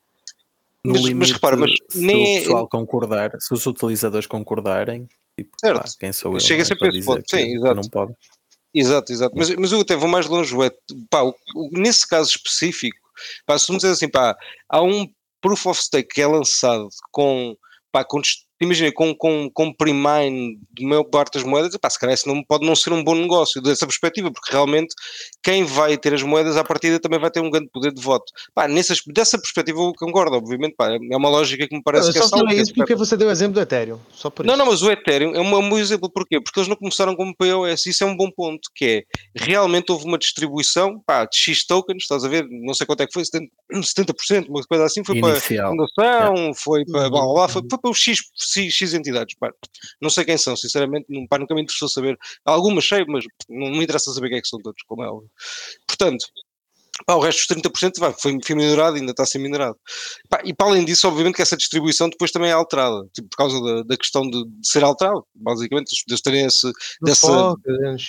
no 0.84 0.92
Mas- 0.94 1.02
mas 1.02 1.10
limite, 1.10 1.34
repara, 1.34 1.58
mas 1.58 1.72
se 1.90 2.00
nem 2.02 2.36
é- 2.38 2.40
o 2.40 2.44
pessoal 2.44 2.68
concordar, 2.68 3.32
se 3.40 3.54
os 3.54 3.66
utilizadores 3.66 4.28
concordarem, 4.28 5.08
tipo, 5.38 5.52
Certo. 5.60 5.82
pá, 5.82 5.90
quem 6.00 6.12
sou 6.14 6.30
eu? 6.32 6.34
Mas 6.34 6.44
chega 6.44 6.58
não 6.58 6.62
é, 6.64 6.66
sempre 6.66 6.88
a 6.88 6.92
esse 6.92 7.06
ponto. 7.06 7.24
Sim, 7.30 7.56
exato. 7.56 7.76
não 7.76 7.90
pode. 7.90 8.14
Exato, 8.74 9.12
exato. 9.12 9.36
Mas, 9.36 9.50
mas 9.56 9.72
eu 9.72 9.80
até 9.82 9.96
vou 9.96 10.08
mais 10.10 10.28
longe. 10.28 10.56
É, 10.64 10.72
pá, 11.10 11.24
o- 11.24 11.34
o- 11.56 11.70
nesse 11.72 12.08
caso 12.08 12.30
específico, 12.30 12.98
pá, 13.46 13.58
se 13.58 13.72
me 13.72 13.78
dizer 13.78 13.92
assim, 13.94 14.08
pá, 14.10 14.36
há 14.68 14.82
um 14.84 15.08
proof 15.42 15.66
of 15.68 15.82
stake 15.82 16.14
que 16.16 16.22
é 16.22 16.28
lançado 16.28 16.88
com, 17.12 17.56
dest- 17.94 18.49
imagina, 18.62 18.92
com, 18.92 19.14
com, 19.16 19.50
com 19.50 19.74
pre-mine 19.74 20.60
de 20.72 20.86
maior 20.86 21.04
parte 21.04 21.34
das 21.34 21.44
moedas, 21.44 21.76
pá, 21.78 21.90
se 21.90 22.00
calhar 22.00 22.14
isso 22.14 22.28
não, 22.28 22.44
pode 22.44 22.66
não 22.66 22.76
ser 22.76 22.94
um 22.94 23.04
bom 23.04 23.16
negócio 23.16 23.62
dessa 23.62 23.88
perspectiva, 23.88 24.32
porque 24.32 24.52
realmente 24.52 24.94
quem 25.44 25.64
vai 25.64 25.98
ter 25.98 26.14
as 26.14 26.22
moedas 26.22 26.56
à 26.56 26.64
partida 26.64 27.00
também 27.00 27.20
vai 27.20 27.32
ter 27.32 27.42
um 27.42 27.50
grande 27.50 27.70
poder 27.72 27.92
de 27.92 28.02
voto. 28.02 28.32
Pá, 28.54 28.68
nessas, 28.68 29.02
dessa 29.08 29.38
perspectiva 29.38 29.80
eu 29.80 29.94
concordo, 29.94 30.36
obviamente, 30.36 30.76
pá, 30.76 30.92
é 30.92 31.18
uma 31.18 31.30
lógica 31.30 31.68
que 31.68 31.76
me 31.76 31.82
parece 31.82 32.10
eu 32.10 32.14
que 32.14 32.20
é 32.20 32.22
só 32.22 32.46
que 32.46 32.54
é 32.54 32.62
isso 32.62 32.74
porque 32.74 32.96
você 32.96 33.18
deu 33.18 33.28
o 33.28 33.32
exemplo 33.32 33.56
do 33.56 33.62
Ethereum. 33.62 34.00
Só 34.12 34.30
por 34.30 34.46
não, 34.46 34.54
isso. 34.54 34.64
não, 34.64 34.72
mas 34.72 34.82
o 34.84 34.92
Ethereum 34.92 35.34
é 35.34 35.42
um, 35.42 35.56
é 35.56 35.58
um 35.58 35.70
bom 35.70 35.78
exemplo, 35.78 36.10
porquê? 36.10 36.40
Porque 36.40 36.60
eles 36.60 36.70
não 36.70 36.76
começaram 36.76 37.16
como 37.16 37.36
POS, 37.36 37.88
isso 37.88 38.04
é 38.04 38.08
um 38.08 38.16
bom 38.16 38.30
ponto, 38.30 38.70
que 38.76 38.86
é, 38.86 39.04
realmente 39.36 39.92
houve 39.92 40.06
uma 40.06 40.18
distribuição, 40.18 41.02
pá, 41.06 41.26
de 41.26 41.36
X 41.36 41.66
tokens, 41.66 42.04
estás 42.04 42.24
a 42.24 42.28
ver, 42.28 42.46
não 42.50 42.74
sei 42.74 42.86
quanto 42.86 43.02
é 43.02 43.08
que 43.08 43.14
foi, 43.14 43.24
70%, 43.24 43.50
70% 43.74 44.50
uma 44.50 44.62
coisa 44.64 44.86
assim, 44.86 45.04
foi 45.04 45.18
Inicial. 45.18 45.42
para 45.42 45.66
a 45.66 45.70
fundação, 45.70 46.54
foi 46.54 46.86
para 46.86 47.00
Uhum, 47.04 47.10
blá, 47.10 47.10
blá, 47.10 47.34
blá, 47.34 47.48
foi, 47.48 47.62
foi 47.70 47.80
para 47.80 47.92
os 47.92 47.98
X, 47.98 48.20
X, 48.54 48.94
entidades, 48.94 49.36
pá. 49.36 49.54
não 50.02 50.10
sei 50.10 50.26
quem 50.26 50.38
são, 50.38 50.56
sinceramente, 50.56 51.06
não, 51.10 51.28
pá, 51.28 51.38
nunca 51.38 51.54
me 51.56 51.62
interessou 51.62 51.90
saber, 51.90 52.18
algumas 52.46 52.88
sei, 52.88 53.06
mas 53.08 53.26
não 53.48 53.72
me 53.72 53.84
interessa 53.84 54.14
saber 54.14 54.30
quem 54.30 54.38
é 54.38 54.42
que 54.42 54.48
são 54.48 54.60
todos, 54.60 54.82
como 54.84 55.04
é 55.04 55.08
óbvio. 55.10 55.30
Portanto, 55.88 56.26
Pá, 57.06 57.16
o 57.16 57.20
resto 57.20 57.54
dos 57.54 57.64
30% 57.64 58.00
vai, 58.00 58.14
foi, 58.14 58.38
foi 58.44 58.56
minerado 58.56 58.98
e 58.98 59.00
ainda 59.00 59.12
está 59.12 59.24
a 59.24 59.26
ser 59.26 59.40
minerado. 59.40 59.76
Pá, 60.30 60.42
e 60.44 60.54
para 60.54 60.68
além 60.68 60.86
disso, 60.86 61.08
obviamente 61.08 61.36
que 61.36 61.42
essa 61.42 61.58
distribuição 61.58 62.10
depois 62.10 62.32
também 62.32 62.50
é 62.50 62.54
alterada, 62.54 63.08
tipo, 63.14 63.30
por 63.30 63.38
causa 63.38 63.62
da, 63.62 63.84
da 63.84 63.98
questão 63.98 64.22
de, 64.24 64.44
de 64.44 64.68
ser 64.68 64.84
alterado, 64.84 65.24
basicamente, 65.34 65.92
eles 66.08 66.22
terem 66.22 66.46
esse, 66.46 66.68
No 67.02 67.08
dessa-. 67.08 67.56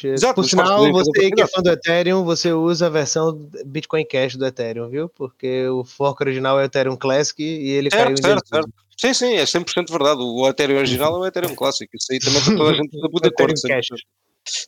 Exato, 0.05 0.35
Por 0.35 0.49
sinal, 0.49 0.91
você 0.93 1.31
que 1.31 1.43
é 1.43 1.47
fã 1.47 1.63
do 1.63 1.71
Ethereum, 1.71 2.25
você 2.25 2.53
usa 2.53 2.87
a 2.87 2.91
versão 2.91 3.49
Bitcoin 3.67 4.05
Cash 4.05 4.37
do 4.37 4.47
Ethereum, 4.47 4.89
viu? 4.89 5.09
Porque 5.09 5.67
o 5.69 5.85
fork 5.85 6.23
original 6.23 6.59
é 6.59 6.63
o 6.63 6.67
Ethereum 6.67 6.97
Classic 6.97 7.43
e 7.43 7.71
ele 7.71 7.91
caiu 7.91 8.13
em 8.13 8.17
Certo, 8.17 8.23
certo, 8.23 8.43
desuso. 8.43 8.63
certo. 8.69 8.91
Sim, 9.01 9.15
sim, 9.15 9.35
é 9.35 9.45
100% 9.45 9.91
verdade. 9.91 10.21
O 10.21 10.47
Ethereum 10.47 10.77
original 10.77 11.17
é 11.17 11.19
o 11.21 11.27
Ethereum 11.27 11.55
clássico. 11.55 11.91
Isso 11.97 12.13
aí 12.13 12.19
também 12.19 12.39
está 12.39 12.55
toda 12.55 12.71
a 12.71 12.75
gente. 12.75 12.91
Ethereum 13.25 13.57
sim. 13.57 13.69
Cash. 13.69 13.87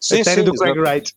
Sim, 0.01 0.21
Ethereum 0.21 0.45
sim, 0.45 0.51
do 0.51 0.55
Craig. 0.55 0.79
Wright. 0.79 1.13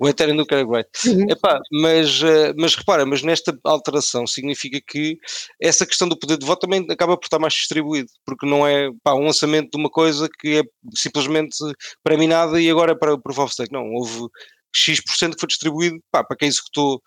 O 0.00 0.08
Ethereum 0.08 0.36
do 0.36 0.46
Wright. 0.50 0.88
Uhum. 1.06 1.26
Epá, 1.30 1.60
mas, 1.70 2.22
eh, 2.22 2.54
mas 2.56 2.74
repara, 2.74 3.04
mas 3.04 3.22
nesta 3.22 3.56
alteração 3.64 4.26
significa 4.26 4.80
que 4.80 5.18
essa 5.60 5.84
questão 5.84 6.08
do 6.08 6.18
poder 6.18 6.38
de 6.38 6.46
voto 6.46 6.60
também 6.60 6.86
acaba 6.90 7.18
por 7.18 7.26
estar 7.26 7.38
mais 7.38 7.52
distribuído, 7.52 8.08
porque 8.24 8.46
não 8.46 8.66
é 8.66 8.88
pá, 9.04 9.12
um 9.12 9.24
lançamento 9.26 9.70
de 9.72 9.78
uma 9.78 9.90
coisa 9.90 10.26
que 10.40 10.60
é 10.60 10.62
simplesmente 10.94 11.56
para 12.02 12.16
mim 12.16 12.26
nada 12.28 12.58
e 12.60 12.70
agora 12.70 12.92
é 12.92 12.94
para 12.94 13.12
o 13.12 13.20
Proof. 13.20 13.38
Não, 13.70 13.92
houve 13.92 14.26
X% 14.74 15.34
que 15.34 15.40
foi 15.40 15.46
distribuído 15.48 15.98
pá, 16.10 16.24
para 16.24 16.36
quem 16.36 16.48
executou 16.48 17.02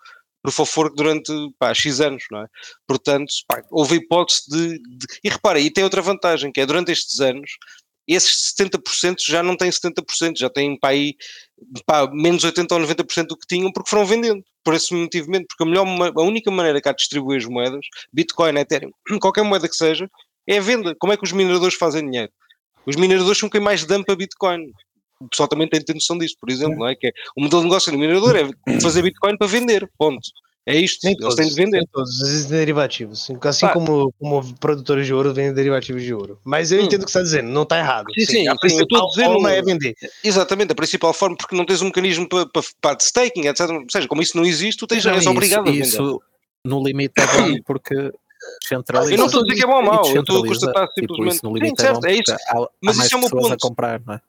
of 0.46 0.78
Work 0.78 0.94
durante 0.94 1.32
pá, 1.58 1.72
X 1.74 2.00
anos, 2.00 2.22
não 2.30 2.42
é? 2.42 2.46
Portanto, 2.86 3.32
pá, 3.48 3.62
houve 3.70 3.96
hipótese 3.96 4.42
de, 4.48 4.78
de- 4.78 5.06
E 5.24 5.28
repara, 5.30 5.58
e 5.58 5.70
tem 5.70 5.82
outra 5.82 6.02
vantagem, 6.02 6.52
que 6.52 6.60
é 6.60 6.66
durante 6.66 6.92
estes 6.92 7.18
anos, 7.20 7.50
esses 8.06 8.54
70% 8.58 9.16
já 9.26 9.42
não 9.42 9.56
têm 9.56 9.70
70%, 9.70 10.36
já 10.36 10.50
têm 10.50 10.78
para 10.78 10.90
aí 10.90 11.14
pá, 11.86 12.08
menos 12.12 12.44
80% 12.44 12.72
ou 12.72 12.80
90% 12.80 13.26
do 13.26 13.36
que 13.36 13.46
tinham 13.46 13.72
porque 13.72 13.90
foram 13.90 14.04
vendendo, 14.04 14.44
por 14.62 14.74
esse 14.74 14.94
motivo 14.94 15.30
mesmo, 15.30 15.46
porque 15.46 15.62
a, 15.62 15.66
melhor, 15.66 16.12
a 16.16 16.22
única 16.22 16.50
maneira 16.50 16.80
que 16.80 16.88
há 16.88 16.92
de 16.92 16.98
distribuir 16.98 17.38
as 17.38 17.46
moedas, 17.46 17.86
Bitcoin, 18.12 18.58
Ethereum, 18.58 18.90
qualquer 19.20 19.44
moeda 19.44 19.68
que 19.68 19.76
seja, 19.76 20.08
é 20.46 20.58
a 20.58 20.60
venda. 20.60 20.94
Como 20.98 21.12
é 21.12 21.16
que 21.16 21.24
os 21.24 21.32
mineradores 21.32 21.74
fazem 21.74 22.04
dinheiro? 22.04 22.32
Os 22.86 22.96
mineradores 22.96 23.38
são 23.38 23.48
quem 23.48 23.60
mais 23.60 23.84
dampa 23.84 24.14
Bitcoin. 24.14 24.70
O 25.20 25.28
pessoal 25.28 25.48
também 25.48 25.68
tem 25.68 25.82
noção 25.94 26.18
disso, 26.18 26.36
por 26.38 26.50
exemplo, 26.50 26.78
não 26.78 26.88
é? 26.88 26.94
Que 26.94 27.06
é, 27.08 27.12
o 27.36 27.40
modelo 27.40 27.62
de 27.62 27.68
negócio 27.68 27.90
do 27.90 27.98
minerador 27.98 28.36
é 28.36 28.80
fazer 28.80 29.02
Bitcoin 29.02 29.38
para 29.38 29.46
vender, 29.46 29.88
ponto. 29.96 30.28
É 30.66 30.74
isto, 30.76 31.04
Nem 31.04 31.12
eles 31.12 31.22
todos, 31.22 31.36
têm 31.36 31.48
de 31.48 31.54
vender. 31.54 31.86
todos, 31.92 32.20
existem 32.22 32.56
derivativos. 32.58 33.28
Assim 33.42 33.66
Pá. 33.66 33.72
como, 33.74 34.10
como 34.18 34.54
produtores 34.58 35.06
de 35.06 35.12
ouro 35.12 35.34
vendem 35.34 35.52
derivativos 35.52 36.02
de 36.02 36.14
ouro. 36.14 36.40
Mas 36.42 36.72
eu 36.72 36.80
Hum. 36.80 36.84
entendo 36.84 37.02
o 37.02 37.04
que 37.04 37.12
você 37.12 37.18
está 37.18 37.22
dizendo, 37.22 37.50
não 37.52 37.64
está 37.64 37.78
errado. 37.78 38.06
Sim, 38.18 38.24
sim, 38.24 38.32
a 38.32 38.32
sim, 38.32 38.46
eu 38.48 38.54
estou 38.54 38.56
a 38.56 38.60
principal 38.60 39.08
dizer 39.10 39.24
forma 39.24 39.50
é 39.52 39.60
vender. 39.62 39.94
Exatamente, 40.22 40.72
a 40.72 40.74
principal 40.74 41.12
forma, 41.12 41.36
porque 41.36 41.54
não 41.54 41.66
tens 41.66 41.82
um 41.82 41.86
mecanismo 41.86 42.26
para, 42.26 42.46
para, 42.48 42.62
para 42.80 42.96
de 42.96 43.02
staking, 43.04 43.46
etc. 43.46 43.68
Ou 43.70 43.84
seja, 43.92 44.08
como 44.08 44.22
isso 44.22 44.36
não 44.38 44.44
existe, 44.44 44.78
tu 44.78 44.86
tens, 44.86 45.04
Não, 45.04 45.12
és 45.12 45.20
isso- 45.20 45.30
obrigado 45.30 45.68
a 45.68 45.72
vender. 45.72 45.84
Isso 45.86 46.22
no 46.64 46.82
limite 46.82 47.12
é 47.18 47.26
bom 47.26 47.56
porque 47.66 48.10
centraliza. 48.66 49.12
Eu 49.12 49.18
não 49.18 49.26
estou 49.26 49.40
a 49.40 49.44
dizer 49.44 49.56
que 49.56 49.64
é 49.64 49.66
bom 49.66 49.76
ou 49.76 49.82
mau, 49.82 50.14
eu 50.14 50.20
estou 50.22 50.42
a 50.42 50.46
constatar 50.46 50.88
tipo, 50.88 51.14
simplesmente. 51.14 51.34
isso 51.36 51.46
no 51.50 51.58
Sim, 51.58 51.72
é 51.72 51.76
certo, 51.76 52.04
é 52.06 52.12
isso. 52.14 52.32
há, 52.32 52.58
há 52.58 52.68
Mas 52.80 52.96
mais 52.96 53.06
isso 53.06 53.14
é 53.14 53.18
o 53.18 53.20
meu 53.20 53.28
pessoas 53.30 53.44
a 53.44 53.48
ponto. 53.50 53.60
comprar, 53.68 54.00
não 54.06 54.14
é? 54.14 54.20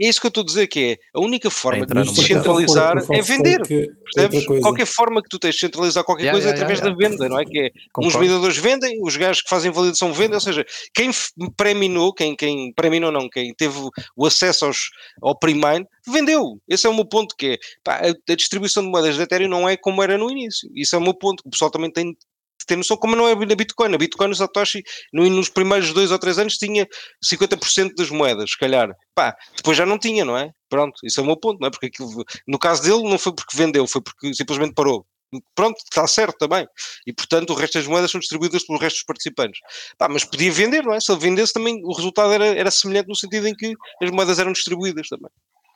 É 0.00 0.08
isso 0.08 0.20
que 0.20 0.26
eu 0.26 0.28
estou 0.28 0.42
a 0.42 0.46
dizer 0.46 0.66
que 0.66 0.80
é 0.80 0.98
a 1.14 1.20
única 1.20 1.48
forma 1.50 1.86
de 1.86 1.94
descentralizar 2.12 2.96
é 3.12 3.22
vender. 3.22 3.62
que- 3.62 3.88
Percebes? 4.14 4.44
Qualquer 4.60 4.86
forma 4.86 5.22
que 5.22 5.28
tu 5.28 5.38
tens 5.38 5.54
de 5.54 5.60
centralizar 5.60 6.04
qualquer 6.04 6.24
Yeah, 6.24 6.34
coisa 6.38 6.48
é 6.48 6.50
yeah, 6.50 6.62
através 6.64 6.78
yeah, 6.80 6.94
da 6.96 7.00
yeah. 7.00 7.16
venda, 7.16 7.28
não 7.28 7.40
é? 7.40 7.44
Que 7.44 7.58
é 7.66 8.06
uns 8.06 8.14
vendedores 8.14 8.56
vendem, 8.56 8.98
os 9.02 9.16
gajos 9.16 9.42
que 9.42 9.48
fazem 9.48 9.70
validação 9.70 10.12
vendem, 10.12 10.34
ou 10.34 10.40
seja, 10.40 10.64
quem 10.94 11.10
pré-minou, 11.56 12.12
quem, 12.12 12.34
quem 12.36 12.72
pré-minou 12.74 13.10
não, 13.12 13.28
quem 13.28 13.54
teve 13.54 13.78
o 14.16 14.26
acesso 14.26 14.66
aos, 14.66 14.78
ao 15.22 15.38
pre-mine, 15.38 15.86
vendeu. 16.06 16.60
Esse 16.68 16.86
é 16.86 16.90
o 16.90 16.94
meu 16.94 17.04
ponto, 17.06 17.34
que 17.36 17.46
é, 17.54 17.58
pá, 17.82 17.96
a, 17.96 18.32
a 18.32 18.36
distribuição 18.36 18.82
de 18.82 18.88
moedas 18.88 19.16
de 19.16 19.22
Ethereum 19.22 19.48
não 19.48 19.68
é 19.68 19.76
como 19.76 20.02
era 20.02 20.18
no 20.18 20.30
início. 20.30 20.68
Isso 20.74 20.94
é 20.94 20.98
o 20.98 21.02
meu 21.02 21.14
ponto, 21.14 21.42
que 21.42 21.48
o 21.48 21.50
pessoal 21.52 21.70
também 21.70 21.90
tem 21.90 22.16
ter 22.66 22.76
noção, 22.76 22.96
como 22.96 23.16
não 23.16 23.28
é 23.28 23.34
na 23.34 23.54
Bitcoin. 23.54 23.90
Na 23.90 23.98
Bitcoin, 23.98 24.30
o 24.30 24.34
Satoshi, 24.34 24.82
no, 25.12 25.28
nos 25.28 25.48
primeiros 25.48 25.92
dois 25.92 26.10
ou 26.10 26.18
três 26.18 26.38
anos, 26.38 26.56
tinha 26.56 26.86
50% 27.24 27.94
das 27.96 28.10
moedas, 28.10 28.50
se 28.50 28.58
calhar. 28.58 28.90
Pá, 29.14 29.36
depois 29.56 29.76
já 29.76 29.86
não 29.86 29.98
tinha, 29.98 30.24
não 30.24 30.36
é? 30.36 30.50
Pronto, 30.68 30.94
isso 31.04 31.20
é 31.20 31.22
o 31.22 31.26
meu 31.26 31.36
ponto, 31.36 31.60
não 31.60 31.68
é? 31.68 31.70
Porque 31.70 31.86
aquilo, 31.86 32.24
no 32.46 32.58
caso 32.58 32.82
dele, 32.82 33.02
não 33.08 33.18
foi 33.18 33.32
porque 33.34 33.56
vendeu, 33.56 33.86
foi 33.86 34.02
porque 34.02 34.34
simplesmente 34.34 34.74
parou. 34.74 35.06
Pronto, 35.54 35.76
está 35.78 36.06
certo 36.06 36.36
também. 36.38 36.66
E 37.06 37.12
portanto, 37.12 37.50
o 37.50 37.54
resto 37.54 37.78
das 37.78 37.86
moedas 37.86 38.10
são 38.10 38.20
distribuídas 38.20 38.64
pelo 38.64 38.78
resto 38.78 38.96
dos 38.96 39.04
participantes. 39.04 39.60
Pá, 39.98 40.08
mas 40.08 40.24
podia 40.24 40.52
vender, 40.52 40.84
não 40.84 40.94
é? 40.94 41.00
Se 41.00 41.10
ele 41.10 41.20
vendesse 41.20 41.52
também, 41.52 41.80
o 41.84 41.92
resultado 41.92 42.32
era, 42.32 42.46
era 42.46 42.70
semelhante 42.70 43.08
no 43.08 43.16
sentido 43.16 43.48
em 43.48 43.54
que 43.54 43.74
as 44.02 44.10
moedas 44.10 44.38
eram 44.38 44.52
distribuídas 44.52 45.08
também. 45.08 45.30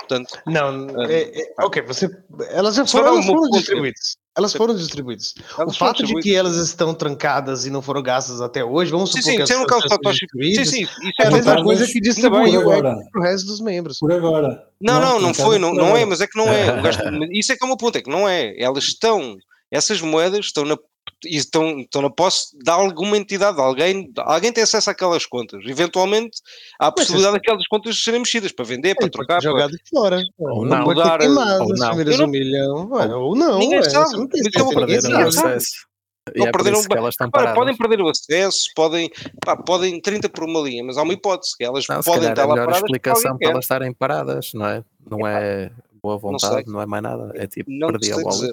Portanto, 0.08 0.38
Não, 0.46 0.86
Ah, 1.00 1.12
é- 1.12 1.40
é- 1.42 1.54
ok, 1.60 1.82
você, 1.82 2.08
elas 2.48 2.74
já 2.76 2.86
foram, 2.86 3.08
elas 3.14 3.26
foram 3.26 3.50
distribuídas. 3.50 4.16
Elas 4.36 4.52
foram 4.54 4.74
distribuídas. 4.74 5.34
elas 5.36 5.50
O 5.50 5.56
foram 5.58 5.72
fato 5.74 5.96
de 5.98 6.02
distribuídas. 6.04 6.22
que 6.24 6.34
elas 6.36 6.56
estão 6.56 6.94
trancadas 6.94 7.66
e 7.66 7.70
não 7.70 7.82
foram 7.82 8.02
gastas 8.02 8.40
até 8.40 8.64
hoje, 8.64 8.90
vamos 8.90 9.10
Sim, 9.10 9.18
supor 9.20 9.30
sim, 9.30 9.36
que 9.36 9.42
as 9.42 9.48
sendo 9.48 9.62
o 9.64 9.66
caso 9.66 9.82
do 9.82 9.88
sejam 9.88 9.96
Satoshi. 9.96 10.18
Sim, 10.18 10.26
distribuídas, 10.26 10.68
sim, 10.70 10.82
isso 10.82 10.92
é 11.20 11.22
a 11.22 11.26
é 11.26 11.30
mesma 11.30 11.44
verdade. 11.44 11.62
coisa 11.64 11.86
que 11.86 12.00
distribuiu 12.00 12.58
o 12.60 12.62
agora. 12.72 12.96
pro 13.12 13.22
resto 13.22 13.46
dos 13.46 13.60
membros. 13.60 13.98
Por 13.98 14.12
agora. 14.12 14.64
Não, 14.80 15.00
não, 15.00 15.20
não, 15.20 15.32
tem 15.32 15.44
foi, 15.44 15.58
não, 15.58 15.74
não 15.74 15.96
é, 15.96 16.04
mas 16.04 16.20
é 16.20 16.26
que 16.26 16.38
não 16.38 16.48
é. 16.48 16.78
O 16.78 16.82
gasto- 16.82 17.02
isso 17.32 17.52
é 17.52 17.56
que 17.56 17.64
é 17.64 17.66
o 17.66 17.68
meu 17.68 17.76
ponto, 17.76 17.98
é 17.98 18.00
que 18.02 18.10
não 18.10 18.28
é. 18.28 18.54
Elas 18.58 18.84
estão, 18.84 19.36
essas 19.70 20.00
moedas 20.00 20.46
estão 20.46 20.64
na, 20.64 20.76
e 21.24 21.36
estão, 21.36 21.80
estão 21.80 22.02
na 22.02 22.10
posse 22.10 22.56
de 22.56 22.70
alguma 22.70 23.16
entidade, 23.16 23.56
de 23.56 23.62
alguém, 23.62 24.12
alguém 24.18 24.52
tem 24.52 24.62
acesso 24.64 24.90
àquelas 24.90 25.26
contas. 25.26 25.60
Eventualmente 25.66 26.38
há 26.78 26.86
a 26.88 26.92
possibilidade 26.92 27.34
daquelas 27.34 27.66
contas 27.66 28.02
serem 28.02 28.20
mexidas 28.20 28.52
para 28.52 28.64
vender, 28.64 28.94
para 28.94 29.08
trocar. 29.08 29.40
ter 29.40 29.48
para- 29.48 29.60
jogado 29.62 29.72
fora. 29.92 30.22
Ou 30.38 30.64
não 30.64 30.78
não. 30.78 30.84
Mudar, 30.84 31.18
queimado 31.18 31.64
ou 31.64 31.72
as 31.72 31.80
não. 31.80 31.94
não- 31.94 32.24
um 32.24 32.28
milhão. 32.28 32.88
ué, 32.90 33.06
ou 33.14 33.36
não, 33.36 33.58
Ninguém 33.58 33.78
ué, 33.78 33.90
sabe, 33.90 34.12
não 34.12 34.28
mas 34.32 34.40
ninguém 34.42 34.74
perderam 34.74 35.02
ninguém 35.10 35.24
o 35.24 35.28
acesso. 35.28 35.88
E 36.36 36.42
é 36.42 36.52
perderam 36.52 36.82
que 36.84 36.94
elas 36.96 37.14
estão 37.14 37.30
paradas. 37.30 37.54
podem 37.54 37.74
perder 37.76 38.00
o 38.02 38.08
acesso, 38.08 38.68
podem, 38.76 39.10
pá, 39.44 39.56
podem 39.56 39.98
30 39.98 40.28
por 40.28 40.44
uma 40.44 40.60
linha, 40.60 40.84
mas 40.84 40.98
há 40.98 41.02
uma 41.02 41.14
hipótese 41.14 41.56
que 41.56 41.64
elas 41.64 41.86
Não, 41.88 42.02
podem 42.02 42.28
estar 42.28 42.42
é 42.42 42.44
a 42.44 42.46
lá 42.48 42.52
melhor 42.54 42.66
paradas 42.66 42.80
porque 42.80 42.96
explicação 42.96 43.38
para 43.38 43.50
elas 43.50 43.64
estarem 43.64 43.92
paradas, 43.94 44.50
não 44.52 44.66
é? 44.66 44.84
Não 45.10 45.26
é 45.26 45.70
boa 46.02 46.18
vontade, 46.18 46.70
não, 46.70 46.82
é 46.82 46.86
mais 46.86 47.02
nada. 47.02 47.32
É 47.34 47.46
tipo, 47.46 47.70
Não 47.70 47.88
perdi 47.88 48.12
a 48.12 48.16
wallet. 48.16 48.30
dizer. 48.40 48.52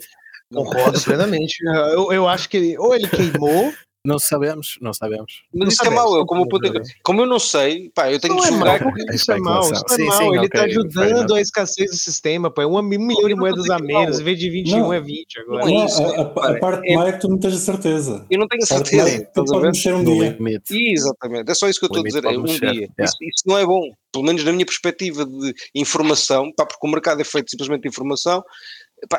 Concordo 0.54 1.02
plenamente. 1.02 1.56
Eu, 1.94 2.12
eu 2.14 2.28
acho 2.28 2.48
que 2.50 2.58
ele, 2.58 2.78
ou 2.78 2.94
ele 2.94 3.08
queimou, 3.08 3.74
Não 4.06 4.20
sabemos, 4.20 4.78
não 4.80 4.94
sabemos. 4.94 5.42
Mas 5.52 5.60
Não 5.62 5.68
isso 5.70 5.84
é 5.84 5.90
mau, 5.90 6.16
eu, 6.16 6.26
como, 6.28 6.44
é 6.44 6.70
que- 6.70 6.94
como 7.02 7.22
eu 7.22 7.26
não 7.26 7.40
sei, 7.40 7.90
pá, 7.90 8.12
eu 8.12 8.20
tenho 8.20 8.36
não 8.36 8.42
de 8.42 8.48
é 8.50 8.52
julgar 8.52 8.80
mal, 8.84 8.94
que 8.94 9.16
isso 9.16 9.32
é 9.32 9.38
mal, 9.40 9.62
isso 9.64 9.74
é 9.74 9.96
Sim, 9.96 10.06
mal. 10.06 10.18
sim, 10.20 10.36
ele 10.36 10.46
está 10.46 10.64
ajudando 10.64 11.34
a 11.34 11.42
escassez 11.42 11.90
do 11.90 11.98
sistema, 11.98 12.52
pô. 12.52 12.62
É 12.62 12.68
um 12.68 12.80
milhão 12.84 13.28
de 13.28 13.34
moedas 13.34 13.68
a 13.68 13.78
que 13.78 13.84
menos, 13.84 14.20
em 14.20 14.24
vez 14.24 14.38
de 14.38 14.48
21 14.52 14.78
Não. 14.78 14.94
é 14.94 15.02
20 15.02 15.40
agora. 15.40 15.66
Não 15.66 15.82
é 15.82 15.86
isso, 15.86 16.04
a, 16.04 16.08
a- 16.08 16.22
a 16.22 16.60
parte 16.60 16.88
é- 16.88 16.96
má 16.96 17.08
é 17.08 17.12
que 17.14 17.20
tu 17.20 17.28
não 17.30 17.40
tens 17.40 17.56
a 17.56 17.58
certeza. 17.58 18.28
eu 18.30 18.38
não 18.40 18.48
tenho 18.48 18.64
certeza. 18.68 19.10
é 19.10 19.20
que 19.22 19.34
tu 19.34 19.44
ver? 19.60 19.68
mexer 19.72 19.96
um 19.96 20.04
dia. 20.04 20.38
Exatamente, 20.70 21.50
é 21.52 21.56
só 21.56 21.68
isso 21.68 21.80
que 21.80 21.86
eu 21.86 21.88
estou 21.88 22.02
a 22.02 22.06
dizer, 22.06 22.20
é 22.20 22.22
pode 22.22 22.38
um 22.38 22.42
mexer, 22.44 22.60
dia. 22.60 22.72
yeah. 22.82 22.94
Isso, 23.00 23.18
isso 23.22 23.44
não 23.48 23.58
é 23.58 23.66
bom, 23.66 23.82
pelo 24.14 24.24
menos 24.24 24.44
na 24.44 24.52
minha 24.54 24.66
perspectiva 24.68 25.26
de 25.26 25.52
informação, 25.74 26.52
pá, 26.56 26.64
porque 26.64 26.86
o 26.86 26.92
mercado 26.92 27.22
é 27.22 27.24
feito 27.24 27.50
simplesmente 27.50 27.82
de 27.82 27.88
informação, 27.90 28.44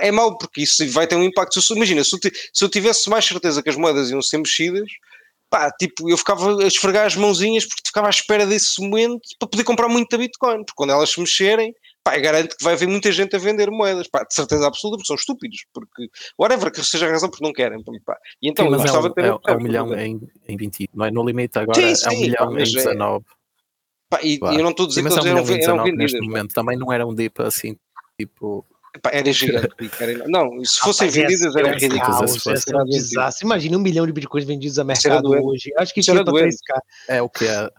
é 0.01 0.11
mau 0.11 0.37
porque 0.39 0.62
isso 0.62 0.87
vai 0.91 1.07
ter 1.07 1.16
um 1.16 1.22
impacto. 1.22 1.61
Se 1.61 1.74
imagina, 1.74 2.03
se 2.05 2.14
eu, 2.16 2.20
se 2.53 2.64
eu 2.64 2.68
tivesse 2.68 3.09
mais 3.11 3.24
certeza 3.24 3.62
que 3.62 3.68
as 3.70 3.76
moedas 3.76 4.11
iam 4.11 4.20
ser 4.22 4.39
mexidas, 4.39 4.89
pá, 5.49 5.70
tipo, 5.70 6.09
eu 6.11 6.16
ficava 6.16 6.62
a 6.62 6.66
esfregar 6.66 7.07
as 7.07 7.16
mãozinhas 7.16 7.64
porque 7.66 7.82
ficava 7.87 8.07
à 8.09 8.11
espera 8.11 8.45
desse 8.47 8.80
momento 8.80 9.20
para 9.39 9.49
poder 9.49 9.64
comprar 9.64 9.89
muita 9.89 10.18
Bitcoin, 10.18 10.59
porque 10.59 10.72
quando 10.76 10.91
elas 10.91 11.11
se 11.11 11.20
mexerem, 11.20 11.72
pá, 12.03 12.16
garanto 12.18 12.57
que 12.57 12.64
vai 12.64 12.74
haver 12.74 12.89
muita 12.89 13.11
gente 13.12 13.34
a 13.37 13.39
vender 13.39 13.70
moedas, 13.70 14.09
pá, 14.09 14.24
de 14.24 14.34
certeza 14.34 14.66
absoluta, 14.66 14.97
porque 14.99 15.07
são 15.07 15.16
estúpidos, 15.16 15.64
porque, 15.72 16.09
whatever, 16.39 16.70
que 16.72 16.82
seja 16.84 17.07
a 17.07 17.11
razão 17.11 17.28
porque 17.30 17.45
não 17.45 17.53
querem, 17.53 17.82
pá. 18.05 18.16
E 18.43 18.49
então, 18.51 18.66
Sim, 18.66 18.72
eu 18.72 18.78
é 18.78 18.82
gostava 18.82 19.09
um, 19.09 19.12
de 19.12 19.22
é, 19.22 19.32
um 19.34 19.39
é 19.47 19.53
um 19.57 19.61
milhão 19.61 19.87
mas- 19.89 20.01
em, 20.01 20.20
em 20.49 20.57
20, 20.57 20.91
não 20.95 21.05
é? 21.07 21.11
No 21.11 21.24
limite 21.24 21.59
agora 21.59 21.80
Sim, 21.95 22.07
é 22.07 22.09
um 22.11 22.12
sim, 22.16 22.20
milhão 22.22 22.37
pá, 22.39 22.47
em 22.47 22.55
mas 22.55 22.68
é- 22.74 22.76
19. 22.89 23.24
Pá, 24.09 24.20
e, 24.22 24.34
e 24.34 24.39
eu 24.41 24.62
não 24.62 24.70
estou 24.70 24.87
a 24.87 24.89
dizer 24.89 25.03
Sim, 25.03 25.09
que 25.09 25.14
é 25.14 25.16
eles 25.16 25.26
eram, 25.26 25.39
eram 25.39 25.45
19 25.47 25.91
vendidas. 25.91 26.12
neste 26.12 26.20
momento. 26.26 26.55
Também 26.55 26.78
não 26.78 26.93
era 26.93 27.05
um 27.07 27.12
dip 27.14 27.41
assim, 27.43 27.76
tipo. 28.20 28.64
Pá, 29.03 29.11
era 29.12 29.32
gigante. 29.32 29.68
era- 30.01 30.28
Não, 30.28 30.64
se 30.64 30.78
fossem 30.80 31.09
Rapaz, 31.09 31.14
vendidas 31.14 31.55
ia 31.55 31.61
era 31.61 31.78
ser 31.78 31.86
um 31.86 31.97
ridículo. 31.97 32.28
ser 32.61 32.76
um 32.76 32.84
desastre. 32.84 33.44
Imagina 33.47 33.76
um 33.76 33.80
milhão 33.80 34.07
de 34.07 34.12
bitcoins 34.12 34.44
vendidos 34.44 34.78
a 34.78 34.84
mercado 34.84 35.28
hoje. 35.30 35.72
Acho 35.78 35.92
que 35.94 36.01
Isso 36.01 36.11
era 36.11 36.24
para 36.24 36.32
doente. 36.32 36.57
3K. 36.57 36.80
É 37.09 37.22
o 37.22 37.28
que 37.28 37.44
é 37.47 37.70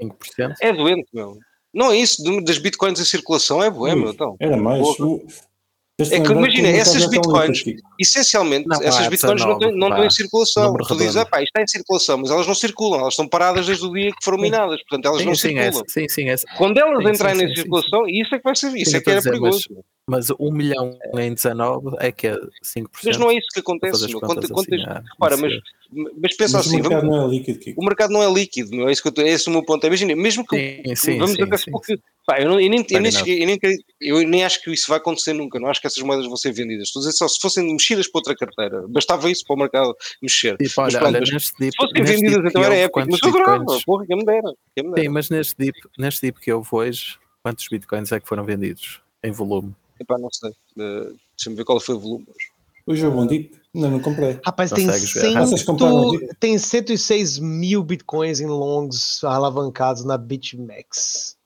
5%. 0.00 0.54
É 0.60 0.72
doente, 0.72 1.08
meu. 1.12 1.38
Não 1.72 1.92
é 1.92 1.96
isso, 1.98 2.22
das 2.42 2.58
bitcoins 2.58 2.98
em 3.00 3.04
circulação 3.04 3.62
é 3.62 3.68
Ui, 3.70 3.94
meu. 3.94 4.10
Então. 4.10 4.36
Era 4.40 4.56
mais. 4.56 4.80
O- 4.98 5.20
É 6.10 6.18
que 6.18 6.32
imagina, 6.32 6.68
essas 6.68 7.06
bitcoins-. 7.10 7.62
Essencialmente, 8.00 8.66
Não, 8.66 8.80
essas 8.82 9.04
vá, 9.04 9.10
bitcoins 9.10 9.40
não, 9.42 9.58
19, 9.58 9.58
têm- 9.66 9.78
não 9.78 9.88
estão 9.88 10.04
em 10.06 10.10
circulação. 10.10 10.74
Tu 10.74 10.96
dizes, 10.96 11.16
ah, 11.18 11.26
pá, 11.26 11.42
isto 11.42 11.48
está 11.50 11.62
em 11.62 11.66
circulação, 11.66 12.16
mas 12.16 12.30
elas 12.30 12.46
não 12.46 12.54
circulam, 12.54 13.00
elas 13.00 13.12
estão 13.12 13.28
paradas 13.28 13.66
desde 13.66 13.84
o 13.84 13.92
dia 13.92 14.10
que 14.10 14.24
foram 14.24 14.38
minadas, 14.38 14.80
portanto 14.88 15.04
elas 15.04 15.18
Sim, 15.20 15.26
não 15.26 15.34
sim, 15.34 15.58
é, 15.58 15.62
circulam. 15.64 15.84
sim, 15.88 16.08
sim, 16.08 16.30
é, 16.30 16.36
Quando 16.56 16.78
elas 16.78 17.04
Sim, 17.04 17.10
entrarem 17.10 17.38
sim, 17.40 17.44
em 17.44 17.48
sim, 17.48 17.54
sim, 17.54 17.60
circulação, 17.60 18.08
isso 18.08 18.34
é 18.34 18.38
que 18.38 18.44
vai 18.44 18.56
ser, 18.56 18.74
isso 18.76 18.96
é 18.96 19.00
que 19.02 19.10
era 19.10 19.18
dizer, 19.18 19.30
perigoso. 19.30 19.62
mas 19.68 19.84
um 20.38 20.52
milhão 20.52 20.98
em 21.18 21.34
19 21.34 21.96
é 21.98 22.10
que 22.10 22.26
é 22.28 22.34
5%. 22.64 22.88
Mas 23.04 23.16
não 23.18 23.30
é 23.30 23.34
isso 23.36 23.46
que 23.52 23.60
acontece, 23.60 24.06
meu. 24.08 24.20
contas 24.20 24.50
quantas- 24.50 24.74
assim, 24.74 24.82
ah, 24.86 25.02
repara, 25.12 25.36
não 25.36 25.42
mas, 25.42 26.12
mas 26.22 26.36
pensa 26.36 26.56
Mas 26.58 26.66
o 26.66 26.68
assim, 26.68 26.80
mercado 26.80 27.00
vamos- 27.00 27.16
não 27.16 27.26
é 27.26 27.30
líquido, 27.30 27.58
Kiko. 27.58 27.80
o 27.80 27.84
mercado 27.84 28.10
não 28.12 28.22
é 28.22 28.32
líquido, 28.32 28.70
meu. 28.76 28.88
É, 28.88 28.92
isso 28.92 29.02
que 29.02 29.08
eu 29.08 29.12
tô- 29.12 29.22
esse 29.22 29.48
é 29.48 29.50
o 29.50 29.52
meu 29.54 29.64
ponto. 29.64 29.84
Imagina, 29.86 30.14
mesmo 30.14 30.46
que 30.46 30.56
Sim, 30.56 30.94
sim, 30.94 31.18
vamos 31.18 31.34
sim, 31.36 31.42
até 31.42 31.56
sim, 31.56 31.64
supor 31.64 31.80
que 31.82 31.98
pá, 32.26 32.40
eu, 32.40 32.48
não- 32.48 32.60
eu 32.60 32.70
nem, 32.70 32.78
eu, 32.88 33.00
nem 33.00 33.12
eu 33.40 33.46
nem 33.46 33.58
eu 34.00 34.28
nem 34.28 34.44
acho 34.44 34.62
que 34.62 34.70
isso 34.72 34.86
vai 34.88 34.98
acontecer 34.98 35.32
nunca. 35.32 35.58
Não 35.58 35.68
acho 35.68 35.80
que 35.80 35.86
essas 35.88 36.02
moedas 36.02 36.26
vão 36.26 36.36
ser 36.36 36.52
vendidas. 36.52 36.86
Estou 36.88 37.00
a 37.00 37.06
dizer 37.06 37.16
só 37.16 37.26
se 37.26 37.40
fossem 37.40 37.64
mexidas 37.72 38.06
para 38.08 38.18
outra 38.20 38.36
carteira, 38.36 38.86
bastava 38.88 39.28
isso 39.30 39.44
para 39.44 39.54
o 39.56 39.58
mercado 39.58 39.96
mexer. 40.22 40.56
Tipo, 40.58 40.62
Mas 40.82 40.94
olha, 40.94 40.98
pronto, 41.00 41.08
olha 41.14 41.20
mas 41.20 41.32
neste 41.32 41.52
dip, 41.58 41.72
Se 41.72 41.76
fossem 41.76 42.02
vendidas, 42.04 42.38
então 42.38 42.62
que 42.62 42.66
era 42.66 42.74
épico. 42.76 42.98
Mas 43.10 43.20
eu 43.22 43.32
bitcoins? 43.32 43.84
porra, 43.84 44.06
quem 44.06 44.16
me 44.16 44.24
dera. 44.24 44.54
Sim, 44.98 45.08
mas 45.08 45.28
neste 45.30 45.54
dip, 45.58 45.76
neste 45.98 46.26
dip 46.26 46.40
que 46.40 46.52
houve 46.52 46.68
hoje, 46.70 47.18
quantos 47.42 47.66
bitcoins 47.68 48.12
é 48.12 48.20
que 48.20 48.28
foram 48.28 48.44
vendidos 48.44 49.00
em 49.24 49.32
volume? 49.32 49.74
Epá, 50.00 50.18
não 50.18 50.30
sei. 50.30 50.50
Eh, 50.78 51.12
Deixa-me 51.36 51.56
ver 51.56 51.64
qual 51.64 51.78
foi 51.78 51.94
o 51.94 52.00
volume. 52.00 52.26
Hoje 52.86 53.04
é 53.04 53.08
o 53.08 53.12
bom 53.12 53.26
dip. 53.26 53.54
Ainda 53.74 53.90
não 53.90 54.00
comprei. 54.00 54.40
Rapaz, 54.44 54.70
tem, 54.70 54.86
Consegues 54.86 55.12
ver? 55.12 55.20
100, 55.20 55.34
Vocês 55.38 55.62
compraram 55.62 56.14
aqui? 56.14 56.28
tem 56.40 56.58
106 56.58 57.38
mil 57.38 57.84
bitcoins 57.84 58.40
em 58.40 58.46
longs 58.46 59.22
alavancados 59.22 60.04
na 60.04 60.16
BitMEX. 60.18 61.36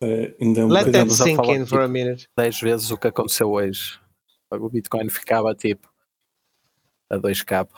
É, 0.00 0.34
ainda 0.40 0.60
é 0.60 0.64
um 0.64 0.68
Let 0.68 0.92
that 0.92 1.10
sink 1.12 1.40
in 1.50 1.64
for 1.64 1.80
a 1.80 1.88
minute. 1.88 2.28
10 2.36 2.60
vezes 2.60 2.90
o 2.90 2.98
que 2.98 3.08
aconteceu 3.08 3.50
hoje. 3.50 3.98
O 4.50 4.68
bitcoin 4.68 5.08
ficava 5.08 5.54
tipo 5.54 5.88
a 7.08 7.16
2k. 7.16 7.68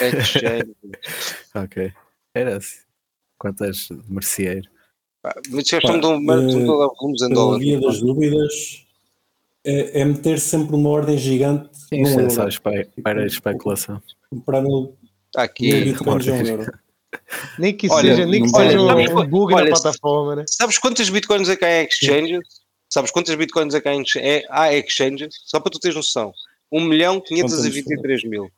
Exchange. 0.00 0.74
Ok. 1.54 1.92
Era 2.34 2.56
assim. 2.56 2.80
Quantas 3.38 3.88
de 3.88 4.10
merceeiro? 4.10 4.70
A 5.24 5.32
Pá, 5.34 5.40
estão 5.44 5.94
a 5.96 5.98
dar 6.00 6.94
volumes 6.94 7.22
em 7.22 7.28
dólares. 7.28 7.64
via 7.64 7.80
das 7.80 8.00
dúvidas, 8.00 8.84
é, 9.64 10.00
é 10.00 10.04
meter 10.04 10.40
sempre 10.40 10.74
uma 10.74 10.88
ordem 10.90 11.16
gigante 11.16 11.68
Sim, 11.72 12.02
num 12.02 12.08
isso 12.08 12.20
é 12.20 12.30
só 12.30 12.48
espe 12.48 12.84
para 13.02 13.26
especulação. 13.26 14.02
Comprar 14.30 14.62
mil, 14.62 14.96
Está 15.26 15.42
mil 15.42 15.44
aqui. 15.44 15.84
bitcoins 15.84 16.28
a 16.28 16.32
um 16.32 16.46
euro. 16.46 16.72
Nem 17.58 17.76
que 17.76 17.90
Olha, 17.90 18.16
seja, 18.16 18.26
nem 18.26 18.42
que 18.42 18.48
seja 18.48 18.78
vale. 18.78 19.12
um, 19.12 19.18
um 19.20 19.26
bug 19.28 19.52
Olha, 19.54 19.64
na 19.70 19.76
plataforma, 19.76 20.36
né? 20.36 20.44
Sabes 20.48 20.78
quantas 20.78 21.10
bitcoins 21.10 21.48
é 21.48 21.56
que 21.56 21.64
há 21.64 21.82
em 21.82 21.86
exchanges? 21.86 22.40
Sabes 22.88 23.10
quantas 23.10 23.34
bitcoins 23.34 23.74
é 23.74 23.80
que 23.82 23.88
há 23.88 23.94
em 23.94 24.02
é, 24.16 24.44
há 24.48 24.74
exchanges? 24.74 25.34
Só 25.44 25.60
para 25.60 25.70
tu 25.70 25.78
teres 25.78 25.94
noção. 25.94 26.32
1 26.72 26.80
milhão 26.80 27.20
523 27.20 28.24
mil. 28.24 28.50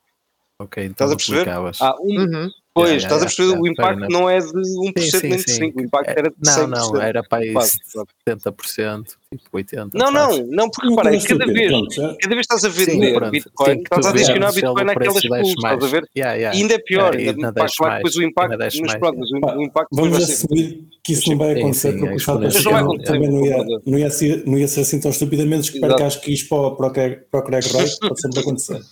Ok, 0.60 0.84
então 0.84 1.08
Estás 1.08 1.10
a 1.12 1.16
perceber? 1.16 1.48
Há 1.80 1.96
um, 2.00 2.20
Uhum. 2.20 2.50
Pois, 2.75 3.03
Yeah, 3.03 3.05
estás 3.05 3.22
a 3.22 3.25
perceber? 3.27 3.49
yeah, 3.49 3.62
o 3.62 3.66
impacto 3.68 4.09
não 4.12 4.29
é 4.29 4.39
de 4.41 4.47
1% 4.47 5.01
Sim, 5.01 5.11
sim, 5.20 5.29
nem 5.29 5.37
de 5.37 5.51
sim. 5.53 5.70
5%. 5.72 5.77
O 5.77 5.81
impacto 5.81 6.09
É, 6.09 6.18
era 6.18 6.31
de 6.31 6.37
não, 6.45 6.53
100%. 6.53 6.93
não, 6.93 7.01
era 7.03 7.22
para 7.22 7.45
isso 7.45 7.53
Quase, 7.55 7.79
quase. 7.93 8.09
70%. 8.29 9.05
Tipo 9.37 9.57
80. 9.57 9.91
Não, 9.99 10.11
não, 10.11 10.47
não, 10.47 10.70
porque 10.70 10.89
repara, 10.89 11.11
cada 11.20 11.47
vez, 11.47 11.97
cada 11.97 12.35
vez 12.35 12.41
estás 12.41 12.64
a 12.64 12.70
Sim, 12.70 12.85
vender 12.87 13.14
pronto. 13.14 13.30
Bitcoin, 13.30 13.82
estás 13.82 14.07
a 14.07 14.11
adicionar 14.11 14.53
Bitcoin 14.53 14.85
naquelas 14.85 15.26
pools, 15.26 15.49
estás 15.49 15.74
a 15.74 15.78
mais. 15.78 15.91
ver? 15.91 16.09
Yeah, 16.16 16.35
yeah. 16.37 16.57
E 16.59 16.62
ainda 16.62 16.74
é 16.74 16.78
pior, 16.78 17.14
É, 17.14 17.18
ainda, 17.30 17.53
claro 17.53 17.70
que 17.70 17.97
depois 17.97 18.16
o 18.16 18.22
impacto, 18.22 18.57
mas 18.59 18.80
mais, 18.80 18.95
pronto, 18.99 19.18
mas 19.18 19.30
o, 19.30 19.62
impacto 19.62 19.89
Vamos 19.93 20.22
assumir 20.22 20.85
que 21.03 21.12
isso 21.12 21.30
não 21.30 21.39
vai 21.39 21.53
acontecer, 21.59 21.93
porque 21.93 22.07
é 22.09 22.14
o 22.16 22.20
fato 22.20 22.45
exponencial. 22.45 22.76
é 22.78 22.82
Mas 22.82 22.85
não 22.85 22.87
vai 22.89 22.99
que 22.99 23.05
também 23.05 23.30
não 23.30 23.45
ia, 23.47 23.55
acontecer, 23.57 23.82
não, 23.87 23.99
ia 23.99 24.11
ser, 24.11 24.43
não 24.47 24.59
ia 24.59 24.68
ser 24.68 24.80
assim 24.80 25.01
tão 25.01 25.11
estupidamente, 25.11 25.62
espero 25.64 25.87
Exato. 25.87 25.97
que 25.97 26.03
acho 26.07 26.20
que 26.22 26.32
isto 26.32 26.49
para, 26.49 26.59
o- 26.59 26.76
para, 26.76 26.91
Craig- 26.91 27.18
para 27.30 27.41
o 27.41 27.43
Craig 27.45 27.64
Wright 27.74 27.97
pode 28.01 28.20
sempre 28.20 28.41
acontecer. 28.41 28.80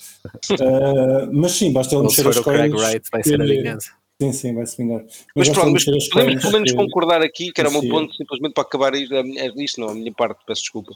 Ah, 0.60 1.28
mas 1.32 1.52
sim, 1.52 1.72
basta 1.72 1.94
ele 1.96 2.04
mexer 2.04 2.28
as 2.28 2.36
o 2.36 2.44
Craig. 2.44 2.72
Wright, 2.72 3.02
vai 3.10 3.22
ser 3.24 3.40
a 3.40 3.44
que- 3.44 3.56
vingança. 3.56 3.90
Sim, 4.22 4.32
sim, 4.32 4.54
vai 4.54 4.66
se 4.66 4.76
vingar. 4.76 5.02
Mas 5.34 5.48
basta 5.48 5.52
pronto, 5.54 5.72
mas 5.72 5.84
podemos 5.84 6.08
pelo 6.40 6.52
menos 6.52 6.70
que- 6.70 6.76
concordar 6.76 7.22
aqui, 7.22 7.52
que 7.52 7.60
era 7.60 7.68
o 7.68 7.72
meu 7.72 7.82
ponto, 7.88 8.14
simplesmente 8.14 8.52
para 8.52 8.62
acabar 8.62 8.94
isto, 8.94 9.80
não, 9.80 9.88
a 9.88 9.94
minha 9.94 10.12
parte, 10.12 10.38
peço 10.46 10.62
desculpa. 10.62 10.92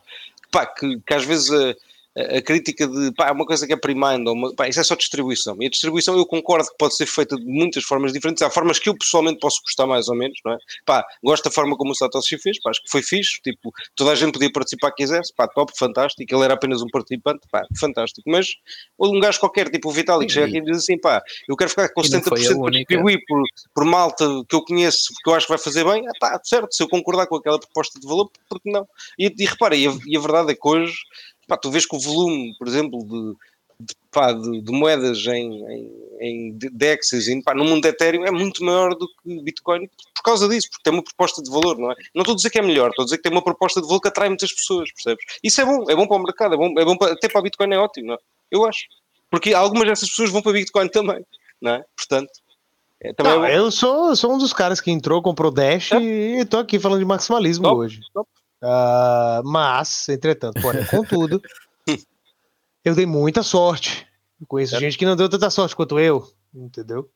Pá, 0.51 0.65
que, 0.67 1.01
que 1.01 1.15
às 1.15 1.25
vezes 1.25 1.51
a, 1.51 1.75
a- 2.17 2.39
a 2.39 2.43
crítica 2.43 2.87
de 2.87 3.13
pá, 3.13 3.29
é 3.29 3.33
uma 3.33 3.45
coisa 3.45 3.67
que 3.67 3.73
é 3.73 3.77
primando, 3.77 4.33
uma, 4.33 4.55
pá, 4.55 4.69
isso 4.69 4.81
é 4.81 4.85
só 4.85 4.95
distribuição. 4.95 5.57
E 5.61 5.67
a 5.67 5.71
distribuição 5.71 6.17
eu 6.17 6.25
concordo 6.27 6.69
que 6.69 6.77
pode 6.79 6.97
ser 6.97 7.07
feita 7.07 7.37
de 7.37 7.45
muitas 7.45 7.85
formas 7.85 8.13
diferentes. 8.13 8.43
Há 8.43 8.51
formas 8.51 8.79
que 8.79 8.89
eu 8.89 8.97
pessoalmente 8.97 9.39
posso 9.41 9.61
gostar 9.63 9.87
mais 9.87 10.09
ou 10.09 10.17
menos, 10.17 10.39
não 10.45 10.53
é? 10.53 10.59
Pá, 10.85 11.05
gosto 11.23 11.45
da 11.45 11.51
forma 11.51 11.77
como 11.77 11.91
o 11.91 11.95
Satoshi 11.95 12.39
fez, 12.39 12.61
pá, 12.61 12.71
acho 12.71 12.83
que 12.83 12.91
foi 12.91 13.03
fixe, 13.03 13.41
tipo, 13.43 13.73
toda 13.95 14.13
a 14.13 14.15
gente 14.15 14.33
podia 14.33 14.51
participar 14.51 14.91
que 14.91 15.03
quisesse, 15.03 15.33
pá, 15.35 15.47
top, 15.49 15.73
fantástico, 15.79 16.35
ele 16.35 16.45
era 16.45 16.55
apenas 16.55 16.83
um 16.83 16.87
participante, 16.89 17.47
pá, 17.51 17.67
fantástico. 17.79 18.29
Mas 18.31 18.49
um 18.99 19.21
gajo 19.21 19.39
qualquer, 19.41 19.69
tipo 19.71 19.89
o 19.89 19.93
Vitalik, 19.93 20.33
chega 20.33 20.47
aqui 20.47 20.59
e 20.59 20.61
diz 20.63 20.79
assim, 20.79 20.99
pá, 20.99 21.23
eu 21.49 21.57
quero 21.57 21.71
ficar 21.71 21.89
com 21.91 22.01
E 22.03 22.11
não 22.11 22.23
foi 22.23 22.39
a 22.41 22.43
70% 22.43 22.61
para 22.63 22.71
distribuir 22.71 23.21
por, 23.29 23.43
por 23.75 23.85
malta 23.85 24.27
que 24.49 24.55
eu 24.55 24.63
conheço, 24.63 25.13
que 25.23 25.29
eu 25.31 25.35
acho 25.35 25.47
que 25.47 25.53
vai 25.53 25.59
fazer 25.59 25.85
bem, 25.85 26.07
ah, 26.09 26.13
pá, 26.19 26.41
certo, 26.43 26.75
se 26.75 26.83
eu 26.83 26.89
concordar 26.89 27.27
com 27.27 27.37
aquela 27.37 27.59
proposta 27.59 28.01
de 28.01 28.07
valor, 28.07 28.31
por 28.49 28.61
que 28.61 28.71
não? 28.71 28.87
E, 29.19 29.33
e 29.39 29.45
repara, 29.45 29.77
e 29.77 29.87
a, 29.87 29.93
e 30.07 30.17
a 30.17 30.21
verdade 30.21 30.53
é 30.53 30.55
que 30.55 30.67
hoje, 30.67 30.95
pá, 31.47 31.57
tu 31.57 31.71
vês 31.71 31.87
que 31.87 31.95
o 31.97 31.99
volume, 32.01 32.55
por 32.59 32.67
exemplo, 32.69 32.99
de, 33.05 33.37
de, 33.87 33.95
pá, 34.11 34.33
de, 34.33 34.61
de 34.61 34.73
moedas 34.73 35.19
em, 35.27 35.63
em, 35.71 35.93
em 36.21 36.53
de- 36.59 36.71
dexes 36.71 37.27
pá, 37.45 37.55
no 37.55 37.65
mundo 37.65 37.85
Ethereum 37.87 38.25
é 38.25 38.31
muito 38.31 38.65
maior 38.65 38.95
do 38.95 39.07
que 39.07 39.43
Bitcoin 39.43 39.89
por 40.15 40.23
causa 40.23 40.49
disso, 40.49 40.69
porque 40.71 40.83
tem 40.83 40.93
uma 40.93 41.03
proposta 41.05 41.43
de 41.43 41.51
valor, 41.51 41.79
não 41.79 41.93
é? 41.93 41.95
Não 42.15 42.23
estou 42.23 42.33
a 42.33 42.37
dizer 42.37 42.51
que 42.51 42.59
é 42.59 42.63
melhor, 42.63 42.91
estou 42.91 43.03
a 43.03 43.07
dizer 43.07 43.17
que 43.19 43.23
tem 43.23 43.33
uma 43.33 43.45
proposta 43.45 43.81
de 43.81 43.87
valor 43.87 44.01
que 44.01 44.09
atrai 44.09 44.29
muitas 44.29 44.53
pessoas, 44.53 44.91
percebes? 44.93 45.25
Isso 45.43 45.61
é 45.61 45.65
bom, 45.65 45.85
é 45.91 45.95
bom 45.95 46.07
para 46.07 46.17
o 46.17 46.23
mercado, 46.23 46.55
é 46.55 46.57
bom, 46.57 46.75
é 46.79 46.85
bom 46.85 46.97
para, 46.97 47.13
até 47.13 47.29
para 47.29 47.39
a 47.41 47.43
Bitcoin 47.43 47.73
é 47.75 47.79
ótimo, 47.79 48.07
não 48.09 48.15
é? 48.15 48.19
Eu 48.51 48.65
acho. 48.67 48.85
Porque 49.31 49.53
algumas 49.55 49.87
dessas 49.87 50.09
pessoas 50.09 50.31
vão 50.31 50.41
para 50.43 50.53
Bitcoin 50.53 50.89
também, 50.89 51.25
não 51.61 51.73
é? 51.73 51.85
Portanto, 51.97 52.31
é, 53.03 53.13
também 53.13 53.33
Não, 53.33 53.45
é 53.45 53.59
eu 53.59 53.71
sou, 53.71 54.17
sou 54.17 54.33
um 54.33 54.39
dos 54.39 54.53
caras 54.55 54.81
que 54.81 54.91
entrou, 54.91 55.21
comprou 55.21 55.51
Dash 55.51 55.91
Top. 55.91 56.03
e 56.03 56.45
tô 56.47 56.59
aqui 56.59 56.79
falando 56.79 57.01
de 57.01 57.05
maximalismo 57.05 57.65
Top, 57.65 57.77
hoje. 57.77 58.01
top. 58.15 58.29
Ah, 58.69 59.43
mas, 59.45 60.09
entretanto, 60.09 60.61
porém, 60.61 60.85
contudo, 60.87 61.41
eu 62.85 62.95
dei 62.95 63.07
muita 63.07 63.43
sorte. 63.43 64.07
Eu 64.41 64.47
conheço 64.47 64.71
Certo. 64.71 64.83
gente 64.83 64.99
que 64.99 65.07
não 65.07 65.17
deu 65.17 65.29
tanta 65.29 65.49
sorte 65.51 65.75
quanto 65.77 65.99
eu, 65.99 66.29
entendeu? 66.55 67.09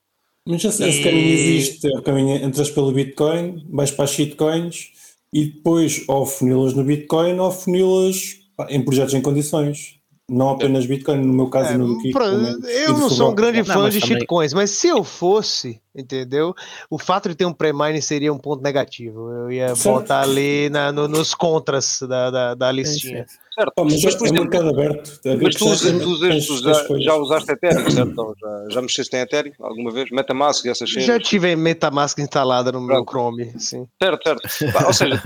Mas 0.46 0.64
esse, 0.64 0.82
esse 0.84 1.00
E- 1.00 1.04
caminho 1.04 1.28
existe, 1.32 1.86
é 1.86 1.98
o 1.98 2.02
caminho, 2.02 2.36
entras 2.44 2.70
pelo 2.70 2.92
Bitcoin, 2.92 3.66
vais 3.70 3.90
para 3.90 4.04
as 4.04 4.10
shitcoins 4.10 4.88
e 5.32 5.46
depois 5.46 6.02
ou 6.08 6.24
funilas 6.24 6.72
no 6.74 6.82
Bitcoin 6.82 7.38
ou 7.38 7.50
funilas 7.50 8.36
em 8.68 8.82
projetos 8.84 9.14
em 9.14 9.20
condições. 9.22 9.99
Não 10.32 10.50
apenas 10.50 10.86
Bitcoin, 10.86 11.18
no 11.26 11.32
meu 11.34 11.48
caso 11.48 11.70
É, 11.72 11.76
no 11.76 11.98
Kiko. 11.98 12.16
pra- 12.16 12.30
também, 12.30 12.56
e 12.64 12.84
eu 12.84 12.92
não 12.96 13.10
sou 13.10 13.32
um 13.32 13.34
grande 13.34 13.58
Não, 13.58 13.64
fã 13.64 13.82
mas 13.82 13.94
de 13.94 14.00
também- 14.00 14.18
shitcoins, 14.18 14.52
mas 14.54 14.70
se 14.70 14.86
eu 14.86 15.02
fosse, 15.02 15.80
entendeu? 15.92 16.54
O 16.88 16.98
fato 17.00 17.28
de 17.28 17.34
ter 17.34 17.46
um 17.46 17.52
pré-mine 17.52 18.00
seria 18.00 18.32
um 18.32 18.38
ponto 18.38 18.62
negativo. 18.62 19.28
Eu 19.28 19.50
ia 19.50 19.74
Certo. 19.74 19.96
botar 20.00 20.22
ali 20.22 20.70
na- 20.70 20.92
no- 20.92 21.08
nos 21.08 21.34
contras 21.34 21.98
da, 22.08 22.30
da, 22.30 22.54
da 22.54 22.70
listinha. 22.70 23.26
sim. 23.28 23.34
Certo. 23.52 23.72
Mas, 23.84 23.92
Mas, 24.04 24.14
é, 24.14 24.18
por 24.18 24.24
é 24.26 24.30
exemplo, 24.30 24.50
mercado 24.50 24.68
aberto. 24.70 25.20
Mas 25.42 25.54
tu, 25.56 25.64
é 25.64 25.68
usas, 25.72 25.92
que 25.92 25.98
tu, 26.00 26.10
usas, 26.10 26.46
tu 26.46 26.58
já, 26.62 26.84
coisas. 26.84 27.04
já 27.04 27.14
usaste 27.16 27.52
Ethereum, 27.52 27.90
certo? 27.90 28.18
Ou 28.18 28.34
Já, 28.40 28.68
já 28.70 28.82
mexeste 28.82 29.16
em 29.16 29.20
Ethereum 29.20 29.52
alguma 29.60 29.90
vez? 29.90 30.10
Metamask 30.12 30.64
essas 30.66 30.88
cenas? 30.88 31.04
Já 31.06 31.18
tive 31.18 31.56
Metamask 31.56 32.16
instalada 32.20 32.70
no 32.70 32.80
meu 32.80 33.04
Pronto. 33.04 33.10
Chrome, 33.10 33.52
sim. 33.58 33.86
Certo, 34.00 34.22
certo. 34.48 34.86
Ou 34.86 34.92
seja, 34.92 35.20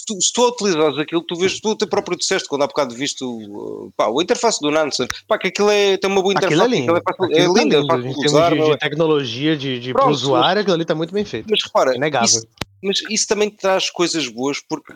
se 0.00 0.04
tu, 0.06 0.20
se 0.20 0.32
tu 0.32 0.46
utilizares 0.48 0.98
aquilo, 0.98 1.22
tu 1.22 1.36
vês, 1.36 1.60
tu 1.60 1.70
até 1.72 1.84
próprio 1.86 2.16
disseste 2.16 2.48
quando 2.48 2.62
há 2.62 2.66
bocado 2.66 2.94
viste 2.94 3.22
o, 3.22 3.92
pá, 3.96 4.08
o 4.08 4.20
interface 4.22 4.58
do 4.60 4.70
Nansen, 4.70 5.06
pá, 5.28 5.38
que 5.38 5.48
aquilo 5.48 5.70
é, 5.70 5.96
tem 5.98 6.10
uma 6.10 6.22
boa 6.22 6.32
interface, 6.32 6.60
Aquilo 6.60 6.74
é 6.74 6.78
lindo. 6.78 6.96
aquilo 6.96 6.96
é, 6.96 7.02
fácil, 7.02 7.24
é 7.24 7.38
Aquilo 7.38 7.54
tá 7.54 7.60
lindo, 7.62 7.74
é 7.74 7.78
lindo. 7.80 7.86
fácil 7.88 8.20
de 8.20 8.26
usar, 8.26 8.50
de, 8.54 8.64
de 8.64 8.70
é? 8.70 8.76
tecnologia, 8.78 9.56
de, 9.56 9.78
de 9.80 9.92
Pronto, 9.92 10.04
pro 10.06 10.14
usuário, 10.14 10.60
aquilo 10.62 10.74
ali 10.74 10.84
tá 10.84 10.94
muito 10.94 11.12
bem 11.12 11.24
feito. 11.24 11.46
Mas 11.50 11.62
repara, 11.62 11.94
Inegável. 11.94 12.26
isso, 12.26 12.46
mas 12.82 12.98
isso 13.10 13.26
também 13.28 13.50
traz 13.50 13.90
coisas 13.90 14.26
boas, 14.28 14.58
porque 14.66 14.94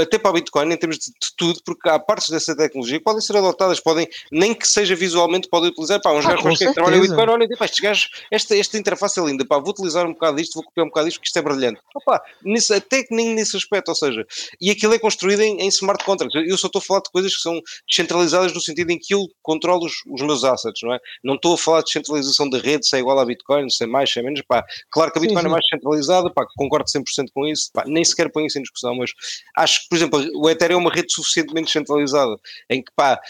até 0.00 0.18
para 0.18 0.30
a 0.30 0.34
Bitcoin, 0.34 0.72
em 0.72 0.76
termos 0.76 0.98
de, 0.98 1.06
de 1.06 1.36
tudo, 1.36 1.60
porque 1.64 1.88
há 1.88 1.98
partes 1.98 2.28
dessa 2.28 2.54
tecnologia 2.56 2.98
que 2.98 3.04
podem 3.04 3.20
ser 3.22 3.36
adotadas, 3.36 3.80
podem, 3.80 4.06
nem 4.30 4.54
que 4.54 4.68
seja 4.68 4.94
visualmente, 4.94 5.48
podem 5.48 5.70
utilizar. 5.70 6.00
Pá, 6.02 6.12
uns 6.12 6.26
Ah, 6.26 6.34
gajos 6.34 6.58
que 6.58 6.72
trabalham. 6.72 7.00
Bitcoin, 7.00 7.28
olhem, 7.28 7.48
pá, 7.56 7.64
estes 7.64 7.80
gajos, 7.80 8.10
esta, 8.30 8.56
esta 8.56 8.76
interface 8.78 9.18
é 9.18 9.24
linda, 9.24 9.44
pá, 9.46 9.58
vou 9.58 9.70
utilizar 9.70 10.06
um 10.06 10.12
bocado 10.12 10.36
disto, 10.36 10.54
vou 10.54 10.64
copiar 10.64 10.84
um 10.84 10.88
bocado 10.88 11.06
disto, 11.06 11.18
porque 11.18 11.28
isto 11.28 11.38
é 11.38 11.42
brilhante. 11.42 11.80
Opa, 11.94 12.20
nisso, 12.44 12.74
até 12.74 13.02
que 13.02 13.14
nem 13.14 13.34
nesse 13.34 13.56
aspecto, 13.56 13.88
ou 13.88 13.94
seja, 13.94 14.26
e 14.60 14.70
aquilo 14.70 14.94
é 14.94 14.98
construído 14.98 15.40
em, 15.40 15.60
em 15.60 15.68
smart 15.68 16.04
contracts. 16.04 16.34
Eu 16.46 16.58
só 16.58 16.66
estou 16.66 16.80
a 16.80 16.82
falar 16.82 17.00
de 17.00 17.10
coisas 17.10 17.34
que 17.34 17.40
são 17.40 17.60
descentralizadas 17.88 18.52
no 18.52 18.60
sentido 18.60 18.90
em 18.90 18.98
que 18.98 19.14
eu 19.14 19.26
controlo 19.42 19.86
os, 19.86 19.94
os 20.06 20.22
meus 20.22 20.44
assets, 20.44 20.82
não 20.82 20.92
é? 20.94 20.98
Não 21.24 21.34
estou 21.34 21.54
a 21.54 21.58
falar 21.58 21.78
de 21.80 21.86
descentralização 21.86 22.48
da 22.50 22.58
rede, 22.58 22.86
se 22.86 22.96
é 22.96 23.00
igual 23.00 23.18
à 23.18 23.24
Bitcoin, 23.24 23.70
se 23.70 23.84
é 23.84 23.86
mais, 23.86 24.10
se 24.12 24.18
é 24.18 24.22
menos, 24.22 24.42
pá, 24.46 24.64
claro 24.90 25.10
que 25.12 25.18
a 25.18 25.20
Sim, 25.20 25.28
Bitcoin 25.28 25.44
é 25.44 25.48
sim. 25.48 25.52
mais 25.52 25.66
centralizada, 25.68 26.30
pá, 26.30 26.44
concordo 26.56 26.86
100% 26.90 27.26
com 27.32 27.46
isso, 27.46 27.70
pá, 27.72 27.84
nem 27.86 28.04
sequer 28.04 28.30
ponho 28.30 28.46
isso 28.46 28.58
em 28.58 28.62
discussão, 28.62 28.94
mas 28.94 29.10
acho 29.56 29.82
que, 29.82 29.88
por 29.88 29.96
exemplo, 29.96 30.30
o 30.34 30.50
Ethereum 30.50 30.78
é 30.78 30.80
uma 30.80 30.92
rede 30.92 31.12
suficientemente 31.12 31.70
centralizada, 31.70 32.36
em 32.68 32.82
que, 32.82 32.90
pá, 32.94 33.20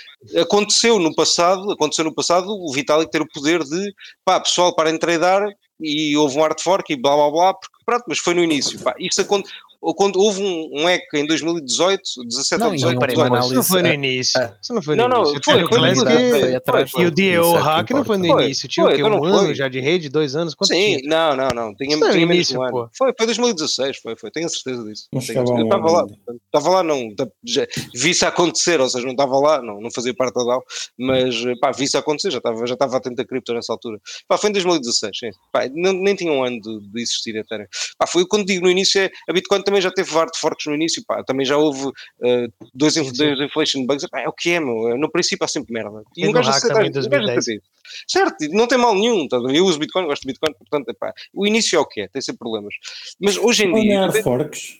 aconteceu 0.40 0.98
no 0.98 1.14
passado, 1.14 1.70
aconteceu 1.70 2.04
no 2.04 2.14
passado 2.14 2.48
o 2.48 2.72
Vitalik 2.72 3.10
ter 3.10 3.22
o 3.22 3.28
poder 3.28 3.62
de, 3.62 3.94
pá, 4.24 4.40
pessoal, 4.40 4.74
para 4.74 4.96
tradar 4.98 5.42
e 5.80 6.16
houve 6.16 6.38
um 6.38 6.42
hard 6.42 6.60
fork 6.60 6.92
e 6.92 6.96
blá 6.96 7.14
blá 7.14 7.30
blá, 7.30 7.54
porque, 7.54 7.76
pronto, 7.84 8.04
mas 8.08 8.18
foi 8.18 8.34
no 8.34 8.42
início, 8.42 8.80
pá, 8.80 8.94
isso 8.98 9.20
aconteceu, 9.20 9.56
quando 9.94 10.16
houve 10.20 10.42
um, 10.42 10.70
um 10.72 10.88
em 10.88 11.26
2018, 11.26 12.02
17 12.26 12.60
Não, 12.60 12.66
ou 12.68 12.72
e 12.72 12.76
18, 12.76 12.92
não 12.94 13.00
Peraí, 13.00 13.14
isso 13.14 13.24
não 13.28 13.36
análise, 13.36 13.68
foi 13.68 13.82
no 13.82 13.88
início. 13.92 14.40
Isso 14.62 14.74
não 14.74 14.82
foi 14.82 14.96
Não, 14.96 15.08
no 15.08 15.14
não, 15.14 15.22
início. 15.22 15.40
foi, 15.44 15.54
O 15.64 15.68
foi 15.68 15.78
no 15.78 15.84
Classic 15.84 16.12
início. 16.12 16.40
Foi 16.40 16.54
atrás, 16.56 16.90
E 16.96 17.06
o 17.06 17.12
que 17.12 17.56
Hack 17.58 17.90
não 17.90 18.04
foi 18.04 18.16
no 18.18 18.40
início. 18.40 18.68
Tinha 18.68 18.84
o 18.84 18.88
Foi, 18.88 18.96
quê? 18.96 19.02
então 19.02 19.10
não 19.10 19.20
Um 19.20 19.24
ano 19.24 19.38
foi. 19.46 19.54
já 19.54 19.68
de 19.68 19.80
rede? 19.80 20.08
Dois 20.08 20.34
anos? 20.36 20.54
Quanto 20.54 20.68
Sim, 20.72 20.98
tinha? 20.98 21.08
não, 21.08 21.36
não, 21.36 21.48
não. 21.48 21.74
Tinha, 21.74 21.96
não 21.96 22.08
é 22.08 22.12
tinha 22.12 22.24
início, 22.24 22.58
um 22.58 22.62
ano. 22.62 22.90
Foi, 22.96 23.12
foi 23.16 23.26
2016, 23.26 23.98
foi, 23.98 24.16
foi. 24.16 24.30
Tenho 24.30 24.46
a 24.46 24.48
certeza 24.48 24.84
disso. 24.84 25.08
Não 25.12 25.20
Tenho 25.20 25.34
certeza. 25.46 25.58
Eu 25.60 25.64
estava 25.64 25.90
lá, 25.90 26.06
estava 26.46 26.70
lá, 26.70 26.82
não. 26.82 27.08
já- 27.44 27.66
Vi 27.94 28.10
isso 28.10 28.26
acontecer, 28.26 28.80
ou 28.80 28.88
seja, 28.88 29.04
não 29.04 29.12
estava 29.12 29.38
lá, 29.38 29.62
não, 29.62 29.80
não 29.80 29.90
fazia 29.90 30.14
parte 30.14 30.34
da 30.34 30.44
DAO, 30.44 30.62
mas 30.98 31.34
pá, 31.60 31.70
vi 31.72 31.84
isso 31.84 31.96
acontecer, 31.98 32.30
já 32.30 32.38
estava, 32.38 32.66
já 32.66 32.74
estava 32.74 32.96
atento 32.96 33.20
a 33.20 33.24
cripto 33.24 33.52
nessa 33.54 33.72
altura. 33.72 33.98
Pá, 34.28 34.36
foi 34.36 34.50
em 34.50 34.52
2016, 34.52 35.16
sim. 35.18 35.30
Pá, 35.52 35.66
não- 35.74 35.92
nem 35.92 36.14
tinha 36.14 36.32
um 36.32 36.42
ano 36.44 36.60
de, 36.60 36.80
de 36.90 37.00
existir 37.02 37.36
Ethereum. 37.36 37.66
Pá, 37.98 38.06
foi 38.06 38.26
quando 38.26 38.46
digo 38.46 38.64
no 38.64 38.70
início, 38.70 39.00
é, 39.00 39.10
a 39.28 39.32
Bitcoin 39.32 39.62
também 39.62 39.75
já 39.80 39.90
teve 39.90 40.10
hard 40.12 40.30
forks 40.36 40.66
no 40.66 40.74
início, 40.74 41.02
pá, 41.06 41.22
também 41.24 41.44
já 41.46 41.56
houve 41.56 41.90
eh, 42.22 42.48
dois, 42.74 42.94
dois 42.94 43.40
inflation 43.40 43.86
bugs, 43.86 44.06
pá, 44.08 44.20
é 44.20 44.28
o 44.28 44.32
que 44.32 44.50
é, 44.50 44.60
meu. 44.60 44.96
No 44.98 45.10
princípio 45.10 45.44
há 45.44 45.48
sempre 45.48 45.72
merda. 45.72 46.02
E 46.16 46.26
um 46.26 46.32
gajo 46.32 46.50
aceita- 46.50 46.68
também 46.74 46.88
em 46.90 46.92
gajo 46.92 47.08
2010. 47.08 47.38
aceita 47.38 47.60
isso. 47.60 47.70
Certo, 48.08 48.36
não 48.50 48.66
tem 48.66 48.78
mal 48.78 48.94
nenhum. 48.94 49.26
tá? 49.28 49.36
Eu 49.36 49.64
uso 49.64 49.78
Bitcoin, 49.78 50.06
gosto 50.06 50.22
de 50.22 50.28
Bitcoin, 50.28 50.52
portanto, 50.54 50.88
epá, 50.88 51.12
o 51.34 51.46
início 51.46 51.76
é 51.76 51.80
o 51.80 51.86
que 51.86 52.02
é, 52.02 52.08
tem 52.08 52.20
sempre 52.22 52.38
problemas. 52.38 52.74
Mas 53.20 53.36
hoje 53.36 53.64
em 53.64 53.72
dia, 53.74 54.00
hard 54.00 54.22
forks. 54.22 54.78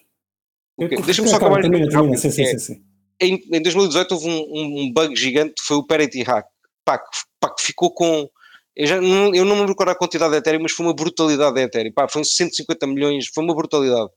Deixa-me 0.79 1.29
só 1.29 1.37
Acaba, 1.37 1.57
acabar 1.57 1.63
termina, 1.63 1.85
isto 1.87 1.91
termina, 1.93 2.17
rápido. 2.17 2.21
sim, 2.21 2.31
sim, 2.31 2.43
É, 2.43 2.47
sim, 2.47 2.59
sim. 2.59 2.83
em, 3.21 3.35
em 3.57 3.63
2018 3.63 4.13
houve 4.13 4.29
um, 4.29 4.39
um- 4.41 4.81
um 4.83 4.93
bug 4.93 5.17
gigante, 5.17 5.55
foi 5.63 5.77
o 5.79 5.87
Parity 5.87 6.23
Hack, 6.23 6.47
pá, 6.85 6.99
que, 6.99 7.07
pá, 7.41 7.55
que 7.55 7.63
ficou 7.63 7.93
com. 7.95 8.29
Eu, 8.77 8.87
já 8.87 9.01
não, 9.01 9.35
eu 9.35 9.45
não 9.45 9.57
me 9.57 9.67
recordo 9.67 9.91
a 9.91 9.95
quantidade 9.95 10.33
de 10.33 10.39
Ethereum, 10.39 10.63
mas 10.63 10.73
foi 10.73 10.85
uma 10.87 10.95
brutalidade 10.95 11.55
de 11.55 11.63
Ethereum. 11.63 11.93
Pá, 11.95 12.07
foi 12.09 12.23
150 12.25 12.87
milhões, 12.87 13.27
foi 13.35 13.43
uma 13.45 13.55
brutalidade. 13.55 14.11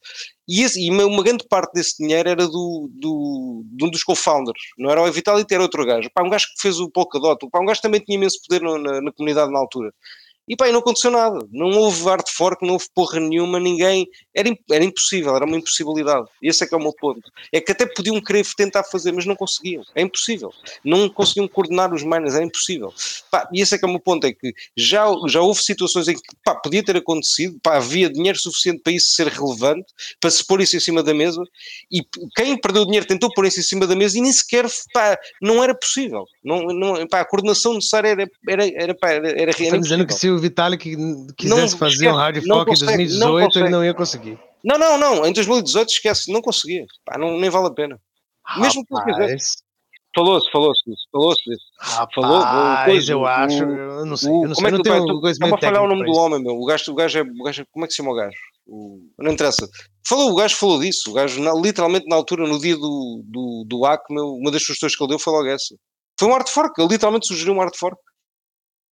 E, 0.47 0.63
esse- 0.63 0.81
e 0.85 0.89
uma, 0.91 1.05
uma 1.05 1.23
grande 1.23 1.45
parte 1.47 1.71
desse 1.73 1.97
dinheiro 2.03 2.27
era 2.29 2.45
do, 2.47 2.89
do, 2.91 3.63
de 3.65 3.85
um 3.85 3.89
dos 3.89 4.03
co-founders, 4.03 4.59
não 4.77 4.89
era 4.91 5.01
o 5.01 5.11
Vitality, 5.11 5.53
era 5.53 5.63
outro 5.63 5.85
gajo. 5.85 6.09
Pá, 6.13 6.23
um 6.23 6.29
gajo 6.29 6.45
que 6.47 6.61
fez 6.61 6.79
o 6.79 6.89
Polkadot, 6.89 7.37
pá, 7.51 7.59
um 7.61 7.65
gajo 7.65 7.79
que 7.79 7.87
também 7.87 8.01
tinha 8.01 8.17
imenso 8.17 8.37
poder 8.47 8.61
no- 8.61 8.77
na, 8.77 9.01
na 9.01 9.11
comunidade 9.13 9.51
na 9.51 9.59
altura. 9.59 9.91
E 10.47 10.55
pá, 10.55 10.67
e 10.67 10.71
não 10.71 10.79
aconteceu 10.79 11.11
nada. 11.11 11.37
Não 11.51 11.69
houve 11.77 12.03
hard 12.05 12.27
fork, 12.27 12.65
não 12.65 12.73
houve 12.73 12.85
porra 12.95 13.19
nenhuma, 13.19 13.59
ninguém. 13.59 14.07
Era, 14.39 14.57
era 14.71 14.83
impossível, 14.83 15.35
era 15.35 15.45
uma 15.45 15.57
impossibilidade. 15.57 16.27
E 16.41 16.47
esse 16.47 16.63
é 16.63 16.67
que 16.67 16.73
é 16.73 16.77
o 16.77 16.81
meu 16.81 16.93
ponto. 16.93 17.29
É 17.51 17.59
que 17.59 17.71
até 17.71 17.85
podiam 17.85 18.19
querer 18.21 18.45
tentar 18.55 18.83
fazer, 18.83 19.11
mas 19.11 19.25
não 19.25 19.35
conseguiam. 19.35 19.83
É 19.95 20.01
impossível. 20.01 20.53
Não 20.83 21.09
conseguiam 21.09 21.47
coordenar 21.47 21.93
os 21.93 22.03
miners, 22.03 22.35
é 22.35 22.43
impossível. 22.43 22.93
Pá, 23.29 23.49
e 23.51 23.61
esse 23.61 23.75
é 23.75 23.77
que 23.77 23.85
é 23.85 23.87
o 23.87 23.91
meu 23.91 23.99
ponto, 23.99 24.25
é 24.25 24.33
que 24.33 24.53
já, 24.75 25.05
já 25.27 25.41
houve 25.41 25.61
situações 25.61 26.07
em 26.07 26.15
que 26.15 26.21
pá, 26.43 26.55
podia 26.55 26.83
ter 26.83 26.95
acontecido, 26.95 27.59
pá, 27.61 27.77
havia 27.77 28.09
dinheiro 28.09 28.37
suficiente 28.37 28.81
para 28.81 28.93
isso 28.93 29.11
ser 29.11 29.27
relevante, 29.27 29.85
para 30.19 30.29
se 30.29 30.45
pôr 30.45 30.61
isso 30.61 30.77
em 30.77 30.79
cima 30.79 31.03
da 31.03 31.13
mesa, 31.13 31.43
e 31.91 32.01
quem 32.35 32.57
perdeu 32.59 32.85
dinheiro 32.85 33.05
tentou 33.05 33.31
pôr 33.33 33.45
isso 33.45 33.59
em 33.59 33.63
cima 33.63 33.85
da 33.85 33.95
mesa 33.95 34.17
e 34.17 34.21
nem 34.21 34.31
sequer, 34.31 34.65
pá, 34.93 35.17
não 35.41 35.63
era 35.63 35.75
possível. 35.75 36.25
Não, 36.43 36.61
não, 36.67 37.07
pá, 37.07 37.21
a 37.21 37.25
coordenação 37.25 37.73
necessária 37.73 38.09
era, 38.09 38.27
era, 38.47 38.69
era, 38.73 38.95
pá, 38.95 39.11
era, 39.11 39.29
era, 39.29 39.41
era 39.41 39.51
Está 39.51 39.77
dizendo 39.77 40.05
que 40.05 40.13
se 40.13 40.29
o 40.29 40.37
Vitalik 40.37 40.95
quisesse 41.37 41.77
fazer 41.77 41.93
esquece, 41.93 42.07
um 42.07 42.15
hard 42.15 42.45
não 42.45 42.55
fork 42.57 42.69
em 42.69 42.73
consegue, 42.73 43.17
não 43.17 43.31
2018, 43.31 43.59
ele 43.59 43.69
não 43.69 43.85
ia 43.85 43.93
conseguir. 43.93 44.28
Não, 44.63 44.77
não, 44.77 44.97
não, 44.97 45.25
em 45.25 45.33
2018 45.33 45.89
esquece, 45.89 46.31
não 46.31 46.41
conseguia. 46.41 46.85
Pá, 47.05 47.17
não, 47.17 47.37
nem 47.39 47.49
vale 47.49 47.67
a 47.67 47.71
pena. 47.71 47.99
Mesmo 48.57 48.83
que 48.85 48.93
ele 48.93 49.03
quisesse. 49.03 49.29
Rapaz, 49.29 49.69
Falou-se, 50.15 50.51
falou-se 50.51 50.81
disso, 50.89 51.03
falou-se 51.11 51.41
disso. 51.49 51.65
Falou, 52.15 52.39
rapaz, 52.39 52.85
coisa, 52.85 53.11
eu 53.13 53.19
o- 53.21 53.25
acho, 53.27 53.63
eu 53.63 54.05
não 54.07 54.17
sei, 54.17 54.31
O- 54.31 54.43
eu 54.43 54.47
não 54.49 54.55
como 54.55 54.55
sei, 54.55 54.65
é 54.65 54.67
eu 54.67 54.71
que 54.71 54.77
não 54.77 54.81
tenho 54.83 55.05
tu- 55.21 55.27
Estava 55.27 55.55
a 55.55 55.57
falhar 55.59 55.83
o 55.83 55.87
nome 55.87 56.03
do 56.03 56.11
homem, 56.17 56.41
meu. 56.41 56.55
O 56.55 56.65
gajo, 56.65 56.91
o 56.91 56.95
gajo 56.95 57.19
é. 57.19 57.21
O 57.21 57.43
gajo, 57.43 57.61
é- 57.61 57.65
como 57.71 57.85
é 57.85 57.87
que 57.87 57.93
se 57.93 57.97
chama 57.97 58.11
o 58.11 58.15
gajo? 58.15 58.35
O- 58.65 58.99
não 59.19 59.31
interessa. 59.33 59.69
Falou, 60.07 60.31
o 60.31 60.35
gajo 60.35 60.55
falou 60.55 60.79
disso. 60.79 61.11
O 61.11 61.13
gajo, 61.13 61.39
na- 61.43 61.53
literalmente, 61.53 62.07
na 62.07 62.15
altura, 62.15 62.47
no 62.47 62.59
dia 62.59 62.75
do, 62.75 63.21
do, 63.23 63.65
do 63.67 63.81
hack, 63.83 64.01
meu, 64.09 64.29
uma 64.33 64.49
das 64.51 64.63
sugestões 64.63 64.95
que 64.95 65.03
ele 65.03 65.09
deu 65.09 65.19
foi 65.19 65.31
logo 65.31 65.47
essa. 65.47 65.75
Foi 66.19 66.27
um 66.27 66.31
hard 66.33 66.49
fork. 66.49 66.81
Ele 66.81 66.89
literalmente 66.89 67.27
sugeriu 67.27 67.53
um 67.53 67.59
hard 67.59 67.75
fork. 67.77 68.01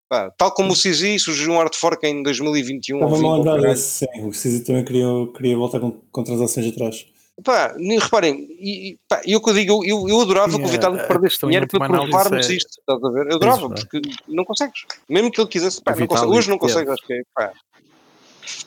Pá, 0.08 0.30
tal 0.38 0.52
como 0.54 0.72
o 0.72 0.76
CZ 0.76 1.20
sugeriu 1.20 1.54
um 1.54 1.58
hard 1.58 1.74
fork 1.74 2.06
em 2.06 2.22
2021. 2.22 2.98
ou 2.98 3.04
Estava-me 3.06 3.26
a 3.28 3.30
20, 3.36 3.38
lembrar 3.38 3.68
desse, 3.68 4.06
sim. 4.06 4.26
O 4.26 4.32
Cisi 4.32 4.64
também 4.64 4.84
queria, 4.84 5.06
queria 5.36 5.56
voltar 5.56 5.80
com, 5.80 5.90
com 6.12 6.22
transações 6.22 6.66
atrás. 6.68 7.06
Pá, 7.44 7.74
reparem, 7.78 8.46
e, 8.58 8.96
pá, 9.08 9.20
eu 9.26 9.42
que 9.42 9.50
eu 9.50 9.54
digo, 9.54 9.84
eu, 9.84 10.08
eu 10.08 10.20
adorava 10.22 10.56
que 10.58 10.64
o 10.64 10.68
Vital 10.68 10.92
a- 10.94 10.96
a 10.96 11.06
perdesse 11.06 11.32
questão 11.32 11.48
dinheiro 11.50 11.66
para 11.68 11.86
provar-nos 11.86 12.48
é- 12.48 12.54
isto, 12.54 12.70
estás 12.78 13.04
a 13.04 13.10
ver? 13.10 13.26
Eu 13.30 13.36
adorava, 13.36 13.58
Isso, 13.58 13.72
é? 13.74 13.76
porque 13.76 14.00
não 14.28 14.44
consegues. 14.44 14.84
Mesmo 15.08 15.30
que 15.30 15.40
ele 15.40 15.48
quisesse, 15.48 15.82
pá, 15.82 15.94
não 15.94 16.06
consegue. 16.06 16.32
hoje 16.32 16.48
não 16.48 16.58
teve. 16.58 16.72
consegue, 16.72 16.90
acho 16.92 17.06
que 17.06 17.12
é, 17.12 17.22
pá. 17.34 17.52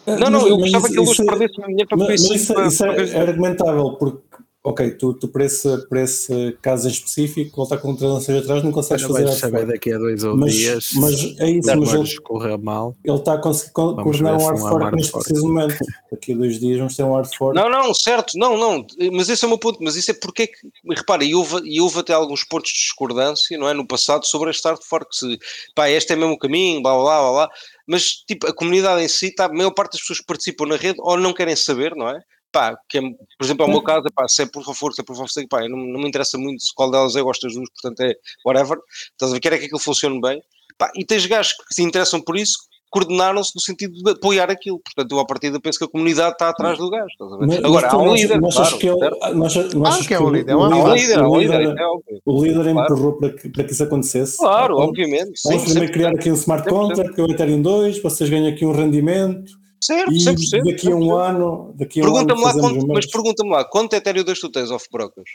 Não, 0.06 0.30
não, 0.30 0.42
mas- 0.42 0.50
eu 0.50 0.58
gostava 0.58 0.88
que 0.88 0.94
ele 1.00 1.10
hoje 1.10 1.22
é- 1.22 1.26
perdesse 1.26 1.54
dinheiro 1.56 1.88
para 1.88 2.14
isso. 2.14 2.34
isso, 2.34 2.54
para- 2.54 2.68
isso 2.68 2.86
é, 2.86 3.10
é 3.10 3.20
argumentável, 3.22 3.94
porque, 3.94 4.38
ok, 4.64 4.92
tu, 4.92 5.14
tu 5.14 5.28
para, 5.30 5.46
esse, 5.46 5.88
para 5.88 6.02
esse 6.02 6.58
caso 6.62 6.88
em 6.88 6.92
específico, 6.92 7.56
voltar 7.56 7.78
com 7.78 7.96
transações 7.96 8.44
atrás, 8.44 8.64
não 8.64 8.72
consegues 8.72 9.04
Ainda 9.04 9.14
fazer 9.14 9.26
vais 9.26 9.40
saber 9.40 9.66
daqui 9.66 9.94
a 9.94 9.98
dois 9.98 10.24
ou 10.24 10.36
Mas, 10.36 10.54
dias. 10.54 10.90
mas 10.96 11.40
é 11.40 11.50
isso, 11.52 11.78
mas 11.78 11.94
ele, 11.94 12.20
correr 12.22 12.58
mal. 12.58 12.96
ele 13.04 13.16
está 13.18 13.36
a 13.36 13.38
conseguir 13.38 13.72
coordenar 13.72 14.36
um 14.36 14.46
hard 14.46 14.60
não 14.60 14.70
fork 14.70 14.96
neste 14.96 15.12
preciso 15.14 15.48
momento. 15.48 15.78
Daqui 16.12 16.34
a 16.34 16.36
dois 16.36 16.60
dias 16.60 16.78
vamos 16.78 16.96
ter 16.96 17.04
um 17.04 17.16
hard 17.16 17.34
fork. 17.36 17.56
Não, 17.56 17.70
não, 17.70 17.94
certo, 17.94 18.38
não, 18.38 18.58
não, 18.58 18.86
mas 19.14 19.30
esse 19.30 19.44
é 19.44 19.48
o 19.48 19.50
meu 19.50 19.60
ponto, 19.60 19.80
mas 19.82 19.96
isso 19.96 20.12
é 20.12 20.14
porque 20.14 20.44
é 20.44 20.48
que, 20.48 20.56
repara, 20.90 21.24
e 21.24 21.34
houve, 21.34 21.62
e 21.64 21.80
houve 21.80 22.00
até 22.00 22.14
alguns 22.14 22.44
pontos 22.44 22.72
de 22.72 22.80
discordância, 22.80 23.58
não 23.58 23.70
é, 23.70 23.74
no 23.74 23.88
passado 23.88 24.26
sobre 24.26 24.50
este 24.50 24.68
hard 24.68 24.82
fork, 24.84 25.16
se, 25.16 25.40
pá, 25.74 25.90
este 25.90 26.12
é 26.14 26.16
mesmo 26.18 26.34
o 26.34 26.38
caminho, 26.38 26.82
blá, 26.82 26.94
blá, 26.94 27.22
blá, 27.22 27.32
blá, 27.32 27.50
mas, 27.88 28.24
tipo, 28.28 28.46
a 28.46 28.54
comunidade 28.54 29.02
em 29.02 29.08
si, 29.08 29.34
tá, 29.34 29.46
a 29.46 29.54
maior 29.54 29.72
parte 29.72 29.94
das 29.94 30.02
pessoas 30.02 30.20
que 30.20 30.26
participam 30.26 30.68
na 30.68 30.76
rede 30.76 31.00
ou 31.00 31.18
não 31.18 31.34
querem 31.34 31.56
saber, 31.56 31.96
não 31.96 32.10
é, 32.10 32.22
pá, 32.52 32.78
que 32.90 32.98
é, 32.98 33.02
por 33.02 33.46
exemplo, 33.46 33.64
é 33.66 33.68
o 33.68 33.72
meu 33.72 33.82
caso, 33.82 34.08
é, 34.08 34.12
pá, 34.14 34.28
se 34.28 34.42
é 34.44 34.46
por 34.46 34.64
favor, 34.64 34.94
se 34.94 35.02
é 35.02 35.04
por 35.04 35.16
favor, 35.16 35.30
se 35.30 35.42
é, 35.42 35.48
pá, 35.48 35.62
não, 35.68 35.78
não 35.78 36.00
me 36.00 36.08
interessa 36.08 36.38
muito 36.38 36.62
se 36.62 36.74
qual 36.74 36.90
delas 36.92 37.16
eu 37.16 37.24
gosto 37.24 37.42
das 37.48 37.54
duas, 37.56 37.70
portanto 37.70 38.00
é 38.02 38.14
whatever, 38.46 38.78
estás 39.12 39.32
a 39.32 39.36
ver, 39.36 39.40
quero 39.40 39.56
é 39.56 39.58
que 39.60 39.66
aquilo 39.66 39.80
funcione 39.80 40.20
bem, 40.22 40.42
pá, 40.78 40.92
e 40.96 41.06
tens 41.06 41.26
gajos 41.26 41.54
que 41.54 41.74
se 41.74 41.84
interessam 41.84 42.22
por 42.22 42.38
isso, 42.38 42.58
coordenaram-se 42.92 43.52
no 43.56 43.62
sentido 43.62 43.94
de 44.02 44.12
apoiar 44.14 44.50
aquilo, 44.50 44.80
portanto 44.80 45.12
eu 45.12 45.20
à 45.20 45.26
partida 45.28 45.60
penso 45.62 45.78
que 45.78 45.86
a 45.86 45.88
comunidade 45.88 46.32
está 46.32 46.50
atrás 46.50 46.76
do 46.80 46.90
gajo, 46.90 47.06
estás 47.06 47.32
a 47.32 47.38
ver? 47.38 47.46
Mas- 47.46 47.58
Agora, 47.64 47.86
mas 47.86 47.94
há 47.94 47.98
um 48.00 48.14
líder, 48.16 48.40
achas 48.44 48.56
claro, 48.56 48.78
que 48.80 48.88
Ah, 48.90 48.90
é 48.90 50.20
o- 50.20 50.30
líder, 50.32 50.50
é 50.50 50.54
Há 50.54 50.58
um 50.58 50.70
líder- 50.70 50.94
líder, 50.96 51.22
o 51.22 51.38
líder- 51.40 51.60
líder, 51.60 51.78
é 51.80 51.86
óbvio. 51.86 52.22
O 52.26 52.44
líder 52.44 52.74
Claro. 52.74 52.94
empurrou 52.94 53.14
para 53.20 53.30
que, 53.34 53.50
para 53.50 53.64
que 53.64 53.72
isso 53.74 53.84
acontecesse. 53.84 54.38
Claro, 54.38 54.76
obviamente. 54.78 55.40
Vamos 55.46 55.64
primeiro 55.66 55.88
100%. 55.88 55.92
criar 55.92 56.10
aqui 56.10 56.32
um 56.32 56.34
smart 56.34 56.64
100%. 56.68 56.88
contract, 56.88 57.14
que 57.14 57.22
é 57.22 57.24
o 57.24 57.30
Ethereum 57.32 57.62
2, 57.62 58.02
vocês 58.02 58.28
ganham 58.28 58.48
aqui 58.52 58.66
um 58.66 58.72
rendimento 58.72 59.52
Certo, 59.82 60.12
e 60.12 60.20
100%. 60.20 60.64
daqui 60.66 60.92
a 60.92 60.96
um 60.96 61.00
100%. 61.00 61.20
ano, 61.30 61.74
daqui 61.78 62.02
a 62.02 62.04
um 62.04 62.08
ano 62.08 62.14
Pergunta-me 62.28 62.42
lá, 62.44 62.54
quanto, 62.54 62.88
mas 62.88 63.06
pergunta-me 63.06 63.50
lá, 63.50 63.66
quanto 63.66 63.94
Ethereum 63.96 64.24
2 64.24 64.40
tu 64.40 64.50
tens 64.52 64.72
off-brokers? 64.72 65.30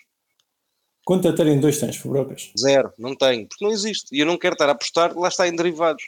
Quanto 1.06 1.28
Ethereum 1.28 1.60
2 1.60 1.78
tens, 1.78 1.96
Fabrocas? 1.98 2.50
Zero, 2.58 2.90
não 2.98 3.14
tenho, 3.14 3.46
porque 3.46 3.62
não 3.62 3.70
existe. 3.70 4.06
E 4.10 4.20
eu 4.20 4.26
não 4.26 4.38
quero 4.38 4.54
estar 4.54 4.70
a 4.70 4.72
apostar, 4.72 5.14
lá 5.14 5.28
está 5.28 5.46
em 5.46 5.54
derivados. 5.54 6.02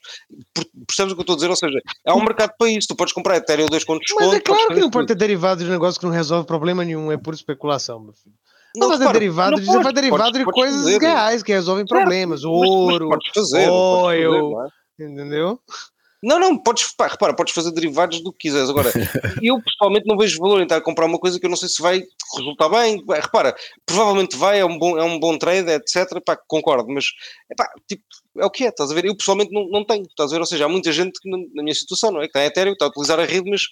Per- 0.54 0.66
Percebes 0.86 1.12
o 1.12 1.16
que 1.16 1.20
eu 1.20 1.22
estou 1.22 1.34
a 1.34 1.36
dizer? 1.36 1.50
Ou 1.50 1.56
seja, 1.56 1.78
há 2.06 2.14
um 2.14 2.20
mercado 2.24 2.52
para 2.58 2.70
isso. 2.70 2.88
Tu 2.88 2.96
podes 2.96 3.12
comprar 3.12 3.36
Ethereum 3.36 3.66
2 3.66 3.84
com 3.84 3.98
desconto. 3.98 4.24
Mas 4.26 4.34
é 4.36 4.40
claro 4.40 4.62
que 4.62 4.68
fazer 4.68 4.80
não 4.80 4.90
pode 4.90 5.08
ter 5.08 5.14
derivado 5.16 5.62
de 5.62 5.68
um 5.68 5.72
negócio 5.72 6.00
que 6.00 6.06
não 6.06 6.12
resolve 6.14 6.46
problema 6.46 6.82
nenhum, 6.82 7.12
é 7.12 7.18
pura 7.18 7.36
especulação, 7.36 8.00
meu 8.00 8.14
filho. 8.14 8.34
Não, 8.74 8.80
Não, 8.82 8.88
mas 8.88 9.00
é 9.00 9.04
repara, 9.04 9.18
derivado, 9.18 9.50
não 9.52 9.58
de, 9.60 9.66
você 9.66 9.72
faz 9.72 9.84
podes, 9.84 9.94
derivado 10.00 10.22
podes- 10.22 10.38
de 10.38 10.44
podes 10.44 10.60
coisas 10.62 10.82
fazer. 10.94 10.98
reais 11.06 11.42
que 11.42 11.52
resolvem 11.52 11.84
problemas. 11.86 12.42
mas- 12.42 12.50
mas 12.52 12.70
Ouro, 12.70 13.08
fazer, 13.34 13.66
fazer, 13.68 14.66
é? 14.98 15.04
entendeu? 15.04 15.60
Não, 16.26 16.40
não, 16.40 16.58
podes, 16.58 16.92
pá, 16.92 17.06
repara, 17.06 17.36
podes 17.36 17.54
fazer 17.54 17.70
derivados 17.70 18.20
do 18.20 18.32
que 18.32 18.48
quiseres. 18.48 18.68
Agora, 18.68 18.90
eu 19.40 19.62
pessoalmente 19.62 20.08
não 20.08 20.16
vejo 20.16 20.40
valor 20.40 20.58
em 20.58 20.64
estar 20.64 20.78
a 20.78 20.80
comprar 20.80 21.06
uma 21.06 21.20
coisa 21.20 21.38
que 21.38 21.46
eu 21.46 21.50
não 21.50 21.56
sei 21.56 21.68
se 21.68 21.80
vai 21.80 22.02
resultar 22.36 22.68
bem. 22.68 23.00
Repara, 23.08 23.54
provavelmente 23.86 24.36
vai, 24.36 24.58
é 24.58 24.64
um 24.64 24.76
bom, 24.76 24.98
é 24.98 25.04
um 25.04 25.20
bom 25.20 25.38
trade, 25.38 25.70
etc. 25.70 26.20
Pá, 26.24 26.36
concordo, 26.48 26.92
mas 26.92 27.04
epá, 27.48 27.70
tipo, 27.86 28.02
é 28.38 28.44
o 28.44 28.50
que 28.50 28.64
é, 28.64 28.70
estás 28.70 28.90
a 28.90 28.94
ver? 28.94 29.04
Eu 29.04 29.16
pessoalmente 29.16 29.52
não, 29.52 29.68
não 29.68 29.84
tenho, 29.84 30.02
estás 30.02 30.32
a 30.32 30.34
ver? 30.34 30.40
Ou 30.40 30.46
seja, 30.46 30.64
há 30.64 30.68
muita 30.68 30.90
gente 30.90 31.12
que, 31.20 31.30
na 31.30 31.62
minha 31.62 31.74
situação, 31.74 32.10
não 32.10 32.20
é? 32.20 32.26
Que 32.26 32.32
tem 32.32 32.42
Ethereum, 32.44 32.72
está 32.72 32.86
a 32.86 32.88
utilizar 32.88 33.20
a 33.20 33.24
rede, 33.24 33.48
mas 33.48 33.62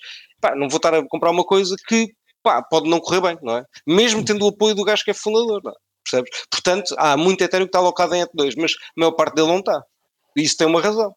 pá, 0.40 0.54
não 0.54 0.68
vou 0.68 0.76
estar 0.76 0.94
a 0.94 1.04
comprar 1.08 1.32
uma 1.32 1.44
coisa 1.44 1.74
que 1.88 2.06
pá, 2.40 2.62
pode 2.62 2.88
não 2.88 3.00
correr 3.00 3.20
bem, 3.20 3.38
não 3.42 3.56
é? 3.56 3.64
Mesmo 3.84 4.24
tendo 4.24 4.44
o 4.44 4.50
apoio 4.50 4.76
do 4.76 4.84
gajo 4.84 5.02
que 5.02 5.10
é 5.10 5.14
fundador, 5.14 5.60
não 5.64 5.72
é? 5.72 5.74
percebes? 6.08 6.30
Portanto, 6.48 6.94
há 6.98 7.16
muito 7.16 7.42
Ethereum 7.42 7.66
que 7.66 7.70
está 7.70 7.80
alocado 7.80 8.14
em 8.14 8.22
ET2, 8.22 8.54
mas 8.58 8.74
a 8.74 9.00
maior 9.00 9.12
parte 9.12 9.34
dele 9.34 9.48
não 9.48 9.58
está. 9.58 9.82
E 10.36 10.42
isso 10.42 10.56
tem 10.56 10.68
uma 10.68 10.80
razão 10.80 11.12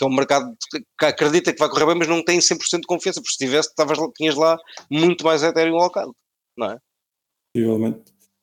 que 0.00 0.04
é 0.04 0.08
um 0.08 0.14
mercado 0.16 0.56
que 0.98 1.04
acredita 1.04 1.52
que 1.52 1.58
vai 1.58 1.68
correr 1.68 1.84
bem, 1.86 1.94
mas 1.96 2.08
não 2.08 2.24
tem 2.24 2.38
100% 2.38 2.80
de 2.80 2.86
confiança, 2.86 3.20
porque 3.20 3.32
se 3.32 3.38
tivesse, 3.38 3.68
estavas 3.68 3.98
lá- 3.98 4.08
tinhas 4.16 4.34
lá 4.34 4.58
muito 4.90 5.22
mais 5.24 5.42
Ethereum 5.42 5.78
alocado, 5.78 6.16
não 6.56 6.70
é? 6.70 6.78
Possivelmente. 7.54 8.00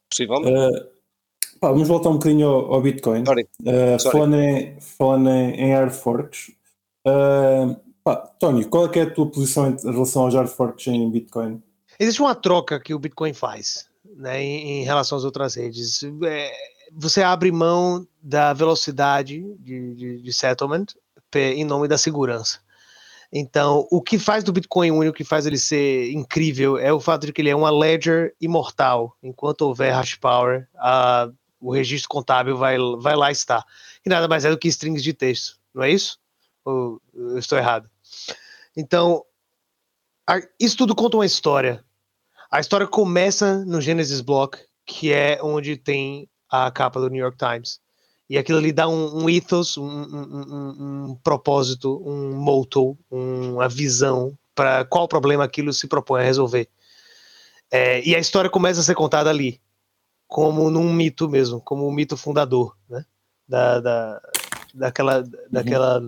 Possivelmente. 0.10 0.52
Uh, 0.52 1.60
pá, 1.60 1.70
vamos 1.72 1.88
voltar 1.88 2.10
um 2.10 2.14
bocadinho 2.14 2.48
ao, 2.48 2.74
ao 2.76 2.82
Bitcoin. 2.82 3.26
Sorry. 3.26 3.48
Uh, 3.62 4.00
Sorry. 4.00 4.12
falando 4.18 4.36
em, 4.36 4.80
falando 4.82 5.30
em, 5.30 5.52
em 5.62 5.74
hard 5.74 5.92
forks, 5.94 6.52
uh, 7.08 7.76
pá, 8.04 8.16
Tony, 8.40 8.66
qual 8.66 8.86
é, 8.86 8.90
que 8.90 9.00
é 9.00 9.04
a 9.04 9.10
tua 9.14 9.26
posição 9.32 9.70
em 9.72 9.92
relação 9.92 10.24
aos 10.24 10.36
hard 10.36 10.48
forks 10.50 10.86
em 10.88 11.10
Bitcoin? 11.10 11.62
Existe 12.00 12.22
uma 12.22 12.36
troca 12.36 12.80
que 12.80 12.94
o 12.94 13.00
Bitcoin 13.00 13.34
faz 13.34 13.90
né, 14.16 14.42
em, 14.44 14.82
em 14.82 14.84
relação 14.84 15.18
às 15.18 15.24
outras 15.24 15.56
redes. 15.56 16.02
É, 16.24 16.52
você 16.94 17.24
abre 17.24 17.52
mão 17.52 18.08
da 18.22 18.54
velocidade 18.54 19.42
de, 19.60 19.96
de- 19.96 20.22
de 20.22 20.34
settlement 20.34 20.86
em 21.36 21.66
nome 21.66 21.88
da 21.88 21.98
segurança. 21.98 22.60
Então, 23.32 23.86
o 23.92 24.02
que 24.02 24.18
faz 24.18 24.44
do 24.44 24.54
Bitcoin 24.54 24.92
único, 24.92 25.12
o 25.14 25.18
que 25.18 25.24
faz 25.24 25.46
ele 25.46 25.58
ser 25.58 26.12
incrível, 26.12 26.78
é 26.78 26.94
o 26.94 27.00
fato 27.00 27.26
de 27.26 27.34
que 27.34 27.42
ele 27.42 27.50
é 27.50 27.56
uma 27.56 27.70
ledger 27.70 28.34
imortal. 28.40 29.16
Enquanto 29.22 29.62
houver 29.62 29.94
hash 29.94 30.16
power, 30.16 30.68
a- 30.76 31.30
o 31.60 31.74
registro 31.74 32.08
contábil 32.08 32.56
vai, 32.56 32.78
vai 33.00 33.16
lá 33.16 33.32
estar. 33.32 33.66
E 34.06 34.10
nada 34.10 34.28
mais 34.28 34.46
é 34.46 34.50
do 34.50 34.58
que 34.58 34.68
strings 34.70 35.04
de 35.04 35.14
texto, 35.14 35.60
não 35.74 35.84
é 35.84 35.92
isso? 35.92 36.20
Ou 36.64 37.02
eu 37.14 37.38
estou 37.38 37.58
errado? 37.58 37.90
Então, 38.76 39.26
a- 40.26 40.42
isso 40.60 40.78
tudo 40.78 40.96
conta 40.96 41.18
uma 41.18 41.26
história. 41.26 41.84
A 42.50 42.62
história 42.62 42.88
começa 42.88 43.66
no 43.66 43.82
Genesis 43.82 44.22
Block, 44.22 44.58
que 44.86 45.12
é 45.12 45.40
onde 45.44 45.76
tem 45.76 46.30
a 46.50 46.72
capa 46.72 47.00
do 47.02 47.10
New 47.10 47.22
York 47.22 47.38
Times. 47.38 47.82
E 48.30 48.38
aquilo 48.38 48.58
ali 48.58 48.72
dá 48.74 48.88
um, 48.88 49.24
um 49.24 49.30
ethos, 49.30 49.78
um, 49.78 49.84
um- 49.88 51.10
um- 51.12 51.16
propósito, 51.24 52.02
um 52.06 52.34
motto, 52.36 52.98
uma 53.10 53.70
visão 53.70 54.38
para 54.54 54.84
qual 54.84 55.08
problema 55.08 55.44
aquilo 55.44 55.72
se 55.72 55.88
propõe 55.88 56.22
a 56.22 56.24
resolver. 56.26 56.68
É, 57.72 58.02
e 58.06 58.16
a 58.16 58.20
história 58.20 58.50
começa 58.50 58.80
a 58.82 58.84
ser 58.84 58.96
contada 58.96 59.30
ali, 59.30 59.62
como 60.28 60.70
num 60.70 60.92
mito 60.92 61.30
mesmo, 61.30 61.62
como 61.62 61.88
um 61.88 61.92
mito 61.92 62.18
fundador, 62.18 62.76
né? 62.90 63.06
Da, 63.48 63.80
da, 63.80 64.22
daquela, 64.74 65.24
daquela, 65.50 66.02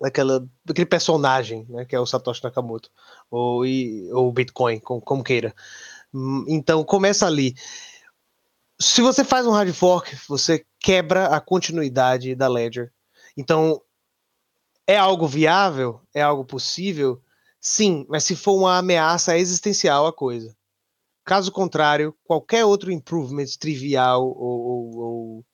daquela, 0.00 0.48
daquele 0.64 0.86
personagem, 0.86 1.66
né? 1.68 1.84
Que 1.84 1.96
é 1.96 2.00
o 2.00 2.06
Satoshi 2.06 2.44
Nakamoto 2.44 2.88
ou, 3.30 3.66
e- 3.66 4.08
ou 4.12 4.30
Bitcoin, 4.32 4.78
como, 4.78 5.00
como 5.00 5.24
queira. 5.24 5.52
Hum, 6.14 6.44
Então 6.48 6.84
começa 6.84 7.26
ali. 7.26 7.54
Se 8.78 9.00
você 9.00 9.24
faz 9.24 9.46
um 9.46 9.50
hard 9.52 9.72
fork, 9.72 10.16
você 10.28 10.64
quebra 10.80 11.26
a 11.28 11.40
continuidade 11.40 12.34
da 12.34 12.48
ledger. 12.48 12.92
Então 13.36 13.80
é 14.86 14.96
algo 14.96 15.26
viável? 15.26 16.00
É 16.14 16.22
algo 16.22 16.44
possível? 16.44 17.20
Sim, 17.60 18.06
mas 18.08 18.24
se 18.24 18.36
for 18.36 18.54
uma 18.56 18.78
ameaça 18.78 19.36
existencial 19.36 20.06
à 20.06 20.12
coisa. 20.12 20.54
Caso 21.24 21.50
contrário, 21.52 22.16
qualquer 22.24 22.64
outro 22.64 22.92
improvement 22.92 23.46
trivial 23.58 24.24
ou, 24.24 24.36
ou- 24.60 24.98
ou, 24.98 25.44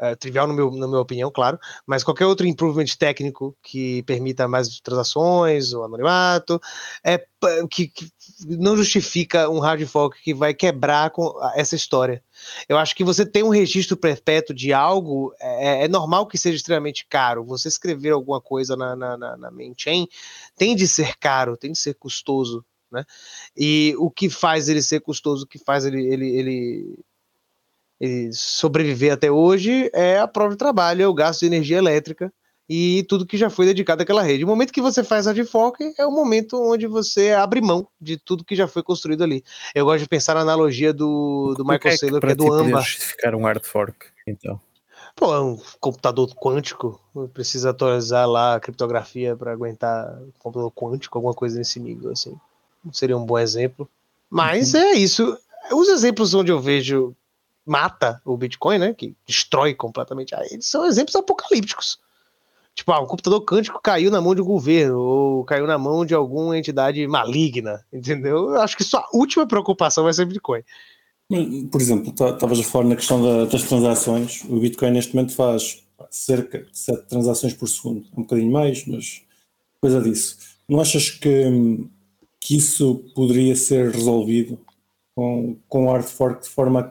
eh, 0.00 0.14
trivial 0.14 0.46
no 0.46 0.54
meu, 0.54 0.70
na 0.70 0.86
minha 0.86 1.00
opinião, 1.00 1.30
claro, 1.30 1.58
mas 1.86 2.04
qualquer 2.04 2.26
outro 2.26 2.46
improvement 2.46 2.86
técnico 2.98 3.56
que 3.62 4.02
permita 4.04 4.46
mais 4.46 4.80
transações 4.80 5.72
ou 5.72 5.84
anonimato, 5.84 6.60
é 7.04 7.24
que, 7.70 7.88
que 7.88 8.08
não 8.46 8.76
justifica 8.76 9.48
um 9.48 9.58
hard 9.58 9.84
fork 9.86 10.20
que 10.22 10.34
vai 10.34 10.54
quebrar 10.54 11.10
com 11.10 11.34
essa 11.54 11.74
história. 11.74 12.22
Eu 12.68 12.78
acho 12.78 12.94
que 12.94 13.04
você 13.04 13.24
tem 13.24 13.42
um 13.42 13.48
registro 13.48 13.96
perpétuo 13.96 14.54
de 14.54 14.72
algo, 14.72 15.32
é, 15.40 15.84
é 15.84 15.88
normal 15.88 16.26
que 16.26 16.38
seja 16.38 16.56
extremamente 16.56 17.06
caro. 17.08 17.44
Você 17.44 17.68
escrever 17.68 18.10
alguma 18.10 18.40
coisa 18.40 18.76
na, 18.76 18.94
na, 18.94 19.16
na, 19.16 19.36
na 19.36 19.50
main 19.50 19.74
chain 19.76 20.06
tem 20.56 20.74
de 20.76 20.86
ser 20.86 21.16
caro, 21.16 21.56
tem 21.56 21.72
de 21.72 21.78
ser 21.78 21.94
custoso. 21.94 22.64
Né? 22.90 23.04
E 23.56 23.94
o 23.98 24.10
que 24.10 24.30
faz 24.30 24.68
ele 24.68 24.82
ser 24.82 25.00
custoso, 25.00 25.44
o 25.44 25.48
que 25.48 25.58
faz 25.58 25.84
ele, 25.84 26.06
ele, 26.06 26.28
ele 26.28 26.98
sobreviver 28.32 29.12
até 29.12 29.30
hoje 29.30 29.90
é 29.92 30.18
a 30.18 30.26
de 30.26 30.56
trabalho, 30.56 31.02
é 31.02 31.08
o 31.08 31.14
gasto 31.14 31.40
de 31.40 31.46
energia 31.46 31.78
elétrica 31.78 32.32
e 32.68 33.04
tudo 33.08 33.26
que 33.26 33.36
já 33.36 33.48
foi 33.48 33.66
dedicado 33.66 34.02
àquela 34.02 34.22
rede. 34.22 34.44
O 34.44 34.46
momento 34.46 34.72
que 34.72 34.80
você 34.80 35.02
faz 35.02 35.26
hard 35.26 35.42
fork 35.46 35.94
é 35.96 36.06
o 36.06 36.10
momento 36.10 36.60
onde 36.62 36.86
você 36.86 37.32
abre 37.32 37.60
mão 37.60 37.88
de 38.00 38.18
tudo 38.18 38.44
que 38.44 38.54
já 38.54 38.68
foi 38.68 38.82
construído 38.82 39.24
ali. 39.24 39.42
Eu 39.74 39.86
gosto 39.86 40.02
de 40.02 40.08
pensar 40.08 40.34
na 40.34 40.42
analogia 40.42 40.92
do, 40.92 41.54
do 41.56 41.64
que 41.64 41.70
Michael 41.70 41.80
é 41.82 41.90
que 41.90 41.96
Saylor, 41.96 42.20
que 42.20 42.26
para 42.26 42.32
é 42.32 42.34
do 42.34 42.52
AMBA. 42.52 42.80
justificar 42.80 43.34
um 43.34 43.42
hard 43.42 43.64
fork, 43.64 44.06
então. 44.26 44.60
Pô, 45.16 45.34
é 45.34 45.40
um 45.40 45.58
computador 45.80 46.32
quântico, 46.34 47.00
precisa 47.32 47.70
atualizar 47.70 48.28
lá 48.28 48.54
a 48.54 48.60
criptografia 48.60 49.34
para 49.34 49.50
aguentar 49.50 50.16
computador 50.38 50.70
quântico, 50.70 51.18
alguma 51.18 51.34
coisa 51.34 51.58
nesse 51.58 51.80
nível, 51.80 52.12
assim. 52.12 52.36
Seria 52.92 53.16
um 53.16 53.24
bom 53.24 53.38
exemplo. 53.38 53.88
Mas 54.30 54.74
é 54.74 54.92
isso. 54.92 55.36
Os 55.72 55.88
exemplos 55.88 56.34
onde 56.34 56.52
eu 56.52 56.60
vejo 56.60 57.16
mata 57.68 58.20
o 58.24 58.36
Bitcoin, 58.36 58.78
né, 58.78 58.94
que 58.94 59.14
destrói 59.26 59.74
completamente, 59.74 60.34
aí 60.34 60.48
eles 60.50 60.66
são 60.66 60.86
exemplos 60.86 61.14
apocalípticos. 61.14 61.98
Tipo, 62.74 62.92
ah, 62.92 63.00
um 63.00 63.06
computador 63.06 63.44
quântico 63.44 63.80
caiu 63.82 64.10
na 64.10 64.20
mão 64.20 64.34
de 64.34 64.40
um 64.40 64.44
governo, 64.44 64.98
ou 65.00 65.44
caiu 65.44 65.66
na 65.66 65.76
mão 65.76 66.06
de 66.06 66.14
alguma 66.14 66.56
entidade 66.56 67.04
maligna, 67.08 67.84
entendeu? 67.92 68.50
Eu 68.50 68.60
acho 68.60 68.76
que 68.76 68.84
sua 68.84 69.04
última 69.12 69.46
preocupação 69.46 70.04
vai 70.04 70.12
ser 70.12 70.26
Bitcoin. 70.26 70.62
Por 71.70 71.80
exemplo, 71.80 72.12
tá, 72.12 72.30
estavas 72.30 72.60
a 72.60 72.62
falar 72.62 72.86
na 72.86 72.96
questão 72.96 73.22
da- 73.22 73.44
das 73.44 73.64
transações. 73.64 74.44
O 74.44 74.60
Bitcoin 74.60 74.92
neste 74.92 75.14
momento 75.14 75.34
faz 75.34 75.84
cerca 76.10 76.62
de 76.62 76.78
7 76.78 77.06
transações 77.06 77.52
por 77.52 77.68
segundo. 77.68 78.06
É 78.16 78.20
um 78.20 78.22
bocadinho 78.22 78.50
mais, 78.50 78.86
mas 78.86 79.22
coisa 79.80 80.00
disso. 80.00 80.38
Não 80.68 80.80
achas 80.80 81.10
que, 81.10 81.84
que 82.40 82.56
isso 82.56 83.04
poderia 83.14 83.56
ser 83.56 83.90
resolvido 83.90 84.58
com, 85.14 85.56
com 85.68 85.86
o 85.86 85.90
hard 85.90 86.04
fork 86.04 86.42
de 86.42 86.48
forma 86.48 86.80
a 86.80 86.84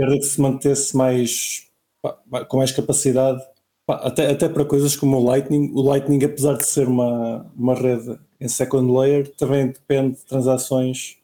que 0.00 0.18
que 0.18 0.24
se 0.24 0.40
mantesse 0.40 0.96
mais 0.96 1.68
pá, 2.02 2.44
com 2.44 2.58
mais 2.58 2.72
capacidade? 2.72 3.42
Pá, 3.86 3.96
até, 3.96 4.30
até 4.30 4.48
para 4.48 4.64
coisas 4.64 4.96
como 4.96 5.18
o 5.18 5.24
Lightning. 5.24 5.70
O 5.74 5.82
Lightning, 5.82 6.24
apesar 6.24 6.56
de 6.56 6.66
ser 6.66 6.88
uma, 6.88 7.46
uma 7.56 7.74
rede 7.74 8.18
em 8.40 8.48
second 8.48 8.92
layer, 8.92 9.34
também 9.36 9.68
depende 9.68 10.16
de 10.16 10.24
transações 10.24 11.16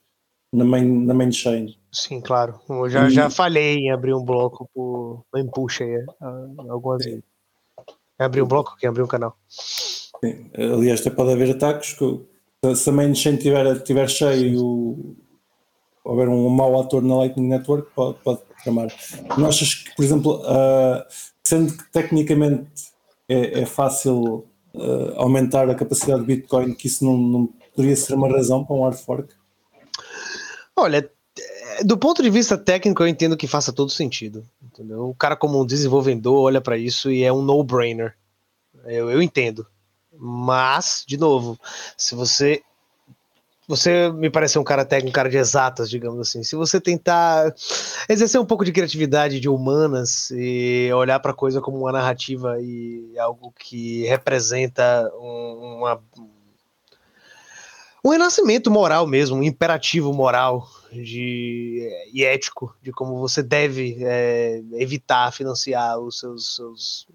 na 0.53 0.64
main, 0.64 1.05
na 1.05 1.14
main 1.14 1.33
chain. 1.33 1.77
Sim, 1.91 2.20
claro. 2.20 2.59
Eu 2.68 2.89
já, 2.89 3.09
já 3.09 3.29
falhei 3.29 3.77
em 3.77 3.91
abrir 3.91 4.14
um 4.14 4.25
bloco 4.25 4.68
por 4.75 5.25
em 5.37 5.47
push 5.47 5.83
aí, 5.83 6.05
ah, 6.20 6.47
algumas 6.70 7.05
vezes. 7.05 7.23
Abrir 8.18 8.43
um 8.43 8.47
bloco, 8.47 8.77
quem 8.79 8.89
abrir 8.89 9.03
um 9.03 9.07
canal. 9.07 9.37
Sim. 9.49 10.51
Aliás, 10.55 11.01
até 11.01 11.11
pode 11.11 11.33
haver 11.33 11.51
ataques 11.51 11.95
que 11.95 12.75
se 12.75 12.89
a 12.89 12.93
main 12.93 13.14
chain 13.14 13.37
tiver, 13.37 13.83
tiver 13.83 14.09
cheio 14.09 14.47
e 14.47 15.16
houver 16.05 16.29
um 16.29 16.49
mau 16.49 16.81
ator 16.81 17.03
na 17.03 17.16
Lightning 17.16 17.49
Network, 17.49 17.91
pode, 17.95 18.18
pode 18.23 18.41
tramar. 18.63 18.89
Não 19.37 19.47
achas 19.47 19.75
que, 19.75 19.95
por 19.95 20.05
exemplo, 20.05 20.43
ah, 20.45 21.07
sendo 21.43 21.77
que 21.77 21.85
tecnicamente 21.93 22.69
é, 23.29 23.61
é 23.61 23.67
fácil 23.67 24.47
ah, 24.75 25.15
aumentar 25.17 25.69
a 25.69 25.75
capacidade 25.75 26.21
de 26.21 26.27
Bitcoin, 26.27 26.75
que 26.75 26.87
isso 26.87 27.05
não, 27.05 27.17
não 27.17 27.47
poderia 27.75 27.97
ser 27.97 28.15
uma 28.15 28.29
razão 28.29 28.65
para 28.65 28.77
um 28.77 28.83
hard 28.83 28.97
fork? 28.97 29.35
Olha, 30.77 31.09
do 31.85 31.97
ponto 31.97 32.23
de 32.23 32.31
vista 32.31 32.57
técnico, 32.57 33.03
eu 33.03 33.09
entendo 33.09 33.37
que 33.37 33.47
faça 33.47 33.73
todo 33.73 33.91
sentido. 33.91 34.45
Entendeu? 34.63 35.09
O 35.09 35.15
cara, 35.15 35.37
como 35.37 35.61
um 35.61 35.67
desenvolvedor, 35.67 36.41
olha 36.41 36.61
para 36.61 36.77
isso 36.77 37.11
e 37.11 37.23
é 37.23 37.33
um 37.33 37.43
no-brainer. 37.43 38.15
Eu, 38.85 39.11
eu 39.11 39.23
entendo. 39.23 39.67
Mas, 40.17 41.05
de 41.07 41.17
novo, 41.17 41.59
se 41.97 42.15
você. 42.15 42.63
Você 43.69 44.11
me 44.11 44.29
parece 44.29 44.59
um 44.59 44.65
cara 44.65 44.85
técnico, 44.85 45.11
um 45.11 45.13
cara 45.13 45.31
de 45.31 45.37
exatas, 45.37 45.89
digamos 45.89 46.19
assim. 46.19 46.43
Se 46.43 46.57
você 46.57 46.81
tentar 46.81 47.55
exercer 48.09 48.41
um 48.41 48.45
pouco 48.45 48.65
de 48.65 48.73
criatividade 48.73 49.39
de 49.39 49.49
humanas 49.49 50.31
e 50.33 50.91
olhar 50.93 51.21
para 51.21 51.31
a 51.31 51.35
coisa 51.35 51.61
como 51.61 51.79
uma 51.79 51.93
narrativa 51.93 52.61
e 52.61 53.17
algo 53.19 53.53
que 53.57 54.05
representa 54.07 55.11
um- 55.17 55.77
uma, 55.79 56.03
um 58.05 58.11
renascimento 58.11 58.69
moral 58.69 59.07
mesmo, 59.07 59.37
um 59.37 59.43
imperativo 59.45 60.13
moral 60.13 60.69
de, 60.93 61.89
e 62.13 62.25
ético 62.25 62.75
de 62.83 62.91
como 62.91 63.17
você 63.17 63.43
deve 63.45 63.97
é, 64.01 64.61
evitar 64.73 65.33
financiar 65.33 66.01
os 66.01 66.19
seus, 66.19 66.57
seus, 66.57 67.07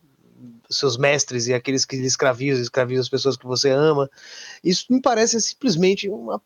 seus 0.69 0.97
mestres 0.97 1.47
e 1.47 1.53
aqueles 1.53 1.85
que 1.85 1.95
escravizam, 1.97 2.61
escravizam 2.61 3.01
as 3.01 3.09
pessoas 3.09 3.37
que 3.37 3.45
você 3.45 3.69
ama. 3.69 4.09
Isso 4.63 4.85
me 4.89 5.01
parece 5.01 5.39
simplesmente 5.41 6.09
uma- 6.09 6.41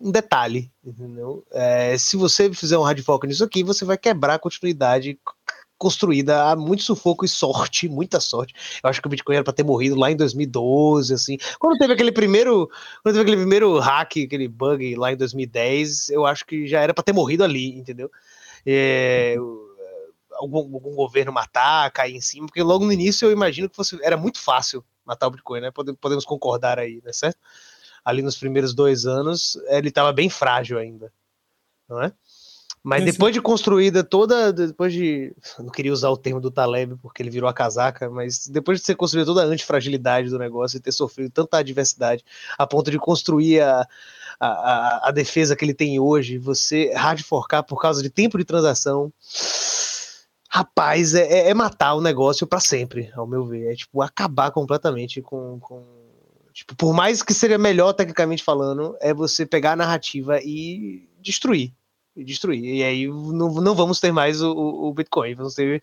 um 0.00 0.10
detalhe? 0.10 0.70
É, 1.52 1.96
se 1.98 2.16
você 2.16 2.52
fizer 2.52 2.78
um 2.78 2.82
hard 2.82 3.00
fork 3.02 3.26
nisso 3.26 3.44
aqui, 3.44 3.62
você 3.62 3.84
vai 3.84 3.98
quebrar 3.98 4.34
a 4.34 4.38
continuidade 4.38 5.18
construída 5.76 6.44
há 6.44 6.54
muito 6.54 6.82
sufoco 6.82 7.24
e 7.24 7.28
sorte, 7.28 7.88
muita 7.88 8.20
sorte. 8.20 8.54
Eu 8.82 8.90
acho 8.90 9.00
que 9.00 9.06
o 9.06 9.10
Bitcoin 9.10 9.36
era 9.36 9.44
para 9.44 9.52
ter 9.54 9.62
morrido 9.64 9.96
lá 9.96 10.10
em 10.10 10.16
2012, 10.16 11.14
assim. 11.14 11.38
Quando 11.58 11.78
teve 11.78 11.94
aquele 11.94 12.12
primeiro, 12.12 12.68
quando 13.02 13.14
teve 13.14 13.22
aquele 13.22 13.38
primeiro 13.38 13.78
hack, 13.78 14.18
aquele 14.18 14.46
bug 14.46 14.94
lá 14.96 15.12
em 15.12 15.16
2010, 15.16 16.10
eu 16.10 16.26
acho 16.26 16.44
que 16.44 16.66
já 16.66 16.80
era 16.80 16.92
para 16.92 17.02
ter 17.02 17.14
morrido 17.14 17.42
ali, 17.44 17.78
entendeu? 17.78 18.10
É, 18.66 19.36
algum, 20.40 20.58
algum 20.58 20.94
governo 20.94 21.32
matar, 21.32 21.90
cair 21.92 22.16
em 22.16 22.20
cima, 22.20 22.46
porque 22.46 22.62
logo 22.62 22.84
no 22.84 22.92
início 22.92 23.26
eu 23.26 23.32
imagino 23.32 23.68
que 23.68 23.76
fosse, 23.76 23.98
era 24.02 24.16
muito 24.16 24.40
fácil 24.40 24.84
matar 25.04 25.26
o 25.26 25.30
Bitcoin, 25.30 25.60
né? 25.60 25.70
Pode- 25.70 25.92
Podemos 25.94 26.24
concordar 26.24 26.78
aí, 26.78 27.00
né? 27.04 27.12
Certo? 27.12 27.38
Ali 28.04 28.22
nos 28.22 28.36
primeiros 28.38 28.74
dois 28.74 29.06
anos, 29.06 29.56
ele 29.68 29.88
estava 29.88 30.12
bem 30.12 30.30
frágil 30.30 30.78
ainda, 30.78 31.12
não 31.88 32.02
é? 32.02 32.12
Mas 32.82 33.00
depois 33.12 33.34
de 33.34 33.42
construída 33.42 34.02
toda, 34.02 34.50
depois 34.54 34.90
de. 34.90 35.34
eu 35.58 35.64
Não 35.64 35.70
queria 35.70 35.92
usar 35.92 36.08
o 36.08 36.16
termo 36.16 36.40
do 36.40 36.50
Taleb 36.50 36.96
porque 37.02 37.22
ele 37.22 37.28
virou 37.28 37.46
a 37.46 37.52
casaca, 37.52 38.08
mas 38.08 38.46
depois 38.48 38.80
de 38.80 38.86
ser 38.86 38.94
construída 38.94 39.26
toda 39.26 39.42
a 39.42 39.46
antifragilidade 39.46 40.30
do 40.30 40.38
negócio 40.38 40.78
e 40.78 40.80
ter 40.80 40.90
sofrido 40.92 41.30
tanta 41.30 41.58
adversidade 41.58 42.24
a 42.56 42.66
ponto 42.66 42.90
de 42.90 42.98
construir 42.98 43.60
a, 43.60 43.86
a, 44.40 44.46
a, 44.48 45.08
a 45.08 45.10
defesa 45.10 45.54
que 45.54 45.62
ele 45.62 45.74
tem 45.74 46.00
hoje, 46.00 46.38
você 46.38 46.90
hard 46.94 47.20
forcar 47.20 47.62
por 47.64 47.78
causa 47.82 48.02
de 48.02 48.08
tempo 48.08 48.38
de 48.38 48.46
transação. 48.46 49.12
Rapaz, 50.52 51.14
é, 51.14 51.22
é- 51.26 51.50
é 51.50 51.54
matar 51.54 51.94
o 51.94 52.00
negócio 52.00 52.44
para 52.46 52.58
sempre, 52.58 53.08
ao 53.14 53.26
meu 53.26 53.46
ver. 53.46 53.72
É 53.72 53.76
tipo 53.76 54.02
acabar 54.02 54.50
completamente 54.50 55.22
com. 55.22 55.58
com 55.60 55.82
tipo, 56.52 56.74
por 56.74 56.92
mais 56.92 57.22
que 57.22 57.32
seja 57.32 57.56
melhor 57.56 57.92
tecnicamente 57.92 58.42
falando, 58.42 58.96
é 59.00 59.14
você 59.14 59.46
pegar 59.46 59.72
a 59.72 59.76
narrativa 59.76 60.40
e 60.42 61.08
destruir 61.20 61.72
e 62.16 62.24
destruir. 62.24 62.64
E 62.64 62.82
aí 62.82 63.06
não, 63.06 63.54
não 63.54 63.74
vamos 63.76 64.00
ter 64.00 64.10
mais 64.12 64.42
o, 64.42 64.50
o- 64.52 64.92
Bitcoin, 64.92 65.34
vamos 65.36 65.54
ter 65.54 65.80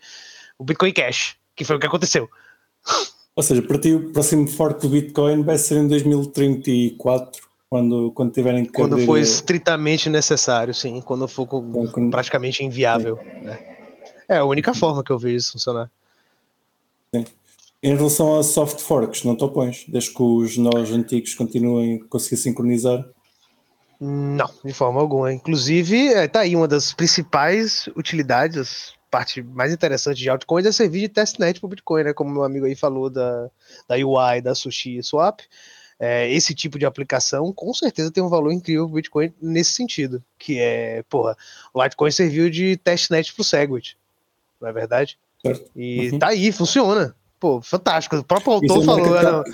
o 0.59 0.65
Bitcoin 0.65 0.91
Cash, 0.91 1.38
que 1.55 1.63
foi 1.63 1.78
o 1.78 1.80
que 1.80 1.88
aconteceu. 1.88 2.28
Ou 3.36 3.41
seja, 3.43 3.61
para 3.61 3.80
ti 3.80 3.93
o 3.93 4.11
próximo 4.11 4.47
fork 4.47 4.82
do 4.82 4.89
Bitcoin 4.89 5.43
vai 5.43 5.57
ser 5.57 5.78
em 5.78 5.88
2034, 5.88 7.41
quando, 7.70 8.11
quando 8.11 8.32
tiverem 8.34 8.65
que 8.65 8.72
Quando 8.74 8.97
for 9.05 9.18
estritamente 9.18 10.09
necessário, 10.09 10.74
sim. 10.74 10.99
Quando 11.01 11.26
for 11.28 11.47
com- 11.47 11.88
quando- 11.88 12.11
praticamente 12.11 12.63
inviável. 12.65 13.18
né? 13.41 13.76
É 14.28 14.38
a 14.38 14.45
única 14.45 14.73
forma 14.73 15.03
que 15.03 15.11
eu 15.11 15.19
vejo 15.19 15.38
isso 15.38 15.51
funcionar. 15.53 15.89
Em 17.82 17.95
relação 17.95 18.39
a 18.39 18.43
soft 18.43 18.82
forks, 18.82 19.23
não 19.23 19.36
te 19.36 19.43
opões, 19.43 19.86
desde 19.88 20.13
que 20.13 20.21
os 20.21 20.57
nós 20.57 20.91
antigos 20.91 21.36
continuem 21.36 22.01
a 22.03 22.09
conseguir 22.09 22.38
sincronizar. 22.38 23.07
Não, 23.99 24.49
de 24.63 24.73
forma 24.73 24.99
alguma. 24.99 25.32
Inclusive, 25.34 26.07
é, 26.09 26.28
tá 26.28 26.41
aí 26.41 26.55
uma 26.55 26.67
das 26.67 26.93
principais 26.93 27.88
utilidades, 27.95 28.93
parte 29.09 29.41
mais 29.41 29.71
interessante 29.71 30.17
de 30.17 30.30
altcoins 30.30 30.65
é 30.65 30.71
servir 30.71 31.01
de 31.01 31.09
testnet 31.09 31.59
para 31.59 31.67
o 31.67 31.69
Bitcoin, 31.69 32.03
né? 32.03 32.13
Como 32.13 32.32
meu 32.32 32.43
amigo 32.43 32.65
aí 32.65 32.75
falou 32.75 33.09
da, 33.09 33.49
da 33.88 33.95
UI, 33.95 34.41
da 34.41 34.53
Sushi 34.53 35.01
Swap. 35.01 35.39
É, 35.99 36.32
esse 36.32 36.53
tipo 36.53 36.78
de 36.78 36.86
aplicação 36.86 37.51
com 37.51 37.73
certeza 37.73 38.11
tem 38.11 38.23
um 38.23 38.30
valor 38.30 38.51
incrível 38.51 38.86
para 38.86 38.91
o 38.91 38.95
Bitcoin 38.95 39.34
nesse 39.41 39.71
sentido, 39.71 40.23
que 40.38 40.59
é, 40.59 41.03
porra, 41.09 41.36
o 41.73 41.82
Litecoin 41.82 42.11
serviu 42.11 42.51
de 42.51 42.78
testnet 42.78 43.34
para 43.34 43.41
o 43.41 43.45
Segwit, 43.45 43.97
não 44.61 44.69
é 44.69 44.73
verdade? 44.73 45.17
Certo. 45.45 45.69
E 45.75 46.09
Uhum. 46.11 46.19
tá 46.19 46.27
aí, 46.27 46.51
funciona. 46.51 47.15
Pô, 47.39 47.61
fantástico. 47.61 48.15
O 48.17 48.23
próprio 48.23 48.53
autor 48.53 48.83
falou, 48.83 49.05
market 49.09 49.25
"Ah, 49.27 49.43
cap, 49.43 49.51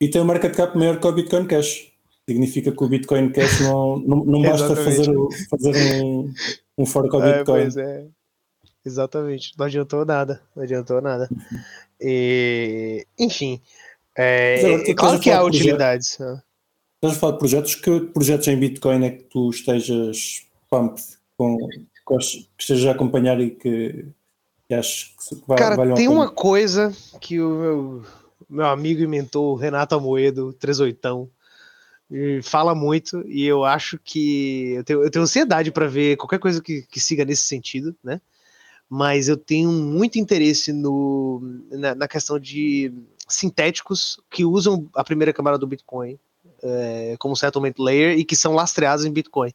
e 0.00 0.08
tem 0.08 0.20
um 0.20 0.24
market 0.24 0.54
cap 0.56 0.78
maior 0.78 1.00
que 1.00 1.06
o 1.06 1.12
Bitcoin 1.12 1.46
Cash. 1.46 1.88
Significa 2.28 2.70
que 2.70 2.84
o 2.84 2.88
Bitcoin 2.88 3.30
Cash 3.30 3.60
não, 3.60 3.98
não, 3.98 4.24
não 4.24 4.42
basta 4.42 4.76
fazer, 4.76 5.06
fazer 5.50 6.02
um, 6.04 6.32
um 6.76 6.86
fork 6.86 7.14
ao 7.14 7.22
É, 7.22 7.38
Bitcoin. 7.38 7.62
pois 7.62 7.76
é. 7.76 8.06
Exatamente. 8.84 9.52
Não 9.58 9.66
adiantou 9.66 10.04
nada. 10.04 10.40
Não 10.54 10.62
adiantou 10.62 11.00
nada. 11.02 11.28
E, 12.00 13.06
enfim. 13.18 13.60
É, 14.16 14.90
é 14.90 14.94
claro 14.94 15.18
que 15.20 15.30
há 15.30 15.42
utilidades. 15.42 16.18
né? 16.18 16.40
Estás 16.96 17.16
a 17.16 17.20
falar 17.20 17.32
de 17.32 17.38
projetos? 17.38 17.74
Que 17.76 18.00
projetos 18.00 18.48
em 18.48 18.58
Bitcoin 18.58 19.04
é 19.04 19.10
que 19.10 19.24
tu 19.24 19.50
estejas 19.50 20.46
pumped 20.70 21.02
com, 21.36 21.56
que 21.66 22.14
estejas 22.58 22.86
a 22.86 22.90
acompanhar 22.92 23.40
e 23.40 23.50
que, 23.50 24.06
que 24.68 24.74
achas 24.74 25.14
que 25.16 25.42
vai, 25.46 25.58
Cara, 25.58 25.74
a 25.74 25.94
tem 25.94 26.06
pena? 26.06 26.10
uma 26.10 26.30
coisa 26.30 26.94
que 27.20 27.40
o 27.40 27.48
meu, 27.48 28.04
meu 28.48 28.66
amigo 28.66 29.02
e 29.02 29.06
mentor 29.06 29.56
Renato 29.56 29.94
Amoedo, 29.94 30.52
38, 30.52 31.28
e 32.10 32.40
fala 32.42 32.74
muito, 32.74 33.22
e 33.26 33.46
eu 33.46 33.64
acho 33.64 33.98
que 33.98 34.74
eu 34.76 34.84
tenho, 34.84 35.02
eu 35.02 35.10
tenho 35.10 35.22
ansiedade 35.22 35.70
para 35.70 35.86
ver 35.86 36.16
qualquer 36.16 36.38
coisa 36.38 36.62
que, 36.62 36.82
que 36.82 37.00
siga 37.00 37.24
nesse 37.24 37.42
sentido, 37.42 37.96
né? 38.04 38.20
Mas 38.88 39.28
eu 39.28 39.36
tenho 39.36 39.70
muito 39.70 40.18
interesse 40.18 40.72
no, 40.72 41.42
na, 41.70 41.94
na 41.94 42.08
questão 42.08 42.38
de 42.38 42.92
sintéticos 43.28 44.18
que 44.30 44.44
usam 44.44 44.88
a 44.94 45.04
primeira 45.04 45.32
camada 45.32 45.58
do 45.58 45.66
Bitcoin 45.66 46.18
é, 46.62 47.14
como 47.18 47.36
settlement 47.36 47.74
layer 47.78 48.18
e 48.18 48.24
que 48.24 48.34
são 48.34 48.54
lastreados 48.54 49.04
em 49.04 49.12
Bitcoin. 49.12 49.52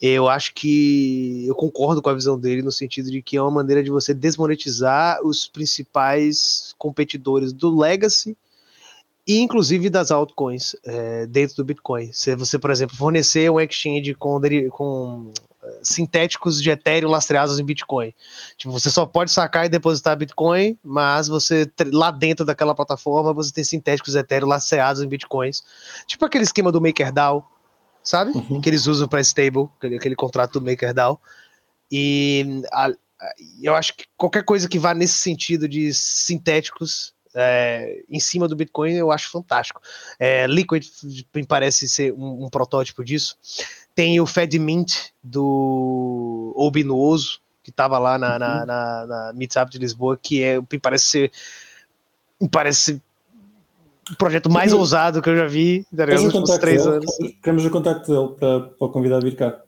Eu 0.00 0.28
acho 0.28 0.52
que 0.52 1.46
eu 1.46 1.54
concordo 1.54 2.02
com 2.02 2.10
a 2.10 2.14
visão 2.14 2.38
dele 2.38 2.62
no 2.62 2.72
sentido 2.72 3.10
de 3.10 3.22
que 3.22 3.36
é 3.36 3.42
uma 3.42 3.50
maneira 3.50 3.82
de 3.82 3.90
você 3.90 4.12
desmonetizar 4.12 5.24
os 5.24 5.48
principais 5.48 6.74
competidores 6.76 7.52
do 7.52 7.74
Legacy 7.74 8.36
e 9.26 9.40
inclusive 9.40 9.88
das 9.90 10.10
altcoins 10.10 10.76
é, 10.84 11.26
dentro 11.26 11.56
do 11.56 11.64
Bitcoin. 11.64 12.12
Se 12.12 12.36
você, 12.36 12.58
por 12.58 12.70
exemplo, 12.70 12.94
fornecer 12.94 13.50
um 13.50 13.58
exchange 13.58 14.14
com, 14.14 14.38
com 14.70 15.32
eh, 15.66 15.80
sintéticos 15.82 16.62
de 16.62 16.70
Ethereum 16.70 17.10
lastreados 17.10 17.58
em 17.58 17.64
Bitcoin. 17.64 18.14
Tipo, 18.56 18.72
você 18.72 18.88
só 18.88 19.04
pode 19.04 19.32
sacar 19.32 19.66
e 19.66 19.68
depositar 19.68 20.16
Bitcoin, 20.16 20.78
mas 20.82 21.26
você 21.26 21.70
lá 21.92 22.10
dentro 22.10 22.44
daquela 22.44 22.74
plataforma 22.74 23.32
você 23.32 23.52
tem 23.52 23.64
sintéticos 23.64 24.12
de 24.12 24.18
Ethereum 24.18 24.48
lastreados 24.48 25.02
em 25.02 25.08
Bitcoins. 25.08 25.64
Tipo 26.06 26.24
aquele 26.24 26.44
esquema 26.44 26.70
do 26.70 26.80
MakerDAO, 26.80 27.50
sabe? 28.06 28.30
Uhum. 28.30 28.60
Que 28.60 28.70
eles 28.70 28.86
usam 28.86 29.08
para 29.08 29.20
stable, 29.20 29.68
aquele, 29.76 29.96
aquele 29.96 30.14
contrato 30.16 30.58
do 30.60 30.64
MakerDAO. 30.64 31.20
E 31.90 32.62
a- 32.72 32.92
eu 33.60 33.74
acho 33.74 33.94
que 33.94 34.04
qualquer 34.16 34.44
coisa 34.44 34.68
que 34.68 34.78
vá 34.78 34.94
nesse 34.94 35.14
sentido 35.14 35.68
de 35.68 35.92
sintéticos 35.92 37.14
é, 37.34 38.02
em 38.08 38.18
cima 38.18 38.48
do 38.48 38.56
Bitcoin 38.56 38.94
eu 38.94 39.10
acho 39.12 39.30
fantástico. 39.30 39.80
É, 40.18 40.46
Liquid 40.46 40.86
me 41.34 41.44
parece 41.44 41.86
ser 41.88 42.12
um, 42.14 42.44
um 42.46 42.48
protótipo 42.48 43.04
disso. 43.04 43.36
Tem 43.94 44.18
o 44.20 44.26
FedMint 44.26 45.10
do 45.22 46.54
Obinuoso, 46.56 47.40
que 47.62 47.70
estava 47.70 47.98
lá 47.98 48.16
na, 48.16 48.38
na, 48.38 48.64
na, 48.66 49.06
na 49.06 49.32
Meetup 49.34 49.70
de 49.70 49.78
Lisboa, 49.78 50.16
que 50.16 50.42
é, 50.42 50.60
me 50.60 50.78
parece 50.80 51.06
ser 51.06 51.32
me 52.40 52.48
parece 52.48 53.02
o 54.12 54.16
projeto 54.16 54.48
mais 54.50 54.72
Uhum. 54.72 54.78
ousado 54.80 55.20
que 55.22 55.28
eu 55.28 55.36
já 55.36 55.46
vi 55.46 55.84
tá 55.84 56.04
ligado, 56.04 56.08
Queres 56.08 56.20
o 56.22 56.24
nos 56.26 56.34
últimos 56.34 56.58
três 56.58 56.84
dele? 56.84 56.96
anos. 56.96 57.16
Queremos 57.42 57.64
o 57.64 57.70
contacto 57.70 58.06
dele 58.12 58.34
para, 58.38 58.60
para 58.60 58.86
o 58.86 58.90
convidar 58.90 59.16
a 59.16 59.20
vir 59.20 59.36
cá. 59.36 59.60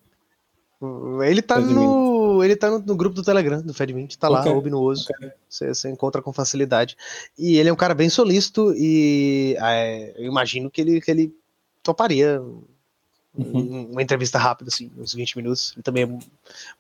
Ele 1.27 1.43
tá 1.43 1.57
FedMint. 1.57 1.75
no. 1.77 2.45
Ele 2.45 2.55
tá 2.55 2.71
no, 2.71 2.79
no 2.79 2.95
grupo 2.97 3.17
do 3.17 3.23
Telegram 3.25 3.61
do 3.61 3.75
FedMint, 3.75 4.15
tá 4.17 4.29
lá, 4.29 4.41
Ok, 4.41 4.53
Obinuoso. 4.53 5.07
ok. 5.13 5.31
Você, 5.49 5.75
você 5.75 5.91
encontra 5.91 6.23
com 6.23 6.33
facilidade. 6.33 6.97
E 7.37 7.57
ele 7.57 7.69
é 7.69 7.73
um 7.73 7.77
cara 7.77 7.95
bem 7.95 8.09
solícito 8.09 8.73
e 8.77 9.57
é, 9.61 10.15
eu 10.17 10.27
imagino 10.27 10.71
que 10.71 10.81
ele, 10.81 11.01
que 11.01 11.11
ele 11.11 11.35
toparia 11.83 12.41
um- 12.41 12.63
Uhum. 13.35 13.89
uma 13.93 14.03
entrevista 14.03 14.37
rápida, 14.39 14.69
assim, 14.73 14.91
uns 14.99 15.15
20 15.15 15.37
minutos. 15.37 15.73
Ele 15.75 15.83
também 15.83 16.03
é 16.05 16.07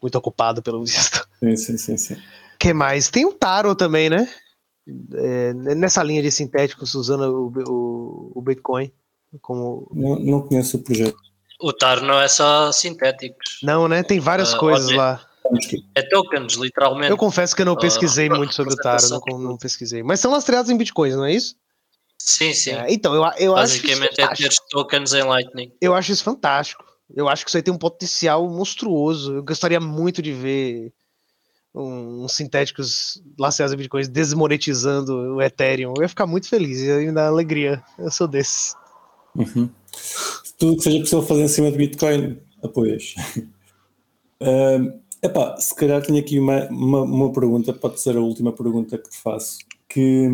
muito 0.00 0.14
ocupado, 0.16 0.60
pelo 0.62 0.84
visto. 0.84 1.26
Sim, 1.40 1.56
sim, 1.56 1.76
sim, 1.76 1.96
sim. 1.96 2.16
que 2.58 2.72
mais? 2.72 3.08
Tem 3.10 3.24
o 3.26 3.32
Taro 3.32 3.74
também, 3.76 4.10
né? 4.10 4.28
É, 5.14 5.52
nessa 5.54 6.02
linha 6.02 6.22
de 6.22 6.30
sintéticos, 6.30 6.94
usando 6.94 7.22
o, 7.22 7.52
o, 7.70 8.32
o 8.34 8.42
Bitcoin 8.42 8.90
como. 9.42 9.90
Não, 9.92 10.18
não 10.18 10.40
conheço 10.42 10.78
o 10.78 10.82
projeto. 10.82 11.16
O 11.60 11.72
Tar 11.72 12.00
não 12.02 12.20
é 12.20 12.28
só 12.28 12.70
sintéticos. 12.72 13.58
Não, 13.62 13.88
né? 13.88 14.02
Tem 14.02 14.20
várias 14.20 14.54
Ah, 14.54 14.58
coisas 14.58 14.90
lá. 14.92 15.20
É 15.94 16.02
tokens, 16.02 16.54
literalmente. 16.54 17.10
Eu 17.10 17.16
confesso 17.16 17.56
que 17.56 17.62
eu 17.62 17.66
não 17.66 17.72
Ah, 17.72 17.78
pesquisei 17.78 18.28
muito 18.30 18.54
sobre 18.54 18.74
o 18.74 18.76
Taro, 18.76 19.02
não, 19.08 19.38
não 19.38 19.56
pesquisei. 19.58 20.02
Mas 20.02 20.20
são 20.20 20.30
lastreados 20.30 20.70
em 20.70 20.76
bitcoins, 20.76 21.16
não 21.16 21.24
é 21.24 21.32
isso? 21.32 21.56
Sim, 22.18 22.52
sim. 22.52 22.72
É, 22.72 22.92
então, 22.92 23.14
eu, 23.14 23.22
eu 23.38 23.56
acho 23.56 23.76
isso 23.76 23.82
Basicamente 23.86 24.20
é 24.20 24.22
fantástico. 24.22 24.48
ter 24.48 24.70
tokens 24.70 25.12
em 25.14 25.22
Lightning. 25.22 25.72
Eu 25.80 25.94
acho 25.94 26.12
isso 26.12 26.22
fantástico. 26.22 26.84
Eu 27.14 27.28
acho 27.28 27.44
que 27.44 27.50
isso 27.50 27.56
aí 27.56 27.62
tem 27.62 27.72
um 27.72 27.78
potencial 27.78 28.48
monstruoso. 28.48 29.36
Eu 29.36 29.42
gostaria 29.42 29.80
muito 29.80 30.20
de 30.20 30.32
ver 30.32 30.92
um, 31.74 32.24
uns 32.24 32.32
sintéticos 32.32 33.22
lastreados 33.38 33.74
em 33.74 33.76
bitcoins 33.76 34.08
desmonetizando 34.08 35.36
o 35.36 35.42
Ethereum. 35.42 35.94
Eu 35.96 36.02
ia 36.02 36.08
ficar 36.08 36.26
muito 36.26 36.48
feliz, 36.48 36.80
ia 36.80 36.98
me 36.98 37.12
dar 37.12 37.28
alegria. 37.28 37.82
Eu 37.98 38.10
sou 38.10 38.26
desses. 38.26 38.74
Uhum. 39.34 39.68
Tudo 40.58 40.76
que 40.76 40.82
seja 40.82 40.98
possível 41.00 41.22
fazer 41.22 41.42
em 41.42 41.48
cima 41.48 41.70
de 41.70 41.78
Bitcoin, 41.78 42.38
apoias. 42.62 43.14
Ahm, 44.40 45.00
epá, 45.22 45.56
se 45.56 45.74
calhar 45.74 46.00
tenho 46.00 46.20
aqui 46.20 46.38
uma, 46.38 46.66
uma, 46.68 47.02
uma 47.02 47.32
pergunta, 47.32 47.72
pode 47.72 48.00
ser 48.00 48.16
a 48.16 48.20
última 48.20 48.52
pergunta 48.52 48.96
que 48.96 49.16
faço, 49.16 49.58
que, 49.88 50.28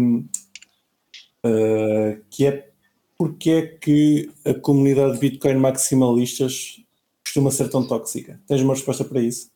ah, 1.42 2.18
que 2.30 2.46
é 2.46 2.70
porque 3.16 3.50
é 3.50 3.62
que 3.66 4.30
a 4.44 4.54
comunidade 4.54 5.14
de 5.14 5.20
Bitcoin 5.20 5.54
maximalistas 5.54 6.80
costuma 7.24 7.50
ser 7.50 7.68
tão 7.68 7.86
tóxica? 7.86 8.40
Tens 8.46 8.60
uma 8.60 8.74
resposta 8.74 9.04
para 9.04 9.20
isso? 9.20 9.50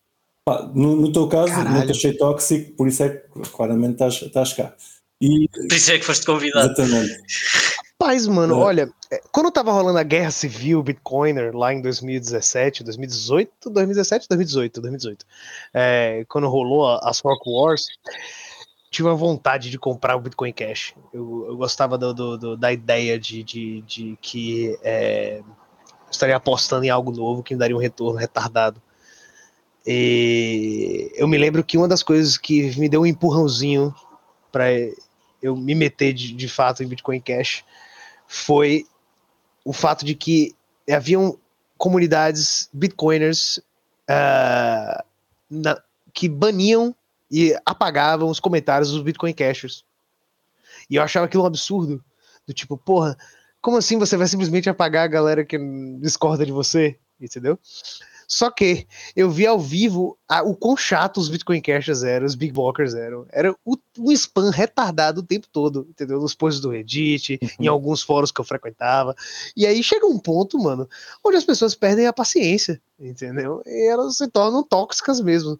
Pá, 0.48 0.70
no, 0.74 0.96
no 0.96 1.12
teu 1.12 1.28
caso, 1.28 1.52
Caralho. 1.52 1.74
não 1.78 1.84
te 1.86 1.90
achei 1.92 2.12
tóxico, 2.16 2.72
por 2.72 2.88
isso 2.88 3.02
é 3.02 3.08
que 3.10 3.40
claramente 3.50 3.92
estás, 3.92 4.22
estás 4.22 4.52
cá. 4.54 4.74
E, 5.20 5.48
Por 5.48 5.72
isso 5.72 5.90
é 5.92 5.98
que 5.98 6.04
foste 6.04 6.24
convidado. 6.24 6.72
exatamente. 6.72 7.22
Paz, 7.98 8.26
mano, 8.28 8.54
É. 8.54 8.56
olha, 8.58 8.90
é, 9.10 9.20
quando 9.32 9.50
tava 9.50 9.72
rolando 9.72 9.98
a 9.98 10.02
guerra 10.04 10.30
civil 10.30 10.82
Bitcoiner 10.82 11.54
lá 11.54 11.74
em 11.74 11.82
2017, 11.82 12.84
2018, 12.84 13.68
2017, 13.68 14.26
2018, 14.28 14.80
2018, 14.80 15.26
é, 15.74 16.24
quando 16.28 16.48
rolou 16.48 16.86
a- 16.86 17.00
as 17.02 17.18
Fork 17.18 17.42
Wars, 17.50 17.86
tive 18.90 19.08
uma 19.08 19.16
vontade 19.16 19.68
de 19.70 19.78
comprar 19.78 20.16
o 20.16 20.20
Bitcoin 20.20 20.52
Cash. 20.52 20.94
Eu, 21.12 21.46
eu 21.48 21.56
gostava 21.56 21.98
do- 21.98 22.14
do- 22.14 22.38
do- 22.38 22.56
da 22.56 22.72
ideia 22.72 23.18
de, 23.18 23.42
de, 23.42 23.82
de 23.82 24.18
que 24.22 24.78
é, 24.82 25.42
estaria 26.10 26.36
apostando 26.36 26.84
em 26.84 26.90
algo 26.90 27.10
novo 27.10 27.42
que 27.42 27.52
me 27.54 27.58
daria 27.60 27.76
um 27.76 27.80
retorno 27.80 28.16
retardado. 28.18 28.80
E 29.90 31.10
eu 31.14 31.26
me 31.26 31.38
lembro 31.38 31.64
que 31.64 31.78
uma 31.78 31.88
das 31.88 32.02
coisas 32.02 32.36
que 32.36 32.78
me 32.78 32.90
deu 32.90 33.00
um 33.00 33.06
empurrãozinho 33.06 33.94
para 34.52 34.66
eu 35.40 35.56
me 35.56 35.74
meter 35.74 36.12
de, 36.12 36.34
de 36.34 36.46
fato 36.46 36.82
em 36.82 36.86
Bitcoin 36.86 37.18
Cash 37.22 37.64
foi 38.26 38.84
o 39.64 39.72
fato 39.72 40.04
de 40.04 40.14
que 40.14 40.54
haviam 40.90 41.38
comunidades 41.78 42.68
bitcoiners 42.70 43.62
ah, 44.06 45.02
na- 45.50 45.82
que 46.12 46.28
baniam 46.28 46.94
e 47.30 47.58
apagavam 47.64 48.28
os 48.28 48.40
comentários 48.40 48.90
dos 48.90 49.00
Bitcoin 49.00 49.32
Cashers. 49.32 49.86
E 50.90 50.96
eu 50.96 51.02
achava 51.02 51.24
aquilo 51.24 51.44
um 51.44 51.46
absurdo. 51.46 52.04
Do 52.46 52.52
tipo, 52.52 52.76
porra, 52.76 53.16
como 53.62 53.78
assim 53.78 53.98
você 53.98 54.18
vai 54.18 54.26
simplesmente 54.26 54.68
apagar 54.68 55.04
a 55.04 55.08
galera 55.08 55.46
que 55.46 55.58
discorda 55.98 56.44
de 56.44 56.52
você? 56.52 56.98
Entendeu? 57.18 57.58
Só 58.30 58.50
que 58.50 58.86
eu 59.16 59.30
vi 59.30 59.46
ao 59.46 59.58
vivo 59.58 60.18
a- 60.28 60.42
o 60.42 60.54
quão 60.54 60.76
chato 60.76 61.16
os 61.16 61.30
Bitcoin 61.30 61.62
Cashers 61.62 62.02
eram, 62.02 62.26
os 62.26 62.34
Big 62.34 62.52
Blockers 62.52 62.92
eram. 62.94 63.24
Era 63.32 63.56
o, 63.64 63.74
um 63.98 64.12
spam 64.12 64.50
retardado 64.50 65.20
o 65.20 65.24
tempo 65.24 65.46
todo, 65.50 65.86
entendeu? 65.88 66.20
Nos 66.20 66.34
posts 66.34 66.60
do 66.60 66.68
Reddit, 66.68 67.38
em 67.58 67.66
alguns 67.66 68.02
fóruns 68.02 68.30
que 68.30 68.38
eu 68.38 68.44
frequentava. 68.44 69.16
E 69.56 69.66
aí 69.66 69.82
chega 69.82 70.06
um 70.06 70.18
ponto, 70.18 70.58
mano, 70.58 70.86
onde 71.24 71.38
as 71.38 71.44
pessoas 71.44 71.74
perdem 71.74 72.06
a 72.06 72.12
paciência, 72.12 72.78
entendeu? 73.00 73.62
E 73.64 73.90
elas 73.90 74.18
se 74.18 74.28
tornam 74.28 74.62
tóxicas 74.62 75.22
mesmo. 75.22 75.58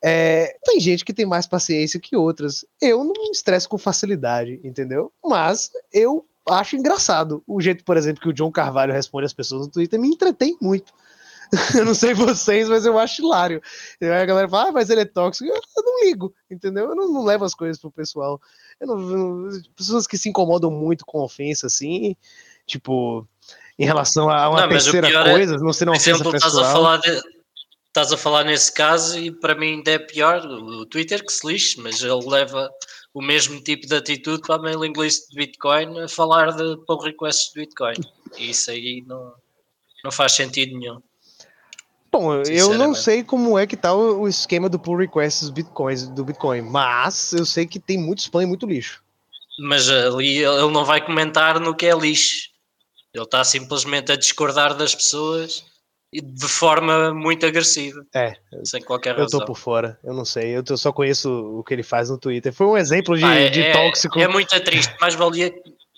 É, 0.00 0.56
tem 0.64 0.78
gente 0.78 1.04
que 1.04 1.12
tem 1.12 1.26
mais 1.26 1.46
paciência 1.46 1.98
que 1.98 2.14
outras. 2.16 2.64
Eu 2.80 3.02
não 3.02 3.12
me 3.14 3.30
estresso 3.32 3.68
com 3.68 3.76
facilidade, 3.78 4.60
entendeu? 4.62 5.10
Mas 5.24 5.70
eu 5.92 6.24
acho 6.48 6.76
engraçado 6.76 7.42
o 7.46 7.60
jeito, 7.60 7.82
por 7.82 7.96
exemplo, 7.96 8.22
que 8.22 8.28
o 8.28 8.32
John 8.32 8.52
Carvalho 8.52 8.92
responde 8.92 9.26
as 9.26 9.32
pessoas 9.32 9.66
no 9.66 9.72
Twitter, 9.72 9.98
me 9.98 10.06
entretém 10.06 10.56
muito. 10.62 10.92
eu 11.76 11.84
não 11.84 11.94
sei 11.94 12.12
vocês, 12.14 12.68
mas 12.68 12.84
eu 12.84 12.98
acho 12.98 13.22
hilário. 13.22 13.62
E 14.00 14.06
a 14.06 14.24
galera 14.24 14.48
fala, 14.48 14.68
ah, 14.68 14.72
mas 14.72 14.90
ele 14.90 15.02
é 15.02 15.04
tóxico. 15.04 15.48
Eu, 15.48 15.54
eu 15.54 15.82
não 15.82 16.04
ligo, 16.04 16.34
entendeu? 16.50 16.90
Eu 16.90 16.94
não, 16.96 17.12
não 17.12 17.24
levo 17.24 17.44
as 17.44 17.54
coisas 17.54 17.80
pro 17.80 17.90
pessoal. 17.90 18.40
Eu 18.80 18.86
não, 18.88 18.96
não- 18.96 19.62
pessoas 19.76 20.06
que 20.06 20.18
se 20.18 20.28
incomodam 20.28 20.70
muito 20.70 21.04
com 21.06 21.20
ofensa, 21.22 21.66
assim, 21.66 22.16
tipo, 22.66 23.26
em 23.78 23.84
relação 23.84 24.28
a 24.28 24.48
uma 24.48 24.62
Não, 24.62 24.68
terceira 24.68 25.08
é- 25.08 25.30
coisa, 25.30 25.56
não 25.58 25.72
ser 25.72 25.84
uma 25.88 25.92
Por 25.94 26.00
ofensa 26.00 26.10
exemplo, 26.10 26.36
estás 26.36 26.52
pessoal. 26.52 26.70
a 26.70 26.72
falar 26.72 26.96
de- 26.98 27.22
estás 27.88 28.12
a 28.12 28.16
falar 28.18 28.44
nesse 28.44 28.72
caso 28.74 29.18
e 29.18 29.30
para 29.30 29.54
mim 29.54 29.76
ainda 29.76 29.92
é 29.92 29.98
pior 29.98 30.44
o 30.44 30.84
Twitter 30.84 31.24
que 31.24 31.32
se 31.32 31.46
lixe, 31.46 31.80
mas 31.80 32.02
ele 32.02 32.12
leva 32.26 32.70
o 33.14 33.22
mesmo 33.22 33.58
tipo 33.62 33.86
de 33.86 33.94
atitude 33.94 34.42
para 34.42 34.56
a 34.56 34.58
mailing 34.58 34.92
list 34.94 35.30
de 35.30 35.36
Bitcoin 35.36 36.00
a 36.00 36.06
falar 36.08 36.50
de 36.52 36.76
pull 36.86 36.98
requests 37.00 37.50
de 37.54 37.60
Bitcoin. 37.60 37.94
E 38.36 38.50
isso 38.50 38.70
aí 38.70 39.02
não, 39.06 39.32
não 40.04 40.10
faz 40.10 40.32
sentido 40.32 40.78
nenhum. 40.78 41.00
Bom, 42.18 42.32
eu 42.32 42.38
não 42.38 42.44
Sinceramente. 42.44 43.02
sei 43.02 43.22
como 43.22 43.58
é 43.58 43.66
que 43.66 43.76
tá 43.76 43.94
o, 43.94 44.26
esquema 44.26 44.70
do 44.70 44.78
pull 44.78 44.96
request 44.96 45.42
dos 45.42 45.50
bitcoins, 45.50 46.08
do 46.08 46.24
Bitcoin, 46.24 46.62
mas 46.62 47.32
eu 47.34 47.44
sei 47.44 47.66
que 47.66 47.78
tem 47.78 47.98
muito 47.98 48.20
spam 48.20 48.42
e 48.42 48.46
muito 48.46 48.64
lixo. 48.66 49.02
Mas 49.60 49.88
ali 49.90 50.38
ele 50.38 50.70
não 50.70 50.84
vai 50.84 51.04
comentar 51.04 51.60
no 51.60 51.74
que 51.74 51.84
é 51.84 51.94
lixo. 51.94 52.48
Ele 53.12 53.22
está 53.24 53.44
simplesmente 53.44 54.12
a 54.12 54.16
discordar 54.16 54.74
das 54.74 54.94
pessoas 54.94 55.64
e 56.12 56.20
de 56.22 56.48
forma 56.48 57.12
muito 57.12 57.44
agressiva, 57.44 58.02
É, 58.14 58.34
sem 58.64 58.80
qualquer 58.82 59.10
eu 59.18 59.26
tô 59.26 59.38
razão. 59.38 59.44
por 59.44 59.58
fora, 59.58 59.98
eu 60.02 60.14
não 60.14 60.24
sei, 60.24 60.56
eu 60.56 60.76
só 60.76 60.92
conheço 60.92 61.30
o 61.30 61.62
que 61.64 61.74
ele 61.74 61.82
faz 61.82 62.08
no 62.08 62.16
Twitter. 62.16 62.52
Foi 62.52 62.66
um 62.66 62.76
exemplo 62.78 63.14
de, 63.14 63.22
Pá, 63.22 63.34
é, 63.34 63.48
de 63.50 63.60
é- 63.60 63.72
tóxico. 63.72 64.18
é 64.18 64.28
muito 64.28 64.58
triste, 64.60 64.94
mais 65.00 65.14
valia 65.14 65.52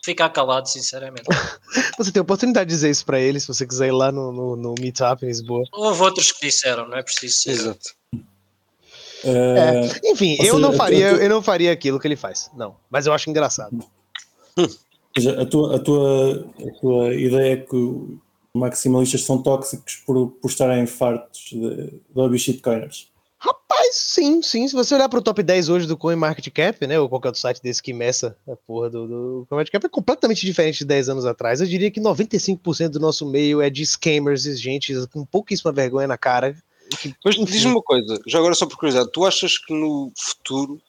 ficar 0.09 0.29
calado, 0.31 0.69
sinceramente. 0.69 1.25
Você 1.99 2.11
tem 2.13 2.21
a 2.21 2.23
oportunidade 2.23 2.69
de 2.69 2.75
dizer 2.75 2.91
isso 2.91 3.05
pra 3.05 3.19
ele, 3.21 3.39
se 3.41 3.47
você 3.49 3.67
quiser 3.67 3.89
ir 3.89 3.93
lá 3.93 4.11
no, 4.13 4.33
no, 4.33 4.57
no 4.57 4.75
Meetup 4.81 5.25
em 5.25 5.29
Lisboa. 5.29 5.65
Houve 5.73 6.03
outros 6.03 6.31
que 6.33 6.47
disseram, 6.47 6.89
não 6.89 6.97
é 6.97 7.03
preciso 7.03 7.35
ser. 7.41 7.51
Exato. 7.51 7.91
Ah, 9.25 9.99
Enfim, 10.05 10.37
ou 10.39 10.47
eu 10.47 10.55
seja, 10.55 10.59
não 10.59 10.73
faria, 10.73 11.09
eu- 11.11 11.17
eu 11.19 11.29
não 11.29 11.43
faria 11.43 11.73
aquilo 11.73 11.99
que 11.99 12.07
ele 12.07 12.15
faz, 12.17 12.51
não. 12.57 12.77
Mas 12.89 13.07
eu 13.07 13.13
acho 13.13 13.29
engraçado. 13.29 13.85
Ou 14.57 14.69
seja, 15.17 15.43
a 15.43 15.47
tua, 15.47 15.77
a, 15.77 15.79
tua, 15.81 16.49
a 16.61 16.81
tua 16.81 17.15
ideia 17.15 17.55
é 17.55 17.57
que 17.57 17.75
os 17.77 18.17
maximalistas 18.55 19.23
são 19.25 19.43
tóxicos 19.43 19.97
por, 20.07 20.29
por 20.41 20.49
estarem 20.49 20.87
fartos 20.87 21.51
de, 21.51 22.29
de 22.31 22.39
shitcoiners. 22.39 23.09
Rapaz, 23.79 23.95
sim, 23.95 24.43
sim. 24.43 24.66
Se 24.66 24.74
você 24.74 24.95
olhar 24.95 25.09
para 25.09 25.20
o 25.20 25.22
top 25.22 25.41
10 25.41 25.68
hoje 25.68 25.87
do 25.87 25.97
CoinMarketCap, 25.97 26.85
né, 26.87 26.99
ou 26.99 27.09
qualquer 27.09 27.29
outro 27.29 27.41
site 27.41 27.62
desse 27.62 27.81
que 27.81 27.93
meça 27.93 28.37
a 28.49 28.57
porra 28.57 28.91
do, 28.91 29.07
do 29.07 29.47
CoinMarketCap, 29.49 29.87
é 29.87 29.89
completamente 29.89 30.45
diferente 30.45 30.79
de 30.79 30.85
10 30.85 31.11
anos 31.11 31.24
atrás. 31.24 31.61
Eu 31.61 31.66
diria 31.66 31.91
que 31.91 32.01
95% 32.01 32.89
do 32.89 33.01
nosso 33.01 33.24
meio 33.24 33.62
é 33.62 33.70
de 33.70 33.87
scammers 33.87 34.43
gente 34.61 34.93
com 35.12 35.24
pouquíssima 35.24 35.70
vergonha 35.70 36.09
na 36.09 36.18
cara. 36.18 36.57
que, 37.01 37.14
Mas 37.24 37.37
diz-me 37.37 37.70
uma 37.70 37.83
coisa, 37.83 38.20
já 38.26 38.39
agora 38.39 38.55
só 38.55 38.66
por 38.66 38.76
curiosidade, 38.76 39.12
tu 39.12 39.24
achas 39.24 39.57
que 39.59 39.72
no 39.72 40.11
futuro, 40.16 40.81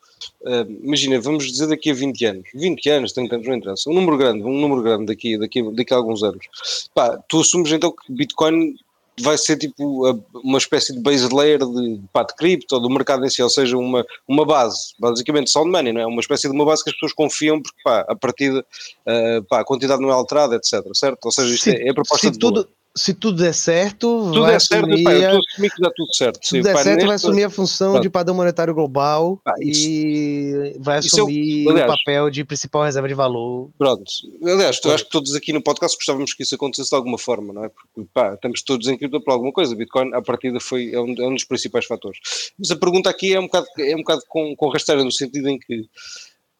ah, 0.45 0.65
imagina, 0.81 1.19
vamos 1.21 1.45
dizer 1.45 1.67
daqui 1.67 1.91
a 1.91 1.93
20 1.93 2.25
anos, 2.25 2.49
20 2.55 2.89
anos, 2.89 3.13
30 3.13 3.35
anos, 3.35 3.47
não 3.47 3.55
interessa, 3.55 3.89
um 3.89 3.93
número 3.93 4.17
grande, 4.17 4.43
um 4.43 4.59
número 4.59 4.81
grande 4.81 5.05
daqui, 5.05 5.37
daqui, 5.37 5.61
daqui 5.73 5.93
a 5.93 5.97
alguns 5.97 6.23
anos, 6.23 6.47
pá, 6.95 7.17
tu 7.27 7.41
assumes 7.41 7.71
então 7.71 7.91
que 7.91 8.11
Bitcoin 8.11 8.75
vai 9.22 9.38
ser 9.38 9.57
tipo 9.57 10.07
uma 10.43 10.57
espécie 10.57 10.93
de 10.93 10.99
base 10.99 11.28
layer 11.34 11.59
de, 11.59 12.01
pá, 12.11 12.24
de 12.24 12.36
cripto 12.36 12.76
ou 12.76 12.82
do 12.82 12.89
mercado 12.89 13.26
em 13.26 13.30
si, 13.30 13.41
ou 13.41 13.49
seja, 13.49 13.78
uma, 13.78 14.05
uma 14.28 14.45
base, 14.45 14.93
basicamente 14.99 15.49
sound 15.49 15.72
money, 15.72 15.93
não 15.93 16.01
é? 16.01 16.05
Uma 16.05 16.22
espécie 16.22 16.47
de 16.49 16.55
uma 16.55 16.65
base 16.65 16.84
que 16.84 16.89
as 16.89 16.95
pessoas 16.95 17.13
confiam 17.13 17.61
porque 17.61 17.82
pá, 17.84 18.05
a 18.07 18.15
partida, 18.15 18.65
ah, 19.05 19.41
pá, 19.49 19.59
a 19.61 19.65
quantidade 19.65 20.01
não 20.01 20.09
é 20.09 20.13
alterada, 20.13 20.55
etc, 20.55 20.84
certo? 20.93 21.26
Ou 21.26 21.32
seja, 21.32 21.53
isto 21.53 21.70
é, 21.70 21.88
é 21.88 21.89
a 21.91 21.93
proposta 21.93 22.28
se 22.28 22.38
de 22.38 22.45
valor. 22.45 22.67
Se 22.95 23.13
tudo 23.13 23.41
der 23.41 23.53
certo, 23.53 23.99
tudo 24.25 24.41
vai 24.41 24.55
é 24.55 24.59
certo, 24.59 24.85
assumir 24.85 25.03
eu 25.03 25.29
a- 25.29 25.33
a 25.33 25.37
assumir 25.37 25.69
que 25.71 25.81
dá 25.81 25.91
tudo 25.95 26.13
certo. 26.15 26.39
Se 26.43 26.49
tudo 26.55 26.63
der 26.63 26.73
pá, 26.73 26.83
certo, 26.83 26.99
vai 27.01 27.09
nesta- 27.09 27.27
assumir 27.27 27.43
a 27.43 27.49
função 27.49 27.91
Pronto. 27.91 28.03
de 28.03 28.09
padrão 28.09 28.35
monetário 28.35 28.73
global 28.73 29.39
Ah, 29.45 29.53
e 29.61 30.75
vai 30.79 30.95
é 30.95 30.99
assumir 30.99 31.67
aliás- 31.69 31.89
o 31.89 31.95
papel 31.97 32.29
de 32.29 32.43
principal 32.43 32.83
reserva 32.83 33.07
de 33.07 33.13
valor. 33.13 33.69
Pronto, 33.77 34.03
aliás, 34.43 34.79
eu 34.83 34.91
acho 34.91 35.05
que 35.05 35.11
todos 35.11 35.33
aqui 35.35 35.53
no 35.53 35.61
podcast 35.61 35.95
gostávamos 35.97 36.33
que 36.33 36.43
isso 36.43 36.55
acontecesse 36.55 36.89
de 36.89 36.95
alguma 36.95 37.17
forma, 37.17 37.53
não 37.53 37.63
é? 37.65 37.69
Porque 37.69 38.09
pá, 38.13 38.33
estamos 38.33 38.61
todos 38.63 38.87
em 38.87 38.97
cripto 38.97 39.21
por 39.21 39.31
alguma 39.31 39.51
coisa. 39.53 39.75
Bitcoin, 39.75 40.13
à 40.13 40.21
partida, 40.21 40.59
foi, 40.59 40.93
é, 40.93 40.99
um, 40.99 41.13
é 41.17 41.27
um 41.27 41.33
dos 41.35 41.45
principais 41.45 41.85
fatores. 41.85 42.19
Mas 42.57 42.71
a 42.71 42.75
pergunta 42.75 43.09
aqui 43.09 43.33
é 43.33 43.39
um 43.39 43.43
bocado, 43.45 43.67
é 43.77 43.95
um 43.95 43.99
bocado 43.99 44.21
com, 44.27 44.55
com 44.55 44.69
rasteira, 44.69 45.03
no 45.03 45.11
sentido 45.11 45.47
em 45.47 45.57
que, 45.59 45.85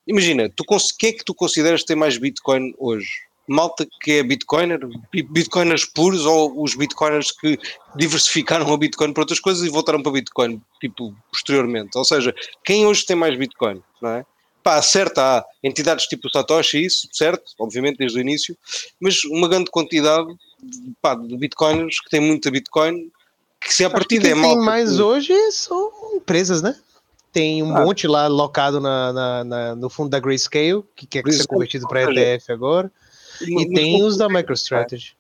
imagina, 0.08 0.50
tu, 0.56 0.64
quem 0.98 1.10
é 1.10 1.14
que 1.14 1.26
tu 1.26 1.34
consideras 1.34 1.84
ter 1.84 1.96
mais 1.96 2.18
Bitcoin 2.18 2.74
hoje? 2.78 3.08
Malta 3.50 3.86
que 4.02 4.12
é 4.14 4.24
Bitcoiner, 4.24 4.80
Bi- 5.12 5.24
Bitcoiners 5.24 5.84
puros 5.86 6.26
ou 6.26 6.62
os 6.64 6.76
Bitcoiners 6.76 7.32
que 7.32 7.58
diversificaram 7.96 8.72
a 8.72 8.78
Bitcoin 8.78 9.12
para 9.12 9.24
outras 9.24 9.40
coisas 9.40 9.66
e 9.66 9.70
voltaram 9.70 10.02
para 10.04 10.12
Bitcoin, 10.12 10.62
tipo, 10.80 11.16
posteriormente? 11.32 11.98
Ou 11.98 12.06
seja, 12.06 12.34
quem 12.64 12.86
hoje 12.86 13.06
tem 13.06 13.16
mais 13.16 13.38
Bitcoin, 13.38 13.82
não 14.02 14.10
é? 14.12 14.26
Pá, 14.62 14.82
certo, 14.82 15.18
há 15.20 15.44
entidades 15.64 16.06
tipo 16.06 16.28
o 16.28 16.32
Satoshi, 16.32 16.84
isso, 16.86 17.08
certo, 17.12 17.54
obviamente 17.58 17.98
desde 17.98 18.18
o 18.18 18.22
início, 18.22 18.56
mas 19.00 19.24
uma 19.24 19.48
grande 19.48 19.72
quantidade 19.72 20.28
pá, 21.02 21.16
de 21.16 21.36
bitcoiners 21.38 22.00
que 22.02 22.10
têm 22.10 22.20
muita 22.20 22.52
bitcoin, 22.52 23.10
que 23.60 23.74
se 23.74 23.86
a 23.86 23.90
que 23.90 24.06
quem 24.06 24.32
é 24.32 24.36
mal. 24.36 24.56
tem 24.56 24.66
mais 24.66 25.00
hoje 25.00 25.34
são 25.52 25.90
empresas, 26.14 26.62
né? 26.62 26.76
Tem 27.32 27.64
um 27.64 27.76
Ah. 27.78 27.86
monte 27.86 28.06
lá 28.06 28.28
locado 28.28 28.82
na, 28.82 29.14
na- 29.14 29.44
na- 29.44 29.76
no 29.76 29.90
fundo 29.90 30.10
da 30.10 30.20
Grayscale, 30.20 30.84
que 30.96 31.08
quer 31.08 31.24
ser 31.32 31.48
convertido 31.48 31.88
para 31.88 32.04
ETF 32.12 32.52
agora, 32.52 32.92
e 33.42 33.70
tem 33.74 34.04
os 34.04 34.18
da 34.18 34.28
MicroStrategy. 34.28 35.16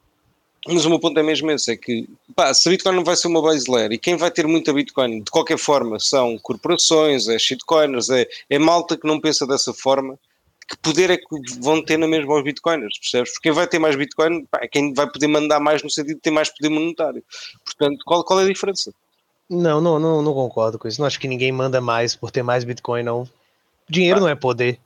Mas 0.67 0.85
o 0.85 0.89
meu 0.89 0.99
ponto 0.99 1.17
é 1.17 1.23
mesmo 1.23 1.49
esse, 1.51 1.71
é 1.71 1.77
que 1.77 2.07
pá, 2.35 2.53
se 2.53 2.67
a 2.67 2.71
Bitcoin 2.71 2.95
não 2.95 3.03
vai 3.03 3.15
ser 3.15 3.27
uma 3.27 3.41
base 3.41 3.71
layer 3.71 3.93
e 3.93 3.97
quem 3.97 4.17
vai 4.17 4.29
ter 4.29 4.45
muita 4.45 4.73
Bitcoin 4.73 5.23
de 5.23 5.31
qualquer 5.31 5.57
forma 5.57 5.99
são 5.99 6.37
corporações, 6.37 7.27
é 7.29 7.39
shitcoiners, 7.39 8.09
é, 8.09 8.27
é 8.49 8.59
malta 8.59 8.97
que 8.97 9.07
não 9.07 9.21
pensa 9.21 9.47
dessa 9.47 9.73
forma, 9.73 10.19
que 10.67 10.77
poder 10.77 11.09
é 11.09 11.17
que 11.17 11.25
vão 11.61 11.83
ter 11.83 11.97
na 11.97 12.07
mesma 12.07 12.35
os 12.35 12.43
Bitcoiners, 12.43 12.99
percebes? 12.99 13.31
Porque 13.31 13.49
quem 13.49 13.51
vai 13.53 13.67
ter 13.67 13.79
mais 13.79 13.95
Bitcoin 13.95 14.45
pá, 14.45 14.59
é 14.61 14.67
quem 14.67 14.93
vai 14.93 15.09
poder 15.09 15.27
mandar 15.27 15.59
mais 15.59 15.81
no 15.81 15.89
sentido 15.89 16.15
de 16.15 16.21
ter 16.21 16.31
mais 16.31 16.49
poder 16.49 16.69
monetário. 16.69 17.23
Portanto, 17.63 18.03
qual, 18.05 18.23
qual 18.23 18.41
é 18.41 18.43
a 18.43 18.47
diferença? 18.47 18.93
Não, 19.49 19.81
não, 19.81 19.97
não, 19.97 20.21
não 20.21 20.33
concordo 20.33 20.77
com 20.77 20.87
isso. 20.87 21.01
Não 21.01 21.07
acho 21.07 21.19
que 21.19 21.27
ninguém 21.27 21.51
manda 21.51 21.81
mais 21.81 22.15
por 22.15 22.29
ter 22.29 22.43
mais 22.43 22.63
Bitcoin, 22.63 23.01
não. 23.01 23.27
Dinheiro 23.89 24.19
não 24.19 24.27
é 24.27 24.35
poder. 24.35 24.79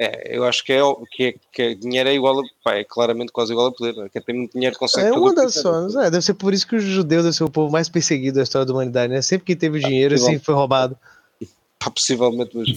É, 0.00 0.36
eu 0.36 0.44
acho 0.44 0.64
que 0.64 0.72
é, 0.72 0.80
que 1.10 1.24
é, 1.24 1.34
que 1.52 1.62
é- 1.62 1.74
dinheiro 1.74 2.08
é 2.08 2.14
igual 2.14 2.38
a, 2.38 2.42
pá, 2.62 2.74
é 2.76 2.84
claramente 2.84 3.32
quase 3.32 3.52
igual 3.52 3.66
a 3.66 3.72
poder. 3.72 3.94
não 3.96 4.04
é? 4.04 4.08
Quem 4.08 4.22
tem 4.22 4.34
muito 4.36 4.52
dinheiro 4.52 4.78
consegue 4.78 5.08
É 5.08 5.12
uma 5.12 5.34
das 5.34 5.60
formas. 5.60 5.96
É, 5.96 6.10
deve 6.10 6.24
ser 6.24 6.34
por 6.34 6.54
isso 6.54 6.66
que 6.68 6.76
os 6.76 6.84
judeus 6.84 7.22
devem 7.24 7.32
ser 7.32 7.44
o 7.44 7.50
povo 7.50 7.72
mais 7.72 7.88
perseguido 7.88 8.36
da 8.36 8.42
história 8.44 8.64
da 8.64 8.72
humanidade, 8.72 9.12
né? 9.12 9.20
Sempre 9.22 9.46
que 9.46 9.56
teve 9.56 9.80
dinheiro, 9.80 10.14
igual. 10.14 10.30
sempre 10.30 10.44
foi 10.44 10.54
roubado. 10.54 10.96
Pá, 11.80 11.90
possivelmente, 11.90 12.56
mas, 12.56 12.68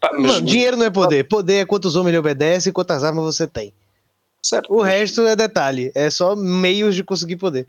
pá, 0.00 0.10
mas- 0.12 0.32
Mano, 0.34 0.46
dinheiro 0.46 0.76
não 0.76 0.84
é 0.86 0.90
poder. 0.90 1.24
Poder 1.24 1.54
é 1.58 1.64
quantos 1.64 1.94
homens 1.94 2.10
ele 2.10 2.18
obedece 2.18 2.68
e 2.68 2.72
quantas 2.72 3.04
armas 3.04 3.24
você 3.24 3.46
tem. 3.46 3.72
certo, 4.42 4.72
O 4.72 4.80
resto 4.82 5.22
é 5.26 5.34
detalhe. 5.36 5.92
É 5.94 6.10
só 6.10 6.34
meios 6.34 6.94
de 6.96 7.04
conseguir 7.04 7.36
poder. 7.36 7.66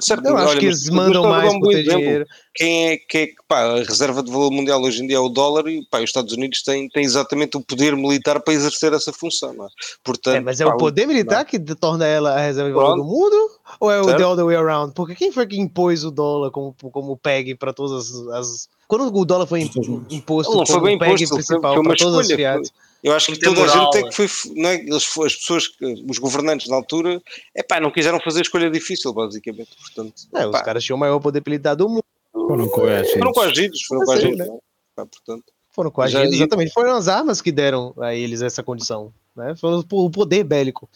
Certo, 0.00 0.26
Eu 0.26 0.36
acho 0.36 0.48
olha, 0.50 0.60
que 0.60 0.66
eles 0.66 0.88
mandam 0.90 1.22
mais 1.28 1.52
um 1.52 1.70
exemplo. 1.70 1.98
dinheiro. 2.00 2.26
Quem 2.54 2.88
é 2.88 2.96
que 2.96 3.18
é 3.18 3.26
que, 3.26 3.34
pá, 3.48 3.60
a 3.62 3.76
reserva 3.82 4.22
de 4.22 4.30
valor 4.30 4.50
mundial 4.50 4.80
hoje 4.82 5.02
em 5.02 5.06
dia 5.06 5.16
é 5.16 5.20
o 5.20 5.28
dólar 5.28 5.66
e 5.68 5.84
pá, 5.90 5.98
os 5.98 6.04
Estados 6.04 6.32
Unidos 6.32 6.62
têm, 6.62 6.88
têm 6.88 7.04
exatamente 7.04 7.56
o 7.56 7.60
poder 7.60 7.96
militar 7.96 8.40
para 8.40 8.54
exercer 8.54 8.92
essa 8.92 9.12
função, 9.12 9.52
não 9.54 9.64
é? 9.66 9.68
Portanto, 10.04 10.36
É, 10.36 10.40
mas 10.40 10.60
é 10.60 10.64
pá, 10.64 10.74
o 10.74 10.76
poder 10.76 11.06
militar 11.06 11.44
que 11.44 11.58
torna 11.58 12.06
ela 12.06 12.32
a 12.34 12.40
reserva 12.40 12.68
de 12.70 12.74
valor 12.76 12.96
do 12.96 13.04
mundo? 13.04 13.36
Ou 13.80 13.90
é 13.90 14.00
o 14.00 14.04
Certo. 14.04 14.18
the 14.18 14.26
other 14.26 14.44
way 14.46 14.56
around? 14.56 14.92
Porque 14.94 15.14
quem 15.14 15.32
foi 15.32 15.46
que 15.46 15.58
impôs 15.58 16.04
o 16.04 16.10
dólar 16.10 16.50
como, 16.50 16.74
como 16.92 17.16
PEG 17.16 17.54
para 17.56 17.72
todas 17.72 18.10
as, 18.14 18.28
as- 18.28 18.68
Quando 18.86 19.12
o 19.12 19.24
dólar 19.24 19.46
foi 19.46 19.62
im- 19.62 19.70
imposto 20.10 20.56
Não 20.56 20.66
foi 20.66 20.74
como 20.76 20.86
bem 20.86 20.98
PEG 20.98 21.10
imposto, 21.24 21.28
foi- 21.28 21.36
principal 21.38 21.72
foi 21.74 21.82
uma 21.82 21.88
para 21.90 21.98
todas 21.98 22.14
as 22.20 22.26
escolha, 22.30 22.36
fiates? 22.36 22.72
Eu 23.04 23.12
acho 23.12 23.26
que 23.26 23.38
Tem 23.38 23.54
toda 23.54 23.66
a 23.66 23.68
gente 23.68 23.76
moral, 23.76 23.96
é 23.96 24.02
que 24.08 24.12
foi, 24.12 24.26
não 24.56 24.70
é? 24.70 24.76
Eles, 24.76 24.94
as 24.94 25.36
pessoas, 25.36 25.70
os 26.08 26.18
governantes 26.18 26.68
na 26.68 26.76
altura, 26.76 27.20
é 27.54 27.62
pá, 27.62 27.78
não 27.78 27.90
quiseram 27.90 28.18
fazer 28.18 28.38
a 28.38 28.42
escolha 28.42 28.70
difícil, 28.70 29.12
basicamente. 29.12 29.76
Portanto, 29.76 30.14
É, 30.34 30.46
os 30.46 30.60
caras 30.62 30.82
tinham 30.82 30.96
o 30.96 31.00
maior 31.00 31.20
poder 31.20 31.42
do 31.76 31.86
mundo. 31.86 32.04
Foram 32.32 32.66
coagidos. 32.66 33.12
foram 33.12 33.32
coagidos, 33.32 33.82
foram 33.82 34.06
coagidos, 34.06 34.38
né? 34.38 34.58
Pá, 34.96 35.04
portanto, 35.04 35.44
Foram 35.70 35.90
coagidos, 35.90 36.32
exatamente. 36.32 36.72
Foram 36.72 36.96
as 36.96 37.06
armas 37.06 37.42
que 37.42 37.52
deram 37.52 37.92
a 37.98 38.14
eles 38.14 38.40
essa 38.40 38.62
condição. 38.62 39.12
Né? 39.36 39.54
Foi 39.54 39.70
o 39.74 39.84
o 39.90 40.10
poder 40.10 40.42
bélico. 40.42 40.88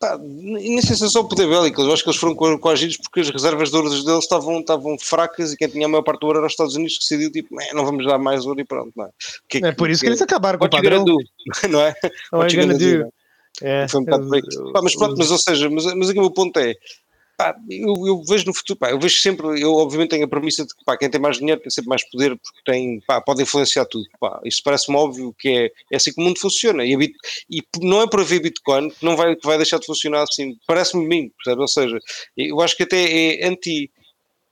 Pá, 0.00 0.18
e 0.22 0.68
nem 0.70 0.80
sei 0.82 0.96
se 0.96 1.04
é 1.04 1.08
só 1.08 1.20
o 1.20 1.28
poder 1.28 1.46
bélico, 1.48 1.80
eu 1.82 1.92
acho 1.92 2.02
que 2.02 2.08
eles 2.10 2.20
foram 2.20 2.34
co- 2.34 2.58
coagidos 2.58 2.96
porque 2.98 3.20
as 3.20 3.30
reservas 3.30 3.70
de 3.70 3.76
ouro 3.76 3.88
deles 3.90 4.24
estavam, 4.24 4.60
estavam 4.60 4.96
fracas 4.98 5.52
e 5.52 5.56
quem 5.56 5.68
tinha 5.68 5.86
a 5.86 5.88
maior 5.88 6.02
parte 6.02 6.20
do 6.20 6.26
ouro 6.26 6.38
era 6.38 6.46
os 6.46 6.52
Estados 6.52 6.74
Unidos 6.76 6.94
que 6.94 7.00
decidiu, 7.00 7.30
tipo, 7.32 7.60
"Eh, 7.60 7.72
não 7.74 7.84
vamos 7.84 8.06
dar 8.06 8.18
mais 8.18 8.46
ouro 8.46 8.60
e 8.60 8.64
pronto, 8.64 8.92
não 8.96 9.04
é? 9.06 9.10
Que- 9.48 9.64
É 9.64 9.72
por 9.72 9.90
isso 9.90 10.00
que 10.02 10.08
eles 10.08 10.22
acabaram 10.22 10.58
com 10.58 10.64
o 10.64 10.68
padrão. 10.70 11.04
do? 11.04 11.16
Não 11.70 11.80
é? 11.80 11.94
Não 12.32 12.42
é 12.42 12.46
do, 13.00 13.06
é? 13.62 13.82
É, 13.84 13.88
Foi 13.88 14.00
um 14.00 14.04
bocado 14.04 14.28
por 14.28 14.34
aí. 14.36 14.72
Pá, 14.72 14.80
mas 14.82 14.94
pronto, 14.94 15.14
mas 15.18 15.30
ou 15.32 15.38
seja, 15.38 15.68
mas, 15.70 15.84
mas 15.94 16.10
aqui 16.10 16.18
o 16.18 16.22
meu 16.22 16.30
ponto 16.30 16.56
é, 16.60 16.74
pá, 17.38 17.56
eu, 17.70 17.94
eu 18.04 18.22
vejo 18.24 18.46
no 18.46 18.52
futuro, 18.52 18.76
pá, 18.80 18.90
eu 18.90 18.98
vejo 18.98 19.20
sempre, 19.20 19.62
eu 19.62 19.72
obviamente 19.74 20.10
tenho 20.10 20.24
a 20.24 20.28
premissa 20.28 20.66
de 20.66 20.74
que 20.74 20.84
pá, 20.84 20.98
quem 20.98 21.08
tem 21.08 21.20
mais 21.20 21.38
dinheiro 21.38 21.60
tem 21.60 21.70
sempre 21.70 21.88
mais 21.88 22.02
poder 22.10 22.36
porque 22.36 22.60
tem, 22.66 23.00
pá, 23.06 23.20
pode 23.20 23.40
influenciar 23.40 23.84
tudo. 23.86 24.04
Pá, 24.18 24.40
isto 24.44 24.60
parece-me 24.64 24.96
óbvio 24.96 25.32
que 25.38 25.48
é, 25.48 25.70
é 25.92 25.96
assim 25.96 26.12
que 26.12 26.20
o 26.20 26.24
mundo 26.24 26.40
funciona. 26.40 26.84
E, 26.84 26.96
bit, 26.96 27.14
e 27.48 27.62
não 27.80 28.02
é 28.02 28.08
por 28.10 28.20
haver 28.20 28.42
Bitcoin 28.42 28.90
que 28.90 29.04
não 29.04 29.16
vai, 29.16 29.36
que 29.36 29.46
vai 29.46 29.56
deixar 29.56 29.78
de 29.78 29.86
funcionar 29.86 30.24
assim. 30.24 30.56
Parece-me 30.66 31.06
mim, 31.06 31.30
percebe? 31.38 31.62
Ou 31.62 31.68
seja, 31.68 31.98
eu 32.36 32.60
acho 32.60 32.76
que 32.76 32.82
até 32.82 33.40
é 33.40 33.46
anti, 33.46 33.88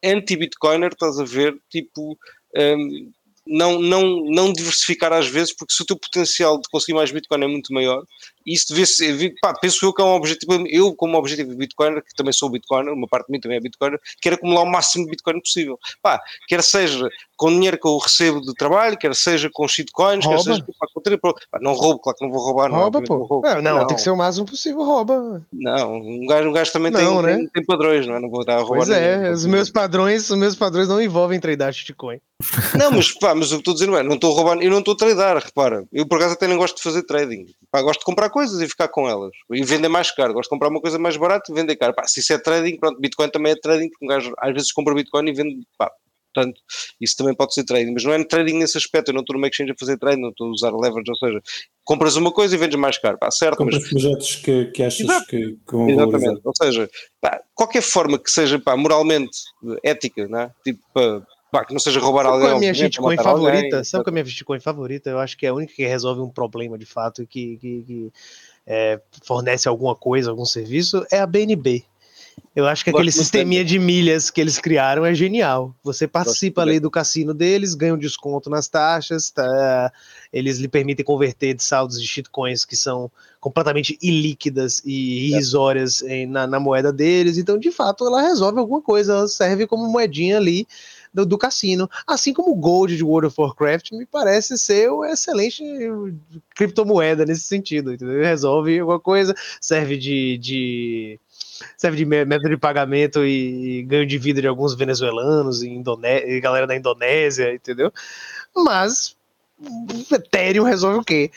anti-Bitcoiner, 0.04 0.92
estás 0.92 1.18
a 1.18 1.24
ver, 1.24 1.58
tipo. 1.68 2.16
hum, 2.56 3.10
não, 3.48 3.80
não, 3.80 4.24
não 4.24 4.52
diversificar 4.52 5.12
às 5.12 5.28
vezes, 5.28 5.54
porque 5.54 5.72
se 5.72 5.80
o 5.80 5.86
teu 5.86 5.96
potencial 5.96 6.60
de 6.60 6.68
conseguir 6.68 6.94
mais 6.94 7.12
Bitcoin 7.12 7.44
é 7.44 7.46
muito 7.46 7.72
maior, 7.72 8.02
isso 8.46 8.66
devia 8.68 8.86
ser, 8.86 9.34
pá, 9.42 9.52
penso 9.60 9.84
eu 9.84 9.92
que 9.92 10.00
é 10.00 10.04
um 10.04 10.14
objetivo, 10.14 10.64
eu 10.68 10.94
como 10.94 11.18
objetivo 11.18 11.50
de 11.50 11.56
Bitcoiner, 11.56 12.02
que 12.02 12.14
também 12.14 12.32
sou 12.32 12.48
Bitcoiner, 12.48 12.92
uma 12.94 13.08
parte 13.08 13.26
de 13.26 13.32
mim 13.32 13.40
também 13.40 13.58
é 13.58 13.60
Bitcoiner, 13.60 13.98
quero 14.22 14.36
acumular 14.36 14.62
o 14.62 14.66
máximo 14.70 15.04
de 15.04 15.10
Bitcoin 15.10 15.40
possível. 15.40 15.78
Pá, 16.02 16.20
quer 16.48 16.62
seja 16.62 17.08
com 17.36 17.50
dinheiro 17.50 17.78
que 17.78 17.86
eu 17.86 17.98
recebo 17.98 18.40
de 18.40 18.54
trabalho, 18.54 18.96
quer 18.96 19.14
seja 19.14 19.50
com 19.52 19.66
shitcoins, 19.68 20.24
quer 20.24 20.34
Rouba. 20.36 20.42
seja 20.42 20.64
pá, 20.78 20.86
com 20.94 21.00
tri- 21.00 21.18
pá, 21.18 21.32
não 21.60 21.72
roubo, 21.72 21.98
claro 22.00 22.16
que 22.18 22.24
não 22.24 22.32
vou 22.32 22.42
roubar, 22.42 22.68
não, 22.70 22.76
Rouba, 22.78 22.86
obviamente 22.98 23.08
pô. 23.08 23.18
não 23.18 23.24
roubo. 23.26 23.46
É, 23.46 23.60
não, 23.60 23.86
tem 23.86 23.96
que 23.96 24.02
ser 24.02 24.10
o 24.10 24.16
máximo 24.16 24.46
possível, 24.46 24.82
rouba. 24.84 25.42
Não, 25.52 25.96
um 25.96 26.26
gajo, 26.26 26.48
um 26.48 26.52
gajo 26.52 26.72
também 26.72 26.90
Não, 26.92 27.00
tem, 27.00 27.22
né? 27.22 27.36
tem, 27.36 27.48
tem 27.48 27.64
padrões, 27.64 28.06
não 28.06 28.14
é? 28.16 28.20
Não 28.20 28.30
vou 28.30 28.44
dar 28.44 28.54
a 28.54 28.60
roubar 28.60 28.76
Pois 28.78 28.90
é, 28.90 29.16
ninguém. 29.16 29.32
os 29.32 29.44
meus 29.46 29.70
padrões, 29.70 30.30
os 30.30 30.38
meus 30.38 30.54
padrões 30.54 30.88
não 30.88 31.00
envolvem 31.00 31.38
tradar 31.40 31.74
shitcoin. 31.74 32.18
Não, 32.78 32.90
mas 32.90 33.12
pá, 33.12 33.34
mas 33.34 33.50
o 33.50 33.62
que 33.62 33.70
estou 33.70 33.86
não 33.86 33.96
é, 33.96 34.02
não 34.02 34.14
estou 34.14 34.30
a 34.30 34.36
roubar, 34.36 34.58
eu 34.62 34.70
não 34.70 34.80
estou 34.80 34.92
a 34.92 34.96
tradar, 34.98 35.38
repara. 35.38 35.84
Eu 35.90 36.06
por 36.06 36.16
acaso 36.18 36.34
até 36.34 36.46
nem 36.46 36.58
gosto 36.58 36.76
de 36.76 36.82
fazer 36.82 37.02
trading. 37.04 37.46
Pá, 37.70 37.80
gosto 37.80 38.00
de 38.00 38.04
comprar 38.04 38.28
coisas 38.36 38.60
e 38.60 38.68
ficar 38.68 38.88
com 38.88 39.08
elas. 39.08 39.32
E 39.50 39.64
vender 39.64 39.88
mais 39.88 40.10
caro. 40.10 40.34
Gosto 40.34 40.48
de 40.48 40.50
comprar 40.50 40.68
uma 40.68 40.80
coisa 40.80 40.98
mais 40.98 41.16
barata 41.16 41.50
e 41.50 41.54
vender 41.54 41.74
caro. 41.74 41.94
Pá, 41.94 42.06
se 42.06 42.20
isso 42.20 42.34
é 42.34 42.38
trading, 42.38 42.76
pronto, 42.76 43.00
Bitcoin 43.00 43.30
também 43.30 43.52
é 43.52 43.56
trading, 43.56 43.88
porque 43.88 44.04
um 44.04 44.08
gajo 44.08 44.34
às 44.38 44.52
vezes 44.52 44.72
compra 44.72 44.94
Bitcoin 44.94 45.30
e 45.30 45.32
vende, 45.32 45.66
pá, 45.78 45.90
portanto, 46.34 46.60
isso 47.00 47.16
também 47.16 47.34
pode 47.34 47.54
ser 47.54 47.64
trading. 47.64 47.94
Mas 47.94 48.04
não 48.04 48.12
é 48.12 48.22
trading 48.22 48.58
nesse 48.58 48.76
aspecto, 48.76 49.08
eu 49.08 49.14
não 49.14 49.22
estou 49.22 49.34
numa 49.34 49.48
exchange 49.48 49.72
a 49.72 49.74
fazer 49.80 49.96
trading, 49.96 50.20
não 50.20 50.28
estou 50.28 50.48
a 50.48 50.50
usar 50.50 50.70
leverage, 50.70 51.10
ou 51.10 51.16
seja, 51.16 51.40
compras 51.82 52.16
uma 52.16 52.30
coisa 52.30 52.54
e 52.54 52.58
vendes 52.58 52.78
mais 52.78 52.98
caro. 52.98 53.16
Pá, 53.18 53.30
certo, 53.30 53.64
mas 53.64 53.74
Compras 53.74 53.88
projetos 53.90 54.36
que, 54.36 54.66
que 54.66 54.82
achas 54.82 55.00
Exato. 55.00 55.26
que, 55.28 55.38
que 55.38 55.72
vão 55.72 55.86
valorizar. 55.86 56.16
Exatamente. 56.18 56.42
Ou 56.44 56.52
seja, 56.54 56.90
pá, 57.22 57.40
qualquer 57.54 57.82
forma 57.82 58.18
que 58.18 58.30
seja 58.30 58.58
pá, 58.58 58.76
moralmente 58.76 59.38
ética, 59.82 60.28
não 60.28 60.40
é? 60.40 60.50
tipo, 60.62 60.80
pá, 60.92 61.22
Pá, 61.50 61.64
que 61.64 61.72
não 61.72 61.80
seja 61.80 62.00
roubar 62.00 62.24
Sabe 62.24 62.34
alguém. 62.34 62.40
qual 62.40 62.52
é 62.52 62.56
a 62.56 62.60
minha 62.60 62.90
alguém, 62.98 63.16
favorita? 63.16 63.84
Sabe 63.84 64.04
qual 64.04 64.10
é 64.10 64.20
a 64.20 64.22
minha 64.22 64.24
shitcoin 64.26 64.60
favorita? 64.60 65.10
Eu 65.10 65.18
acho 65.18 65.36
que 65.36 65.46
é 65.46 65.48
a 65.48 65.54
única 65.54 65.72
que 65.74 65.86
resolve 65.86 66.20
um 66.20 66.28
problema 66.28 66.76
de 66.76 66.86
fato 66.86 67.22
e 67.22 67.26
que, 67.26 67.56
que, 67.58 67.82
que, 67.82 68.12
é, 68.66 69.00
fornece 69.22 69.68
alguma 69.68 69.94
coisa, 69.94 70.30
algum 70.30 70.44
serviço, 70.44 71.06
é 71.10 71.20
a 71.20 71.26
BNB. 71.26 71.84
Eu 72.54 72.66
acho 72.66 72.82
que 72.82 72.90
Gosto 72.90 73.00
aquele 73.00 73.12
sisteminha 73.12 73.64
de 73.64 73.78
milhas 73.78 74.30
que 74.30 74.40
eles 74.40 74.58
criaram 74.58 75.04
é 75.04 75.14
genial. 75.14 75.74
Você 75.84 76.08
participa 76.08 76.62
ali 76.62 76.80
do 76.80 76.90
cassino 76.90 77.34
deles, 77.34 77.74
ganha 77.74 77.94
um 77.94 77.98
desconto 77.98 78.48
nas 78.48 78.66
taxas, 78.66 79.30
tá? 79.30 79.92
eles 80.32 80.58
lhe 80.58 80.68
permitem 80.68 81.04
converter 81.04 81.54
de 81.54 81.62
saldos 81.62 82.00
de 82.00 82.06
shitcoins 82.06 82.64
que 82.64 82.76
são 82.76 83.10
completamente 83.40 83.98
ilíquidas 84.02 84.82
e 84.84 85.28
irrisórias 85.28 86.02
em- 86.02 86.26
na, 86.26 86.46
na 86.46 86.58
moeda 86.58 86.92
deles. 86.92 87.36
Então, 87.36 87.58
de 87.58 87.70
fato, 87.70 88.06
ela 88.06 88.22
resolve 88.22 88.58
alguma 88.58 88.80
coisa, 88.80 89.12
ela 89.12 89.28
serve 89.28 89.66
como 89.66 89.86
moedinha 89.90 90.38
ali 90.38 90.66
do, 91.16 91.24
do 91.24 91.38
cassino. 91.38 91.88
Assim 92.06 92.34
como 92.34 92.52
o 92.52 92.54
Gold 92.54 92.94
de 92.94 93.02
World 93.02 93.28
of 93.28 93.40
Warcraft 93.40 93.92
me 93.92 94.04
parece 94.04 94.58
ser 94.58 94.90
uma 94.90 95.10
excelente 95.10 95.64
criptomoeda 96.54 97.24
nesse 97.24 97.42
sentido, 97.42 97.94
entendeu? 97.94 98.22
Resolve 98.22 98.78
alguma 98.78 99.00
coisa, 99.00 99.34
serve 99.60 99.96
de, 99.96 100.36
de 100.36 101.20
serve 101.78 101.96
de 101.96 102.04
mé- 102.04 102.26
método 102.26 102.50
de 102.50 102.58
pagamento 102.58 103.24
e 103.24 103.82
ganho 103.84 104.06
de 104.06 104.18
vida 104.18 104.42
de 104.42 104.46
alguns 104.46 104.74
venezuelanos 104.74 105.62
e, 105.62 105.82
e 106.26 106.40
galera 106.40 106.66
da 106.66 106.76
Indonésia, 106.76 107.54
entendeu? 107.54 107.90
Mas 108.54 109.16
Ethereum 110.12 110.64
resolve 110.64 110.98
o 110.98 111.04
quê? 111.04 111.30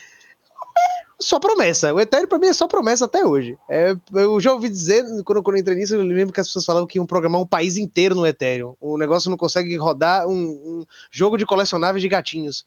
Só 1.22 1.40
promessa. 1.40 1.94
O 1.94 2.00
Ethereum 2.00 2.28
pra 2.28 2.40
mim 2.40 2.48
é 2.48 2.54
só 2.54 2.68
promessa 2.68 3.06
até 3.06 3.26
hoje. 3.26 3.58
É, 3.70 3.94
eu 4.14 4.40
já 4.40 4.54
ouvi 4.54 4.70
dizer, 4.70 5.04
quando, 5.26 5.44
quando 5.44 5.58
eu 5.58 5.62
entrei 5.62 5.76
nisso, 5.78 5.94
eu 5.96 6.02
lembro 6.02 6.34
que 6.34 6.40
as 6.40 6.48
pessoas 6.48 6.64
falavam 6.66 6.88
que 6.88 6.98
iam 6.98 7.06
programar 7.06 7.42
um 7.42 7.46
país 7.46 7.78
inteiro 7.78 8.16
no 8.16 8.26
Ethereum. 8.26 8.76
O 8.80 8.98
negócio 8.98 9.30
não 9.30 9.38
consegue 9.38 9.76
rodar 9.76 10.28
um, 10.28 10.34
um 10.34 10.86
jogo 11.12 11.38
de 11.38 11.46
colecionáveis 11.46 12.02
de 12.02 12.08
gatinhos 12.08 12.66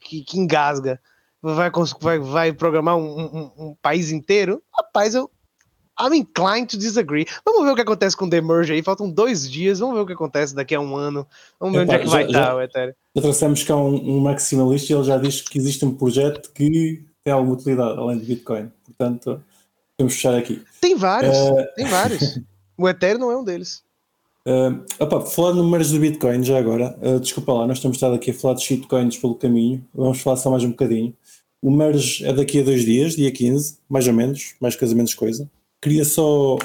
que, 0.00 0.22
que 0.22 0.38
engasga. 0.38 1.00
Vai, 1.42 1.70
vai, 2.00 2.18
vai 2.18 2.52
programar 2.52 2.96
um, 2.96 3.20
um- 3.20 3.52
um 3.68 3.76
país 3.80 4.10
inteiro? 4.10 4.62
Rapaz, 4.76 5.14
eu. 5.14 5.30
I'm 6.00 6.14
inclined 6.14 6.66
to 6.68 6.78
disagree. 6.78 7.26
Vamos 7.44 7.64
ver 7.64 7.72
o 7.72 7.74
que 7.74 7.80
acontece 7.82 8.16
com 8.16 8.26
o 8.26 8.30
The 8.30 8.40
Merge 8.40 8.72
aí. 8.72 8.82
Faltam 8.84 9.10
dois 9.10 9.50
dias. 9.50 9.80
Vamos 9.80 9.96
ver 9.96 10.02
o 10.02 10.06
que 10.06 10.12
acontece 10.12 10.54
daqui 10.54 10.74
a 10.74 10.80
um 10.80 10.94
ano. 10.96 11.26
Vamos 11.58 11.74
ver 11.76 11.82
onde 11.82 11.94
é 11.94 11.98
que 11.98 12.06
vai 12.06 12.22
já- 12.24 12.28
estar 12.28 12.44
já- 12.44 12.54
o 12.54 12.60
Ethereum. 12.62 12.92
Já 13.16 13.22
trouxemos 13.22 13.62
cá 13.64 13.74
um, 13.76 13.94
um 14.16 14.20
maximalista 14.20 14.92
e 14.92 14.96
ele 14.96 15.04
já 15.04 15.16
diz 15.16 15.40
que 15.40 15.58
existe 15.58 15.84
um 15.84 15.92
projeto 15.94 16.52
que 16.52 17.04
tem 17.24 17.32
alguma 17.32 17.54
utilidade 17.54 17.98
além 17.98 18.18
de 18.18 18.26
Bitcoin. 18.26 18.70
Portanto, 18.84 19.42
vamos 19.98 20.14
fechar 20.14 20.34
aqui. 20.34 20.62
Tem 20.80 20.96
vários. 20.96 21.36
Eh, 21.36 21.64
Tem 21.76 21.86
vários. 21.86 22.40
O 22.80 22.88
Ethereum 22.88 23.18
não 23.18 23.32
é 23.32 23.36
um 23.36 23.42
deles. 23.42 23.82
Uh, 24.46 24.84
opa, 25.00 25.20
falar 25.22 25.50
de 25.50 25.56
números 25.58 25.90
do 25.90 25.98
Bitcoin 25.98 26.44
já 26.44 26.56
agora, 26.56 26.96
uh, 27.02 27.18
desculpa 27.18 27.52
lá, 27.52 27.66
nós 27.66 27.80
temos 27.80 27.96
estado 27.96 28.14
aqui 28.14 28.30
a 28.30 28.34
falar 28.34 28.54
de 28.54 28.62
shitcoins 28.62 29.18
pelo 29.18 29.34
caminho, 29.34 29.84
vamos 29.92 30.20
falar 30.20 30.36
só 30.36 30.48
mais 30.48 30.62
um 30.62 30.70
bocadinho. 30.70 31.12
O 31.60 31.72
merge 31.72 32.24
é 32.24 32.32
daqui 32.32 32.60
a 32.60 32.62
dois 32.62 32.84
dias, 32.84 33.16
dia 33.16 33.32
15, 33.32 33.78
mais 33.88 34.06
ou 34.06 34.12
menos, 34.14 34.54
mais 34.60 34.76
coisa 34.76 34.94
menos 34.94 35.12
coisa. 35.12 35.50
Queria 35.82 36.04
só 36.04 36.56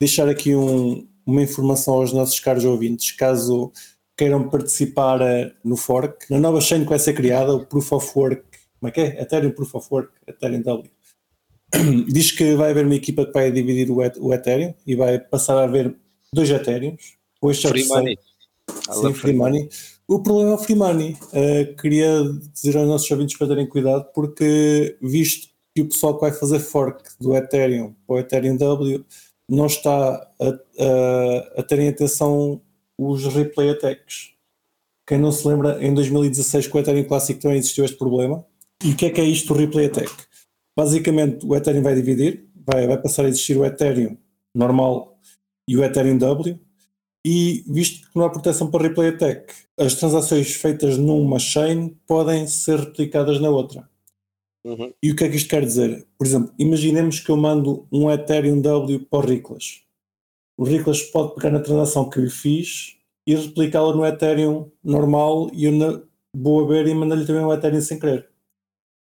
deixar 0.00 0.26
aqui 0.26 0.56
um- 0.56 1.06
uma 1.26 1.42
informação 1.42 1.94
aos 1.96 2.14
nossos 2.14 2.40
caros 2.40 2.64
ouvintes, 2.64 3.12
caso 3.12 3.70
queiram 4.16 4.48
participar 4.48 5.20
uh, 5.20 5.50
no 5.62 5.76
fork, 5.76 6.24
na 6.30 6.40
nova 6.40 6.62
chain 6.62 6.82
que 6.82 6.88
vai 6.88 6.98
ser 6.98 7.12
criada, 7.12 7.54
o 7.54 7.66
Proof 7.66 7.92
of 7.92 8.10
Work, 8.18 8.42
como 8.78 8.88
é 8.88 8.90
que 8.90 9.00
é? 9.00 9.22
Ethereum 9.22 9.50
Proof 9.50 9.74
of 9.74 9.88
Work, 9.90 10.12
Ethereum 10.26 10.62
W. 10.62 10.90
Diz 12.08 12.32
que 12.32 12.54
vai 12.54 12.70
haver 12.70 12.86
uma 12.86 12.94
equipa 12.94 13.26
que 13.26 13.32
vai 13.32 13.50
dividir 13.52 13.90
o, 13.90 14.02
Et- 14.02 14.18
o 14.18 14.32
Ethereum 14.32 14.74
e 14.86 14.94
vai 14.94 15.18
passar 15.18 15.58
a 15.58 15.64
haver 15.64 15.94
dois 16.32 16.48
Ethereums. 16.50 17.16
Ou 17.40 17.50
este 17.50 17.66
o 17.66 17.70
Free 17.70 17.86
money. 17.86 18.18
Sim, 18.92 19.14
free 19.14 19.32
money. 19.32 19.68
O 20.06 20.22
problema 20.22 20.50
é 20.50 20.54
o 20.54 20.58
free 20.58 20.74
money. 20.74 21.16
Uh, 21.32 21.74
queria 21.76 22.22
dizer 22.52 22.76
aos 22.76 22.88
nossos 22.88 23.10
ouvintes 23.10 23.36
para 23.36 23.48
terem 23.48 23.66
cuidado, 23.66 24.06
porque 24.14 24.96
visto 25.00 25.48
que 25.74 25.82
o 25.82 25.88
pessoal 25.88 26.14
que 26.14 26.20
vai 26.22 26.32
fazer 26.32 26.58
fork 26.58 27.02
do 27.20 27.34
Ethereum 27.36 27.94
para 28.06 28.16
o 28.16 28.18
Ethereum 28.18 28.56
W 28.56 29.04
não 29.48 29.66
está 29.66 30.14
a, 30.40 30.46
a, 30.48 31.60
a 31.60 31.62
terem 31.62 31.88
atenção 31.88 32.60
os 32.98 33.24
replay 33.26 33.70
attacks. 33.70 34.32
Quem 35.06 35.18
não 35.18 35.32
se 35.32 35.46
lembra, 35.46 35.82
em 35.82 35.94
2016 35.94 36.66
com 36.68 36.78
o 36.78 36.80
Ethereum 36.80 37.04
Classic 37.04 37.40
também 37.40 37.58
existiu 37.58 37.84
este 37.84 37.96
problema. 37.96 38.44
E 38.82 38.92
o 38.92 38.96
que 38.96 39.06
é 39.06 39.10
que 39.10 39.20
é 39.20 39.24
isto 39.24 39.52
do 39.52 39.58
replay 39.58 39.86
attack? 39.86 40.10
Basicamente 40.76 41.44
o 41.44 41.56
Ethereum 41.56 41.82
vai 41.82 41.94
dividir, 41.94 42.48
vai, 42.54 42.86
vai 42.86 43.00
passar 43.00 43.24
a 43.24 43.28
existir 43.28 43.56
o 43.56 43.64
Ethereum 43.64 44.16
normal 44.54 45.18
e 45.68 45.76
o 45.76 45.84
Ethereum 45.84 46.16
W, 46.18 46.58
e 47.26 47.64
visto 47.66 48.08
que 48.08 48.16
não 48.16 48.24
há 48.24 48.30
proteção 48.30 48.70
para 48.70 48.84
replay 48.84 49.08
attack, 49.08 49.52
as 49.78 49.94
transações 49.94 50.54
feitas 50.54 50.96
numa 50.96 51.38
chain 51.38 51.96
podem 52.06 52.46
ser 52.46 52.78
replicadas 52.78 53.40
na 53.40 53.50
outra. 53.50 53.88
Uhum. 54.64 54.92
E 55.02 55.10
o 55.10 55.16
que 55.16 55.24
é 55.24 55.28
que 55.28 55.36
isto 55.36 55.48
quer 55.48 55.64
dizer? 55.64 56.06
Por 56.16 56.26
exemplo, 56.26 56.52
imaginemos 56.58 57.20
que 57.20 57.30
eu 57.30 57.36
mando 57.36 57.86
um 57.92 58.10
Ethereum 58.10 58.60
W 58.60 59.00
para 59.06 59.18
o 59.18 59.28
Riclas. 59.28 59.82
O 60.56 60.64
Riclas 60.64 61.02
pode 61.02 61.34
pegar 61.34 61.50
na 61.50 61.60
transação 61.60 62.08
que 62.08 62.20
lhe 62.20 62.30
fiz 62.30 62.96
e 63.26 63.34
replicá-la 63.34 63.94
no 63.94 64.06
Ethereum 64.06 64.70
normal 64.82 65.50
e 65.52 65.64
eu 65.64 65.72
na, 65.72 66.00
vou 66.34 66.64
a 66.64 66.68
ver 66.68 66.86
e 66.86 66.94
mandar-lhe 66.94 67.26
também 67.26 67.44
um 67.44 67.52
Ethereum 67.52 67.80
sem 67.80 67.98
querer. 67.98 68.28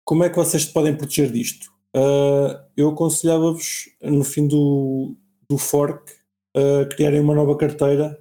Como 0.07 0.23
é 0.23 0.31
que 0.31 0.37
vocês 0.37 0.65
podem 0.65 0.97
proteger 0.97 1.31
disto? 1.31 1.69
Ah, 1.93 2.65
eu 2.77 2.91
aconselhava-vos, 2.91 3.91
no 4.01 4.23
fim 4.23 4.47
do, 4.47 5.17
do 5.51 5.59
fork, 5.59 6.13
a 6.55 6.87
criarem 6.87 7.21
uma 7.21 7.35
nova 7.35 7.57
carteira, 7.57 8.19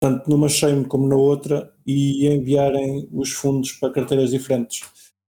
tanto 0.00 0.28
numa 0.28 0.48
chain 0.48 0.82
como 0.82 1.06
na 1.06 1.14
outra, 1.14 1.72
e 1.86 2.26
enviarem 2.26 3.08
os 3.12 3.30
fundos 3.30 3.72
para 3.72 3.92
carteiras 3.92 4.30
diferentes. 4.30 4.82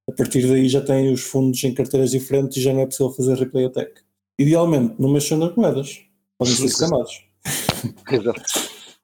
A 0.09 0.13
partir 0.13 0.47
daí 0.47 0.69
já 0.69 0.81
têm 0.81 1.13
os 1.13 1.23
fundos 1.23 1.63
em 1.65 1.73
carteiras 1.73 2.11
diferentes 2.11 2.57
e 2.57 2.61
já 2.61 2.73
não 2.73 2.81
é 2.81 2.87
possível 2.87 3.13
fazer 3.13 3.39
replay 3.39 3.67
attack. 3.67 4.03
Idealmente, 4.39 4.97
não 4.99 5.09
mexam 5.09 5.39
nas 5.39 5.55
moedas. 5.55 6.01
Podem 6.37 6.55
ser 6.55 6.69
scamados. 6.69 7.25
Exato. 8.11 8.43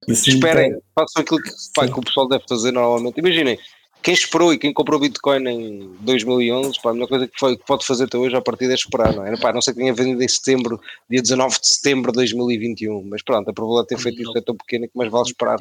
Assim, 0.09 0.31
Esperem, 0.33 0.77
façam 0.95 1.23
aquilo 1.23 1.41
que, 1.43 1.51
pá, 1.75 1.87
que 1.87 1.99
o 1.99 2.03
pessoal 2.03 2.29
deve 2.29 2.45
fazer 2.49 2.73
normalmente. 2.73 3.19
Imaginem, 3.19 3.59
quem 4.03 4.15
esperou 4.15 4.53
e 4.53 4.59
quem 4.59 4.73
comprou 4.73 4.99
Bitcoin 4.99 5.47
em 5.49 5.97
2011, 6.01 6.81
pá, 6.83 6.91
a 6.91 6.93
melhor 6.95 7.09
coisa 7.09 7.27
que, 7.27 7.39
foi, 7.39 7.57
que 7.57 7.65
pode 7.65 7.87
fazer 7.87 8.05
até 8.05 8.17
hoje 8.17 8.35
a 8.37 8.41
partir 8.41 8.71
é 8.71 8.75
esperar, 8.75 9.15
não 9.15 9.27
é? 9.27 9.37
Pá, 9.39 9.53
não 9.53 9.61
sei 9.61 9.75
que 9.75 9.81
tenha 9.81 9.93
vendido 9.93 10.23
em 10.23 10.29
setembro, 10.29 10.81
dia 11.09 11.21
19 11.21 11.61
de 11.61 11.69
setembro 11.69 12.13
de 12.13 12.17
2021, 12.17 13.03
mas 13.05 13.23
pronto, 13.23 13.49
a 13.49 13.53
probabilidade 13.53 13.89
de 13.89 13.97
ter 13.97 14.03
feito 14.03 14.23
isto 14.23 14.39
é 14.39 14.41
tão 14.41 14.57
pequena 14.57 14.87
que 14.87 14.97
mais 14.97 15.11
vale 15.11 15.27
esperar, 15.27 15.59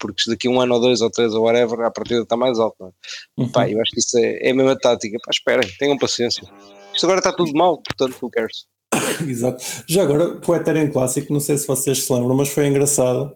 porque 0.00 0.22
se 0.22 0.30
daqui 0.30 0.48
a 0.48 0.50
um 0.50 0.60
ano 0.60 0.74
ou 0.74 0.80
dois 0.80 1.00
ou 1.00 1.10
três 1.10 1.34
ou 1.34 1.44
whatever, 1.44 1.80
a 1.80 1.90
partida 1.90 2.22
está 2.22 2.36
mais 2.36 2.58
alta, 2.58 2.76
não 2.80 2.88
é? 2.88 2.92
Uhum. 3.38 3.48
Pá, 3.48 3.68
eu 3.68 3.80
acho 3.80 3.90
que 3.90 4.00
isso 4.00 4.18
é, 4.18 4.48
é 4.48 4.50
a 4.50 4.54
mesma 4.54 4.78
tática. 4.78 5.18
Pá, 5.24 5.30
esperem, 5.30 5.68
tenham 5.78 5.98
paciência. 5.98 6.42
Isto 6.94 7.06
agora 7.06 7.20
está 7.20 7.32
tudo 7.32 7.52
mal, 7.52 7.78
portanto, 7.82 8.16
who 8.22 8.30
cares? 8.30 8.66
Exato. 9.26 9.62
Já 9.86 10.02
agora, 10.02 10.36
com 10.40 10.52
o 10.52 10.56
Ethereum 10.56 10.90
Classic, 10.90 11.30
não 11.32 11.40
sei 11.40 11.58
se 11.58 11.66
vocês 11.66 12.04
se 12.04 12.12
lembram, 12.12 12.34
mas 12.34 12.48
foi 12.48 12.66
engraçado 12.66 13.34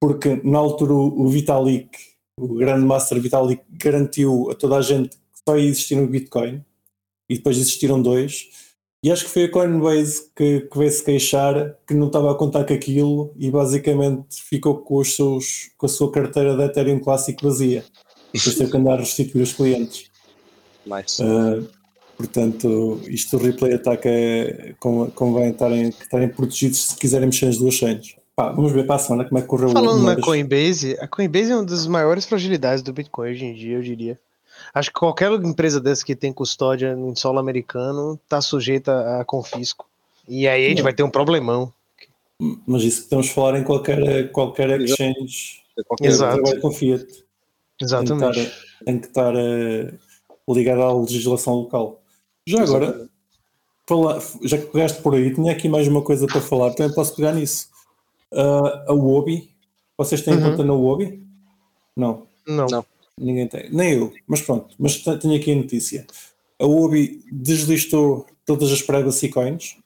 porque 0.00 0.40
na 0.44 0.58
altura 0.58 0.92
o 0.92 1.28
Vitalik, 1.28 1.90
o 2.38 2.54
grande 2.54 2.84
master 2.84 3.20
Vitalik, 3.20 3.62
garantiu 3.72 4.50
a 4.50 4.54
toda 4.54 4.76
a 4.76 4.82
gente 4.82 5.16
que 5.16 5.40
só 5.46 5.56
ia 5.56 5.68
existir 5.68 5.96
um 5.96 6.06
Bitcoin 6.06 6.62
e 7.28 7.36
depois 7.36 7.56
existiram 7.56 8.00
dois. 8.00 8.48
E 9.02 9.10
acho 9.10 9.24
que 9.24 9.30
foi 9.30 9.44
a 9.44 9.50
Coinbase 9.50 10.30
que, 10.34 10.62
que 10.62 10.78
veio 10.78 10.90
se 10.90 11.04
queixar 11.04 11.76
que 11.86 11.94
não 11.94 12.08
estava 12.08 12.32
a 12.32 12.34
contar 12.34 12.64
com 12.64 12.74
aquilo 12.74 13.32
e 13.36 13.50
basicamente 13.50 14.42
ficou 14.42 14.78
com, 14.78 14.96
os 14.96 15.14
seus, 15.14 15.70
com 15.78 15.86
a 15.86 15.88
sua 15.88 16.10
carteira 16.10 16.56
de 16.56 16.64
Ethereum 16.64 16.98
Classic 16.98 17.40
vazia. 17.42 17.84
E 18.34 18.38
depois 18.38 18.56
teve 18.56 18.70
que 18.70 18.76
andar 18.76 18.94
a 18.94 19.00
restituir 19.00 19.42
os 19.42 19.52
clientes. 19.52 20.10
Nice. 20.84 21.22
Uh, 21.22 21.68
portanto, 22.16 23.00
isto 23.06 23.38
do 23.38 23.44
replay 23.44 23.74
attack 23.74 24.06
é 24.06 24.74
con- 24.80 25.10
convém 25.10 25.50
estarem, 25.50 25.88
estarem 25.88 26.28
protegidos 26.28 26.86
se 26.86 26.96
quiserem 26.96 27.26
mexer 27.26 27.46
nas 27.46 27.58
duas 27.58 27.74
chains. 27.74 28.16
Pá, 28.36 28.50
vamos 28.52 28.70
ver 28.70 28.86
para 28.86 28.96
a 28.96 28.98
semana 28.98 29.24
como 29.24 29.38
é 29.38 29.40
que 29.42 29.48
correu 29.48 29.70
Falando 29.70 30.02
na. 30.02 30.20
Coinbase, 30.20 30.94
a 31.00 31.08
Coinbase 31.08 31.52
é 31.52 31.56
uma 31.56 31.64
das 31.64 31.86
maiores 31.86 32.26
fragilidades 32.26 32.82
do 32.82 32.92
Bitcoin 32.92 33.30
hoje 33.30 33.46
em 33.46 33.54
dia, 33.54 33.76
eu 33.78 33.82
diria. 33.82 34.20
Acho 34.74 34.90
que 34.92 34.98
qualquer 35.00 35.32
empresa 35.32 35.80
dessa 35.80 36.04
que 36.04 36.14
tem 36.14 36.34
custódia 36.34 36.92
em 36.92 37.14
solo 37.16 37.38
americano 37.38 38.20
tá 38.28 38.42
sujeita 38.42 39.18
a 39.20 39.24
confisco. 39.24 39.86
E 40.28 40.46
aí 40.46 40.66
a 40.66 40.68
gente 40.68 40.78
Não. 40.78 40.84
vai 40.84 40.92
ter 40.92 41.02
um 41.02 41.08
problemão. 41.10 41.72
Mas 42.66 42.82
isso 42.82 42.96
que 42.98 43.02
estamos 43.04 43.30
a 43.30 43.32
falar 43.32 43.58
em 43.58 43.64
qualquer, 43.64 44.30
qualquer 44.32 44.78
exchange 44.82 45.62
Qualquer- 45.86 46.06
Exato. 46.08 46.34
trabalho 46.42 46.60
com 46.60 46.70
Fiat. 46.70 47.04
Tem 47.06 47.14
que 47.78 47.84
Exatamente. 47.84 48.38
estar, 48.40 48.84
tem 48.84 48.98
que 48.98 49.06
estar 49.06 49.34
eh, 49.34 49.94
ligado 50.48 50.82
à 50.82 50.92
legislação 50.94 51.54
local. 51.54 52.02
Já 52.46 52.62
agora, 52.62 53.08
já 54.42 54.58
que 54.58 54.66
pegaste 54.66 55.00
por 55.02 55.14
aí, 55.14 55.34
tinha 55.34 55.52
aqui 55.52 55.68
mais 55.70 55.86
uma 55.88 56.02
coisa 56.02 56.26
para 56.26 56.40
falar, 56.40 56.72
também 56.74 56.94
posso 56.94 57.14
pegar 57.16 57.32
nisso. 57.32 57.68
Ah, 58.34 58.84
a 58.88 58.92
Wobi, 58.92 59.50
vocês 59.96 60.20
têm 60.22 60.34
Uhum. 60.34 60.50
conta 60.50 60.64
na 60.64 60.72
Wobi? 60.74 61.22
Não. 61.96 62.26
Não. 62.46 62.66
Não. 62.66 62.84
Ninguém 63.18 63.46
tem. 63.48 63.70
Nem 63.70 63.94
eu, 63.94 64.12
mas 64.26 64.42
pronto. 64.42 64.74
Mas 64.78 64.96
te- 65.02 65.16
tenho 65.18 65.36
aqui 65.36 65.52
a 65.52 65.56
notícia. 65.56 66.06
A 66.60 66.66
Obi 66.66 67.24
deslistou 67.32 68.26
todas 68.44 68.70
as 68.72 68.82
privacy 68.82 69.28
coins 69.30 69.76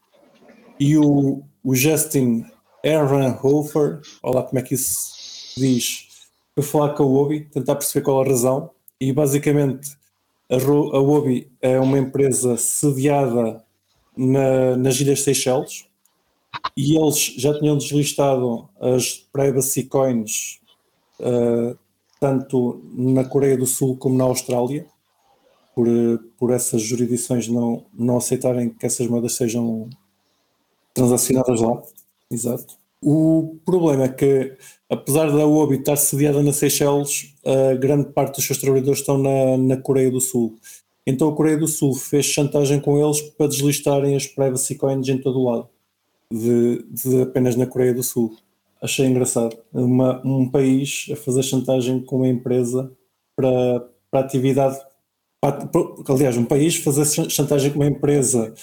e 0.79 0.97
o, 0.99 1.43
o 1.63 1.75
Justin 1.75 2.45
Ehrenhofer, 2.83 4.01
olha 4.23 4.35
lá 4.37 4.43
como 4.43 4.59
é 4.59 4.63
que 4.63 4.75
isso 4.75 5.13
se 5.55 5.61
diz, 5.61 6.09
foi 6.55 6.65
falar 6.65 6.95
com 6.95 7.03
a 7.03 7.07
Obi, 7.07 7.41
tentar 7.43 7.77
perceber 7.77 8.05
qual 8.05 8.21
a 8.23 8.27
razão, 8.27 8.71
e 9.01 9.13
basicamente 9.13 9.93
a, 10.51 10.57
Ro- 10.59 10.95
a 10.97 11.01
Obi 11.01 11.51
é 11.61 11.79
uma 11.79 11.99
empresa 11.99 12.57
sediada 12.57 13.63
na- 14.17 14.77
nas 14.77 14.99
Ilhas 15.01 15.23
Seychelles 15.23 15.87
e 16.77 16.97
eles 16.97 17.35
já 17.37 17.59
tinham 17.59 17.77
deslistado 17.77 18.69
as 18.81 19.27
privacy 19.33 19.85
coins 19.85 20.61
eh, 21.21 21.77
tanto 22.19 22.83
na 22.95 23.25
Coreia 23.25 23.57
do 23.57 23.67
Sul 23.67 23.97
como 23.97 24.17
na 24.17 24.25
Austrália 24.25 24.87
por, 25.75 25.87
por 26.39 26.51
essas 26.53 26.83
jurisdições 26.83 27.49
não, 27.49 27.85
não 27.95 28.19
aceitarem 28.19 28.69
que 28.69 28.85
essas 28.85 29.07
moedas 29.07 29.35
sejam 29.35 29.89
transacionadas 30.93 31.61
lá. 31.61 31.83
Exato. 32.31 32.75
O 33.03 33.57
problema 33.65 34.05
é 34.05 34.09
que, 34.09 34.55
apesar 34.89 35.31
da 35.31 35.47
Obi 35.47 35.77
estar 35.77 35.97
sediada 35.97 36.43
na 36.43 36.53
Seychelles, 36.53 37.35
a 37.45 37.75
grande 37.75 38.11
parte 38.11 38.37
dos 38.37 38.47
seus 38.47 38.59
trabalhadores 38.59 39.01
estão 39.01 39.17
na, 39.17 39.57
na 39.57 39.77
Coreia 39.79 40.11
do 40.11 40.21
Sul. 40.21 40.59
Então 41.07 41.31
a 41.31 41.35
Coreia 41.35 41.57
do 41.57 41.67
Sul 41.67 41.95
fez 41.95 42.27
chantagem 42.27 42.79
com 42.79 43.03
eles 43.03 43.23
para 43.23 43.47
deslistarem 43.47 44.15
as 44.15 44.27
privacy 44.27 44.75
coins 44.75 45.09
em 45.09 45.19
todo 45.19 45.41
o 45.41 45.51
lado, 45.51 45.69
de, 46.33 46.85
de 46.91 47.23
apenas 47.23 47.57
na 47.57 47.67
Coreia 47.67 47.93
do 47.95 48.03
Sul. 48.03 48.37
Achei 48.81 49.07
engraçado. 49.07 49.57
Uma, 49.73 50.25
um 50.25 50.49
país 50.49 51.07
a 51.13 51.17
fazer 51.17 51.43
chantagem 51.43 52.01
com 52.01 52.17
uma 52.17 52.29
empresa 52.29 52.91
para, 53.37 53.85
para 54.11 54.21
atividade. 54.21 54.79
para- 55.41 55.69
aliás, 56.09 56.37
um 56.37 56.45
país 56.45 56.77
fazer 56.77 57.05
chan- 57.05 57.29
chantagem 57.29 57.73
com 57.73 57.81
uma 57.81 57.87
empresa 57.89 58.55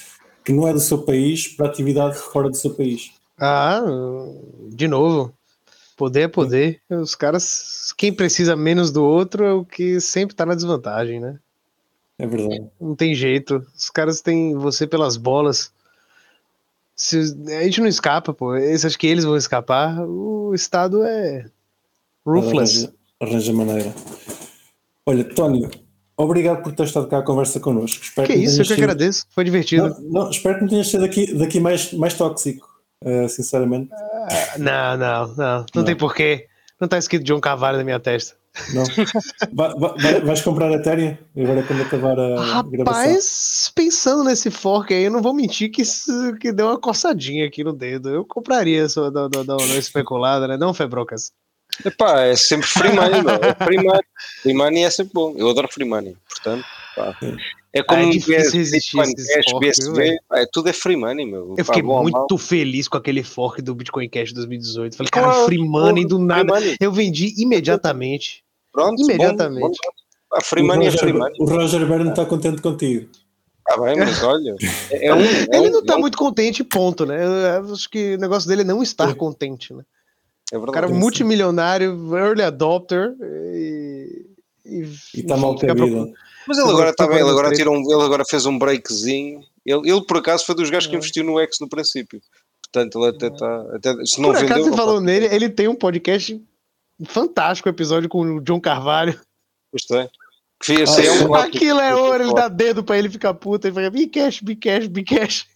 que 0.44 0.54
não 0.54 0.68
é 0.68 0.74
do 0.74 0.80
seu 0.80 1.04
país 1.04 1.48
para 1.48 1.68
atividade 1.68 2.18
fora 2.18 2.50
do 2.50 2.56
seu 2.56 2.74
país. 2.74 3.12
Ah, 3.38 3.82
de 4.70 4.88
novo. 4.88 5.34
Poder 5.96 6.22
é 6.22 6.28
poder. 6.28 6.80
Os 6.90 7.16
caras, 7.16 7.92
quem 7.98 8.14
precisa 8.14 8.56
menos 8.56 8.92
do 8.92 9.04
outro 9.04 9.44
é 9.44 9.54
o 9.54 9.66
que 9.66 10.00
sempre 10.00 10.36
tá 10.36 10.46
na 10.46 10.56
desvantagem, 10.56 11.20
né? 11.20 11.40
É 12.20 12.26
verdade. 12.26 12.68
Não 12.80 12.96
tem 12.96 13.14
jeito. 13.14 13.66
Os 13.76 13.90
caras 13.90 14.22
têm 14.22 14.56
você 14.56 14.88
pelas 14.88 15.18
bolas. 15.18 15.72
Se, 17.00 17.18
a 17.56 17.64
gente 17.64 17.80
não 17.80 17.88
escapa, 17.88 18.34
pô. 18.34 18.58
Você 18.60 18.88
acha 18.88 18.98
que 18.98 19.06
eles 19.06 19.24
vão 19.24 19.38
escapar? 19.38 20.00
O 20.02 20.52
Estado 20.56 21.04
é 21.04 21.46
ruthless. 22.26 22.90
Arranja, 23.22 23.54
maneira. 23.54 23.94
Olha, 25.06 25.24
Tónio, 25.24 25.70
obrigado 26.18 26.64
por 26.64 26.74
ter 26.74 26.84
estado 26.84 27.08
cá 27.08 27.20
à 27.20 27.22
conversa 27.22 27.60
connosco. 27.60 28.04
Espero 28.04 28.28
Que 28.28 28.36
não 28.36 28.44
isso, 28.44 28.62
eu 28.62 28.66
que 28.66 28.74
sido- 28.74 28.84
agradeço. 28.84 29.26
Foi 29.30 29.44
divertido. 29.44 29.90
Não, 30.02 30.24
não, 30.24 30.30
espero 30.32 30.56
que 30.56 30.62
não 30.62 30.70
tenhas 30.70 30.88
sido 30.90 31.02
daqui, 31.02 31.34
daqui 31.36 31.60
mais, 31.60 31.94
mais 31.94 32.14
tóxico, 32.16 32.68
eh, 33.04 33.28
sinceramente. 33.28 33.90
Não, 34.58 34.98
não, 34.98 35.28
não. 35.28 35.36
Não, 35.38 35.66
Não. 35.76 35.84
tem 35.84 35.96
porquê. 35.96 36.48
Não 36.80 36.88
tá 36.88 36.98
escrito 36.98 37.24
John 37.24 37.40
Carvalho 37.40 37.78
na 37.78 37.84
minha 37.84 38.00
testa. 38.00 38.36
Não. 38.74 38.84
Vai- 39.54 39.74
vai- 39.98 40.22
vais 40.22 40.42
comprar 40.42 40.70
a 40.70 40.74
Ethereum 40.74 41.18
agora 41.38 41.64
quando 41.64 41.82
acabar 41.84 42.20
a 42.20 42.64
gravação? 42.64 42.86
Rapaz, 42.86 43.72
pensando 43.76 44.24
nesse 44.24 44.50
fork 44.52 44.94
aí, 44.94 45.04
eu 45.04 45.12
não 45.12 45.22
vou 45.22 45.34
mentir 45.34 45.70
que, 45.72 45.82
isso- 45.84 46.34
que 46.40 46.52
deu 46.52 46.68
uma 46.68 46.80
coçadinha 46.80 47.46
aqui 47.46 47.64
no 47.64 47.74
dedo. 47.74 48.10
Eu 48.10 48.26
compraria 48.26 48.88
só 48.90 49.10
da, 49.10 49.28
da, 49.28 49.44
da, 49.44 49.56
da 49.58 49.78
especulada, 49.78 50.48
né? 50.48 50.58
Não, 50.58 50.74
Febrocas? 50.74 51.32
Epá, 51.86 52.22
é 52.22 52.36
sempre 52.36 52.68
free 52.68 52.92
money. 52.92 53.22
É 53.42 53.66
free 53.66 53.78
money. 53.78 54.02
Free 54.42 54.54
money 54.54 54.84
é 54.84 54.90
sempre 54.90 55.14
bom. 55.14 55.34
Eu 55.38 55.50
adoro 55.50 55.68
free 55.72 55.86
money, 55.88 56.16
portanto, 56.28 56.66
pá. 56.96 57.16
É 57.74 57.84
como 57.84 58.00
Ah, 58.00 58.04
é 58.04 58.06
um 58.08 58.10
difícil 58.10 58.36
BS, 58.42 58.58
resistir 58.58 58.98
Bitcoin 58.98 59.14
Cash, 59.60 59.88
velho? 59.96 60.18
pá, 60.28 60.40
é, 60.40 60.46
tudo 60.52 60.70
é 60.70 60.74
free 60.74 60.96
money, 60.96 61.26
meu. 61.28 61.50
Eu 61.52 61.56
Pá, 61.58 61.64
fiquei 61.66 61.82
bom 61.84 62.02
muito 62.02 62.16
mal. 62.16 62.38
feliz 62.40 62.88
com 62.88 62.98
aquele 62.98 63.22
fork 63.22 63.62
do 63.62 63.76
Bitcoin 63.76 64.10
Cash 64.10 64.34
2018. 64.34 64.96
Falei, 64.98 65.10
cara, 65.12 65.46
free 65.46 65.60
money 65.60 66.04
do 66.08 66.16
free 66.16 66.26
nada. 66.26 66.46
money. 66.54 66.76
Eu 66.80 66.92
vendi 66.92 67.36
imediatamente. 67.38 68.44
Pronto, 68.86 69.02
imediatamente. 69.02 69.62
Bom, 69.62 69.70
bom. 69.70 70.62
O 70.62 70.64
money 70.68 70.88
é 70.88 70.90
Roger, 70.92 71.00
free 71.00 71.14
money. 71.14 71.34
o 71.40 71.46
Roger 71.46 71.88
Byrne 71.88 72.10
está 72.10 72.26
contente 72.26 72.62
contigo. 72.62 73.10
Ah, 73.70 73.78
bem, 73.82 73.98
mas 73.98 74.22
olha, 74.24 74.56
é, 74.92 75.08
é 75.08 75.14
um. 75.14 75.20
é 75.20 75.58
Ele 75.58 75.70
um- 75.70 75.72
não 75.72 75.84
tá 75.86 75.94
é 75.94 75.98
um- 75.98 76.00
muito 76.00 76.18
contente, 76.18 76.64
ponto, 76.64 77.06
né? 77.06 77.18
Eu 77.58 77.74
acho 77.74 77.90
que 77.90 78.16
o 78.16 78.18
negócio 78.20 78.48
dele 78.48 78.62
é 78.62 78.66
não 78.66 78.84
estar 78.84 79.14
contente, 79.16 79.74
né? 79.74 79.84
É 80.52 80.58
O 80.58 80.62
verdade. 80.62 80.74
cara 80.76 80.88
sim. 80.88 80.94
multimilionário, 81.00 82.16
early 82.16 82.44
adopter 82.44 83.14
e. 83.22 84.26
E, 84.66 84.80
E 84.80 84.82
está 85.22 85.36
enfim, 85.36 85.42
mal 85.42 85.56
pro- 85.56 86.14
Mas 86.48 86.58
ele 86.58 86.70
Agora 86.70 86.90
está 86.90 87.06
tu 87.06 87.10
bem, 87.10 87.20
ele 87.20 87.30
agora, 87.30 87.52
tirou 87.54 87.74
um, 87.74 87.82
ele 87.92 88.02
agora 88.04 88.24
fez 88.26 88.46
um 88.46 88.58
breakzinho. 88.60 89.40
Ele, 89.66 89.90
ele, 89.90 90.02
por 90.06 90.18
acaso, 90.18 90.46
foi 90.46 90.56
dos 90.56 90.70
gajos 90.70 90.88
que 90.88 90.96
É. 90.96 90.98
investiu 90.98 91.24
no 91.24 91.40
X 91.40 91.58
no 91.62 91.68
princípio. 91.70 92.22
Portanto, 92.72 93.00
ele 93.00 93.16
até 93.16 93.28
está. 93.28 93.62
Até, 93.74 94.06
se 94.06 94.20
não 94.22 94.30
Por 94.30 94.38
acaso 94.38 94.48
vendeu. 94.50 94.64
você 94.66 94.70
não 94.72 94.78
falou 94.78 94.94
pode- 94.96 95.06
nele, 95.06 95.26
ele 95.34 95.50
tem 95.50 95.68
um 95.70 95.76
podcast 95.76 96.42
fantástico, 97.06 97.70
episódio 97.70 98.10
com 98.10 98.22
o 98.22 98.42
John 98.42 98.60
Carvalho. 98.60 99.20
Esse 99.74 101.06
é 101.06 101.12
um. 101.28 101.34
Aquilo 101.36 101.80
é 101.80 101.96
ouro, 101.96 102.24
ele 102.24 102.34
dá 102.34 102.48
dedo 102.48 102.84
pra 102.84 102.98
ele 102.98 103.10
ficar 103.10 103.34
puta. 103.34 103.68
Ele 103.68 103.76
fica, 103.76 103.92
be 103.92 104.08
cash, 104.08 104.42
be 104.42 104.56
cash, 104.56 104.88
be 104.88 105.04
cash. 105.04 105.48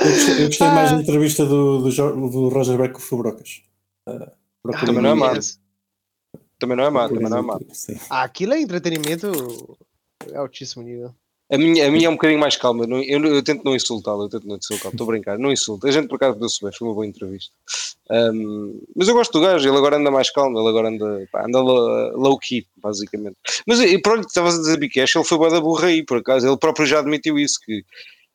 Eu 0.00 0.06
gostei, 0.10 0.42
eu 0.42 0.46
gostei 0.46 0.66
mais 0.68 0.92
Ah. 0.92 0.94
da 0.96 1.02
entrevista 1.02 1.44
do, 1.46 1.78
do, 1.82 2.30
do 2.30 2.48
Roger 2.48 2.76
Byrne 2.76 2.92
com 2.92 2.98
o 2.98 3.02
Fubrocas. 3.02 3.62
Uh, 4.08 4.30
procurem 4.62 4.86
Também 4.86 5.02
não 5.02 5.10
é 5.10 5.14
má. 5.14 5.32
Também 6.58 6.76
não 6.76 6.84
é 6.84 6.90
má, 6.90 7.08
também 7.08 7.28
não 7.28 7.38
é 7.38 7.42
má. 7.42 7.58
Aquilo 8.10 8.54
é 8.54 8.60
entretenimento 8.60 9.76
altíssimo 10.34 10.82
nível. 10.82 11.14
A 11.50 11.56
minha, 11.56 11.88
a 11.88 11.90
minha 11.90 12.06
é 12.06 12.10
um 12.10 12.14
bocadinho 12.14 12.38
mais 12.38 12.56
calma. 12.56 12.84
Eu, 12.84 13.02
eu, 13.02 13.34
eu 13.36 13.42
tento 13.42 13.64
não 13.64 13.74
insultá-lo, 13.74 14.24
eu 14.24 14.28
tento 14.28 14.46
não 14.46 14.56
insultá-lo. 14.56 14.92
Estou 14.92 15.04
a 15.04 15.10
brincar, 15.10 15.38
não 15.38 15.50
insulto. 15.50 15.86
A 15.86 15.90
gente 15.90 16.06
por 16.06 16.16
acaso 16.16 16.38
deu-se 16.38 16.62
bem, 16.62 16.72
foi 16.72 16.88
uma 16.88 16.94
boa 16.94 17.06
entrevista. 17.06 17.50
Ahm, 18.10 18.80
mas 18.94 19.08
eu 19.08 19.14
gosto 19.14 19.32
do 19.32 19.40
gajo, 19.40 19.66
ele 19.66 19.76
agora 19.76 19.96
anda 19.96 20.10
mais 20.10 20.30
calmo, 20.30 20.58
ele 20.58 20.68
agora 20.68 20.88
anda, 20.88 21.28
pá, 21.32 21.46
anda 21.46 21.60
low, 21.60 22.18
low 22.18 22.38
key, 22.38 22.66
basicamente. 22.76 23.36
Mas 23.66 23.80
e 23.80 23.98
pronto, 23.98 24.26
estavas 24.26 24.56
a 24.56 24.58
dizer 24.58 24.78
Bikesh, 24.78 25.16
ele 25.16 25.24
foi 25.24 25.38
boa 25.38 25.50
da 25.50 25.60
burra 25.60 25.88
aí, 25.88 26.04
por 26.04 26.18
acaso. 26.18 26.46
Ele 26.46 26.56
próprio 26.58 26.86
já 26.86 26.98
admitiu 26.98 27.38
isso, 27.38 27.58
que 27.64 27.82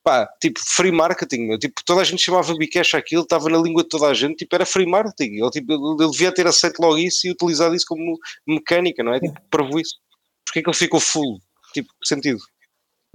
pá, 0.03 0.27
tipo, 0.41 0.60
free 0.60 0.91
marketing, 0.91 1.48
meu. 1.48 1.60
tipo, 1.60 1.81
toda 1.85 2.02
a 2.02 2.03
gente 2.03 2.22
chamava 2.22 2.56
Bikesh 2.56 2.95
aquilo, 2.95 3.23
estava 3.23 3.48
na 3.49 3.57
língua 3.57 3.84
de 3.84 3.90
toda 3.90 4.07
a 4.07 4.14
gente, 4.14 4.38
tipo, 4.38 4.56
era 4.56 4.65
free 4.65 4.88
marketing. 4.88 5.41
Ele, 5.41 5.49
tipo, 5.52 5.72
ele, 5.72 6.11
devia 6.11 6.31
ter 6.31 6.48
aceito 6.48 6.80
logo 6.80 6.98
isso 6.98 7.27
e 7.27 7.31
utilizado 7.31 7.76
isso 7.76 7.85
como 7.88 8.18
mecânica, 8.45 9.03
não 9.03 9.14
é? 9.14 9.19
Tipo, 9.19 9.40
provou 9.49 9.80
isso. 9.80 9.98
Porquê 10.45 10.61
que 10.61 10.69
ele 10.69 10.77
ficou 10.77 10.99
full? 10.99 11.40
Tipo, 11.73 11.90
sentido? 12.03 12.40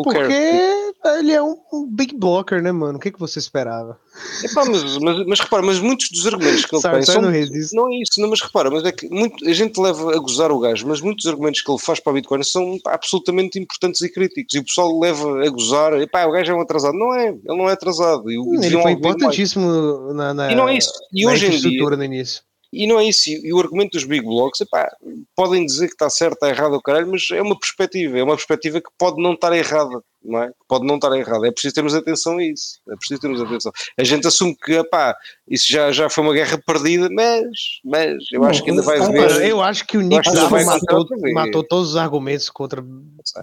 Porque 0.00 0.92
ele 1.18 1.32
é 1.32 1.42
um, 1.42 1.56
um 1.72 1.86
big 1.90 2.16
blocker, 2.16 2.62
né, 2.62 2.70
mano? 2.70 2.98
O 2.98 3.00
que, 3.00 3.10
que 3.10 3.18
você 3.18 3.40
esperava? 3.40 3.98
Epá, 4.44 4.64
mas, 4.64 4.96
mas, 4.98 5.26
mas 5.26 5.40
repara, 5.40 5.62
mas 5.62 5.80
muitos 5.80 6.08
dos 6.10 6.24
argumentos 6.24 6.64
que 6.64 6.74
ele 6.74 6.82
Sorry, 6.82 6.96
tem 6.98 7.04
sorry, 7.04 7.20
são. 7.20 7.22
não. 7.22 7.88
Não 7.88 7.92
é 7.92 7.96
isso, 8.00 8.20
não, 8.20 8.30
mas 8.30 8.40
repara, 8.40 8.70
mas 8.70 8.84
é 8.84 8.92
que 8.92 9.08
muito, 9.08 9.44
a 9.44 9.52
gente 9.52 9.80
leva 9.80 10.14
a 10.14 10.18
gozar 10.20 10.52
o 10.52 10.60
gajo, 10.60 10.86
mas 10.86 11.00
muitos 11.00 11.26
argumentos 11.26 11.62
que 11.62 11.70
ele 11.70 11.80
faz 11.80 11.98
para 11.98 12.12
a 12.12 12.14
Bitcoin 12.14 12.44
são 12.44 12.78
absolutamente 12.86 13.58
importantes 13.58 14.00
e 14.00 14.08
críticos. 14.08 14.54
E 14.54 14.60
o 14.60 14.64
pessoal 14.64 14.96
leva 15.00 15.44
a 15.44 15.50
gozar, 15.50 15.92
epá, 15.94 16.24
o 16.26 16.32
gajo 16.32 16.52
é 16.52 16.54
um 16.54 16.60
atrasado. 16.60 16.96
Não 16.96 17.12
é, 17.12 17.30
ele 17.30 17.40
não 17.44 17.68
é 17.68 17.72
atrasado. 17.72 18.30
E, 18.30 18.36
Ele 18.36 18.80
foi 18.80 18.92
importantíssimo 18.92 20.12
na, 20.14 20.32
na, 20.32 20.52
E 20.52 20.54
não 20.54 20.68
é 20.68 20.76
isso. 20.76 20.92
E 21.12 21.26
hoje 21.26 21.46
em 21.46 21.58
dia, 21.58 21.90
no 21.90 22.04
início. 22.04 22.42
E 22.72 22.86
não 22.86 22.98
é 22.98 23.04
isso. 23.04 23.30
E, 23.30 23.52
o 23.52 23.58
argumento 23.58 23.92
dos 23.92 24.04
big 24.04 24.24
blocks, 24.24 24.60
epá, 24.60 24.90
podem 25.34 25.64
dizer 25.64 25.86
que 25.86 25.94
está 25.94 26.10
certo, 26.10 26.34
está 26.34 26.48
errado, 26.48 26.74
o 26.74 26.82
caralho, 26.82 27.10
mas 27.10 27.26
é 27.32 27.40
uma 27.40 27.58
perspectiva, 27.58 28.18
é 28.18 28.22
uma 28.22 28.36
perspectiva 28.36 28.80
que 28.80 28.90
pode 28.98 29.22
não 29.22 29.32
estar 29.32 29.52
errada, 29.54 30.02
não 30.22 30.42
é? 30.42 30.48
Que 30.48 30.54
Pode 30.68 30.86
não 30.86 30.96
estar 30.96 31.16
errada. 31.16 31.48
É 31.48 31.50
preciso 31.50 31.74
termos 31.74 31.94
atenção 31.94 32.36
a 32.36 32.44
isso. 32.44 32.78
É 32.90 32.96
preciso 32.96 33.20
termos 33.20 33.40
atenção. 33.40 33.72
A 33.98 34.04
gente 34.04 34.26
assume 34.26 34.54
que, 34.54 34.74
epá, 34.74 35.16
isso 35.48 35.66
já, 35.70 35.90
já 35.90 36.10
foi 36.10 36.24
uma 36.24 36.34
guerra 36.34 36.60
perdida, 36.66 37.08
mas, 37.10 37.46
mas 37.84 38.16
eu 38.30 38.44
acho 38.44 38.62
que 38.62 38.70
ainda 38.70 38.82
vai 38.82 38.98
haver. 38.98 39.46
Eu 39.46 39.62
acho 39.62 39.86
que 39.86 39.96
o 39.96 40.02
Nick 40.02 40.30
que 40.30 40.64
matou, 40.64 41.06
matou 41.32 41.64
todos 41.64 41.90
os 41.90 41.96
argumentos 41.96 42.50
contra. 42.50 42.84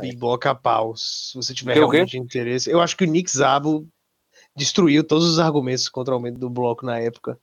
Big 0.02 0.18
Block 0.18 0.47
a 0.47 0.53
pau. 0.53 0.95
Se 0.95 1.35
você 1.35 1.53
tiver 1.53 1.72
o 1.84 1.89
quê? 1.89 1.97
realmente 1.97 2.18
interesse. 2.18 2.69
Eu 2.69 2.80
acho 2.80 2.95
que 2.95 3.03
o 3.03 3.07
Nick 3.07 3.31
Zabo 3.31 3.88
destruiu 4.56 5.03
todos 5.03 5.26
os 5.26 5.39
argumentos 5.39 5.89
contra 5.89 6.14
o 6.14 6.18
aumento 6.18 6.39
do 6.39 6.49
bloco 6.49 6.85
na 6.85 6.99
época. 6.99 7.39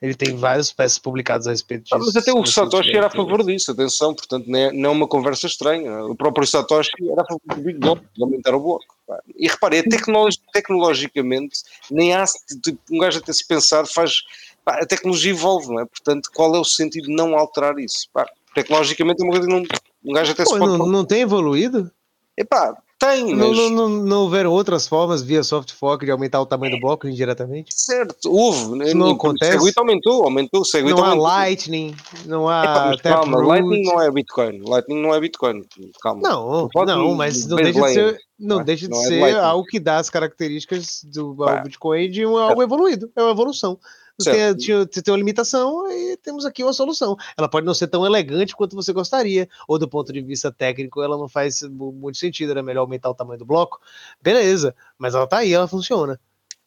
Ele 0.00 0.14
tem 0.14 0.36
várias 0.36 0.70
peças 0.70 0.98
publicadas 0.98 1.46
a 1.46 1.50
respeito 1.52 1.84
disso. 1.84 1.94
Ah, 1.94 1.98
mas 1.98 2.14
até 2.14 2.30
o 2.32 2.44
Satoshi 2.44 2.94
era 2.94 3.06
a 3.06 3.10
favor 3.10 3.42
disso, 3.42 3.70
atenção, 3.72 4.14
portanto 4.14 4.46
não 4.46 4.58
é, 4.58 4.70
não 4.72 4.90
é 4.90 4.92
uma 4.92 5.08
conversa 5.08 5.46
estranha. 5.46 6.04
O 6.04 6.14
próprio 6.14 6.46
Satoshi 6.46 6.90
era 7.10 7.22
a 7.22 7.24
favor 7.26 7.40
do 7.56 7.62
Big 7.62 7.78
Block, 7.78 8.02
de 8.14 8.22
aumentar 8.22 8.54
o 8.54 8.60
bloco. 8.60 8.84
pá. 9.06 9.18
E 9.34 9.48
repare, 9.48 9.78
é 9.78 9.82
tecnologi- 9.82 10.38
tecnologicamente, 10.52 11.60
nem 11.90 12.14
há 12.14 12.24
tipo, 12.62 12.78
um 12.90 12.98
gajo 12.98 13.18
até 13.20 13.32
se 13.32 13.46
pensar, 13.46 13.86
faz. 13.86 14.22
pá, 14.62 14.74
a 14.82 14.86
tecnologia 14.86 15.30
evolve, 15.32 15.68
não 15.68 15.80
é? 15.80 15.86
Portanto, 15.86 16.30
qual 16.34 16.54
é 16.54 16.58
o 16.60 16.64
sentido 16.64 17.06
de 17.06 17.14
não 17.14 17.34
alterar 17.34 17.78
isso? 17.78 18.06
Pá, 18.12 18.26
tecnologicamente 18.54 19.22
é 19.22 19.24
uma 19.24 19.32
coisa 19.32 19.46
que 19.48 19.52
não, 19.54 19.62
um 20.04 20.12
gajo 20.12 20.32
até 20.32 20.44
Pô, 20.44 20.52
se 20.52 20.58
pode. 20.58 20.76
não, 20.78 20.86
não 20.86 21.04
tem 21.06 21.22
evoluído? 21.22 21.90
Epá, 22.36 22.76
tem, 22.98 23.34
Não, 23.34 23.48
mas. 23.48 23.56
não, 23.58 23.70
não, 23.70 23.88
não 23.88 24.22
houveram 24.22 24.50
outras 24.50 24.88
formas 24.88 25.22
via 25.22 25.42
soft 25.42 25.70
fork 25.72 26.04
de 26.04 26.10
aumentar 26.10 26.40
o 26.40 26.46
tamanho 26.46 26.76
do 26.76 26.80
bloco 26.80 27.06
indiretamente? 27.06 27.74
Certo, 27.74 28.16
houve. 28.30 28.76
né? 28.78 28.86
Isso 28.86 28.96
não 28.96 29.08
O 29.08 29.12
acontece? 29.12 29.52
Segwit 29.52 29.78
aumentou, 29.78 30.24
aumentou, 30.24 30.60
o 30.62 30.64
Segwit 30.64 30.94
Não 30.94 31.04
há 31.04 31.08
aumentou. 31.08 31.26
Lightning, 31.26 31.96
não 32.24 32.48
há 32.48 32.96
calma. 33.02 33.38
Lightning 33.38 33.82
não 33.82 34.00
é 34.00 34.10
Bitcoin. 34.10 34.62
Lightning 34.66 35.02
não 35.02 35.14
é 35.14 35.20
Bitcoin. 35.20 35.62
Calma. 36.00 36.22
Não, 36.22 36.68
não, 36.86 37.14
mas 37.14 37.46
não 37.46 37.56
deixa 37.56 37.80
de 37.82 37.92
ser, 37.92 38.18
não 38.38 38.56
tá? 38.58 38.62
deixa 38.64 38.88
de 38.88 38.94
é 38.94 39.00
ser 39.02 39.20
Lightning. 39.20 39.44
algo 39.44 39.64
que 39.66 39.78
dá 39.78 39.98
as 39.98 40.08
características 40.08 41.02
do 41.04 41.34
Pá. 41.36 41.56
Bitcoin 41.60 42.10
de 42.10 42.24
um, 42.26 42.36
algo 42.36 42.62
evoluído, 42.62 43.10
é 43.14 43.22
uma 43.22 43.30
evolução. 43.32 43.78
Você 44.18 44.54
tem, 44.54 44.86
tem 44.86 45.12
uma 45.12 45.18
limitação 45.18 45.90
e 45.90 46.16
temos 46.16 46.44
aqui 46.46 46.62
uma 46.62 46.72
solução. 46.72 47.16
Ela 47.36 47.48
pode 47.48 47.66
não 47.66 47.74
ser 47.74 47.86
tão 47.88 48.04
elegante 48.06 48.56
quanto 48.56 48.74
você 48.74 48.92
gostaria, 48.92 49.48
ou 49.68 49.78
do 49.78 49.88
ponto 49.88 50.12
de 50.12 50.22
vista 50.22 50.50
técnico, 50.50 51.02
ela 51.02 51.18
não 51.18 51.28
faz 51.28 51.60
mu- 51.62 51.92
muito 51.92 52.16
sentido, 52.18 52.52
era 52.52 52.62
melhor 52.62 52.80
aumentar 52.82 53.10
o 53.10 53.14
tamanho 53.14 53.38
do 53.38 53.44
bloco. 53.44 53.78
Beleza, 54.22 54.74
mas 54.98 55.14
ela 55.14 55.26
tá 55.26 55.38
aí, 55.38 55.52
ela 55.52 55.68
funciona. 55.68 56.18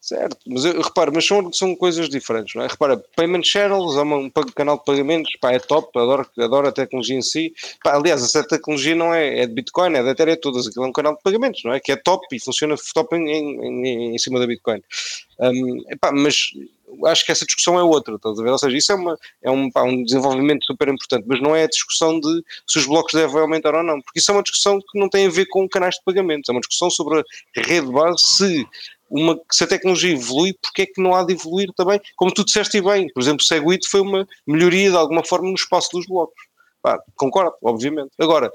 Certo, 0.01 0.37
mas 0.47 0.63
eu, 0.63 0.79
repara, 0.81 1.11
mas 1.11 1.27
são, 1.27 1.51
são 1.51 1.75
coisas 1.75 2.07
diferentes, 2.07 2.55
não 2.55 2.63
é? 2.63 2.67
Repara, 2.67 3.03
Payment 3.17 3.43
Channels 3.43 3.97
é 3.97 4.01
uma- 4.01 4.15
um 4.15 4.29
canal 4.29 4.77
de 4.77 4.85
pagamentos, 4.85 5.29
pá, 5.41 5.51
é 5.51 5.59
top, 5.59 5.89
adoro, 5.99 6.25
adoro 6.39 6.67
a 6.69 6.71
tecnologia 6.71 7.17
em 7.17 7.21
si. 7.21 7.53
Pá, 7.83 7.95
aliás, 7.97 8.23
essa 8.23 8.41
tecnologia 8.47 8.95
não 8.95 9.13
é, 9.13 9.39
é 9.41 9.45
de 9.45 9.53
Bitcoin, 9.53 9.93
é 9.95 10.01
da 10.01 10.11
Ethereum, 10.11 10.33
é 10.33 10.37
todas, 10.37 10.67
aquilo 10.67 10.85
é 10.85 10.87
um 10.87 10.93
canal 10.93 11.17
de 11.17 11.21
pagamentos, 11.21 11.61
não 11.65 11.73
é? 11.73 11.81
Que 11.81 11.91
é 11.91 11.97
top 11.97 12.25
e 12.33 12.39
funciona 12.39 12.75
top 12.93 13.13
em, 13.17 13.27
em, 13.29 14.13
em- 14.15 14.17
cima 14.17 14.39
da 14.39 14.47
Bitcoin. 14.47 14.81
Hum, 15.41 15.83
epá, 15.89 16.13
mas 16.13 16.51
acho 17.05 17.25
que 17.25 17.31
essa 17.31 17.45
discussão 17.45 17.79
é 17.79 17.83
outra, 17.83 18.15
estás 18.15 18.39
a 18.39 18.43
ver? 18.43 18.51
Ou 18.51 18.57
seja, 18.57 18.77
isso 18.77 18.91
é, 18.91 18.95
uma, 18.95 19.17
é 19.43 19.51
um, 19.51 19.69
pá, 19.69 19.83
um 19.83 20.03
desenvolvimento 20.03 20.65
super 20.65 20.87
importante, 20.87 21.25
mas 21.27 21.41
não 21.41 21.55
é 21.55 21.63
a 21.63 21.67
discussão 21.67 22.19
de 22.19 22.43
se 22.67 22.79
os 22.79 22.85
blocos 22.85 23.13
devem 23.13 23.41
aumentar 23.41 23.75
ou 23.75 23.83
não, 23.83 24.01
porque 24.01 24.19
isso 24.19 24.31
é 24.31 24.33
uma 24.33 24.43
discussão 24.43 24.79
que 24.79 24.99
não 24.99 25.09
tem 25.09 25.27
a 25.27 25.29
ver 25.29 25.45
com 25.47 25.67
canais 25.67 25.95
de 25.95 26.03
pagamentos, 26.03 26.49
é 26.49 26.51
uma 26.51 26.61
discussão 26.61 26.89
sobre 26.89 27.19
a 27.19 27.23
rede 27.61 27.91
base, 27.91 28.17
se, 28.23 28.67
uma, 29.09 29.39
se 29.51 29.63
a 29.63 29.67
tecnologia 29.67 30.13
evolui, 30.13 30.53
porque 30.61 30.83
é 30.83 30.85
que 30.85 31.01
não 31.01 31.15
há 31.15 31.23
de 31.23 31.33
evoluir 31.33 31.69
também, 31.75 31.99
como 32.15 32.33
tu 32.33 32.43
disseste 32.43 32.81
bem, 32.81 33.07
por 33.13 33.21
exemplo, 33.21 33.41
o 33.41 33.45
Segwit 33.45 33.87
foi 33.87 34.01
uma 34.01 34.27
melhoria 34.45 34.89
de 34.89 34.97
alguma 34.97 35.23
forma 35.23 35.47
no 35.47 35.55
espaço 35.55 35.89
dos 35.93 36.05
blocos. 36.05 36.49
Pá, 36.81 36.97
concordo, 37.15 37.55
obviamente. 37.61 38.11
Agora, 38.17 38.49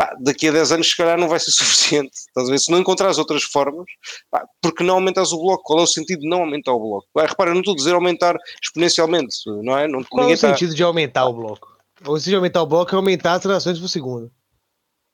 pá, 0.00 0.16
daqui 0.20 0.48
a 0.48 0.52
10 0.52 0.72
anos 0.72 0.88
se 0.90 0.96
calhar 0.96 1.18
não 1.18 1.28
vai 1.28 1.38
ser 1.38 1.50
suficiente. 2.00 2.12
Estás 2.14 2.48
a 2.48 2.50
ver? 2.50 2.58
Se 2.58 2.70
não 2.70 2.78
encontrares 2.78 3.18
outras 3.18 3.42
formas, 3.42 3.84
pá, 4.30 4.44
porque 4.62 4.82
não 4.82 4.94
aumentas 4.94 5.30
o 5.32 5.38
bloco? 5.38 5.62
Qual 5.62 5.80
é 5.80 5.82
o 5.82 5.86
sentido 5.86 6.20
de 6.20 6.28
não 6.28 6.40
aumentar 6.40 6.72
o 6.72 6.80
bloco? 6.80 7.06
Pá, 7.12 7.26
repara, 7.26 7.50
não 7.52 7.60
estou 7.60 7.74
a 7.74 7.76
dizer 7.76 7.94
aumentar 7.94 8.36
exponencialmente, 8.62 9.36
não 9.62 9.76
é? 9.76 9.86
Não, 9.86 10.02
Qual 10.04 10.26
é 10.26 10.30
o 10.30 10.34
está- 10.34 10.48
sentido 10.48 10.74
de 10.74 10.82
aumentar 10.82 11.26
o 11.26 11.32
bloco? 11.34 11.68
O 12.06 12.16
sentido 12.16 12.30
de 12.30 12.36
aumentar 12.36 12.62
o 12.62 12.66
bloco 12.66 12.94
é 12.94 12.96
aumentar 12.96 13.34
as 13.34 13.42
transações 13.42 13.78
por 13.78 13.88
segundo. 13.88 14.30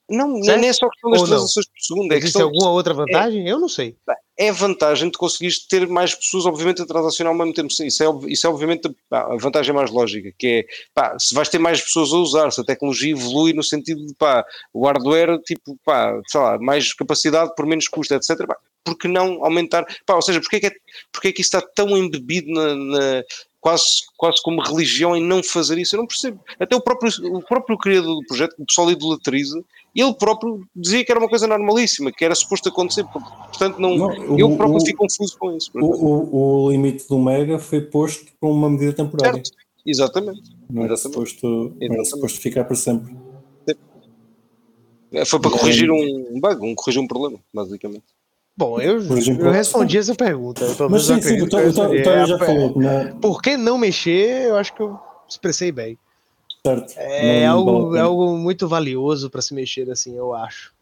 Não, 0.08 0.28
não 0.28 0.38
é 0.38 0.44
Certo? 0.44 0.60
nem 0.60 0.72
só 0.72 0.88
questão 0.88 1.10
das 1.10 1.20
Ou 1.20 1.26
não? 1.26 1.34
transações 1.36 1.66
por 1.66 1.80
segundo, 1.80 2.12
é 2.12 2.14
Existe 2.16 2.32
questão 2.34 2.42
alguma 2.42 2.70
outra 2.70 2.94
vantagem? 2.94 3.48
Eu 3.48 3.58
não 3.58 3.68
sei. 3.68 3.96
É 4.38 4.50
a 4.50 4.52
vantagem 4.52 5.10
de 5.10 5.16
conseguires 5.16 5.66
ter 5.66 5.86
mais 5.88 6.14
pessoas, 6.14 6.44
obviamente, 6.46 6.82
a 6.82 6.86
transacionar 6.86 7.32
ao 7.32 7.38
mesmo 7.38 7.54
tempo. 7.54 7.68
Isso 7.68 7.82
é, 8.02 8.30
isso 8.30 8.46
é 8.46 8.50
obviamente 8.50 8.88
pá, 9.08 9.32
a 9.32 9.36
vantagem 9.36 9.74
mais 9.74 9.90
lógica, 9.90 10.30
que 10.38 10.46
é, 10.46 10.66
pá, 10.94 11.16
se 11.18 11.34
vais 11.34 11.48
ter 11.48 11.58
mais 11.58 11.80
pessoas 11.80 12.12
a 12.12 12.16
usar, 12.16 12.50
se 12.50 12.60
a 12.60 12.64
tecnologia 12.64 13.12
evolui 13.12 13.52
no 13.52 13.62
sentido 13.62 14.04
de, 14.06 14.14
pá, 14.14 14.44
o 14.72 14.86
hardware, 14.86 15.40
tipo, 15.42 15.78
pá, 15.84 16.20
sei 16.26 16.40
lá, 16.40 16.58
mais 16.58 16.92
capacidade 16.92 17.54
por 17.56 17.66
menos 17.66 17.88
custo, 17.88 18.14
etc. 18.14 18.46
Pá, 18.46 18.56
por 18.84 18.96
que 18.96 19.08
não 19.08 19.44
aumentar? 19.44 19.84
Pá, 20.04 20.14
ou 20.14 20.22
seja, 20.22 20.40
porque 20.40 20.56
é 20.56 20.60
que, 20.60 20.66
é, 20.66 20.72
porque 21.10 21.28
é 21.28 21.32
que 21.32 21.40
isso 21.40 21.56
está 21.56 21.60
tão 21.74 21.96
embebido 21.96 22.50
na, 22.52 22.74
na- 22.74 23.22
quase, 23.60 24.02
quase 24.16 24.40
como 24.42 24.62
religião 24.62 25.16
em 25.16 25.22
não 25.24 25.42
fazer 25.42 25.76
isso? 25.76 25.96
Eu 25.96 26.00
não 26.00 26.06
percebo. 26.06 26.40
Até 26.60 26.76
o 26.76 26.80
próprio, 26.80 27.10
o 27.36 27.42
próprio 27.42 27.76
criador 27.76 28.14
do 28.20 28.26
projeto, 28.26 28.54
o 28.58 28.64
pessoal 28.64 28.90
idolatriza, 28.92 29.60
ele 30.00 30.14
próprio 30.14 30.60
dizia 30.74 31.04
que 31.04 31.10
era 31.10 31.18
uma 31.20 31.28
coisa 31.28 31.46
normalíssima, 31.46 32.12
que 32.12 32.24
era 32.24 32.34
suposto 32.34 32.68
acontecer. 32.68 33.04
Portanto, 33.06 33.78
não, 33.78 33.96
Não, 33.96 34.38
eu 34.38 34.48
o- 34.50 34.56
próprio 34.56 34.78
o- 34.80 34.84
fico 34.84 34.98
confuso 34.98 35.36
com 35.38 35.56
isso. 35.56 35.70
O, 35.74 35.86
o, 35.86 36.64
o 36.64 36.70
limite 36.70 37.08
do 37.08 37.18
Mega 37.18 37.58
foi 37.58 37.80
posto 37.80 38.26
por 38.40 38.50
uma 38.50 38.68
medida 38.68 38.92
temporária. 38.92 39.34
Certo, 39.42 39.50
exatamente. 39.86 40.42
Não 40.70 40.82
era 40.84 40.94
Exatamente. 40.94 41.14
suposto, 41.30 41.46
não 41.46 41.64
era 41.64 41.74
Exatamente. 41.80 42.10
suposto 42.10 42.40
ficar 42.40 42.64
para 42.64 42.76
sempre. 42.76 43.16
É, 45.12 45.24
Foi 45.24 45.40
para 45.40 45.50
E 45.50 45.52
corrigir 45.58 45.90
um 45.90 46.40
bug, 46.40 46.66
um, 46.66 46.74
corrigir 46.74 47.00
um 47.02 47.06
problema, 47.06 47.38
basicamente. 47.54 48.04
Bom, 48.56 48.80
eu, 48.80 49.00
eu 49.00 49.50
respondi 49.52 49.98
essa 49.98 50.14
pergunta. 50.14 50.64
Mas 50.90 51.04
sim, 51.04 51.20
sim, 51.20 51.42
o 51.42 51.48
já 51.50 52.34
É, 52.36 52.38
falou 52.38 52.72
não, 52.74 53.20
Por 53.20 53.42
que 53.42 53.56
não 53.56 53.76
mexer? 53.78 54.48
Eu 54.48 54.56
acho 54.56 54.74
que 54.74 54.82
eu 54.82 54.98
expressei 55.28 55.70
bem. 55.70 55.98
Certo. 56.66 56.94
É 56.98 57.46
não 57.46 57.52
algo, 57.58 57.96
é 57.96 58.00
algo 58.00 58.36
muito 58.36 58.66
valioso 58.68 59.30
para 59.30 59.42
se 59.42 59.54
mexer 59.54 59.90
assim, 59.90 60.16
eu 60.16 60.34
acho. 60.34 60.72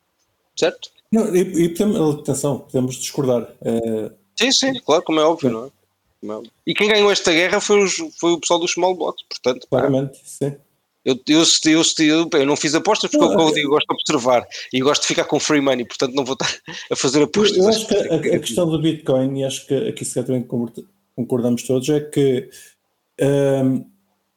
Certo? 0.56 0.90
Não, 1.12 1.35
e, 1.35 1.40
e 1.65 1.69
podemos, 1.69 2.20
atenção, 2.20 2.59
podemos 2.61 2.97
discordar. 2.97 3.48
É, 3.62 4.11
Sim, 4.36 4.51
sim, 4.52 4.74
claro, 4.85 5.02
como 5.02 5.20
é 5.20 5.24
óbvio, 5.24 5.51
não 5.51 5.65
é? 5.66 5.69
É. 6.27 6.43
E 6.66 6.74
quem 6.74 6.89
ganhou 6.89 7.11
esta 7.12 7.31
guerra 7.32 7.61
foi, 7.61 7.85
os- 7.85 7.97
foi 8.19 8.32
o 8.32 8.40
pessoal 8.40 8.59
dos 8.59 8.73
small 8.73 8.97
blocks, 8.97 9.23
portanto, 9.28 9.66
pá, 9.69 9.81
claramente, 9.81 10.19
sim. 10.24 10.55
eu, 11.05 11.15
eu, 11.28 11.43
eu, 11.66 11.82
eu, 11.98 12.31
eu 12.40 12.47
não 12.47 12.56
fiz 12.56 12.74
apostas 12.74 13.11
porque, 13.11 13.24
Não, 13.27 13.32
como 13.35 13.48
eu 13.48 13.52
é- 13.52 13.55
digo, 13.55 13.69
gosto 13.69 13.86
de 13.86 13.94
observar 13.94 14.47
e 14.73 14.81
gosto 14.81 15.02
de 15.02 15.09
ficar 15.09 15.24
com 15.27 15.39
free 15.39 15.61
money, 15.61 15.85
portanto 15.85 16.15
não 16.15 16.24
vou 16.24 16.32
estar 16.32 16.48
a 16.90 16.97
fazer 16.97 17.19
Eu, 17.20 17.24
apostas. 17.24 17.59
eu 17.59 17.69
acho 17.69 17.86
que 17.86 17.94
a, 17.94 18.15
a 18.36 18.39
questão 18.40 18.66
do 18.69 18.81
Bitcoin, 18.81 19.39
e 19.40 19.44
acho 19.44 19.66
que 19.66 19.74
aqui 19.74 20.02
se 20.05 20.15
calhar 20.15 20.27
também 20.27 20.43
concor- 20.43 20.85
concordamos 21.15 21.62
todos, 21.62 21.89
é 21.90 22.01
que 22.01 22.48
hum, 23.20 23.85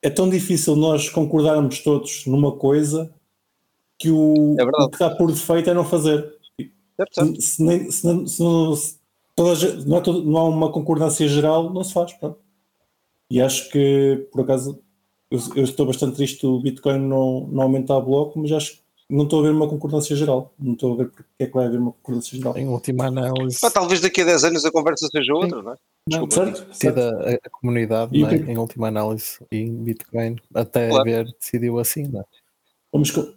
é 0.02 0.10
tão 0.10 0.30
difícil 0.30 0.76
nós 0.76 1.10
concordarmos 1.10 1.80
todos 1.80 2.26
numa 2.26 2.52
coisa 2.52 3.12
que 4.00 4.12
o, 4.12 4.56
É 4.60 4.64
o 4.64 4.90
que 4.90 4.96
está 4.96 5.10
por 5.10 5.32
defeito 5.32 5.70
é 5.70 5.74
não 5.74 5.84
fazer. 5.86 6.34
Certo, 6.96 7.14
certo. 7.16 7.36
Se, 7.42 7.48
se 7.48 7.64
nem- 7.64 7.92
se 7.92 8.06
não, 8.06 8.28
se 8.28 8.42
não- 8.44 8.76
se 8.76 8.98
toda 9.36 9.52
a 9.52 9.56
gente- 9.56 9.88
não, 9.88 9.98
há 9.98 10.02
todo- 10.02 10.24
não 10.24 10.38
há 10.38 10.44
uma 10.50 10.72
concordância 10.72 11.28
geral, 11.28 11.72
não 11.74 11.84
se 11.84 11.94
faz. 11.94 12.14
pronto. 12.14 12.38
E 13.30 13.42
acho 13.42 13.70
que, 13.72 14.28
por 14.32 14.42
acaso, 14.42 14.80
eu, 15.30 15.40
eu 15.56 15.64
estou 15.64 15.86
bastante 15.86 16.16
triste 16.16 16.42
do 16.44 16.60
Bitcoin 16.62 17.00
não, 17.00 17.48
não 17.52 17.64
aumentar 17.64 17.98
o 17.98 18.02
bloco, 18.02 18.40
mas 18.40 18.52
acho 18.52 18.74
que 18.78 18.80
não 19.10 19.24
estou 19.26 19.40
a 19.40 19.44
ver 19.44 19.52
uma 19.52 19.68
concordância 19.68 20.16
geral. 20.16 20.54
Não 20.60 20.74
estou 20.74 20.94
a 20.94 20.96
ver 20.98 21.10
porque 21.10 21.24
é 21.40 21.46
que 21.48 21.54
vai 21.54 21.66
haver 21.66 21.80
uma 21.80 21.92
concordância 21.92 22.38
geral. 22.38 22.56
Em 22.58 22.68
última 22.68 23.08
análise, 23.08 23.60
Pá, 23.60 23.70
talvez 23.72 24.00
daqui 24.00 24.22
a 24.22 24.26
10 24.26 24.44
anos 24.46 24.64
a 24.64 24.72
conversa 24.72 25.08
seja 25.12 25.34
outra, 25.34 25.62
não 25.62 25.74
é? 25.74 25.76
Não, 26.10 26.26
Desculpa. 26.28 26.56
certo? 26.56 26.76
certo. 26.76 27.00
a, 27.00 27.32
a 27.34 27.50
comunidade, 27.50 28.18
não 28.20 28.30
é? 28.30 28.40
que- 28.40 28.52
em 28.52 28.58
última 28.58 28.88
análise, 28.88 29.40
em 29.52 29.74
Bitcoin, 29.84 30.38
até 30.54 30.90
Claro. 30.90 31.04
ver, 31.04 31.26
decidiu 31.40 31.80
assim, 31.80 32.08
não 32.08 32.22
é? 32.22 32.24
Vamos, 32.94 33.12
co- 33.12 33.34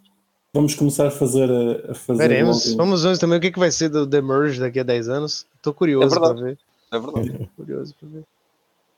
vamos 0.55 0.74
começar 0.74 1.06
a 1.09 1.10
fazer. 1.10 1.51
A, 1.51 1.90
a 1.92 1.94
fazer 1.94 2.28
Veremos. 2.28 2.64
logo- 2.66 2.76
Vamos 2.76 3.02
ver 3.02 3.18
também 3.18 3.38
o 3.38 3.40
que, 3.40 3.51
que 3.51 3.59
vai 3.59 3.70
ser 3.70 3.88
do 3.88 4.06
The 4.06 4.20
Merge 4.22 4.60
daqui 4.60 4.78
a 4.80 4.84
10 4.84 5.09
anos. 5.09 5.47
Tô 5.62 5.74
curioso 5.74 6.14
É 6.14 6.20
verdade. 6.20 6.42
ver. 6.42 6.59
É 6.92 6.98
verdade. 6.98 7.51
Curioso 7.56 7.94
pra 7.98 8.09
ver. 8.09 8.24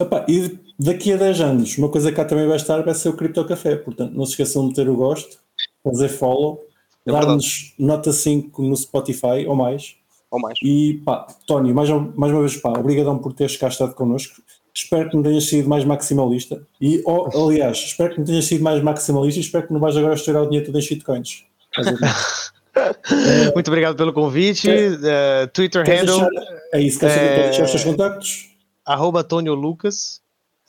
Epá, 0.00 0.26
e 0.28 0.58
daqui 0.78 1.12
a 1.12 1.16
10 1.16 1.40
anos, 1.40 1.78
uma 1.78 1.88
coisa 1.88 2.10
que 2.10 2.16
cá 2.16 2.24
também 2.24 2.46
vai 2.46 2.56
estar 2.56 2.82
vai 2.82 2.94
ser 2.94 3.08
o 3.08 3.16
Cripto 3.16 3.44
Café. 3.46 3.76
Portanto, 3.76 4.12
não 4.12 4.24
se 4.26 4.32
esqueçam 4.32 4.62
de 4.62 4.68
meter 4.68 4.88
o 4.90 4.96
gosto, 4.96 5.38
fazer 5.84 6.08
follow, 6.08 6.62
É 7.06 7.12
dar-nos 7.12 7.72
nota 7.78 8.12
5 8.12 8.62
no 8.62 8.76
Spotify 8.76 9.46
ou 9.46 9.54
mais. 9.56 9.96
Ou 10.32 10.40
mais. 10.40 10.58
E 10.62 10.94
pá, 11.04 11.26
Tony, 11.46 11.72
mais, 11.72 11.88
mais 12.16 12.32
uma 12.32 12.40
vez, 12.40 12.56
pá, 12.56 12.70
obrigadão 12.70 13.18
por 13.18 13.32
teres 13.34 13.56
cá 13.56 13.68
estado 13.68 13.94
connosco. 13.94 14.42
Espero 14.74 15.10
que 15.10 15.16
não 15.16 15.22
tenhas 15.22 15.44
sido 15.44 15.68
mais 15.68 15.84
maximalista. 15.84 16.62
E, 16.80 17.02
oh, 17.04 17.28
aliás, 17.46 17.76
espero 17.76 18.14
que 18.14 18.18
não 18.18 18.24
tenhas 18.26 18.46
sido 18.46 18.64
mais 18.64 18.82
maximalista 18.82 19.38
e 19.38 19.42
espero 19.44 19.66
que 19.66 19.72
não 19.74 19.78
vais 19.80 19.94
agora 19.96 20.14
estourar 20.14 20.42
o 20.42 20.46
dinheiro 20.46 20.64
todo 20.66 20.78
em 20.78 20.82
shitcoins. 20.82 21.44
Ver? 21.76 21.98
Muito 23.54 23.68
obrigado 23.68 23.96
pelo 23.96 24.14
convite. 24.14 24.70
Eh, 24.70 25.46
Twitter 25.52 25.84
Queres 25.84 26.00
handle, 26.10 26.26
deixar- 26.30 26.52
é 26.72 26.80
isso, 26.80 26.98
queres 26.98 27.16
É- 27.16 27.42
deixar 27.44 27.64
os 27.64 27.70
teus 27.70 27.84
contactos? 27.84 28.48
arroba 28.86 29.22
Tônio 29.22 29.52
Lucas. 29.54 30.21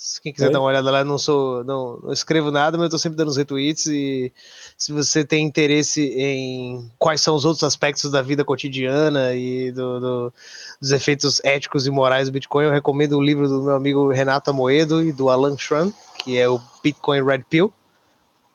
Se 0.05 0.19
Quem 0.19 0.34
quiser 0.34 0.47
Oi. 0.47 0.51
dar 0.51 0.59
uma 0.59 0.67
olhada 0.67 0.91
lá, 0.91 0.99
eu 0.99 1.05
não 1.05 1.17
sou, 1.17 1.63
não, 1.63 1.97
não 2.03 2.11
escrevo 2.11 2.51
nada, 2.51 2.77
mas 2.77 2.84
eu 2.88 2.89
tô 2.91 2.99
sempre 2.99 3.15
dando 3.15 3.30
os 3.30 3.38
retweets 3.38 3.85
e 3.85 4.34
se 4.77 4.91
você 4.91 5.23
tem 5.23 5.45
interesse 5.45 6.01
em 6.17 6.91
quais 6.99 7.21
são 7.21 7.34
os 7.34 7.45
outros 7.45 7.63
aspectos 7.63 8.11
da 8.11 8.21
vida 8.21 8.43
cotidiana 8.43 9.34
e 9.34 9.71
do- 9.71 10.01
do- 10.01 10.34
dos 10.81 10.91
efeitos 10.91 11.39
éticos 11.45 11.88
e 11.88 11.89
morais 11.89 12.27
do 12.27 12.34
Bitcoin, 12.34 12.65
eu 12.65 12.71
recomendo 12.71 13.17
o 13.17 13.21
livro 13.21 13.47
do 13.47 13.63
meu 13.63 13.75
amigo 13.75 14.11
Renato 14.11 14.49
Amoedo 14.49 15.01
e 15.01 15.13
do 15.13 15.30
Alan 15.30 15.57
Schran, 15.57 15.89
que 16.21 16.38
é 16.38 16.49
o 16.49 16.59
Bitcoin 16.84 17.23
Red 17.23 17.45
Pill. 17.49 17.73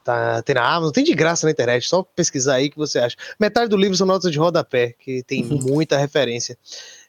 Tá, 0.04 0.42
tem 0.42 0.54
na 0.54 0.66
Amazon, 0.68 0.92
tem 0.92 1.02
de 1.04 1.14
graça 1.14 1.46
na 1.46 1.50
internet, 1.50 1.88
só 1.88 2.02
pesquisar 2.02 2.56
aí 2.56 2.68
que 2.68 2.76
você 2.76 2.98
acha. 2.98 3.16
Metade 3.40 3.70
do 3.70 3.76
livro 3.78 3.96
são 3.96 4.06
notas 4.06 4.30
de 4.30 4.38
rodapé, 4.38 4.94
que 4.98 5.22
tem 5.22 5.42
muita 5.44 5.96
referência. 5.96 6.58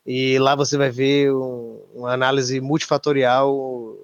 E 0.05 0.39
lá 0.39 0.55
você 0.55 0.77
vai 0.77 0.89
ver 0.89 1.29
um- 1.33 1.81
uma 1.93 2.13
análise 2.13 2.61
multifatorial 2.61 3.97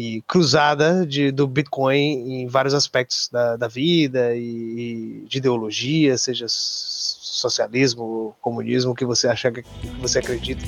e 0.00 0.22
cruzada 0.26 1.04
de, 1.04 1.30
do 1.30 1.46
Bitcoin 1.46 2.40
em 2.42 2.46
vários 2.46 2.72
aspectos 2.72 3.28
da, 3.30 3.56
da 3.56 3.68
vida 3.68 4.34
e, 4.34 4.40
e 4.40 5.28
de 5.28 5.36
ideologia, 5.36 6.16
seja 6.16 6.46
socialismo, 6.48 8.34
comunismo, 8.40 8.92
o 8.92 8.94
que 8.94 9.04
você 9.04 9.28
acha 9.28 9.50
que 9.52 9.62
que 9.62 9.88
você 10.00 10.18
acredita. 10.20 10.64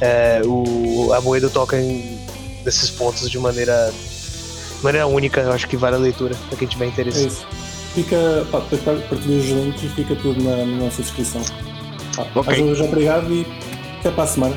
É, 0.00 0.40
o, 0.46 1.12
a 1.12 1.20
moeda 1.20 1.50
toca 1.50 1.78
em, 1.78 2.18
nesses 2.64 2.88
pontos 2.88 3.30
de 3.30 3.38
maneira, 3.38 3.92
maneira 4.82 5.06
única, 5.06 5.42
eu 5.42 5.52
acho 5.52 5.68
que 5.68 5.76
vale 5.76 5.96
a 5.96 5.98
leitura, 5.98 6.34
para 6.48 6.56
quem 6.56 6.66
tiver 6.66 6.86
É 6.86 6.88
interesse. 6.88 7.26
isso. 7.26 7.46
Fica, 7.94 8.46
pá, 8.50 8.60
partilha 8.60 9.38
os 9.38 9.48
links 9.50 9.82
e 9.82 9.88
fica 9.88 10.16
tudo 10.16 10.42
na, 10.42 10.56
na 10.56 10.84
nossa 10.84 11.02
descrição. 11.02 11.42
Pá, 12.16 12.22
Ok. 12.34 12.44
mais 12.46 12.58
uma 12.60 12.66
vez, 12.74 12.80
obrigado 12.80 13.30
e 13.30 13.46
até 13.98 14.10
para 14.10 14.24
a 14.24 14.26
semana. 14.26 14.56